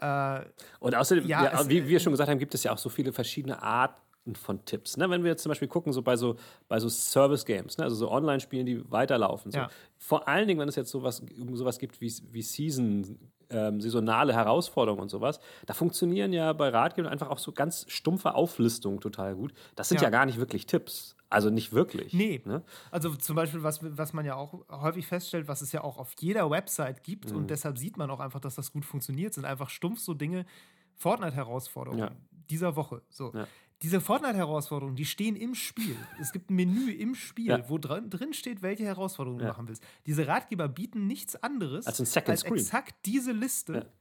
Äh, 0.00 0.44
und 0.80 0.94
außerdem, 0.94 1.26
ja, 1.26 1.44
ja, 1.44 1.68
wie 1.68 1.86
wir 1.86 2.00
schon 2.00 2.12
gesagt 2.12 2.30
haben, 2.30 2.38
gibt 2.38 2.54
es 2.54 2.64
ja 2.64 2.72
auch 2.72 2.78
so 2.78 2.88
viele 2.88 3.12
verschiedene 3.12 3.62
Arten 3.62 4.34
von 4.34 4.64
Tipps. 4.64 4.96
Ne? 4.96 5.08
Wenn 5.10 5.22
wir 5.22 5.30
jetzt 5.30 5.42
zum 5.42 5.50
Beispiel 5.50 5.68
gucken, 5.68 5.92
so 5.92 6.02
bei 6.02 6.16
so, 6.16 6.36
bei 6.68 6.80
so 6.80 6.88
Service-Games, 6.88 7.78
ne? 7.78 7.84
also 7.84 7.96
so 7.96 8.10
Online-Spielen, 8.10 8.66
die 8.66 8.90
weiterlaufen. 8.90 9.52
So. 9.52 9.58
Ja. 9.58 9.70
Vor 9.98 10.26
allen 10.28 10.48
Dingen, 10.48 10.60
wenn 10.60 10.68
es 10.68 10.76
jetzt 10.76 10.90
sowas, 10.90 11.22
sowas 11.52 11.78
gibt 11.78 12.00
wie, 12.00 12.12
wie 12.32 12.42
Season 12.42 13.18
ähm, 13.50 13.80
saisonale 13.80 14.32
Herausforderungen 14.32 15.02
und 15.02 15.08
sowas, 15.08 15.40
da 15.66 15.74
funktionieren 15.74 16.32
ja 16.32 16.52
bei 16.52 16.68
Ratgebern 16.68 17.10
einfach 17.10 17.30
auch 17.30 17.38
so 17.38 17.52
ganz 17.52 17.84
stumpfe 17.88 18.34
Auflistungen 18.34 19.00
total 19.00 19.34
gut. 19.34 19.52
Das 19.76 19.88
sind 19.88 20.00
ja, 20.00 20.04
ja 20.04 20.10
gar 20.10 20.26
nicht 20.26 20.38
wirklich 20.38 20.66
Tipps. 20.66 21.16
Also 21.30 21.50
nicht 21.50 21.72
wirklich. 21.72 22.12
Nee. 22.12 22.42
Ne? 22.44 22.62
Also 22.92 23.12
zum 23.16 23.34
Beispiel, 23.34 23.64
was, 23.64 23.80
was 23.82 24.12
man 24.12 24.24
ja 24.24 24.36
auch 24.36 24.64
häufig 24.70 25.06
feststellt, 25.06 25.48
was 25.48 25.62
es 25.62 25.72
ja 25.72 25.82
auch 25.82 25.98
auf 25.98 26.12
jeder 26.20 26.48
Website 26.48 27.02
gibt 27.02 27.30
mhm. 27.30 27.38
und 27.38 27.50
deshalb 27.50 27.76
sieht 27.76 27.96
man 27.96 28.08
auch 28.10 28.20
einfach, 28.20 28.38
dass 28.38 28.54
das 28.54 28.72
gut 28.72 28.84
funktioniert, 28.84 29.34
sind 29.34 29.44
einfach 29.44 29.68
stumpf 29.68 29.98
so 29.98 30.14
Dinge, 30.14 30.46
Fortnite-Herausforderungen 30.94 31.98
ja. 31.98 32.10
dieser 32.50 32.76
Woche. 32.76 33.02
So. 33.10 33.32
Ja. 33.34 33.48
Diese 33.84 34.00
Fortnite-Herausforderungen, 34.00 34.96
die 34.96 35.04
stehen 35.04 35.36
im 35.36 35.54
Spiel. 35.54 35.94
Es 36.18 36.32
gibt 36.32 36.48
ein 36.48 36.54
Menü 36.54 36.90
im 36.90 37.14
Spiel, 37.14 37.48
ja. 37.48 37.68
wo 37.68 37.76
drin, 37.76 38.08
drin 38.08 38.32
steht, 38.32 38.62
welche 38.62 38.84
Herausforderungen 38.84 39.40
du 39.40 39.44
machen 39.44 39.68
willst. 39.68 39.84
Diese 40.06 40.26
Ratgeber 40.26 40.68
bieten 40.68 41.06
nichts 41.06 41.36
anderes 41.36 41.86
als, 41.86 42.00
ein 42.16 42.26
als 42.26 42.44
exakt 42.44 42.94
diese 43.04 43.32
Liste, 43.32 43.92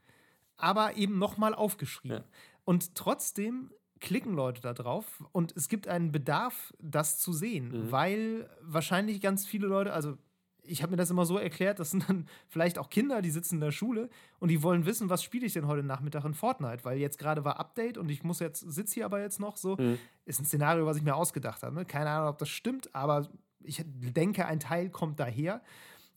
aber 0.55 0.95
eben 0.95 1.19
nochmal 1.19 1.53
aufgeschrieben. 1.53 2.23
Und 2.63 2.95
trotzdem 2.95 3.71
klicken 3.99 4.33
Leute 4.33 4.61
da 4.61 4.73
drauf 4.73 5.25
und 5.33 5.53
es 5.57 5.67
gibt 5.67 5.89
einen 5.89 6.13
Bedarf, 6.13 6.73
das 6.79 7.19
zu 7.19 7.33
sehen, 7.33 7.67
mhm. 7.67 7.91
weil 7.91 8.49
wahrscheinlich 8.61 9.19
ganz 9.19 9.45
viele 9.45 9.67
Leute, 9.67 9.91
also 9.91 10.17
ich 10.65 10.81
habe 10.81 10.91
mir 10.91 10.97
das 10.97 11.09
immer 11.09 11.25
so 11.25 11.37
erklärt, 11.37 11.79
das 11.79 11.91
sind 11.91 12.07
dann 12.09 12.27
vielleicht 12.47 12.77
auch 12.77 12.89
Kinder, 12.89 13.21
die 13.21 13.29
sitzen 13.29 13.55
in 13.55 13.61
der 13.61 13.71
Schule 13.71 14.09
und 14.39 14.49
die 14.49 14.63
wollen 14.63 14.85
wissen, 14.85 15.09
was 15.09 15.23
spiele 15.23 15.45
ich 15.45 15.53
denn 15.53 15.67
heute 15.67 15.83
Nachmittag 15.83 16.25
in 16.25 16.33
Fortnite, 16.33 16.85
weil 16.85 16.97
jetzt 16.97 17.19
gerade 17.19 17.43
war 17.43 17.59
Update 17.59 17.97
und 17.97 18.09
ich 18.09 18.23
muss 18.23 18.39
jetzt, 18.39 18.59
sitze 18.59 18.95
hier 18.95 19.05
aber 19.05 19.21
jetzt 19.21 19.39
noch 19.39 19.57
so. 19.57 19.75
Mhm. 19.77 19.97
Ist 20.25 20.39
ein 20.39 20.45
Szenario, 20.45 20.85
was 20.85 20.97
ich 20.97 21.03
mir 21.03 21.15
ausgedacht 21.15 21.63
habe. 21.63 21.75
Ne? 21.75 21.85
Keine 21.85 22.09
Ahnung, 22.09 22.29
ob 22.29 22.37
das 22.37 22.49
stimmt, 22.49 22.93
aber 22.95 23.27
ich 23.61 23.83
denke, 23.85 24.45
ein 24.45 24.59
Teil 24.59 24.89
kommt 24.89 25.19
daher. 25.19 25.61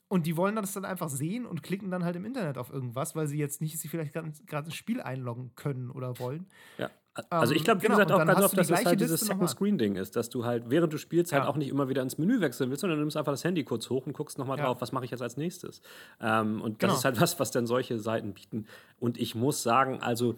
Und 0.08 0.26
die 0.26 0.36
wollen 0.36 0.54
das 0.54 0.72
dann 0.72 0.84
einfach 0.84 1.08
sehen 1.08 1.46
und 1.46 1.64
klicken 1.64 1.90
dann 1.90 2.04
halt 2.04 2.14
im 2.14 2.24
Internet 2.24 2.58
auf 2.58 2.72
irgendwas, 2.72 3.16
weil 3.16 3.26
sie 3.26 3.38
jetzt 3.38 3.60
nicht 3.60 3.76
sie 3.76 3.88
vielleicht 3.88 4.12
gerade 4.12 4.66
ins 4.66 4.74
Spiel 4.74 5.00
einloggen 5.00 5.50
können 5.56 5.90
oder 5.90 6.20
wollen. 6.20 6.46
Ja. 6.78 6.90
Also 7.30 7.54
ich 7.54 7.64
glaube, 7.64 7.82
wie 7.82 7.86
genau, 7.86 7.96
gesagt, 7.96 8.12
auch 8.12 8.24
ganz 8.26 8.42
oft, 8.42 8.58
dass 8.58 8.70
es 8.70 8.84
halt 8.84 9.00
dieses 9.00 9.20
Second-Screen-Ding 9.20 9.96
ist, 9.96 10.16
dass 10.16 10.28
du 10.28 10.44
halt, 10.44 10.64
während 10.68 10.92
du 10.92 10.98
spielst, 10.98 11.32
halt 11.32 11.40
ja. 11.40 11.46
halt 11.46 11.54
auch 11.54 11.58
nicht 11.58 11.68
immer 11.68 11.88
wieder 11.88 12.02
ins 12.02 12.18
Menü 12.18 12.40
wechseln 12.40 12.70
willst, 12.70 12.82
sondern 12.82 12.98
du 12.98 13.04
nimmst 13.04 13.16
einfach 13.16 13.32
das 13.32 13.44
Handy 13.44 13.64
kurz 13.64 13.88
hoch 13.90 14.06
und 14.06 14.12
guckst 14.12 14.38
nochmal 14.38 14.58
ja. 14.58 14.64
drauf, 14.64 14.80
was 14.80 14.92
mache 14.92 15.04
ich 15.04 15.10
jetzt 15.10 15.22
als 15.22 15.36
nächstes. 15.36 15.80
Ähm, 16.20 16.60
und 16.60 16.82
das 16.82 16.88
genau. 16.88 16.98
ist 16.98 17.04
halt 17.04 17.20
was, 17.20 17.40
was 17.40 17.50
dann 17.50 17.66
solche 17.66 17.98
Seiten 17.98 18.34
bieten. 18.34 18.66
Und 18.98 19.18
ich 19.18 19.34
muss 19.34 19.62
sagen, 19.62 20.00
also 20.02 20.36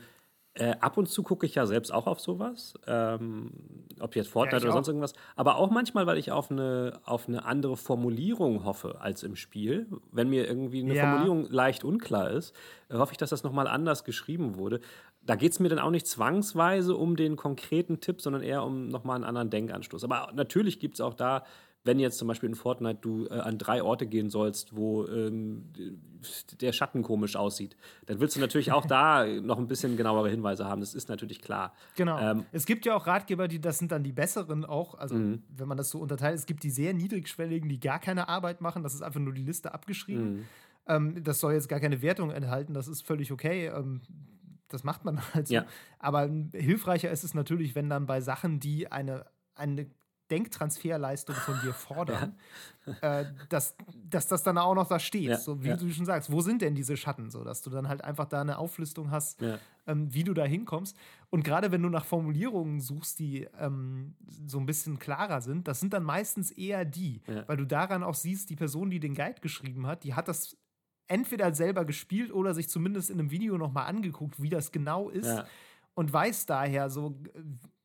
äh, 0.59 0.75
ab 0.81 0.97
und 0.97 1.09
zu 1.09 1.23
gucke 1.23 1.47
ich 1.47 1.55
ja 1.55 1.67
selbst 1.67 1.93
auch 1.93 2.07
auf 2.07 2.21
sowas, 2.21 2.75
ähm, 2.87 3.51
ob 4.01 4.17
jetzt 4.17 4.29
Fortnite 4.29 4.57
ja, 4.57 4.65
oder 4.65 4.73
sonst 4.73 4.89
irgendwas, 4.89 5.13
aber 5.37 5.57
auch 5.57 5.71
manchmal, 5.71 6.07
weil 6.07 6.19
ich 6.19 6.33
auf 6.33 6.51
eine, 6.51 7.01
auf 7.05 7.29
eine 7.29 7.45
andere 7.45 7.77
Formulierung 7.77 8.65
hoffe 8.65 9.01
als 9.01 9.23
im 9.23 9.37
Spiel. 9.37 9.87
Wenn 10.11 10.29
mir 10.29 10.49
irgendwie 10.49 10.83
eine 10.83 10.95
ja. 10.95 11.03
Formulierung 11.03 11.49
leicht 11.51 11.85
unklar 11.85 12.31
ist, 12.31 12.57
hoffe 12.93 13.13
ich, 13.13 13.19
dass 13.19 13.31
das 13.31 13.45
nochmal 13.45 13.69
anders 13.69 14.03
geschrieben 14.03 14.57
wurde. 14.57 14.81
Da 15.29 15.35
geht 15.35 15.53
es 15.53 15.61
mir 15.61 15.69
dann 15.69 15.79
auch 15.79 15.91
nicht 15.91 16.07
zwangsweise 16.07 16.97
um 16.97 17.15
den 17.15 17.37
konkreten 17.37 18.01
Tipp, 18.01 18.23
sondern 18.23 18.43
eher 18.43 18.65
um 18.65 18.89
nochmal 18.89 19.17
einen 19.17 19.25
anderen 19.25 19.51
Denkanstoß. 19.51 20.03
Aber 20.05 20.33
natürlich 20.35 20.81
gibt 20.81 20.95
es 20.95 21.03
auch 21.03 21.13
da 21.13 21.45
wenn 21.85 21.99
jetzt 21.99 22.19
zum 22.19 22.29
Beispiel 22.29 22.49
in 22.49 22.55
Fortnite 22.55 22.99
du 23.01 23.27
äh, 23.27 23.35
an 23.35 23.57
drei 23.57 23.83
Orte 23.83 24.07
gehen 24.07 24.31
sollst, 24.31 24.77
wo 24.77 25.07
ähm, 25.07 25.73
der 26.61 26.73
Schatten 26.73 27.03
komisch 27.03 27.35
aussieht, 27.37 27.77
dann 28.07 28.21
willst 28.21 28.37
du 28.37 28.41
natürlich 28.41 28.73
auch 28.73 28.85
da 28.87 29.25
noch 29.25 29.59
ein 29.59 29.69
bisschen 29.69 29.97
genauere 29.97 30.29
Hinweise 30.29 30.67
haben. 30.67 30.81
Das 30.81 30.95
ist 30.95 31.09
natürlich 31.09 31.41
klar. 31.41 31.73
Genau. 31.97 32.19
Ähm, 32.19 32.45
es 32.53 32.67
gibt 32.67 32.85
ja 32.85 32.95
auch 32.95 33.07
Ratgeber, 33.07 33.49
die 33.49 33.61
das 33.61 33.79
sind 33.79 33.93
dann 33.93 34.03
die 34.03 34.13
besseren 34.13 34.65
auch. 34.65 34.97
Also 34.97 35.15
mhm. 35.15 35.43
wenn 35.57 35.69
man 35.69 35.79
das 35.79 35.91
so 35.91 35.99
unterteilt, 35.99 36.37
es 36.37 36.47
gibt 36.47 36.63
die 36.63 36.71
sehr 36.71 36.93
niedrigschwelligen, 36.93 37.69
die 37.69 37.81
gar 37.81 38.01
keine 38.01 38.29
Arbeit 38.29 38.61
machen. 38.61 38.83
Das 38.83 38.95
ist 38.95 39.03
einfach 39.03 39.21
nur 39.21 39.33
die 39.33 39.45
Liste 39.45 39.73
abgeschrieben. 39.73 40.31
Mhm. 40.31 40.45
Ähm, 40.89 41.25
das 41.25 41.41
soll 41.41 41.55
jetzt 41.55 41.69
gar 41.69 41.81
keine 41.81 42.03
Wertung 42.03 42.31
enthalten. 42.31 42.75
Das 42.75 42.89
ist 42.89 43.07
völlig 43.07 43.33
okay 43.33 43.69
ähm, 43.69 44.03
das 44.69 44.85
macht 44.85 45.05
man 45.05 45.21
halt 45.35 45.49
so. 45.49 45.55
Ja. 45.55 45.67
Aber 45.99 46.29
hilfreicher 46.53 47.11
ist 47.11 47.25
es 47.25 47.35
natürlich, 47.35 47.75
wenn 47.75 47.89
dann 47.89 48.07
bei 48.07 48.21
Sachen, 48.21 48.61
die 48.61 48.91
eine, 48.91 49.27
eine 49.55 49.91
Denktransferleistung 50.31 51.35
von 51.35 51.59
dir 51.63 51.73
fordern, 51.73 52.35
ja. 53.03 53.21
äh, 53.21 53.33
dass, 53.49 53.75
dass 54.05 54.27
das 54.27 54.43
dann 54.43 54.59
auch 54.59 54.75
noch 54.75 54.87
da 54.87 54.99
steht. 54.99 55.23
Ja, 55.23 55.39
so 55.39 55.63
wie 55.65 55.75
du 55.75 55.91
schon 55.91 56.05
sagst, 56.05 56.31
wo 56.31 56.43
sind 56.43 56.61
denn 56.61 56.75
diese 56.75 56.99
Schatten? 56.99 57.31
So, 57.31 57.45
dass 57.45 57.63
du 57.63 57.71
dann 57.71 57.89
halt 57.89 58.05
einfach 58.05 58.27
da 58.27 58.43
eine 58.43 58.59
Auflistung 58.59 59.11
hast, 59.11 59.43
ähm, 59.87 60.13
wie 60.13 60.25
du 60.25 60.35
da 60.35 60.45
hinkommst. 60.45 60.95
Und 61.31 61.45
gerade 61.45 61.73
wenn 61.73 61.83
du 61.83 61.89
nach 61.89 62.05
Formulierungen 62.05 62.81
suchst, 62.81 63.19
die 63.19 63.49
ähm, 63.59 64.17
so 64.47 64.59
ein 64.59 64.67
bisschen 64.67 64.99
klarer 64.99 65.41
sind, 65.41 65.67
das 65.67 65.81
sind 65.81 65.95
dann 65.95 66.05
meistens 66.05 66.51
eher 66.51 66.85
die, 66.85 67.23
weil 67.47 67.57
du 67.57 67.65
daran 67.65 68.03
auch 68.03 68.15
siehst, 68.15 68.51
die 68.51 68.57
Person, 68.57 68.91
die 68.91 69.01
den 69.01 69.15
Guide 69.15 69.41
geschrieben 69.41 69.87
hat, 69.87 70.05
die 70.05 70.13
hat 70.13 70.29
das 70.29 70.58
entweder 71.09 71.53
selber 71.53 71.85
gespielt 71.85 72.33
oder 72.33 72.55
sich 72.55 72.69
zumindest 72.69 73.11
in 73.11 73.19
einem 73.19 73.31
Video 73.31 73.59
nochmal 73.59 73.87
angeguckt, 73.87 74.41
wie 74.41 74.49
das 74.49 74.73
genau 74.73 75.09
ist. 75.09 75.45
Und 75.95 76.13
weiß 76.13 76.47
daher 76.47 76.91
so, 76.91 77.17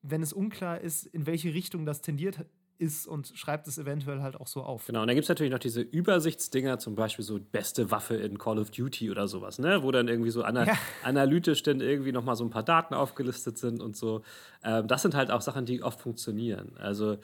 wenn 0.03 0.21
es 0.21 0.33
unklar 0.33 0.81
ist, 0.81 1.07
in 1.07 1.25
welche 1.25 1.53
Richtung 1.53 1.85
das 1.85 2.01
tendiert 2.01 2.45
ist 2.77 3.07
und 3.07 3.31
schreibt 3.35 3.67
es 3.67 3.77
eventuell 3.77 4.21
halt 4.21 4.35
auch 4.35 4.47
so 4.47 4.61
auf. 4.61 4.87
Genau, 4.87 5.01
und 5.01 5.07
dann 5.07 5.15
gibt 5.15 5.23
es 5.23 5.29
natürlich 5.29 5.51
noch 5.51 5.59
diese 5.59 5.81
Übersichtsdinger, 5.81 6.79
zum 6.79 6.95
Beispiel 6.95 7.23
so 7.23 7.39
beste 7.39 7.91
Waffe 7.91 8.15
in 8.15 8.37
Call 8.37 8.59
of 8.59 8.71
Duty 8.71 9.09
oder 9.09 9.27
sowas, 9.27 9.59
ne? 9.59 9.83
wo 9.83 9.91
dann 9.91 10.07
irgendwie 10.07 10.31
so 10.31 10.43
ana 10.43 10.65
ja. 10.65 10.73
analytisch 11.03 11.63
dann 11.63 11.81
irgendwie 11.81 12.11
nochmal 12.11 12.35
so 12.35 12.43
ein 12.43 12.49
paar 12.49 12.63
Daten 12.63 12.93
aufgelistet 12.93 13.57
sind 13.57 13.81
und 13.81 13.95
so. 13.95 14.21
Ähm, 14.63 14.87
das 14.87 15.01
sind 15.01 15.15
halt 15.15 15.31
auch 15.31 15.41
Sachen, 15.41 15.65
die 15.65 15.81
oft 15.81 16.01
funktionieren. 16.01 16.75
Also 16.77 17.17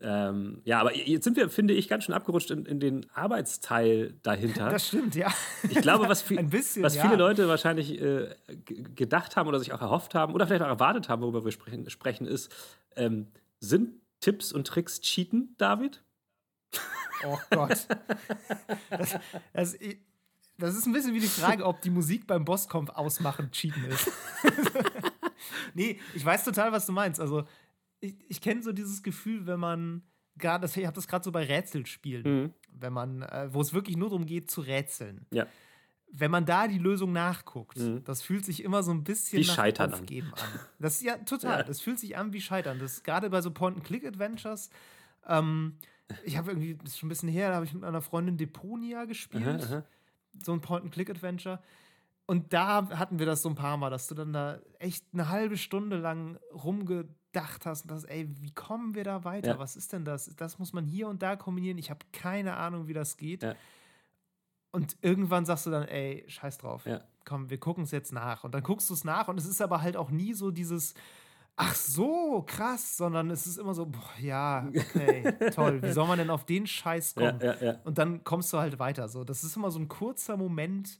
ähm, 0.00 0.60
ja, 0.64 0.80
aber 0.80 0.94
jetzt 0.94 1.24
sind 1.24 1.36
wir, 1.36 1.48
finde 1.48 1.72
ich, 1.74 1.88
ganz 1.88 2.04
schön 2.04 2.14
abgerutscht 2.14 2.50
in, 2.50 2.66
in 2.66 2.80
den 2.80 3.06
Arbeitsteil 3.14 4.14
dahinter. 4.22 4.68
Das 4.68 4.88
stimmt, 4.88 5.14
ja. 5.14 5.32
Ich 5.68 5.80
glaube, 5.80 6.08
was, 6.08 6.22
viel, 6.22 6.42
bisschen, 6.44 6.82
was 6.82 6.96
viele 6.96 7.12
ja. 7.12 7.18
Leute 7.18 7.48
wahrscheinlich 7.48 8.00
äh, 8.00 8.34
gedacht 8.94 9.36
haben 9.36 9.48
oder 9.48 9.58
sich 9.58 9.72
auch 9.72 9.80
erhofft 9.80 10.14
haben 10.14 10.34
oder 10.34 10.46
vielleicht 10.46 10.62
auch 10.62 10.68
erwartet 10.68 11.08
haben, 11.08 11.22
worüber 11.22 11.44
wir 11.44 11.52
sprechen, 11.52 11.88
sprechen 11.88 12.26
ist, 12.26 12.54
ähm, 12.96 13.28
sind 13.60 14.00
Tipps 14.20 14.52
und 14.52 14.66
Tricks 14.66 15.00
Cheaten, 15.00 15.54
David? 15.58 16.02
Oh 17.26 17.38
Gott. 17.50 17.86
Das, 18.90 19.18
das, 19.52 19.78
das 20.58 20.76
ist 20.76 20.86
ein 20.86 20.92
bisschen 20.92 21.14
wie 21.14 21.20
die 21.20 21.26
Frage, 21.26 21.64
ob 21.64 21.80
die 21.80 21.90
Musik 21.90 22.26
beim 22.26 22.44
Bosskampf 22.44 22.90
ausmachen 22.90 23.50
Cheaten 23.50 23.84
ist. 23.86 24.10
nee, 25.74 26.00
ich 26.14 26.24
weiß 26.24 26.44
total, 26.44 26.72
was 26.72 26.86
du 26.86 26.92
meinst. 26.92 27.20
Also, 27.20 27.44
ich, 28.04 28.16
ich 28.28 28.40
kenne 28.40 28.62
so 28.62 28.72
dieses 28.72 29.02
Gefühl, 29.02 29.46
wenn 29.46 29.60
man 29.60 30.02
gerade, 30.36 30.66
ich 30.66 30.86
habe 30.86 30.94
das 30.94 31.08
gerade 31.08 31.24
so 31.24 31.32
bei 31.32 31.44
Rätselspielen, 31.44 32.42
mhm. 32.42 32.54
wenn 32.72 32.92
man, 32.92 33.22
äh, 33.22 33.48
wo 33.52 33.60
es 33.60 33.72
wirklich 33.72 33.96
nur 33.96 34.10
darum 34.10 34.26
geht 34.26 34.50
zu 34.50 34.60
rätseln. 34.60 35.26
Ja. 35.30 35.46
Wenn 36.16 36.30
man 36.30 36.46
da 36.46 36.68
die 36.68 36.78
Lösung 36.78 37.12
nachguckt, 37.12 37.78
mhm. 37.78 38.04
das 38.04 38.22
fühlt 38.22 38.44
sich 38.44 38.62
immer 38.62 38.82
so 38.82 38.92
ein 38.92 39.02
bisschen 39.02 39.42
wie 39.42 39.46
nach 39.46 39.54
Scheitern 39.54 39.92
Aufgeben 39.92 40.32
an. 40.34 40.40
an. 40.40 40.60
Das 40.78 41.02
ja 41.02 41.16
total. 41.18 41.58
Ja. 41.58 41.62
Das 41.64 41.80
fühlt 41.80 41.98
sich 41.98 42.16
an 42.16 42.32
wie 42.32 42.40
Scheitern. 42.40 42.78
Das 42.78 43.02
gerade 43.02 43.30
bei 43.30 43.40
so 43.40 43.50
Point-and-Click-Adventures. 43.50 44.70
Ähm, 45.26 45.76
ich 46.24 46.36
habe 46.36 46.50
irgendwie, 46.50 46.76
das 46.76 46.92
ist 46.92 46.98
schon 46.98 47.06
ein 47.06 47.10
bisschen 47.10 47.28
her, 47.28 47.48
da 47.48 47.56
habe 47.56 47.64
ich 47.64 47.72
mit 47.72 47.84
einer 47.84 48.02
Freundin 48.02 48.36
Deponia 48.36 49.06
gespielt. 49.06 49.46
Aha, 49.46 49.76
aha. 49.76 49.84
So 50.40 50.52
ein 50.52 50.60
Point-and-Click-Adventure. 50.60 51.60
Und 52.26 52.52
da 52.52 52.88
hatten 52.90 53.18
wir 53.18 53.26
das 53.26 53.42
so 53.42 53.48
ein 53.48 53.54
paar 53.54 53.76
Mal, 53.76 53.90
dass 53.90 54.06
du 54.06 54.14
dann 54.14 54.32
da 54.32 54.60
echt 54.78 55.04
eine 55.12 55.28
halbe 55.28 55.56
Stunde 55.56 55.98
lang 55.98 56.38
rumgedacht 57.34 57.66
hast 57.66 57.90
das, 57.90 58.04
ey, 58.04 58.28
wie 58.40 58.52
kommen 58.52 58.94
wir 58.94 59.04
da 59.04 59.24
weiter? 59.24 59.52
Ja. 59.52 59.58
Was 59.58 59.76
ist 59.76 59.92
denn 59.92 60.04
das? 60.04 60.34
Das 60.36 60.58
muss 60.58 60.72
man 60.72 60.84
hier 60.84 61.08
und 61.08 61.22
da 61.22 61.36
kombinieren. 61.36 61.78
Ich 61.78 61.90
habe 61.90 62.04
keine 62.12 62.56
Ahnung, 62.56 62.86
wie 62.86 62.92
das 62.92 63.16
geht. 63.16 63.42
Ja. 63.42 63.54
Und 64.72 64.96
irgendwann 65.02 65.44
sagst 65.44 65.66
du 65.66 65.70
dann, 65.70 65.86
ey, 65.86 66.24
scheiß 66.26 66.58
drauf. 66.58 66.86
Ja. 66.86 67.02
Komm, 67.24 67.48
wir 67.50 67.58
gucken 67.58 67.84
es 67.84 67.90
jetzt 67.90 68.12
nach. 68.12 68.44
Und 68.44 68.54
dann 68.54 68.62
guckst 68.62 68.90
du 68.90 68.94
es 68.94 69.04
nach 69.04 69.28
und 69.28 69.38
es 69.38 69.46
ist 69.46 69.62
aber 69.62 69.82
halt 69.82 69.96
auch 69.96 70.10
nie 70.10 70.34
so 70.34 70.50
dieses, 70.50 70.94
ach 71.56 71.74
so, 71.74 72.44
krass, 72.46 72.96
sondern 72.96 73.30
es 73.30 73.46
ist 73.46 73.58
immer 73.58 73.74
so, 73.74 73.86
boah, 73.86 74.20
ja, 74.20 74.68
okay, 74.68 75.32
toll. 75.54 75.80
Wie 75.82 75.92
soll 75.92 76.08
man 76.08 76.18
denn 76.18 76.30
auf 76.30 76.44
den 76.44 76.66
Scheiß 76.66 77.14
kommen? 77.14 77.40
Und 77.84 77.98
dann 77.98 78.24
kommst 78.24 78.52
du 78.52 78.58
halt 78.58 78.78
weiter. 78.78 79.08
So, 79.08 79.24
das 79.24 79.44
ist 79.44 79.56
immer 79.56 79.70
so 79.70 79.78
ein 79.78 79.88
kurzer 79.88 80.36
Moment, 80.36 80.98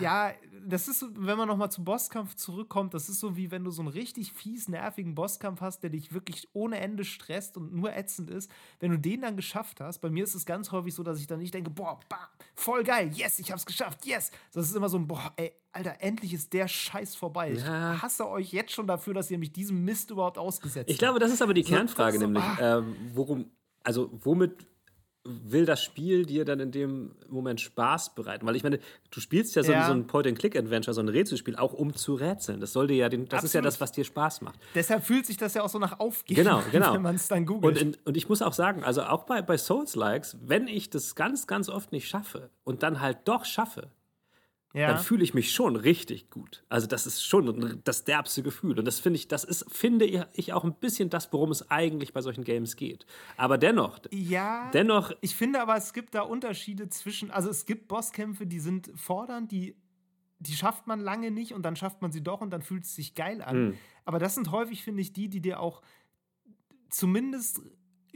ja, 0.00 0.32
das 0.66 0.88
ist 0.88 1.04
wenn 1.14 1.38
man 1.38 1.48
nochmal 1.48 1.70
zum 1.70 1.84
Bosskampf 1.84 2.34
zurückkommt, 2.34 2.94
das 2.94 3.08
ist 3.08 3.20
so 3.20 3.36
wie 3.36 3.50
wenn 3.50 3.64
du 3.64 3.70
so 3.70 3.82
einen 3.82 3.88
richtig 3.88 4.32
fies, 4.32 4.68
nervigen 4.68 5.14
Bosskampf 5.14 5.60
hast, 5.60 5.82
der 5.82 5.90
dich 5.90 6.12
wirklich 6.12 6.48
ohne 6.52 6.78
Ende 6.78 7.04
stresst 7.04 7.56
und 7.56 7.74
nur 7.74 7.94
ätzend 7.94 8.30
ist. 8.30 8.50
Wenn 8.80 8.90
du 8.90 8.98
den 8.98 9.22
dann 9.22 9.36
geschafft 9.36 9.80
hast, 9.80 9.98
bei 10.00 10.10
mir 10.10 10.24
ist 10.24 10.34
es 10.34 10.46
ganz 10.46 10.72
häufig 10.72 10.94
so, 10.94 11.02
dass 11.02 11.20
ich 11.20 11.26
dann 11.26 11.38
nicht 11.38 11.54
denke, 11.54 11.70
boah, 11.70 12.00
bam, 12.08 12.18
voll 12.54 12.82
geil, 12.84 13.10
yes, 13.14 13.38
ich 13.38 13.52
hab's 13.52 13.66
geschafft, 13.66 14.04
yes. 14.06 14.30
Das 14.52 14.68
ist 14.68 14.74
immer 14.74 14.88
so 14.88 14.98
ein, 14.98 15.06
boah, 15.06 15.32
ey, 15.36 15.52
Alter, 15.72 15.96
endlich 16.00 16.32
ist 16.32 16.52
der 16.52 16.68
Scheiß 16.68 17.14
vorbei. 17.16 17.52
Ja. 17.52 17.94
Ich 17.94 18.02
hasse 18.02 18.28
euch 18.28 18.52
jetzt 18.52 18.72
schon 18.72 18.86
dafür, 18.86 19.14
dass 19.14 19.30
ihr 19.30 19.38
mich 19.38 19.52
diesem 19.52 19.84
Mist 19.84 20.10
überhaupt 20.10 20.38
ausgesetzt 20.38 20.84
habt. 20.84 20.90
Ich 20.90 20.98
glaube, 20.98 21.18
das 21.18 21.30
ist 21.30 21.42
aber 21.42 21.54
die 21.54 21.62
Kernfrage, 21.62 22.18
so, 22.18 22.24
nämlich, 22.24 22.42
ah. 22.42 22.78
ähm, 22.78 22.96
worum, 23.12 23.50
also 23.84 24.10
womit 24.24 24.66
will 25.26 25.66
das 25.66 25.82
Spiel 25.82 26.26
dir 26.26 26.44
dann 26.44 26.60
in 26.60 26.70
dem 26.70 27.12
Moment 27.28 27.60
Spaß 27.60 28.14
bereiten? 28.14 28.46
Weil 28.46 28.56
ich 28.56 28.62
meine, 28.62 28.78
du 29.10 29.20
spielst 29.20 29.54
ja 29.56 29.62
so, 29.62 29.72
ja. 29.72 29.86
so 29.86 29.92
ein 29.92 30.06
Point-and-Click-Adventure, 30.06 30.94
so 30.94 31.00
ein 31.00 31.08
Rätselspiel, 31.08 31.56
auch 31.56 31.72
um 31.72 31.94
zu 31.94 32.14
rätseln. 32.14 32.60
Das 32.60 32.72
sollte 32.72 32.94
ja 32.94 33.08
den, 33.08 33.24
das 33.24 33.38
Absolut. 33.38 33.44
ist 33.44 33.54
ja 33.54 33.60
das, 33.62 33.80
was 33.80 33.92
dir 33.92 34.04
Spaß 34.04 34.42
macht. 34.42 34.58
Deshalb 34.74 35.04
fühlt 35.04 35.26
sich 35.26 35.36
das 35.36 35.54
ja 35.54 35.62
auch 35.62 35.68
so 35.68 35.78
nach 35.78 36.00
Aufgeben, 36.00 36.42
genau, 36.42 36.62
genau. 36.70 36.94
wenn 36.94 37.02
man 37.02 37.16
es 37.16 37.28
dann 37.28 37.46
googelt. 37.46 37.76
Und, 37.76 37.82
in, 37.82 37.96
und 38.04 38.16
ich 38.16 38.28
muss 38.28 38.42
auch 38.42 38.52
sagen, 38.52 38.84
also 38.84 39.02
auch 39.02 39.24
bei, 39.24 39.42
bei 39.42 39.56
Souls-Likes, 39.56 40.38
wenn 40.42 40.68
ich 40.68 40.90
das 40.90 41.14
ganz, 41.14 41.46
ganz 41.46 41.68
oft 41.68 41.92
nicht 41.92 42.08
schaffe 42.08 42.50
und 42.64 42.82
dann 42.82 43.00
halt 43.00 43.18
doch 43.24 43.44
schaffe, 43.44 43.90
ja. 44.72 44.88
dann 44.88 44.98
fühle 44.98 45.24
ich 45.24 45.32
mich 45.32 45.52
schon 45.52 45.76
richtig 45.76 46.30
gut. 46.30 46.64
Also 46.68 46.86
das 46.86 47.06
ist 47.06 47.24
schon 47.24 47.80
das 47.84 48.04
derbste 48.04 48.42
Gefühl. 48.42 48.78
Und 48.78 48.84
das 48.84 49.00
finde 49.00 49.18
ich, 49.18 49.28
das 49.28 49.44
ist, 49.44 49.64
finde 49.72 50.04
ich 50.04 50.52
auch 50.52 50.64
ein 50.64 50.74
bisschen 50.74 51.08
das, 51.08 51.32
worum 51.32 51.50
es 51.50 51.70
eigentlich 51.70 52.12
bei 52.12 52.20
solchen 52.20 52.44
Games 52.44 52.76
geht. 52.76 53.06
Aber 53.36 53.58
dennoch, 53.58 54.00
ja, 54.10 54.70
dennoch. 54.72 55.12
Ich 55.20 55.34
finde 55.34 55.60
aber, 55.60 55.76
es 55.76 55.92
gibt 55.92 56.14
da 56.14 56.22
Unterschiede 56.22 56.88
zwischen, 56.88 57.30
also 57.30 57.48
es 57.48 57.64
gibt 57.64 57.88
Bosskämpfe, 57.88 58.46
die 58.46 58.60
sind 58.60 58.90
fordernd, 58.94 59.50
die, 59.50 59.76
die 60.40 60.54
schafft 60.54 60.86
man 60.86 61.00
lange 61.00 61.30
nicht 61.30 61.54
und 61.54 61.62
dann 61.62 61.76
schafft 61.76 62.02
man 62.02 62.12
sie 62.12 62.22
doch 62.22 62.40
und 62.40 62.50
dann 62.50 62.62
fühlt 62.62 62.84
es 62.84 62.94
sich 62.94 63.14
geil 63.14 63.42
an. 63.42 63.68
Mhm. 63.68 63.78
Aber 64.04 64.18
das 64.18 64.34
sind 64.34 64.50
häufig, 64.50 64.82
finde 64.82 65.00
ich, 65.00 65.12
die, 65.12 65.28
die 65.28 65.40
dir 65.40 65.60
auch 65.60 65.80
zumindest 66.90 67.62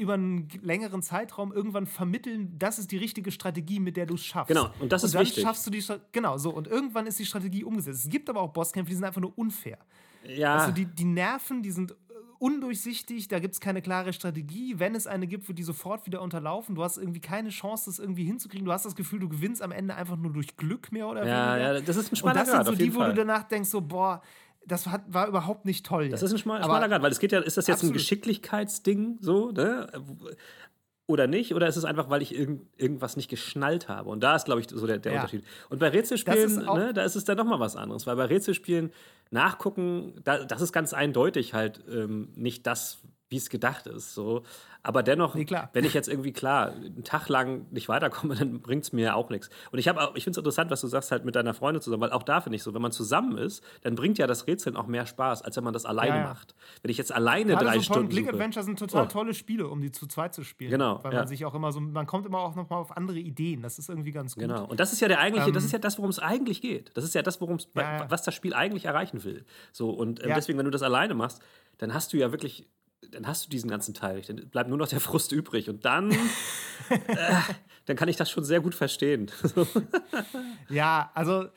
über 0.01 0.15
einen 0.15 0.49
längeren 0.63 1.03
Zeitraum 1.03 1.53
irgendwann 1.53 1.87
vermitteln, 1.87 2.57
das 2.59 2.79
ist 2.79 2.91
die 2.91 2.97
richtige 2.97 3.31
Strategie, 3.31 3.79
mit 3.79 3.97
der 3.97 4.07
du 4.07 4.15
es 4.15 4.25
schaffst. 4.25 4.49
Genau, 4.49 4.71
und 4.81 4.91
das 4.91 5.03
und 5.03 5.09
ist 5.09 5.15
dann 5.15 5.23
wichtig. 5.23 5.45
schaffst 5.45 5.67
du 5.67 5.71
die 5.71 5.85
Genau, 6.13 6.39
so. 6.39 6.51
Und 6.51 6.67
irgendwann 6.67 7.07
ist 7.07 7.19
die 7.19 7.27
Strategie 7.27 7.65
umgesetzt. 7.65 8.05
Es 8.05 8.11
gibt 8.11 8.29
aber 8.31 8.41
auch 8.41 8.53
Bosskämpfe, 8.53 8.89
die 8.89 8.97
sind 8.97 9.05
einfach 9.05 9.21
nur 9.21 9.37
unfair. 9.39 9.79
Ja. 10.25 10.57
Also 10.57 10.73
die, 10.73 10.87
die 10.87 11.05
Nerven, 11.05 11.63
die 11.63 11.71
sind 11.71 11.93
äh, 11.93 11.95
undurchsichtig, 12.39 13.29
da 13.29 13.39
gibt 13.39 13.55
es 13.55 13.61
keine 13.61 13.83
klare 13.83 14.13
Strategie. 14.13 14.79
Wenn 14.79 14.95
es 14.95 15.07
eine 15.07 15.27
gibt, 15.27 15.47
wird 15.49 15.59
die 15.59 15.63
sofort 15.63 16.07
wieder 16.07 16.23
unterlaufen. 16.23 16.75
Du 16.75 16.83
hast 16.83 16.97
irgendwie 16.97 17.21
keine 17.21 17.51
Chance, 17.51 17.91
das 17.91 17.99
irgendwie 17.99 18.25
hinzukriegen. 18.25 18.65
Du 18.65 18.73
hast 18.73 18.85
das 18.85 18.97
Gefühl, 18.97 19.21
du 19.21 19.29
gewinnst 19.29 19.63
am 19.63 19.73
Ende 19.73 19.95
einfach 19.95 20.17
nur 20.17 20.33
durch 20.33 20.57
Glück 20.57 20.93
mehr 20.93 21.09
oder 21.09 21.27
ja, 21.27 21.55
weniger. 21.55 21.75
Ja, 21.75 21.81
das 21.81 21.97
ist 21.97 22.13
ein 22.13 22.17
schmaler 22.17 22.41
Und 22.41 22.47
das 22.47 22.55
Grad, 22.55 22.67
sind 22.67 22.79
so 22.79 22.85
die, 22.85 22.95
wo 22.95 23.01
du 23.01 23.15
danach 23.15 23.45
denkst, 23.45 23.69
so, 23.69 23.81
boah, 23.81 24.23
das 24.67 24.87
hat, 24.87 25.03
war 25.09 25.27
überhaupt 25.27 25.65
nicht 25.65 25.85
toll. 25.85 26.09
Das 26.09 26.23
ist 26.23 26.33
ein 26.33 26.39
schmaler, 26.39 26.65
schmaler 26.65 26.89
Grad, 26.89 27.03
weil 27.03 27.13
es 27.13 27.19
geht 27.19 27.33
ja, 27.33 27.41
ist 27.41 27.57
das 27.57 27.67
jetzt 27.67 27.77
absolut. 27.77 27.95
ein 27.95 27.99
Geschicklichkeitsding, 27.99 29.19
so, 29.21 29.51
ne? 29.51 29.89
Oder 31.11 31.27
nicht? 31.27 31.55
Oder 31.55 31.67
ist 31.67 31.77
es 31.77 31.85
einfach, 31.85 32.09
weil 32.09 32.23
ich 32.23 32.33
irgend, 32.33 32.69
irgendwas 32.77 33.17
nicht 33.17 33.29
geschnallt 33.29 33.89
habe? 33.89 34.09
Und 34.09 34.21
da 34.23 34.37
ist, 34.37 34.45
glaube 34.45 34.61
ich, 34.61 34.69
so 34.71 34.87
der, 34.87 34.99
der 34.99 35.13
ja. 35.13 35.19
Unterschied. 35.19 35.45
Und 35.69 35.81
bei 35.81 35.89
Rätselspielen, 35.89 36.65
ne, 36.65 36.93
da 36.95 37.03
ist 37.03 37.17
es 37.17 37.25
dann 37.25 37.37
nochmal 37.37 37.59
was 37.59 37.75
anderes. 37.75 38.07
Weil 38.07 38.15
bei 38.15 38.27
Rätselspielen 38.27 38.93
nachgucken, 39.31 40.15
da, 40.23 40.45
das 40.45 40.61
ist 40.61 40.73
ganz 40.73 40.95
eindeutig 40.95 41.53
halt 41.53 41.83
ähm, 41.91 42.29
nicht 42.37 42.65
das, 42.65 43.01
wie 43.31 43.37
es 43.37 43.49
gedacht 43.49 43.87
ist. 43.87 44.15
So. 44.15 44.43
Aber 44.83 45.03
dennoch, 45.03 45.35
nee, 45.35 45.47
wenn 45.73 45.85
ich 45.85 45.95
jetzt 45.95 46.09
irgendwie 46.09 46.33
klar 46.33 46.73
einen 46.73 47.05
Tag 47.05 47.29
lang 47.29 47.67
nicht 47.71 47.89
weiterkomme, 47.89 48.35
dann 48.39 48.61
bringt 48.61 48.85
es 48.85 48.93
mir 48.93 49.15
auch 49.15 49.31
nichts. 49.31 49.49
Und 49.71 49.79
ich, 49.79 49.87
ich 49.87 50.25
finde 50.25 50.31
es 50.31 50.37
interessant, 50.37 50.71
was 50.71 50.81
du 50.81 50.89
sagst, 50.89 51.13
halt 51.13 51.25
mit 51.25 51.37
deiner 51.37 51.55
Freundin 51.55 51.81
zusammen, 51.81 52.03
weil 52.03 52.13
auch 52.13 52.23
da 52.23 52.41
finde 52.41 52.57
ich 52.57 52.63
so, 52.63 52.75
wenn 52.75 52.83
man 52.83 52.93
zusammen 52.93 53.39
ist, 53.39 53.63
dann 53.83 53.95
bringt 53.95 54.19
ja 54.19 54.27
das 54.27 54.47
Rätseln 54.47 54.77
auch 54.77 54.87
mehr 54.87 55.07
Spaß, 55.07 55.43
als 55.43 55.57
wenn 55.57 55.65
man 55.65 55.73
das 55.73 55.85
alleine 55.85 56.09
ja, 56.09 56.17
ja. 56.19 56.25
macht. 56.25 56.55
Wenn 56.83 56.91
ich 56.91 56.99
jetzt 56.99 57.13
alleine 57.13 57.53
Gerade 57.53 57.67
drei 57.67 57.77
so 57.77 57.83
Stunden. 57.83 58.09
Click 58.09 58.29
Adventure 58.29 58.65
sind 58.65 58.79
total 58.79 59.05
oh. 59.05 59.09
tolle 59.09 59.35
Spiele, 59.35 59.69
um 59.69 59.81
die 59.81 59.93
zu 59.93 60.07
zweit 60.07 60.35
zu 60.35 60.43
spielen. 60.43 60.71
Genau. 60.71 61.03
Weil 61.05 61.13
man 61.13 61.29
sich 61.29 61.45
auch 61.45 61.55
immer 61.55 61.73
so, 61.73 61.81
man 61.81 62.07
kommt 62.07 62.27
immer 62.27 62.39
auch 62.39 62.57
nochmal 62.57 62.81
auf 62.81 62.97
andere 62.97 63.19
Ideen. 63.19 63.63
Das 63.63 63.79
ist 63.79 63.89
irgendwie 63.89 64.13
ganz 64.13 64.35
gut. 64.35 64.43
Genau. 64.43 64.65
Und 64.65 64.81
das 64.81 64.93
ist 64.93 65.01
ja 65.01 65.09
der 65.09 65.21
eigentliche, 65.21 65.49
ähm, 65.49 65.55
das 65.55 65.65
ist 65.65 65.73
ja 65.73 65.79
das, 65.79 65.99
worum 65.99 66.11
es 66.11 66.19
eigentlich 66.19 66.63
geht. 66.63 66.91
Das 66.95 67.05
ist 67.05 67.15
ja 67.15 67.23
das, 67.23 67.41
worum 67.41 67.59
was 67.75 68.23
das 68.23 68.35
Spiel 68.35 68.55
eigentlich 68.55 68.87
erreichen 68.87 69.23
will. 69.25 69.45
So, 69.73 69.91
und 69.91 70.25
ähm, 70.25 70.33
deswegen, 70.35 70.59
wenn 70.59 70.65
du 70.65 70.71
das 70.71 70.83
alleine 70.83 71.15
machst, 71.15 71.41
dann 71.79 71.95
hast 71.95 72.13
du 72.13 72.17
ja 72.17 72.33
wirklich 72.33 72.67
dann 73.11 73.27
hast 73.27 73.47
du 73.47 73.51
diesen 73.51 73.71
ganzen 73.71 73.95
Teil 73.95 74.17
nicht. 74.17 74.29
Dann 74.29 74.49
bleibt 74.49 74.69
nur 74.69 74.79
noch 74.79 74.89
der 74.89 75.01
Frust 75.01 75.33
übrig. 75.33 75.69
Und 75.69 75.85
dann, 75.85 76.11
äh, 76.91 77.35
dann 77.87 77.97
kann 77.97 78.09
ich 78.09 78.17
das 78.17 78.31
schon 78.31 78.45
sehr 78.45 78.61
gut 78.61 78.75
verstehen. 78.75 79.31
ja, 80.69 81.11
also 81.15 81.49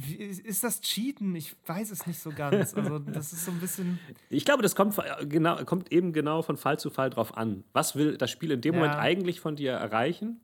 ist 0.00 0.64
das 0.64 0.80
Cheaten? 0.80 1.34
Ich 1.36 1.54
weiß 1.66 1.90
es 1.90 2.06
nicht 2.06 2.18
so 2.18 2.30
ganz. 2.30 2.74
Also, 2.74 2.98
das 2.98 3.32
ist 3.32 3.44
so 3.44 3.50
ein 3.50 3.60
bisschen. 3.60 3.98
Ich 4.30 4.44
glaube, 4.44 4.62
das 4.62 4.74
kommt, 4.74 4.96
genau, 5.28 5.56
kommt 5.64 5.92
eben 5.92 6.12
genau 6.12 6.42
von 6.42 6.56
Fall 6.56 6.78
zu 6.78 6.90
Fall 6.90 7.10
drauf 7.10 7.36
an. 7.36 7.64
Was 7.72 7.96
will 7.96 8.16
das 8.16 8.30
Spiel 8.30 8.50
in 8.50 8.60
dem 8.60 8.74
ja. 8.74 8.80
Moment 8.80 8.98
eigentlich 8.98 9.40
von 9.40 9.56
dir 9.56 9.72
erreichen? 9.72 10.40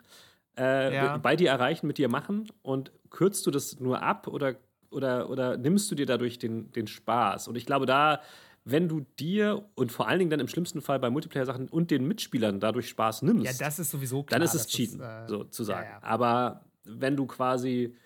Äh, 0.58 0.94
ja. 0.94 1.16
Bei 1.16 1.36
dir 1.36 1.50
erreichen, 1.50 1.86
mit 1.86 1.98
dir 1.98 2.08
machen? 2.08 2.50
Und 2.62 2.92
kürzt 3.10 3.46
du 3.46 3.50
das 3.50 3.80
nur 3.80 4.02
ab 4.02 4.26
oder, 4.26 4.56
oder, 4.90 5.30
oder 5.30 5.56
nimmst 5.56 5.90
du 5.90 5.94
dir 5.94 6.06
dadurch 6.06 6.38
den, 6.38 6.70
den 6.72 6.86
Spaß? 6.86 7.48
Und 7.48 7.56
ich 7.56 7.66
glaube, 7.66 7.86
da 7.86 8.20
wenn 8.64 8.88
du 8.88 9.00
dir 9.18 9.68
und 9.74 9.90
vor 9.90 10.08
allen 10.08 10.18
Dingen 10.18 10.30
dann 10.30 10.40
im 10.40 10.48
schlimmsten 10.48 10.82
Fall 10.82 10.98
bei 10.98 11.10
Multiplayer-Sachen 11.10 11.68
und 11.68 11.90
den 11.90 12.06
Mitspielern 12.06 12.60
dadurch 12.60 12.88
Spaß 12.88 13.22
nimmst. 13.22 13.44
Ja, 13.44 13.52
das 13.66 13.78
ist 13.78 13.90
sowieso 13.90 14.22
klar. 14.22 14.38
Dann 14.38 14.44
ist 14.44 14.54
es 14.54 14.66
Cheaten, 14.66 15.00
ist, 15.00 15.06
äh, 15.06 15.28
sozusagen. 15.28 15.86
Ja, 15.86 15.98
ja. 15.98 16.02
Aber 16.02 16.64
wenn 16.84 17.16
du 17.16 17.26
quasi. 17.26 17.96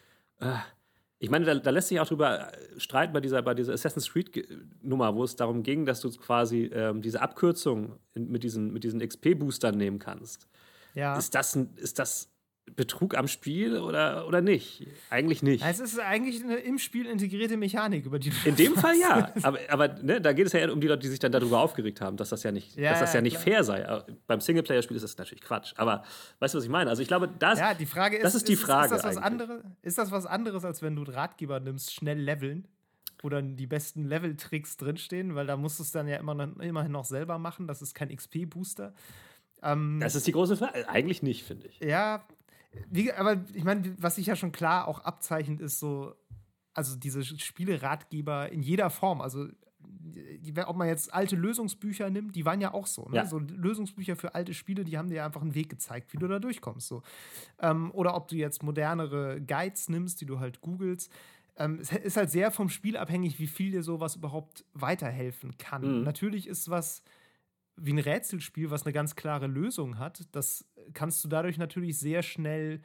Äh, 0.40 0.54
ich 1.18 1.30
meine, 1.30 1.46
da, 1.46 1.54
da, 1.54 1.70
lässt 1.70 1.88
sich 1.88 1.98
auch 2.00 2.06
drüber 2.06 2.52
äh, 2.52 2.78
streiten 2.78 3.12
bei 3.12 3.20
dieser, 3.20 3.40
bei 3.40 3.54
dieser 3.54 3.72
Assassin's 3.72 4.12
Creed-Nummer, 4.12 5.14
wo 5.14 5.24
es 5.24 5.36
darum 5.36 5.62
ging, 5.62 5.86
dass 5.86 6.00
du 6.00 6.10
quasi 6.10 6.64
ähm, 6.72 7.00
diese 7.00 7.22
Abkürzung 7.22 7.98
mit 8.14 8.42
diesen, 8.42 8.72
mit 8.72 8.84
diesen 8.84 9.00
XP-Boostern 9.00 9.76
nehmen 9.76 9.98
kannst. 9.98 10.46
Ja. 10.94 11.16
Ist 11.16 11.34
das, 11.34 11.56
ist 11.56 11.98
das 11.98 12.33
Betrug 12.76 13.16
am 13.16 13.28
Spiel 13.28 13.78
oder, 13.78 14.26
oder 14.26 14.40
nicht? 14.40 14.86
Eigentlich 15.10 15.42
nicht. 15.42 15.64
Es 15.64 15.80
ist 15.80 15.98
eigentlich 16.00 16.42
eine 16.42 16.56
im 16.56 16.78
Spiel 16.78 17.06
integrierte 17.06 17.56
Mechanik, 17.56 18.06
über 18.06 18.18
die 18.18 18.30
du 18.30 18.36
In 18.48 18.56
dem 18.56 18.74
Fall 18.76 18.96
ja. 18.96 19.32
Aber, 19.42 19.58
aber 19.68 19.88
ne, 20.02 20.20
da 20.20 20.32
geht 20.32 20.46
es 20.46 20.52
ja 20.52 20.60
eher 20.60 20.72
um 20.72 20.80
die 20.80 20.88
Leute, 20.88 21.00
die 21.00 21.08
sich 21.08 21.18
dann 21.18 21.30
darüber 21.30 21.60
aufgeregt 21.60 22.00
haben, 22.00 22.16
dass 22.16 22.30
das 22.30 22.42
ja 22.42 22.52
nicht, 22.52 22.76
ja, 22.76 22.90
dass 22.90 23.00
das 23.00 23.14
ja, 23.14 23.20
nicht 23.20 23.36
fair 23.36 23.64
sei. 23.64 23.86
Aber 23.86 24.06
beim 24.26 24.40
Singleplayer-Spiel 24.40 24.96
ist 24.96 25.02
das 25.02 25.16
natürlich 25.16 25.42
Quatsch. 25.42 25.74
Aber 25.76 26.04
weißt 26.40 26.54
du, 26.54 26.58
was 26.58 26.64
ich 26.64 26.70
meine? 26.70 26.90
Also 26.90 27.02
ich 27.02 27.08
glaube, 27.08 27.28
das, 27.38 27.58
ja, 27.58 27.74
die 27.74 27.86
Frage 27.86 28.16
ist, 28.16 28.24
das 28.24 28.34
ist 28.34 28.48
die 28.48 28.56
Frage. 28.56 28.94
Ist 28.94 29.04
das, 29.04 29.16
was 29.16 29.22
andere, 29.22 29.62
ist 29.82 29.98
das 29.98 30.10
was 30.10 30.26
anderes, 30.26 30.64
als 30.64 30.82
wenn 30.82 30.96
du 30.96 31.02
Ratgeber 31.02 31.60
nimmst, 31.60 31.92
schnell 31.92 32.18
leveln? 32.18 32.66
wo 33.22 33.30
dann 33.30 33.56
die 33.56 33.66
besten 33.66 34.04
Level-Tricks 34.04 34.76
drinstehen, 34.76 35.34
weil 35.34 35.46
da 35.46 35.56
musst 35.56 35.78
du 35.78 35.82
es 35.82 35.90
dann 35.90 36.06
ja 36.06 36.18
immer, 36.18 36.38
immerhin 36.60 36.92
noch 36.92 37.06
selber 37.06 37.38
machen. 37.38 37.66
Das 37.66 37.80
ist 37.80 37.94
kein 37.94 38.14
XP-Booster. 38.14 38.92
Ähm, 39.62 39.98
das 39.98 40.14
ist 40.14 40.26
die 40.26 40.32
große 40.32 40.58
Frage. 40.58 40.86
Eigentlich 40.90 41.22
nicht, 41.22 41.42
finde 41.42 41.68
ich. 41.68 41.80
Ja, 41.80 42.26
wie, 42.90 43.12
aber 43.12 43.44
ich 43.52 43.64
meine, 43.64 43.94
was 43.98 44.16
sich 44.16 44.26
ja 44.26 44.36
schon 44.36 44.52
klar 44.52 44.88
auch 44.88 45.00
abzeichnet, 45.00 45.60
ist 45.60 45.78
so, 45.78 46.14
also 46.72 46.96
diese 46.96 47.24
Spieleratgeber 47.24 48.50
in 48.50 48.62
jeder 48.62 48.90
Form. 48.90 49.20
Also, 49.20 49.48
ob 50.66 50.76
man 50.76 50.88
jetzt 50.88 51.12
alte 51.12 51.36
Lösungsbücher 51.36 52.10
nimmt, 52.10 52.36
die 52.36 52.44
waren 52.44 52.60
ja 52.60 52.74
auch 52.74 52.86
so. 52.86 53.08
Ne? 53.08 53.16
Ja. 53.16 53.26
So 53.26 53.38
Lösungsbücher 53.38 54.16
für 54.16 54.34
alte 54.34 54.54
Spiele, 54.54 54.84
die 54.84 54.98
haben 54.98 55.08
dir 55.08 55.24
einfach 55.24 55.42
einen 55.42 55.54
Weg 55.54 55.68
gezeigt, 55.68 56.12
wie 56.12 56.18
du 56.18 56.28
da 56.28 56.38
durchkommst. 56.38 56.88
So. 56.88 57.02
Ähm, 57.60 57.90
oder 57.92 58.14
ob 58.14 58.28
du 58.28 58.36
jetzt 58.36 58.62
modernere 58.62 59.40
Guides 59.40 59.88
nimmst, 59.88 60.20
die 60.20 60.26
du 60.26 60.40
halt 60.40 60.60
googelst. 60.60 61.10
Ähm, 61.56 61.78
es 61.80 61.92
ist 61.92 62.16
halt 62.16 62.30
sehr 62.30 62.50
vom 62.50 62.68
Spiel 62.68 62.96
abhängig, 62.96 63.38
wie 63.38 63.46
viel 63.46 63.70
dir 63.70 63.82
sowas 63.82 64.16
überhaupt 64.16 64.64
weiterhelfen 64.74 65.56
kann. 65.58 65.98
Mhm. 65.98 66.04
Natürlich 66.04 66.48
ist 66.48 66.68
was 66.68 67.02
wie 67.76 67.92
ein 67.92 67.98
Rätselspiel, 67.98 68.70
was 68.70 68.84
eine 68.84 68.92
ganz 68.92 69.16
klare 69.16 69.46
Lösung 69.46 69.98
hat, 69.98 70.22
das 70.32 70.64
kannst 70.92 71.24
du 71.24 71.28
dadurch 71.28 71.58
natürlich 71.58 71.98
sehr 71.98 72.22
schnell, 72.22 72.80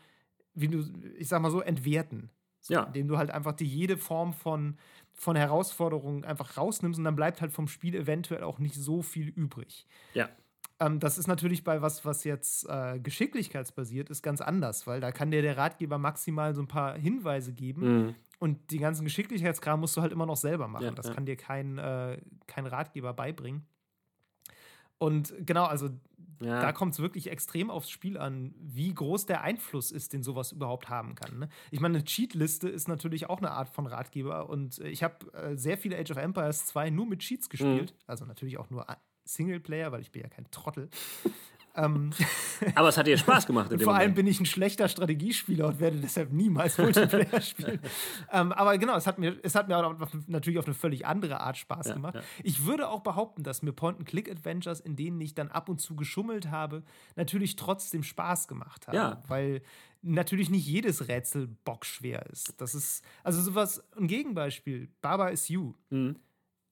wie 0.54 0.68
du, 0.68 0.84
ich 1.18 1.28
sag 1.28 1.42
mal 1.42 1.52
so, 1.52 1.62
entwerten. 1.62 2.32
So, 2.62 2.74
ja. 2.74 2.84
Indem 2.84 3.08
du 3.08 3.18
halt 3.18 3.32
einfach 3.32 3.54
die 3.54 3.66
jede 3.66 3.98
Form 3.98 4.34
von, 4.34 4.78
von 5.14 5.36
Herausforderung 5.36 6.26
einfach 6.26 6.58
rausnimmst 6.58 6.98
und 6.98 7.06
dann 7.06 7.16
bleibt 7.16 7.42
halt 7.42 7.54
vom 7.54 7.68
Spiel 7.68 7.96
eventuell 7.96 8.44
auch 8.44 8.60
nicht 8.60 8.76
so 8.76 9.02
viel 9.02 9.30
übrig. 9.30 9.88
Ja. 10.14 10.30
Ähm, 10.80 11.00
das 11.00 11.18
ist 11.18 11.28
natürlich 11.28 11.64
bei 11.64 11.82
was, 11.82 12.06
was 12.06 12.24
jetzt 12.24 12.68
äh, 12.70 13.00
geschicklichkeitsbasiert 13.00 14.10
ist, 14.10 14.24
ganz 14.24 14.42
anders, 14.42 14.88
weil 14.88 15.00
da 15.00 15.12
kann 15.12 15.32
dir 15.32 15.42
der 15.42 15.58
Ratgeber 15.58 15.98
maximal 15.98 16.54
so 16.54 16.62
ein 16.62 16.68
paar 16.68 16.98
Hinweise 16.98 17.54
geben. 17.54 18.06
Mhm. 18.06 18.16
Und 18.40 18.72
den 18.72 18.80
ganzen 18.80 19.04
Geschicklichkeitskram 19.04 19.82
musst 19.82 19.98
du 19.98 20.02
halt 20.02 20.14
immer 20.14 20.26
noch 20.26 20.38
selber 20.38 20.70
machen. 20.70 20.86
Ja, 20.86 20.92
das 20.92 21.08
ja. 21.08 21.14
kann 21.14 21.26
dir 21.26 21.36
kein, 21.36 21.78
äh, 21.78 22.22
kein 22.48 22.66
Ratgeber 22.66 23.14
beibringen. 23.14 23.68
Und 25.00 25.34
genau, 25.46 25.66
also 25.66 25.90
ja. 26.42 26.62
da 26.62 26.72
kommt 26.72 26.94
es 26.94 27.00
wirklich 27.00 27.30
extrem 27.32 27.70
aufs 27.70 27.90
Spiel 27.90 28.18
an, 28.18 28.54
wie 28.60 28.94
groß 28.94 29.26
der 29.26 29.42
Einfluss 29.42 29.92
ist, 29.92 30.14
den 30.14 30.24
sowas 30.24 30.52
überhaupt 30.52 30.90
haben 30.90 31.16
kann. 31.16 31.40
Ne? 31.40 31.50
Ich 31.72 31.80
meine, 31.80 31.98
eine 31.98 32.06
Cheatliste 32.06 32.70
ist 32.70 32.88
natürlich 32.88 33.30
auch 33.30 33.40
eine 33.40 33.52
Art 33.52 33.70
von 33.70 33.88
Ratgeber 33.88 34.50
und 34.50 34.80
ich 34.80 35.04
habe 35.04 35.34
äh, 35.34 35.56
sehr 35.58 35.78
viele 35.78 35.98
Age 35.98 36.12
of 36.12 36.18
Empires 36.18 36.66
2 36.68 36.90
nur 36.92 37.06
mit 37.06 37.20
Cheats 37.20 37.50
gespielt, 37.50 37.92
mhm. 37.92 38.04
also 38.08 38.26
natürlich 38.26 38.58
auch 38.58 38.70
nur 38.70 38.86
Singleplayer, 39.26 39.92
weil 39.92 40.02
ich 40.02 40.12
bin 40.12 40.22
ja 40.22 40.30
kein 40.30 40.50
Trottel. 40.52 40.90
Ähm, 41.76 42.12
Aber 42.76 42.90
es 42.90 42.98
hat 42.98 43.08
dir 43.08 43.18
Spaß 43.18 43.46
gemacht. 43.46 43.72
vor 43.84 43.96
allem 43.96 44.14
bin 44.14 44.28
ich 44.28 44.40
ein 44.40 44.46
schlechter 44.46 44.88
Strategiespieler 44.88 45.68
und 45.68 45.80
werde 45.80 45.98
deshalb 45.98 46.32
niemals 46.32 46.78
Multiplayer 46.78 47.42
spielen. 47.42 47.80
ähm, 48.32 48.52
aber 48.52 48.78
genau, 48.78 48.96
es 48.96 49.08
hat 49.08 49.20
mir, 49.20 49.38
es 49.44 49.56
hat 49.56 49.68
mir 49.68 49.98
natürlich 50.28 50.60
auf 50.60 50.66
eine 50.66 50.74
völlig 50.74 51.06
andere 51.06 51.40
Art 51.40 51.58
Spaß 51.58 51.88
ja, 51.88 51.94
gemacht. 51.94 52.16
Ja. 52.16 52.22
Ich 52.44 52.66
würde 52.66 52.90
auch 52.90 53.02
behaupten, 53.02 53.44
dass 53.44 53.62
mir 53.62 53.72
Point-and-Click-Adventures, 53.72 54.80
in 54.80 54.96
denen 54.96 55.22
ich 55.22 55.36
dann 55.36 55.50
ab 55.50 55.70
und 55.70 55.80
zu 55.80 55.96
geschummelt 55.96 56.50
habe, 56.50 56.84
natürlich 57.16 57.56
trotzdem 57.56 58.04
Spaß 58.04 58.48
gemacht 58.48 58.88
haben. 58.88 58.96
Ja. 58.96 59.24
Weil 59.28 59.62
natürlich 60.02 60.50
nicht 60.50 60.66
jedes 60.66 61.08
Rätsel 61.08 61.48
bockschwer 61.66 62.26
ist. 62.28 62.60
Das 62.60 62.74
ist, 62.74 63.04
also 63.24 63.42
sowas, 63.42 63.84
ein 63.98 64.08
Gegenbeispiel, 64.08 64.90
Baba 65.02 65.30
is 65.30 65.50
You, 65.50 65.74
mhm. 65.90 66.18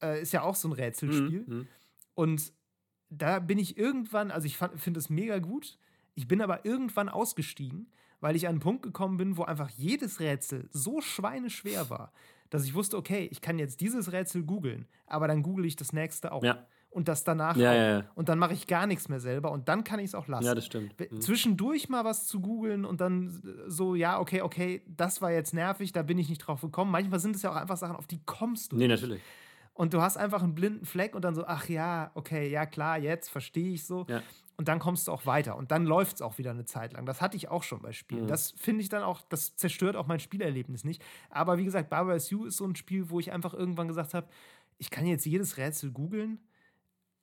äh, 0.02 0.22
ist 0.22 0.34
ja 0.34 0.42
auch 0.42 0.56
so 0.56 0.70
ein 0.70 0.74
Rätselspiel. 0.74 1.44
Mhm. 1.48 1.56
mhm. 1.56 1.68
Und 2.14 2.52
da 3.10 3.40
bin 3.40 3.58
ich 3.58 3.78
irgendwann, 3.78 4.32
also 4.32 4.46
ich 4.46 4.58
finde 4.58 5.00
es 5.00 5.10
mega 5.10 5.40
gut. 5.40 5.78
Ich 6.16 6.28
bin 6.28 6.42
aber 6.42 6.66
irgendwann 6.66 7.10
ausgestiegen, 7.10 7.92
weil 8.20 8.36
ich 8.36 8.48
an 8.48 8.54
einen 8.54 8.60
Punkt 8.60 8.82
gekommen 8.82 9.18
bin, 9.18 9.38
wo 9.38 9.44
einfach 9.44 9.70
jedes 9.70 10.20
Rätsel 10.20 10.68
so 10.72 11.00
schweineschwer 11.02 11.90
war, 11.90 12.12
dass 12.50 12.66
ich 12.66 12.74
wusste, 12.74 12.98
okay, 12.98 13.28
ich 13.32 13.42
kann 13.42 13.60
jetzt 13.60 13.82
dieses 13.82 14.12
Rätsel 14.12 14.44
googeln, 14.44 14.88
aber 15.06 15.28
dann 15.28 15.44
google 15.44 15.66
ich 15.66 15.76
das 15.76 15.94
nächste 15.94 16.32
auch. 16.32 16.44
Ja. 16.44 16.66
und 16.90 17.08
das 17.08 17.24
danach 17.24 17.56
ja, 17.58 17.74
ja, 17.74 17.90
ja. 18.00 18.12
und 18.16 18.30
dann 18.30 18.40
mache 18.40 18.54
ich 18.54 18.66
gar 18.66 18.88
nichts 18.88 19.10
mehr 19.10 19.20
selber 19.20 19.52
und 19.52 19.70
dann 19.70 19.84
kann 19.84 20.00
ich 20.00 20.08
es 20.08 20.16
auch 20.16 20.28
lassen. 20.28 20.46
Ja, 20.46 20.56
das 20.56 20.66
stimmt. 20.66 20.96
Mhm. 21.00 21.22
Zwischendurch 21.22 21.90
mal 21.90 22.04
was 22.04 22.26
zu 22.26 22.40
googeln 22.40 22.86
und 22.86 23.02
dann 23.02 23.42
so, 23.68 23.94
ja, 23.94 24.20
okay, 24.20 24.42
okay, 24.42 24.82
das 24.88 25.22
war 25.22 25.32
jetzt 25.32 25.54
nervig, 25.54 25.92
da 25.92 26.02
bin 26.02 26.18
ich 26.18 26.30
nicht 26.30 26.40
drauf 26.40 26.62
gekommen. 26.62 26.90
Manchmal 26.90 27.20
sind 27.20 27.36
es 27.36 27.44
ja 27.44 27.52
auch 27.52 27.56
einfach 27.56 27.78
Sachen, 27.78 27.96
auf 27.96 28.08
die 28.08 28.22
kommst 28.26 28.72
du. 28.72 28.78
Nee, 28.78 28.88
nicht. 28.88 29.02
natürlich. 29.02 29.22
Und 29.78 29.94
du 29.94 30.02
hast 30.02 30.18
einfach 30.18 30.42
einen 30.42 30.56
blinden 30.56 30.86
Fleck 30.86 31.14
und 31.14 31.24
dann 31.24 31.36
so, 31.36 31.46
ach 31.46 31.70
ja, 31.70 32.10
okay, 32.16 32.50
ja 32.50 32.66
klar, 32.66 32.98
jetzt 32.98 33.30
verstehe 33.30 33.74
ich 33.74 33.86
so. 33.86 34.08
Ja. 34.10 34.24
Und 34.58 34.68
dann 34.68 34.80
kommst 34.80 35.08
du 35.08 35.12
auch 35.12 35.28
weiter. 35.28 35.56
Und 35.56 35.70
dann 35.70 35.86
läuft 35.86 36.16
es 36.16 36.22
auch 36.24 36.40
wieder 36.40 36.50
eine 36.50 36.66
Zeit 36.66 36.94
lang. 36.94 37.06
Das 37.06 37.22
hatte 37.22 37.38
ich 37.38 37.50
auch 37.50 37.62
schon 37.62 37.80
bei 37.84 37.92
Spielen. 37.92 38.24
Mhm. 38.24 38.28
Das 38.28 38.52
finde 38.58 38.82
ich 38.82 38.90
dann 38.90 39.04
auch, 39.04 39.22
das 39.30 39.56
zerstört 39.56 39.96
auch 39.96 40.08
mein 40.08 40.20
Spielerlebnis 40.20 40.84
nicht. 40.84 41.04
Aber 41.30 41.60
wie 41.60 41.64
gesagt, 41.66 41.92
Barbara 41.92 42.18
Sue 42.20 42.48
ist 42.48 42.58
so 42.58 42.66
ein 42.66 42.76
Spiel, 42.76 43.12
wo 43.12 43.20
ich 43.20 43.32
einfach 43.32 43.54
irgendwann 43.54 43.88
gesagt 43.88 44.16
habe, 44.16 44.28
ich 44.80 44.90
kann 44.90 45.06
jetzt 45.06 45.26
jedes 45.26 45.58
Rätsel 45.58 45.92
googeln 45.92 46.40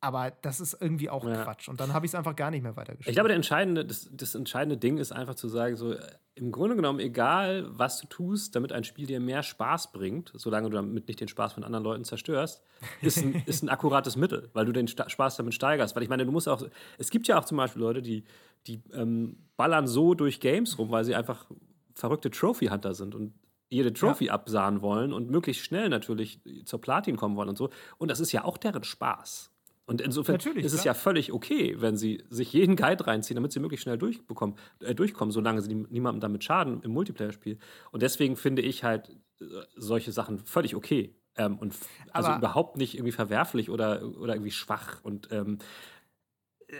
aber 0.04 0.32
das 0.42 0.60
ist 0.60 0.76
irgendwie 0.78 1.08
auch 1.08 1.24
ja. 1.24 1.44
Quatsch. 1.44 1.68
Und 1.68 1.80
dann 1.80 1.94
habe 1.94 2.04
ich 2.04 2.10
es 2.10 2.14
einfach 2.14 2.36
gar 2.36 2.50
nicht 2.50 2.62
mehr 2.62 2.76
weitergespielt. 2.76 3.08
Ich 3.08 3.14
glaube, 3.14 3.28
der 3.28 3.36
entscheidende, 3.36 3.86
das, 3.86 4.10
das, 4.12 4.34
entscheidende 4.34 4.76
Ding 4.76 4.98
ist 4.98 5.12
einfach 5.12 5.34
zu 5.34 5.48
sagen, 5.48 5.76
so 5.76 5.94
im 6.34 6.52
Grunde 6.52 6.76
genommen, 6.76 7.00
egal 7.00 7.64
was 7.70 8.00
du 8.00 8.06
tust, 8.06 8.54
damit 8.54 8.70
ein 8.72 8.84
Spiel 8.84 9.06
dir 9.06 9.18
mehr 9.18 9.42
Spaß 9.42 9.92
bringt, 9.92 10.30
solange 10.34 10.68
du 10.68 10.76
damit 10.76 11.08
nicht 11.08 11.20
den 11.20 11.28
Spaß 11.28 11.54
von 11.54 11.64
anderen 11.64 11.84
Leuten 11.84 12.04
zerstörst, 12.04 12.62
ist 13.00 13.16
ein, 13.16 13.34
ist 13.46 13.62
ein 13.62 13.70
akkurates 13.70 14.16
Mittel, 14.16 14.50
weil 14.52 14.66
du 14.66 14.72
den 14.72 14.88
Spaß 14.88 15.36
damit 15.36 15.54
steigerst. 15.54 15.96
Weil 15.96 16.02
ich 16.02 16.10
meine, 16.10 16.26
du 16.26 16.32
musst 16.32 16.50
auch, 16.50 16.62
es 16.98 17.08
gibt 17.08 17.26
ja 17.26 17.38
auch 17.38 17.46
zum 17.46 17.56
Beispiel 17.56 17.80
Leute, 17.80 18.02
die, 18.02 18.24
die 18.66 18.82
ähm, 18.92 19.38
ballern 19.56 19.86
so 19.86 20.12
durch 20.12 20.38
Games 20.38 20.78
rum, 20.78 20.90
weil 20.90 21.04
sie 21.04 21.14
einfach 21.14 21.46
verrückte 21.94 22.30
Trophy-Hunter 22.30 22.92
sind 22.92 23.14
und 23.14 23.32
jede 23.70 23.92
Trophy 23.94 24.26
ja. 24.26 24.34
absahen 24.34 24.82
wollen 24.82 25.14
und 25.14 25.30
möglichst 25.30 25.64
schnell 25.64 25.88
natürlich 25.88 26.40
zur 26.66 26.80
Platin 26.80 27.16
kommen 27.16 27.36
wollen 27.36 27.48
und 27.48 27.56
so. 27.56 27.70
Und 27.96 28.10
das 28.10 28.20
ist 28.20 28.32
ja 28.32 28.44
auch 28.44 28.58
deren 28.58 28.84
Spaß. 28.84 29.53
Und 29.86 30.00
insofern 30.00 30.36
Natürlich, 30.36 30.64
ist 30.64 30.72
es 30.72 30.82
klar. 30.82 30.94
ja 30.94 30.98
völlig 30.98 31.32
okay, 31.32 31.76
wenn 31.78 31.96
sie 31.96 32.24
sich 32.30 32.52
jeden 32.52 32.74
Guide 32.74 33.06
reinziehen, 33.06 33.36
damit 33.36 33.52
sie 33.52 33.60
möglichst 33.60 33.82
schnell 33.82 33.98
durchbekommen, 33.98 34.56
äh, 34.80 34.94
durchkommen, 34.94 35.30
solange 35.30 35.60
sie 35.60 35.74
niemandem 35.74 36.20
damit 36.20 36.42
schaden 36.42 36.80
im 36.82 36.92
Multiplayer-Spiel. 36.92 37.58
Und 37.90 38.02
deswegen 38.02 38.36
finde 38.36 38.62
ich 38.62 38.82
halt 38.82 39.10
äh, 39.40 39.44
solche 39.76 40.12
Sachen 40.12 40.38
völlig 40.38 40.74
okay. 40.74 41.14
Ähm, 41.36 41.58
und 41.58 41.74
also 42.12 42.30
Aber 42.30 42.38
überhaupt 42.38 42.76
nicht 42.78 42.94
irgendwie 42.94 43.12
verwerflich 43.12 43.68
oder, 43.68 44.02
oder 44.18 44.34
irgendwie 44.34 44.52
schwach. 44.52 45.02
Und 45.02 45.30
ähm, 45.32 45.58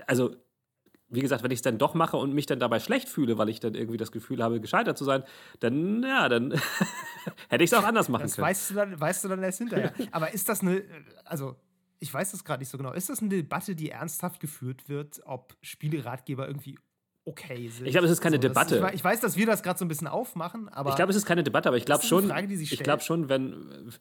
also, 0.07 0.35
wie 1.09 1.21
gesagt, 1.21 1.43
wenn 1.43 1.51
ich 1.51 1.59
es 1.59 1.63
dann 1.63 1.77
doch 1.77 1.93
mache 1.93 2.17
und 2.17 2.33
mich 2.33 2.47
dann 2.47 2.59
dabei 2.59 2.81
schlecht 2.81 3.09
fühle, 3.09 3.37
weil 3.37 3.51
ich 3.51 3.61
dann 3.61 3.75
irgendwie 3.75 3.99
das 3.99 4.13
Gefühl 4.13 4.43
habe, 4.43 4.61
gescheitert 4.61 4.97
zu 4.97 5.05
sein, 5.05 5.25
dann, 5.61 6.03
ja, 6.03 6.29
dann 6.31 6.53
hätte 7.51 7.65
ich 7.65 7.71
es 7.71 7.75
auch 7.75 7.85
anders 7.85 8.09
machen 8.09 8.23
das 8.23 8.37
können. 8.37 8.47
Weißt 8.47 8.71
du 8.71 8.75
dann, 8.75 8.99
weißt 8.99 9.25
du 9.25 9.29
dann 9.29 9.43
erst 9.43 9.59
hinterher. 9.59 9.93
Aber 10.11 10.33
ist 10.33 10.49
das 10.49 10.63
eine, 10.63 10.83
also 11.25 11.57
ich 12.01 12.13
weiß 12.13 12.33
das 12.33 12.45
gerade 12.45 12.61
nicht 12.61 12.69
so 12.69 12.79
genau. 12.79 12.93
Ist 12.93 13.09
das 13.09 13.21
eine 13.21 13.29
Debatte, 13.29 13.75
die 13.75 13.91
ernsthaft 13.91 14.41
geführt 14.41 14.89
wird, 14.89 15.21
ob 15.25 15.57
Spieleratgeber 15.63 16.47
irgendwie 16.47 16.79
okay 17.25 17.69
sind? 17.69 17.87
Ich 17.87 17.93
glaube, 17.93 18.07
es 18.07 18.13
ist 18.13 18.21
keine 18.21 18.37
so, 18.37 18.43
Debatte. 18.43 18.77
Ist, 18.77 18.95
ich 18.95 19.05
weiß, 19.05 19.21
dass 19.21 19.37
wir 19.37 19.47
das 19.47 19.63
gerade 19.63 19.79
so 19.79 19.85
ein 19.85 19.89
bisschen 19.89 20.09
aufmachen, 20.09 20.69
aber. 20.69 20.91
Ich 20.91 20.97
glaube, 20.97 21.11
es 21.11 21.17
ist 21.17 21.27
keine 21.27 21.43
Debatte, 21.43 21.69
aber 21.69 21.77
ich 21.77 21.85
glaube 21.85 22.05
schon. 22.05 22.29
Frage, 22.29 22.53
ich 22.53 22.79
glaube 22.79 23.03
schon, 23.03 23.29
wenn, 23.29 23.93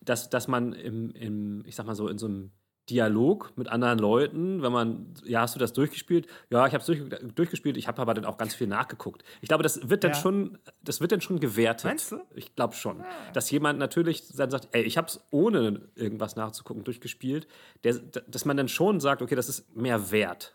dass, 0.00 0.30
dass 0.30 0.48
man 0.48 0.72
im, 0.72 1.10
im, 1.10 1.64
ich 1.66 1.74
sag 1.74 1.86
mal 1.86 1.94
so, 1.94 2.08
in 2.08 2.18
so 2.18 2.26
einem 2.26 2.50
Dialog 2.90 3.52
mit 3.56 3.68
anderen 3.68 3.98
Leuten, 3.98 4.62
wenn 4.62 4.72
man, 4.72 5.14
ja, 5.24 5.40
hast 5.40 5.54
du 5.54 5.58
das 5.58 5.72
durchgespielt? 5.72 6.26
Ja, 6.50 6.66
ich 6.66 6.74
habe 6.74 6.80
es 6.80 6.86
durch, 6.86 7.02
durchgespielt, 7.34 7.78
ich 7.78 7.88
habe 7.88 8.02
aber 8.02 8.12
dann 8.12 8.26
auch 8.26 8.36
ganz 8.36 8.54
viel 8.54 8.66
nachgeguckt. 8.66 9.24
Ich 9.40 9.48
glaube, 9.48 9.62
das 9.62 9.88
wird 9.88 10.04
dann 10.04 10.12
ja. 10.12 10.18
schon, 10.18 10.58
das 10.82 11.00
wird 11.00 11.12
dann 11.12 11.22
schon 11.22 11.40
gewertet. 11.40 11.86
Meinst 11.86 12.12
du? 12.12 12.20
Ich 12.34 12.54
glaube 12.54 12.74
schon. 12.74 12.98
Ja. 12.98 13.06
Dass 13.32 13.50
jemand 13.50 13.78
natürlich 13.78 14.28
dann 14.36 14.50
sagt, 14.50 14.68
ey, 14.72 14.82
ich 14.82 14.98
habe 14.98 15.06
es 15.08 15.20
ohne 15.30 15.88
irgendwas 15.94 16.36
nachzugucken 16.36 16.84
durchgespielt, 16.84 17.48
der, 17.84 17.94
dass 17.94 18.44
man 18.44 18.56
dann 18.56 18.68
schon 18.68 19.00
sagt, 19.00 19.22
okay, 19.22 19.34
das 19.34 19.48
ist 19.48 19.74
mehr 19.74 20.10
wert. 20.10 20.54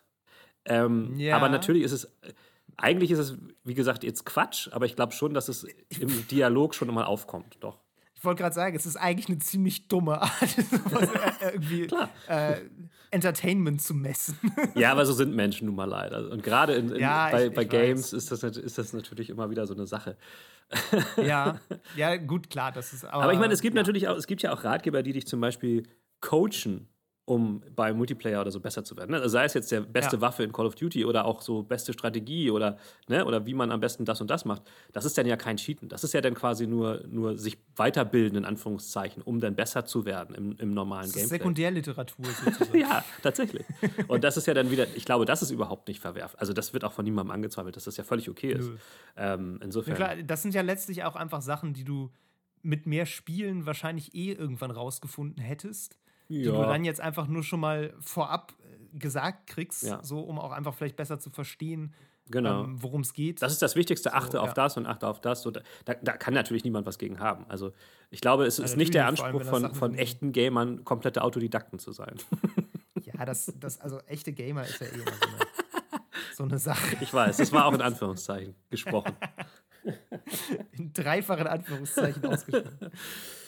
Ähm, 0.64 1.18
ja. 1.18 1.36
Aber 1.36 1.48
natürlich 1.48 1.82
ist 1.82 1.92
es, 1.92 2.16
eigentlich 2.76 3.10
ist 3.10 3.18
es, 3.18 3.38
wie 3.64 3.74
gesagt, 3.74 4.04
jetzt 4.04 4.24
Quatsch, 4.24 4.68
aber 4.70 4.86
ich 4.86 4.94
glaube 4.94 5.12
schon, 5.12 5.34
dass 5.34 5.48
es 5.48 5.64
im 5.98 6.28
Dialog 6.28 6.76
schon 6.76 6.92
mal 6.94 7.04
aufkommt, 7.04 7.56
doch 7.60 7.78
ich 8.20 8.24
wollte 8.26 8.42
gerade 8.42 8.54
sagen, 8.54 8.76
es 8.76 8.84
ist 8.84 8.96
eigentlich 8.96 9.30
eine 9.30 9.38
ziemlich 9.38 9.88
dumme 9.88 10.20
Art, 10.20 10.54
irgendwie 11.40 11.88
äh, 12.28 12.56
Entertainment 13.10 13.80
zu 13.80 13.94
messen. 13.94 14.38
ja, 14.74 14.92
aber 14.92 15.06
so 15.06 15.14
sind 15.14 15.34
Menschen 15.34 15.64
nun 15.64 15.74
mal 15.74 15.86
leider. 15.86 16.30
Und 16.30 16.42
gerade 16.42 16.74
in, 16.74 16.90
in, 16.90 17.00
ja, 17.00 17.30
bei, 17.30 17.46
ich, 17.46 17.54
bei 17.54 17.62
ich 17.62 17.70
Games 17.70 18.12
ist 18.12 18.30
das, 18.30 18.42
ist 18.42 18.76
das 18.76 18.92
natürlich 18.92 19.30
immer 19.30 19.48
wieder 19.48 19.66
so 19.66 19.72
eine 19.72 19.86
Sache. 19.86 20.18
ja, 21.16 21.58
ja, 21.96 22.16
gut, 22.18 22.50
klar, 22.50 22.72
das 22.72 22.92
ist. 22.92 23.06
Aber, 23.06 23.22
aber 23.22 23.32
ich 23.32 23.38
meine, 23.38 23.54
es 23.54 23.62
gibt 23.62 23.74
ja. 23.74 23.80
natürlich 23.80 24.06
auch, 24.06 24.16
es 24.18 24.26
gibt 24.26 24.42
ja 24.42 24.52
auch 24.52 24.64
Ratgeber, 24.64 25.02
die 25.02 25.14
dich 25.14 25.26
zum 25.26 25.40
Beispiel 25.40 25.84
coachen 26.20 26.89
um 27.30 27.62
bei 27.76 27.92
Multiplayer 27.92 28.40
oder 28.40 28.50
so 28.50 28.58
besser 28.58 28.82
zu 28.82 28.96
werden. 28.96 29.12
Ne? 29.12 29.18
Also 29.18 29.28
sei 29.28 29.44
es 29.44 29.54
jetzt 29.54 29.70
der 29.70 29.82
beste 29.82 30.16
ja. 30.16 30.20
Waffe 30.20 30.42
in 30.42 30.52
Call 30.52 30.66
of 30.66 30.74
Duty 30.74 31.04
oder 31.04 31.24
auch 31.26 31.42
so 31.42 31.62
beste 31.62 31.92
Strategie 31.92 32.50
oder, 32.50 32.76
ne, 33.06 33.24
oder 33.24 33.46
wie 33.46 33.54
man 33.54 33.70
am 33.70 33.78
besten 33.78 34.04
das 34.04 34.20
und 34.20 34.28
das 34.28 34.44
macht. 34.44 34.62
Das 34.92 35.04
ist 35.04 35.16
dann 35.16 35.26
ja 35.26 35.36
kein 35.36 35.56
Cheaten. 35.56 35.88
Das 35.88 36.02
ist 36.02 36.12
ja 36.12 36.22
dann 36.22 36.34
quasi 36.34 36.66
nur, 36.66 37.04
nur 37.06 37.38
sich 37.38 37.56
weiterbilden, 37.76 38.38
in 38.38 38.44
Anführungszeichen, 38.44 39.22
um 39.22 39.38
dann 39.38 39.54
besser 39.54 39.84
zu 39.84 40.04
werden 40.04 40.34
im, 40.34 40.56
im 40.58 40.74
normalen 40.74 41.02
das 41.02 41.10
ist 41.10 41.14
Gameplay. 41.14 41.38
Sekundärliteratur 41.38 42.26
sozusagen. 42.44 42.80
ja, 42.80 43.04
tatsächlich. 43.22 43.64
Und 44.08 44.24
das 44.24 44.36
ist 44.36 44.48
ja 44.48 44.54
dann 44.54 44.72
wieder, 44.72 44.88
ich 44.96 45.04
glaube, 45.04 45.24
das 45.24 45.40
ist 45.40 45.52
überhaupt 45.52 45.86
nicht 45.86 46.00
verwerflich. 46.00 46.40
Also 46.40 46.52
das 46.52 46.72
wird 46.72 46.82
auch 46.82 46.92
von 46.92 47.04
niemandem 47.04 47.30
angezweifelt, 47.30 47.76
dass 47.76 47.84
das 47.84 47.96
ja 47.96 48.02
völlig 48.02 48.28
okay 48.28 48.54
ist. 48.54 48.72
Ähm, 49.16 49.60
insofern. 49.62 49.92
Ja, 49.92 49.96
klar, 49.96 50.22
das 50.24 50.42
sind 50.42 50.52
ja 50.52 50.62
letztlich 50.62 51.04
auch 51.04 51.14
einfach 51.14 51.42
Sachen, 51.42 51.74
die 51.74 51.84
du 51.84 52.10
mit 52.62 52.86
mehr 52.86 53.06
Spielen 53.06 53.66
wahrscheinlich 53.66 54.16
eh 54.16 54.32
irgendwann 54.32 54.72
rausgefunden 54.72 55.40
hättest 55.40 55.96
die 56.30 56.44
du 56.44 56.52
dann 56.52 56.84
jetzt 56.84 57.00
einfach 57.00 57.26
nur 57.26 57.42
schon 57.42 57.60
mal 57.60 57.94
vorab 58.00 58.54
äh, 58.62 58.98
gesagt 58.98 59.48
kriegst, 59.48 59.82
ja. 59.82 60.02
so 60.02 60.20
um 60.20 60.38
auch 60.38 60.52
einfach 60.52 60.74
vielleicht 60.74 60.96
besser 60.96 61.18
zu 61.18 61.30
verstehen, 61.30 61.94
genau. 62.30 62.64
ähm, 62.64 62.82
worum 62.82 63.02
es 63.02 63.12
geht. 63.12 63.42
Das 63.42 63.52
ist 63.52 63.62
das 63.62 63.76
Wichtigste, 63.76 64.14
achte 64.14 64.32
so, 64.32 64.40
auf 64.40 64.48
ja. 64.48 64.54
das 64.54 64.76
und 64.76 64.86
achte 64.86 65.06
auf 65.06 65.20
das. 65.20 65.42
So, 65.42 65.50
da, 65.50 65.60
da, 65.84 66.16
kann 66.16 66.34
natürlich 66.34 66.64
niemand 66.64 66.86
was 66.86 66.98
gegen 66.98 67.20
haben. 67.20 67.44
Also 67.48 67.72
ich 68.10 68.20
glaube, 68.20 68.46
es 68.46 68.58
ist 68.58 68.76
nicht 68.76 68.94
der 68.94 69.06
Anspruch 69.06 69.42
von, 69.42 69.74
von 69.74 69.94
echten 69.94 70.32
Gamern, 70.32 70.84
komplette 70.84 71.22
Autodidakten 71.22 71.78
zu 71.78 71.92
sein. 71.92 72.14
Ja, 73.20 73.26
das, 73.26 73.52
das, 73.58 73.78
also 73.80 73.98
echte 74.06 74.32
Gamer 74.32 74.64
ist 74.64 74.80
ja 74.80 74.86
eh 74.86 74.94
immer 74.94 75.04
so 75.04 75.26
eine, 75.28 75.46
so 76.36 76.42
eine 76.44 76.58
Sache. 76.58 76.96
Ich 77.00 77.12
weiß, 77.12 77.36
das 77.36 77.52
war 77.52 77.66
auch 77.66 77.74
in 77.74 77.82
Anführungszeichen 77.82 78.54
gesprochen. 78.70 79.14
in 80.72 80.92
dreifachen 80.92 81.46
Anführungszeichen 81.46 82.24
ausgesprochen. 82.24 82.90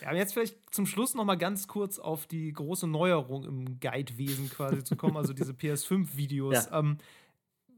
Ja, 0.01 0.13
jetzt 0.15 0.33
vielleicht 0.33 0.57
zum 0.75 0.87
Schluss 0.87 1.15
noch 1.15 1.25
mal 1.25 1.37
ganz 1.37 1.69
kurz 1.69 1.99
auf 1.99 2.27
die 2.27 2.53
große 2.53 2.87
Neuerung 2.87 3.45
im 3.45 3.81
Guidewesen 3.81 4.51
quasi 4.51 4.83
zu 4.85 4.97
kommen, 4.97 5.17
also 5.17 5.33
diese 5.33 5.53
PS5-Videos. 5.53 6.67
Ja. 6.67 6.79
Ähm, 6.81 6.99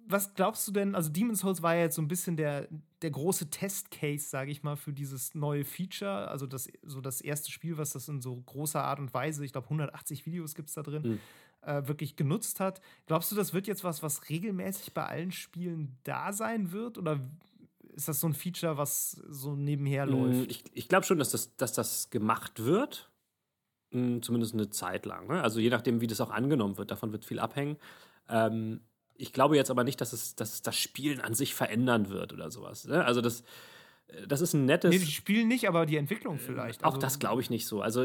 was 0.07 0.35
glaubst 0.35 0.69
du 0.69 0.73
denn, 0.73 0.95
also 0.95 1.11
Demon's 1.11 1.41
Souls 1.41 1.63
war 1.63 1.75
ja 1.75 1.83
jetzt 1.83 1.97
so 1.97 2.03
ein 2.03 2.09
bisschen 2.09 2.37
der, 2.37 2.69
der 3.03 3.11
große 3.11 3.51
Testcase, 3.51 4.29
sage 4.29 4.51
ich 4.51 4.63
mal, 4.63 4.77
für 4.77 4.93
dieses 4.93 5.35
neue 5.35 5.65
Feature, 5.65 6.29
also 6.29 6.47
das, 6.47 6.69
so 6.83 7.01
das 7.01 7.21
erste 7.21 7.51
Spiel, 7.51 7.79
was 7.79 7.91
das 7.93 8.09
in 8.09 8.21
so 8.21 8.35
großer 8.37 8.83
Art 8.83 8.99
und 8.99 9.15
Weise, 9.15 9.45
ich 9.45 9.53
glaube 9.53 9.67
180 9.67 10.27
Videos 10.27 10.55
gibt 10.55 10.69
es 10.69 10.75
da 10.75 10.83
drin, 10.83 11.03
mhm. 11.03 11.21
äh, 11.69 11.89
wirklich 11.89 12.17
genutzt 12.17 12.61
hat. 12.61 12.81
Glaubst 13.07 13.33
du, 13.33 13.37
das 13.37 13.55
wird 13.55 13.67
jetzt 13.67 13.85
was, 13.85 14.03
was 14.03 14.29
regelmäßig 14.29 14.93
bei 14.93 15.07
allen 15.07 15.33
Spielen 15.33 15.97
da 16.05 16.33
sein 16.33 16.73
wird? 16.73 16.99
Oder 16.99 17.21
ist 17.95 18.09
das 18.09 18.21
so 18.21 18.27
ein 18.27 18.35
Feature, 18.35 18.77
was 18.77 19.13
so 19.29 19.55
nebenher 19.55 20.07
mm, 20.07 20.11
läuft? 20.11 20.51
Ich, 20.51 20.65
ich 20.73 20.89
glaube 20.89 21.07
schon, 21.07 21.19
dass 21.19 21.31
das, 21.31 21.57
dass 21.57 21.73
das 21.73 22.11
gemacht 22.11 22.65
wird. 22.65 23.11
Mm, 23.91 24.21
zumindest 24.21 24.55
eine 24.55 24.71
Zeit 24.71 25.07
lang. 25.07 25.29
Ne? 25.29 25.43
Also 25.43 25.61
je 25.61 25.71
nachdem, 25.71 26.01
wie 26.01 26.07
das 26.07 26.21
auch 26.21 26.31
angenommen 26.31 26.77
wird, 26.77 26.91
davon 26.91 27.13
wird 27.13 27.25
viel 27.25 27.39
abhängen. 27.39 27.77
Ähm, 28.29 28.81
ich 29.15 29.33
glaube 29.33 29.57
jetzt 29.57 29.71
aber 29.71 29.85
nicht, 29.85 30.01
dass 30.01 30.13
es, 30.13 30.35
dass 30.35 30.55
es 30.55 30.63
das 30.63 30.77
Spielen 30.77 31.21
an 31.21 31.35
sich 31.35 31.55
verändern 31.55 32.09
wird 32.09 32.33
oder 32.33 32.51
sowas. 32.51 32.87
Ne? 32.87 33.05
Also 33.05 33.21
das, 33.21 33.45
das 34.27 34.41
ist 34.41 34.55
ein 34.55 34.65
nettes. 34.65 34.91
Nee, 34.91 34.99
die 34.99 35.07
Spielen 35.07 35.49
nicht, 35.49 35.69
aber 35.69 35.87
die 35.87 35.97
Entwicklung 35.97 36.39
vielleicht. 36.39 36.85
Auch 36.85 36.95
also, 36.95 37.01
das 37.01 37.19
glaube 37.19 37.41
ich 37.41 37.51
nicht 37.51 37.67
so. 37.67 37.81
Also, 37.81 38.05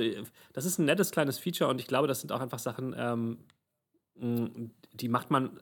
das 0.54 0.66
ist 0.66 0.78
ein 0.80 0.86
nettes 0.86 1.12
kleines 1.12 1.40
Feature 1.40 1.70
und 1.70 1.80
ich 1.80 1.88
glaube, 1.88 2.08
das 2.08 2.22
sind 2.22 2.32
auch 2.32 2.42
einfach 2.42 2.60
Sachen, 2.60 2.96
ähm, 2.98 3.40
mm, 4.16 4.72
die 4.94 5.10
macht 5.10 5.30
man, 5.30 5.60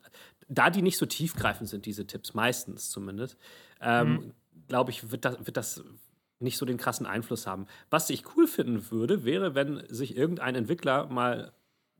da 0.47 0.69
die 0.69 0.81
nicht 0.81 0.97
so 0.97 1.05
tiefgreifend 1.05 1.69
sind, 1.69 1.85
diese 1.85 2.07
Tipps, 2.07 2.33
meistens 2.33 2.89
zumindest, 2.89 3.37
ähm, 3.81 4.09
mhm. 4.09 4.33
glaube 4.67 4.91
ich, 4.91 5.11
wird 5.11 5.25
das, 5.25 5.45
wird 5.45 5.57
das 5.57 5.83
nicht 6.39 6.57
so 6.57 6.65
den 6.65 6.77
krassen 6.77 7.05
Einfluss 7.05 7.47
haben. 7.47 7.65
Was 7.89 8.09
ich 8.09 8.35
cool 8.35 8.47
finden 8.47 8.91
würde, 8.91 9.25
wäre, 9.25 9.55
wenn 9.55 9.83
sich 9.89 10.15
irgendein 10.15 10.55
Entwickler 10.55 11.07
mal 11.07 11.51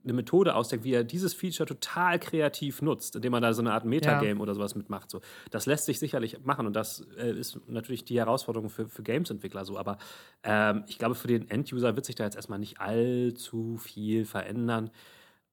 eine 0.04 0.14
Methode 0.14 0.56
ausdenkt, 0.56 0.86
wie 0.86 0.94
er 0.94 1.04
dieses 1.04 1.34
Feature 1.34 1.68
total 1.68 2.20
kreativ 2.20 2.82
nutzt, 2.82 3.16
indem 3.16 3.32
man 3.32 3.42
da 3.42 3.54
so 3.54 3.62
eine 3.62 3.74
Art 3.74 3.84
Metagame 3.84 4.36
ja. 4.36 4.40
oder 4.40 4.56
sowas 4.56 4.76
mitmacht. 4.76 5.10
So. 5.10 5.22
Das 5.52 5.66
lässt 5.66 5.86
sich 5.86 6.00
sicherlich 6.00 6.46
machen 6.46 6.66
und 6.66 6.74
das 6.74 7.06
äh, 7.18 7.32
ist 7.32 7.60
natürlich 7.68 8.06
die 8.06 8.18
Herausforderung 8.18 8.70
für, 8.70 8.88
für 8.88 9.04
Games-Entwickler 9.04 9.66
so. 9.66 9.78
Aber 9.78 9.98
ähm, 10.44 10.86
ich 10.88 10.98
glaube, 10.98 11.16
für 11.16 11.28
den 11.28 11.50
End-User 11.50 11.96
wird 11.96 12.06
sich 12.06 12.16
da 12.16 12.24
jetzt 12.24 12.36
erstmal 12.36 12.60
nicht 12.60 12.80
allzu 12.80 13.78
viel 13.78 14.26
verändern. 14.26 14.92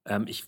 Ähm, 0.05 0.25
ich 0.27 0.45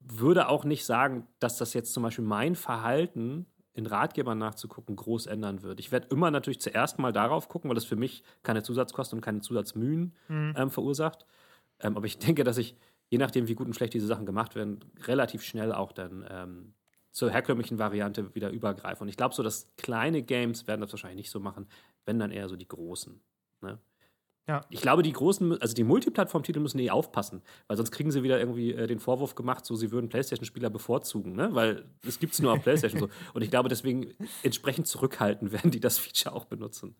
würde 0.00 0.48
auch 0.48 0.64
nicht 0.64 0.84
sagen, 0.84 1.26
dass 1.38 1.58
das 1.58 1.74
jetzt 1.74 1.92
zum 1.92 2.02
Beispiel 2.02 2.24
mein 2.24 2.54
Verhalten 2.54 3.46
in 3.74 3.86
Ratgebern 3.86 4.38
nachzugucken 4.38 4.96
groß 4.96 5.26
ändern 5.26 5.62
wird. 5.62 5.78
Ich 5.78 5.92
werde 5.92 6.08
immer 6.10 6.30
natürlich 6.30 6.60
zuerst 6.60 6.98
mal 6.98 7.12
darauf 7.12 7.48
gucken, 7.48 7.70
weil 7.70 7.76
das 7.76 7.84
für 7.84 7.96
mich 7.96 8.24
keine 8.42 8.62
Zusatzkosten 8.62 9.18
und 9.18 9.24
keine 9.24 9.40
Zusatzmühen 9.40 10.14
mhm. 10.28 10.54
ähm, 10.56 10.70
verursacht. 10.70 11.26
Ähm, 11.80 11.96
aber 11.96 12.06
ich 12.06 12.18
denke, 12.18 12.44
dass 12.44 12.58
ich 12.58 12.76
je 13.10 13.18
nachdem, 13.18 13.48
wie 13.48 13.54
gut 13.54 13.66
und 13.66 13.74
schlecht 13.74 13.94
diese 13.94 14.06
Sachen 14.06 14.26
gemacht 14.26 14.54
werden, 14.54 14.80
relativ 15.06 15.42
schnell 15.42 15.72
auch 15.72 15.92
dann 15.92 16.26
ähm, 16.28 16.74
zur 17.10 17.30
herkömmlichen 17.30 17.78
Variante 17.78 18.34
wieder 18.34 18.50
übergreifen. 18.50 19.02
Und 19.02 19.08
ich 19.08 19.16
glaube, 19.16 19.34
so, 19.34 19.42
dass 19.42 19.68
kleine 19.76 20.22
Games 20.22 20.66
werden 20.66 20.80
das 20.80 20.92
wahrscheinlich 20.92 21.16
nicht 21.16 21.30
so 21.30 21.40
machen, 21.40 21.66
wenn 22.04 22.18
dann 22.18 22.30
eher 22.30 22.48
so 22.48 22.56
die 22.56 22.68
großen. 22.68 23.20
Ne? 23.60 23.78
Ja. 24.48 24.62
Ich 24.70 24.80
glaube, 24.80 25.02
die 25.02 25.12
großen, 25.12 25.60
also 25.60 25.74
die 25.74 25.84
Multiplattform-Titel 25.84 26.60
müssen 26.60 26.78
eh 26.78 26.88
aufpassen, 26.88 27.42
weil 27.66 27.76
sonst 27.76 27.90
kriegen 27.90 28.10
sie 28.10 28.22
wieder 28.22 28.40
irgendwie 28.40 28.72
äh, 28.72 28.86
den 28.86 28.98
Vorwurf 28.98 29.34
gemacht, 29.34 29.66
so 29.66 29.74
sie 29.74 29.92
würden 29.92 30.08
PlayStation-Spieler 30.08 30.70
bevorzugen, 30.70 31.34
ne? 31.34 31.50
weil 31.52 31.84
es 32.06 32.18
gibt 32.18 32.32
es 32.32 32.40
nur 32.40 32.54
auf 32.54 32.62
PlayStation 32.62 32.98
so. 32.98 33.08
Und 33.34 33.42
ich 33.42 33.50
glaube, 33.50 33.68
deswegen 33.68 34.14
entsprechend 34.42 34.86
zurückhalten 34.86 35.52
werden 35.52 35.70
die 35.70 35.80
das 35.80 35.98
Feature 35.98 36.34
auch 36.34 36.46
benutzen. 36.46 36.96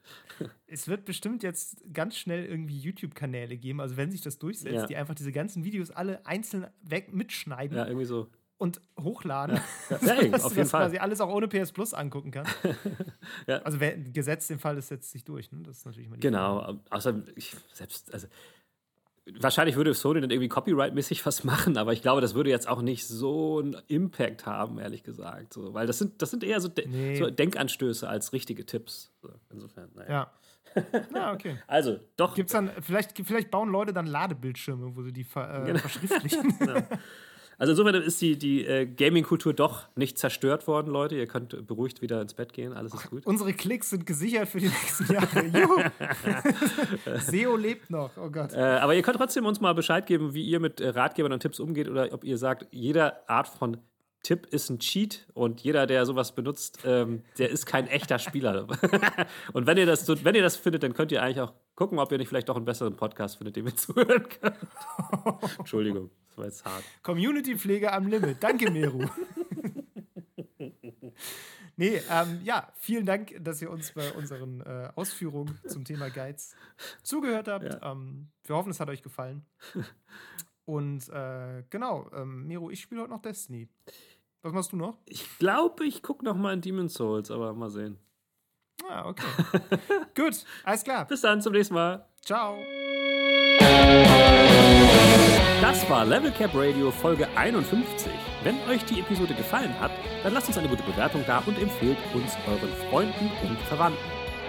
Es 0.66 0.88
wird 0.88 1.06
bestimmt 1.06 1.42
jetzt 1.42 1.82
ganz 1.94 2.16
schnell 2.16 2.44
irgendwie 2.44 2.76
YouTube-Kanäle 2.76 3.56
geben, 3.56 3.80
also 3.80 3.96
wenn 3.96 4.10
sich 4.10 4.20
das 4.20 4.38
durchsetzt, 4.38 4.74
ja. 4.74 4.86
die 4.86 4.96
einfach 4.96 5.14
diese 5.14 5.32
ganzen 5.32 5.64
Videos 5.64 5.90
alle 5.90 6.26
einzeln 6.26 6.66
weg 6.82 7.14
mitschneiden. 7.14 7.78
Ja, 7.78 7.86
irgendwie 7.86 8.04
so 8.04 8.28
und 8.58 8.80
hochladen. 9.00 9.60
Ja, 9.88 9.98
ja, 10.00 10.22
ja 10.22 10.36
auf 10.44 10.56
jeden 10.56 10.68
Fall. 10.68 10.82
quasi 10.82 10.98
alles 10.98 11.20
auch 11.20 11.32
ohne 11.32 11.48
PS 11.48 11.72
Plus 11.72 11.94
angucken 11.94 12.30
kann. 12.32 12.46
ja. 13.46 13.58
Also 13.58 13.80
wer, 13.80 13.96
gesetzt 13.96 14.50
den 14.50 14.58
Fall, 14.58 14.76
das 14.76 14.88
setzt 14.88 15.10
sich 15.12 15.24
durch. 15.24 15.50
Ne? 15.52 15.60
Das 15.62 15.78
ist 15.78 15.86
natürlich 15.86 16.08
immer 16.08 16.18
Genau, 16.18 16.60
Frage. 16.60 16.80
außer 16.90 17.22
ich 17.36 17.56
selbst, 17.72 18.12
also 18.12 18.26
wahrscheinlich 19.40 19.76
würde 19.76 19.94
Sony 19.94 20.20
dann 20.20 20.30
irgendwie 20.30 20.48
Copyright-mäßig 20.48 21.24
was 21.26 21.44
machen, 21.44 21.76
aber 21.76 21.92
ich 21.92 22.02
glaube, 22.02 22.20
das 22.20 22.34
würde 22.34 22.50
jetzt 22.50 22.68
auch 22.68 22.82
nicht 22.82 23.06
so 23.06 23.60
einen 23.60 23.76
Impact 23.86 24.46
haben, 24.46 24.78
ehrlich 24.78 25.02
gesagt. 25.02 25.52
So, 25.52 25.74
weil 25.74 25.86
das 25.86 25.98
sind, 25.98 26.20
das 26.22 26.30
sind 26.30 26.44
eher 26.44 26.60
so, 26.60 26.68
De 26.68 26.86
nee. 26.86 27.16
so 27.16 27.30
Denkanstöße 27.30 28.08
als 28.08 28.32
richtige 28.32 28.66
Tipps. 28.66 29.12
So, 29.22 29.30
insofern, 29.50 29.90
naja. 29.94 30.10
Ja. 30.10 30.32
Ja, 31.14 31.32
okay. 31.32 31.56
Also, 31.66 31.98
doch. 32.16 32.34
Gibt's 32.34 32.52
dann, 32.52 32.70
vielleicht, 32.82 33.16
vielleicht 33.26 33.50
bauen 33.50 33.70
Leute 33.70 33.92
dann 33.92 34.06
Ladebildschirme, 34.06 34.94
wo 34.94 35.02
sie 35.02 35.12
die 35.12 35.24
ver, 35.24 35.62
äh, 35.62 35.66
genau. 35.66 35.78
verschriftlichen. 35.78 36.56
genau. 36.58 36.82
Also 37.58 37.72
insofern 37.72 37.96
ist 37.96 38.20
die, 38.20 38.38
die 38.38 38.64
äh, 38.64 38.86
Gaming-Kultur 38.86 39.52
doch 39.52 39.88
nicht 39.96 40.16
zerstört 40.16 40.68
worden, 40.68 40.92
Leute. 40.92 41.16
Ihr 41.16 41.26
könnt 41.26 41.66
beruhigt 41.66 42.00
wieder 42.02 42.22
ins 42.22 42.34
Bett 42.34 42.52
gehen, 42.52 42.72
alles 42.72 42.94
ist 42.94 43.10
gut. 43.10 43.26
Unsere 43.26 43.52
Klicks 43.52 43.90
sind 43.90 44.06
gesichert 44.06 44.48
für 44.48 44.60
die 44.60 44.68
nächsten 44.68 45.12
Jahre. 45.12 45.46
Juhu. 45.52 45.82
SEO 47.18 47.56
lebt 47.56 47.90
noch, 47.90 48.12
oh 48.16 48.30
Gott. 48.30 48.52
Äh, 48.52 48.60
aber 48.60 48.94
ihr 48.94 49.02
könnt 49.02 49.16
trotzdem 49.16 49.44
uns 49.44 49.60
mal 49.60 49.74
Bescheid 49.74 50.06
geben, 50.06 50.34
wie 50.34 50.44
ihr 50.44 50.60
mit 50.60 50.80
äh, 50.80 50.90
Ratgebern 50.90 51.32
und 51.32 51.40
Tipps 51.40 51.58
umgeht 51.58 51.88
oder 51.88 52.12
ob 52.12 52.22
ihr 52.22 52.38
sagt, 52.38 52.68
jede 52.70 53.28
Art 53.28 53.48
von 53.48 53.78
Tipp 54.22 54.46
ist 54.46 54.70
ein 54.70 54.78
Cheat 54.78 55.26
und 55.34 55.60
jeder, 55.60 55.86
der 55.86 56.04
sowas 56.06 56.34
benutzt, 56.34 56.80
ähm, 56.84 57.22
der 57.38 57.50
ist 57.50 57.66
kein 57.66 57.86
echter 57.88 58.18
Spieler. 58.18 58.66
und 59.52 59.66
wenn 59.66 59.78
ihr, 59.78 59.86
das, 59.86 60.06
wenn 60.24 60.34
ihr 60.34 60.42
das 60.42 60.56
findet, 60.56 60.82
dann 60.82 60.94
könnt 60.94 61.12
ihr 61.12 61.22
eigentlich 61.22 61.40
auch 61.40 61.54
gucken, 61.74 61.98
ob 61.98 62.10
ihr 62.12 62.18
nicht 62.18 62.28
vielleicht 62.28 62.50
auch 62.50 62.56
einen 62.56 62.64
besseren 62.64 62.96
Podcast 62.96 63.38
findet, 63.38 63.56
den 63.56 63.64
wir 63.64 63.76
zuhören 63.76 64.28
könnt. 64.28 64.56
Entschuldigung, 65.58 66.10
war 66.38 66.46
jetzt 66.46 66.64
hart. 66.64 66.84
Community-Pflege 67.02 67.92
am 67.92 68.06
Limit. 68.06 68.42
Danke, 68.42 68.70
Meru. 68.70 69.04
nee, 71.76 72.00
ähm, 72.10 72.40
ja, 72.44 72.72
vielen 72.76 73.06
Dank, 73.06 73.34
dass 73.40 73.60
ihr 73.62 73.70
uns 73.70 73.92
bei 73.92 74.12
unseren 74.12 74.60
äh, 74.60 74.90
Ausführungen 74.94 75.58
zum 75.66 75.84
Thema 75.84 76.10
Guides 76.10 76.54
zugehört 77.02 77.48
habt. 77.48 77.64
Ja. 77.64 77.92
Ähm, 77.92 78.28
wir 78.44 78.56
hoffen, 78.56 78.70
es 78.70 78.80
hat 78.80 78.88
euch 78.88 79.02
gefallen. 79.02 79.44
Und 80.64 81.08
äh, 81.08 81.64
genau, 81.70 82.10
ähm, 82.14 82.46
Miro, 82.46 82.70
ich 82.70 82.80
spiele 82.80 83.00
heute 83.00 83.10
noch 83.10 83.22
Destiny. 83.22 83.68
Was 84.42 84.52
machst 84.52 84.72
du 84.72 84.76
noch? 84.76 84.98
Ich 85.06 85.38
glaube, 85.38 85.86
ich 85.86 86.02
gucke 86.02 86.24
noch 86.24 86.36
mal 86.36 86.52
in 86.52 86.60
Demon's 86.60 86.94
Souls, 86.94 87.30
aber 87.30 87.54
mal 87.54 87.70
sehen. 87.70 87.98
Ah, 88.88 89.08
okay. 89.08 89.26
Gut, 90.14 90.44
alles 90.64 90.84
klar. 90.84 91.06
Bis 91.06 91.22
dann, 91.22 91.40
zum 91.40 91.52
nächsten 91.52 91.74
Mal. 91.74 92.06
Ciao. 92.22 92.56
Das 95.68 95.90
war 95.90 96.06
Level 96.06 96.30
Cap 96.30 96.52
Radio 96.54 96.90
Folge 96.90 97.28
51. 97.36 98.10
Wenn 98.42 98.54
euch 98.70 98.82
die 98.86 99.00
Episode 99.00 99.34
gefallen 99.34 99.78
hat, 99.78 99.90
dann 100.22 100.32
lasst 100.32 100.48
uns 100.48 100.56
eine 100.56 100.66
gute 100.66 100.82
Bewertung 100.82 101.22
da 101.26 101.42
und 101.44 101.60
empfehlt 101.60 101.98
uns 102.14 102.38
euren 102.46 102.72
Freunden 102.88 103.30
und 103.42 103.58
Verwandten. 103.68 104.00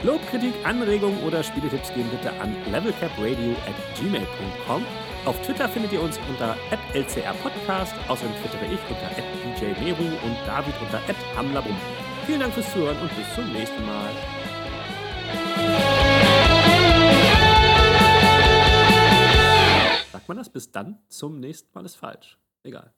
Lob, 0.03 0.22
Kritik, 0.30 0.53
Anregungen 0.63 1.22
oder 1.24 1.43
Spieletipps 1.43 1.93
gehen 1.93 2.09
bitte 2.09 2.32
an 2.39 2.55
levelcapradio 2.72 3.51
at 3.67 3.99
gmail.com 3.99 4.86
auf 5.26 5.36
Twitter 5.41 5.67
findet 5.67 5.91
ihr 5.91 6.01
uns 6.01 6.17
unter 6.30 6.55
@lcrpodcast. 6.93 7.93
Außerdem 8.07 8.34
twittere 8.39 8.74
ich 8.74 8.80
unter 8.89 9.11
@djmeru 9.59 10.05
und 10.24 10.38
David 10.47 10.74
unter 10.82 11.01
@hamlabum. 11.36 11.76
Vielen 12.26 12.39
Dank 12.39 12.53
fürs 12.53 12.72
Zuhören 12.72 12.97
und 13.01 13.13
bis 13.17 13.36
zum 13.36 13.51
nächsten 13.51 13.86
Mal. 13.86 14.38
Man 20.30 20.38
das? 20.38 20.49
Bis 20.49 20.71
dann 20.71 20.99
zum 21.09 21.39
nächsten 21.39 21.69
Mal 21.73 21.86
ist 21.86 21.95
falsch. 21.95 22.38
Egal. 22.63 22.93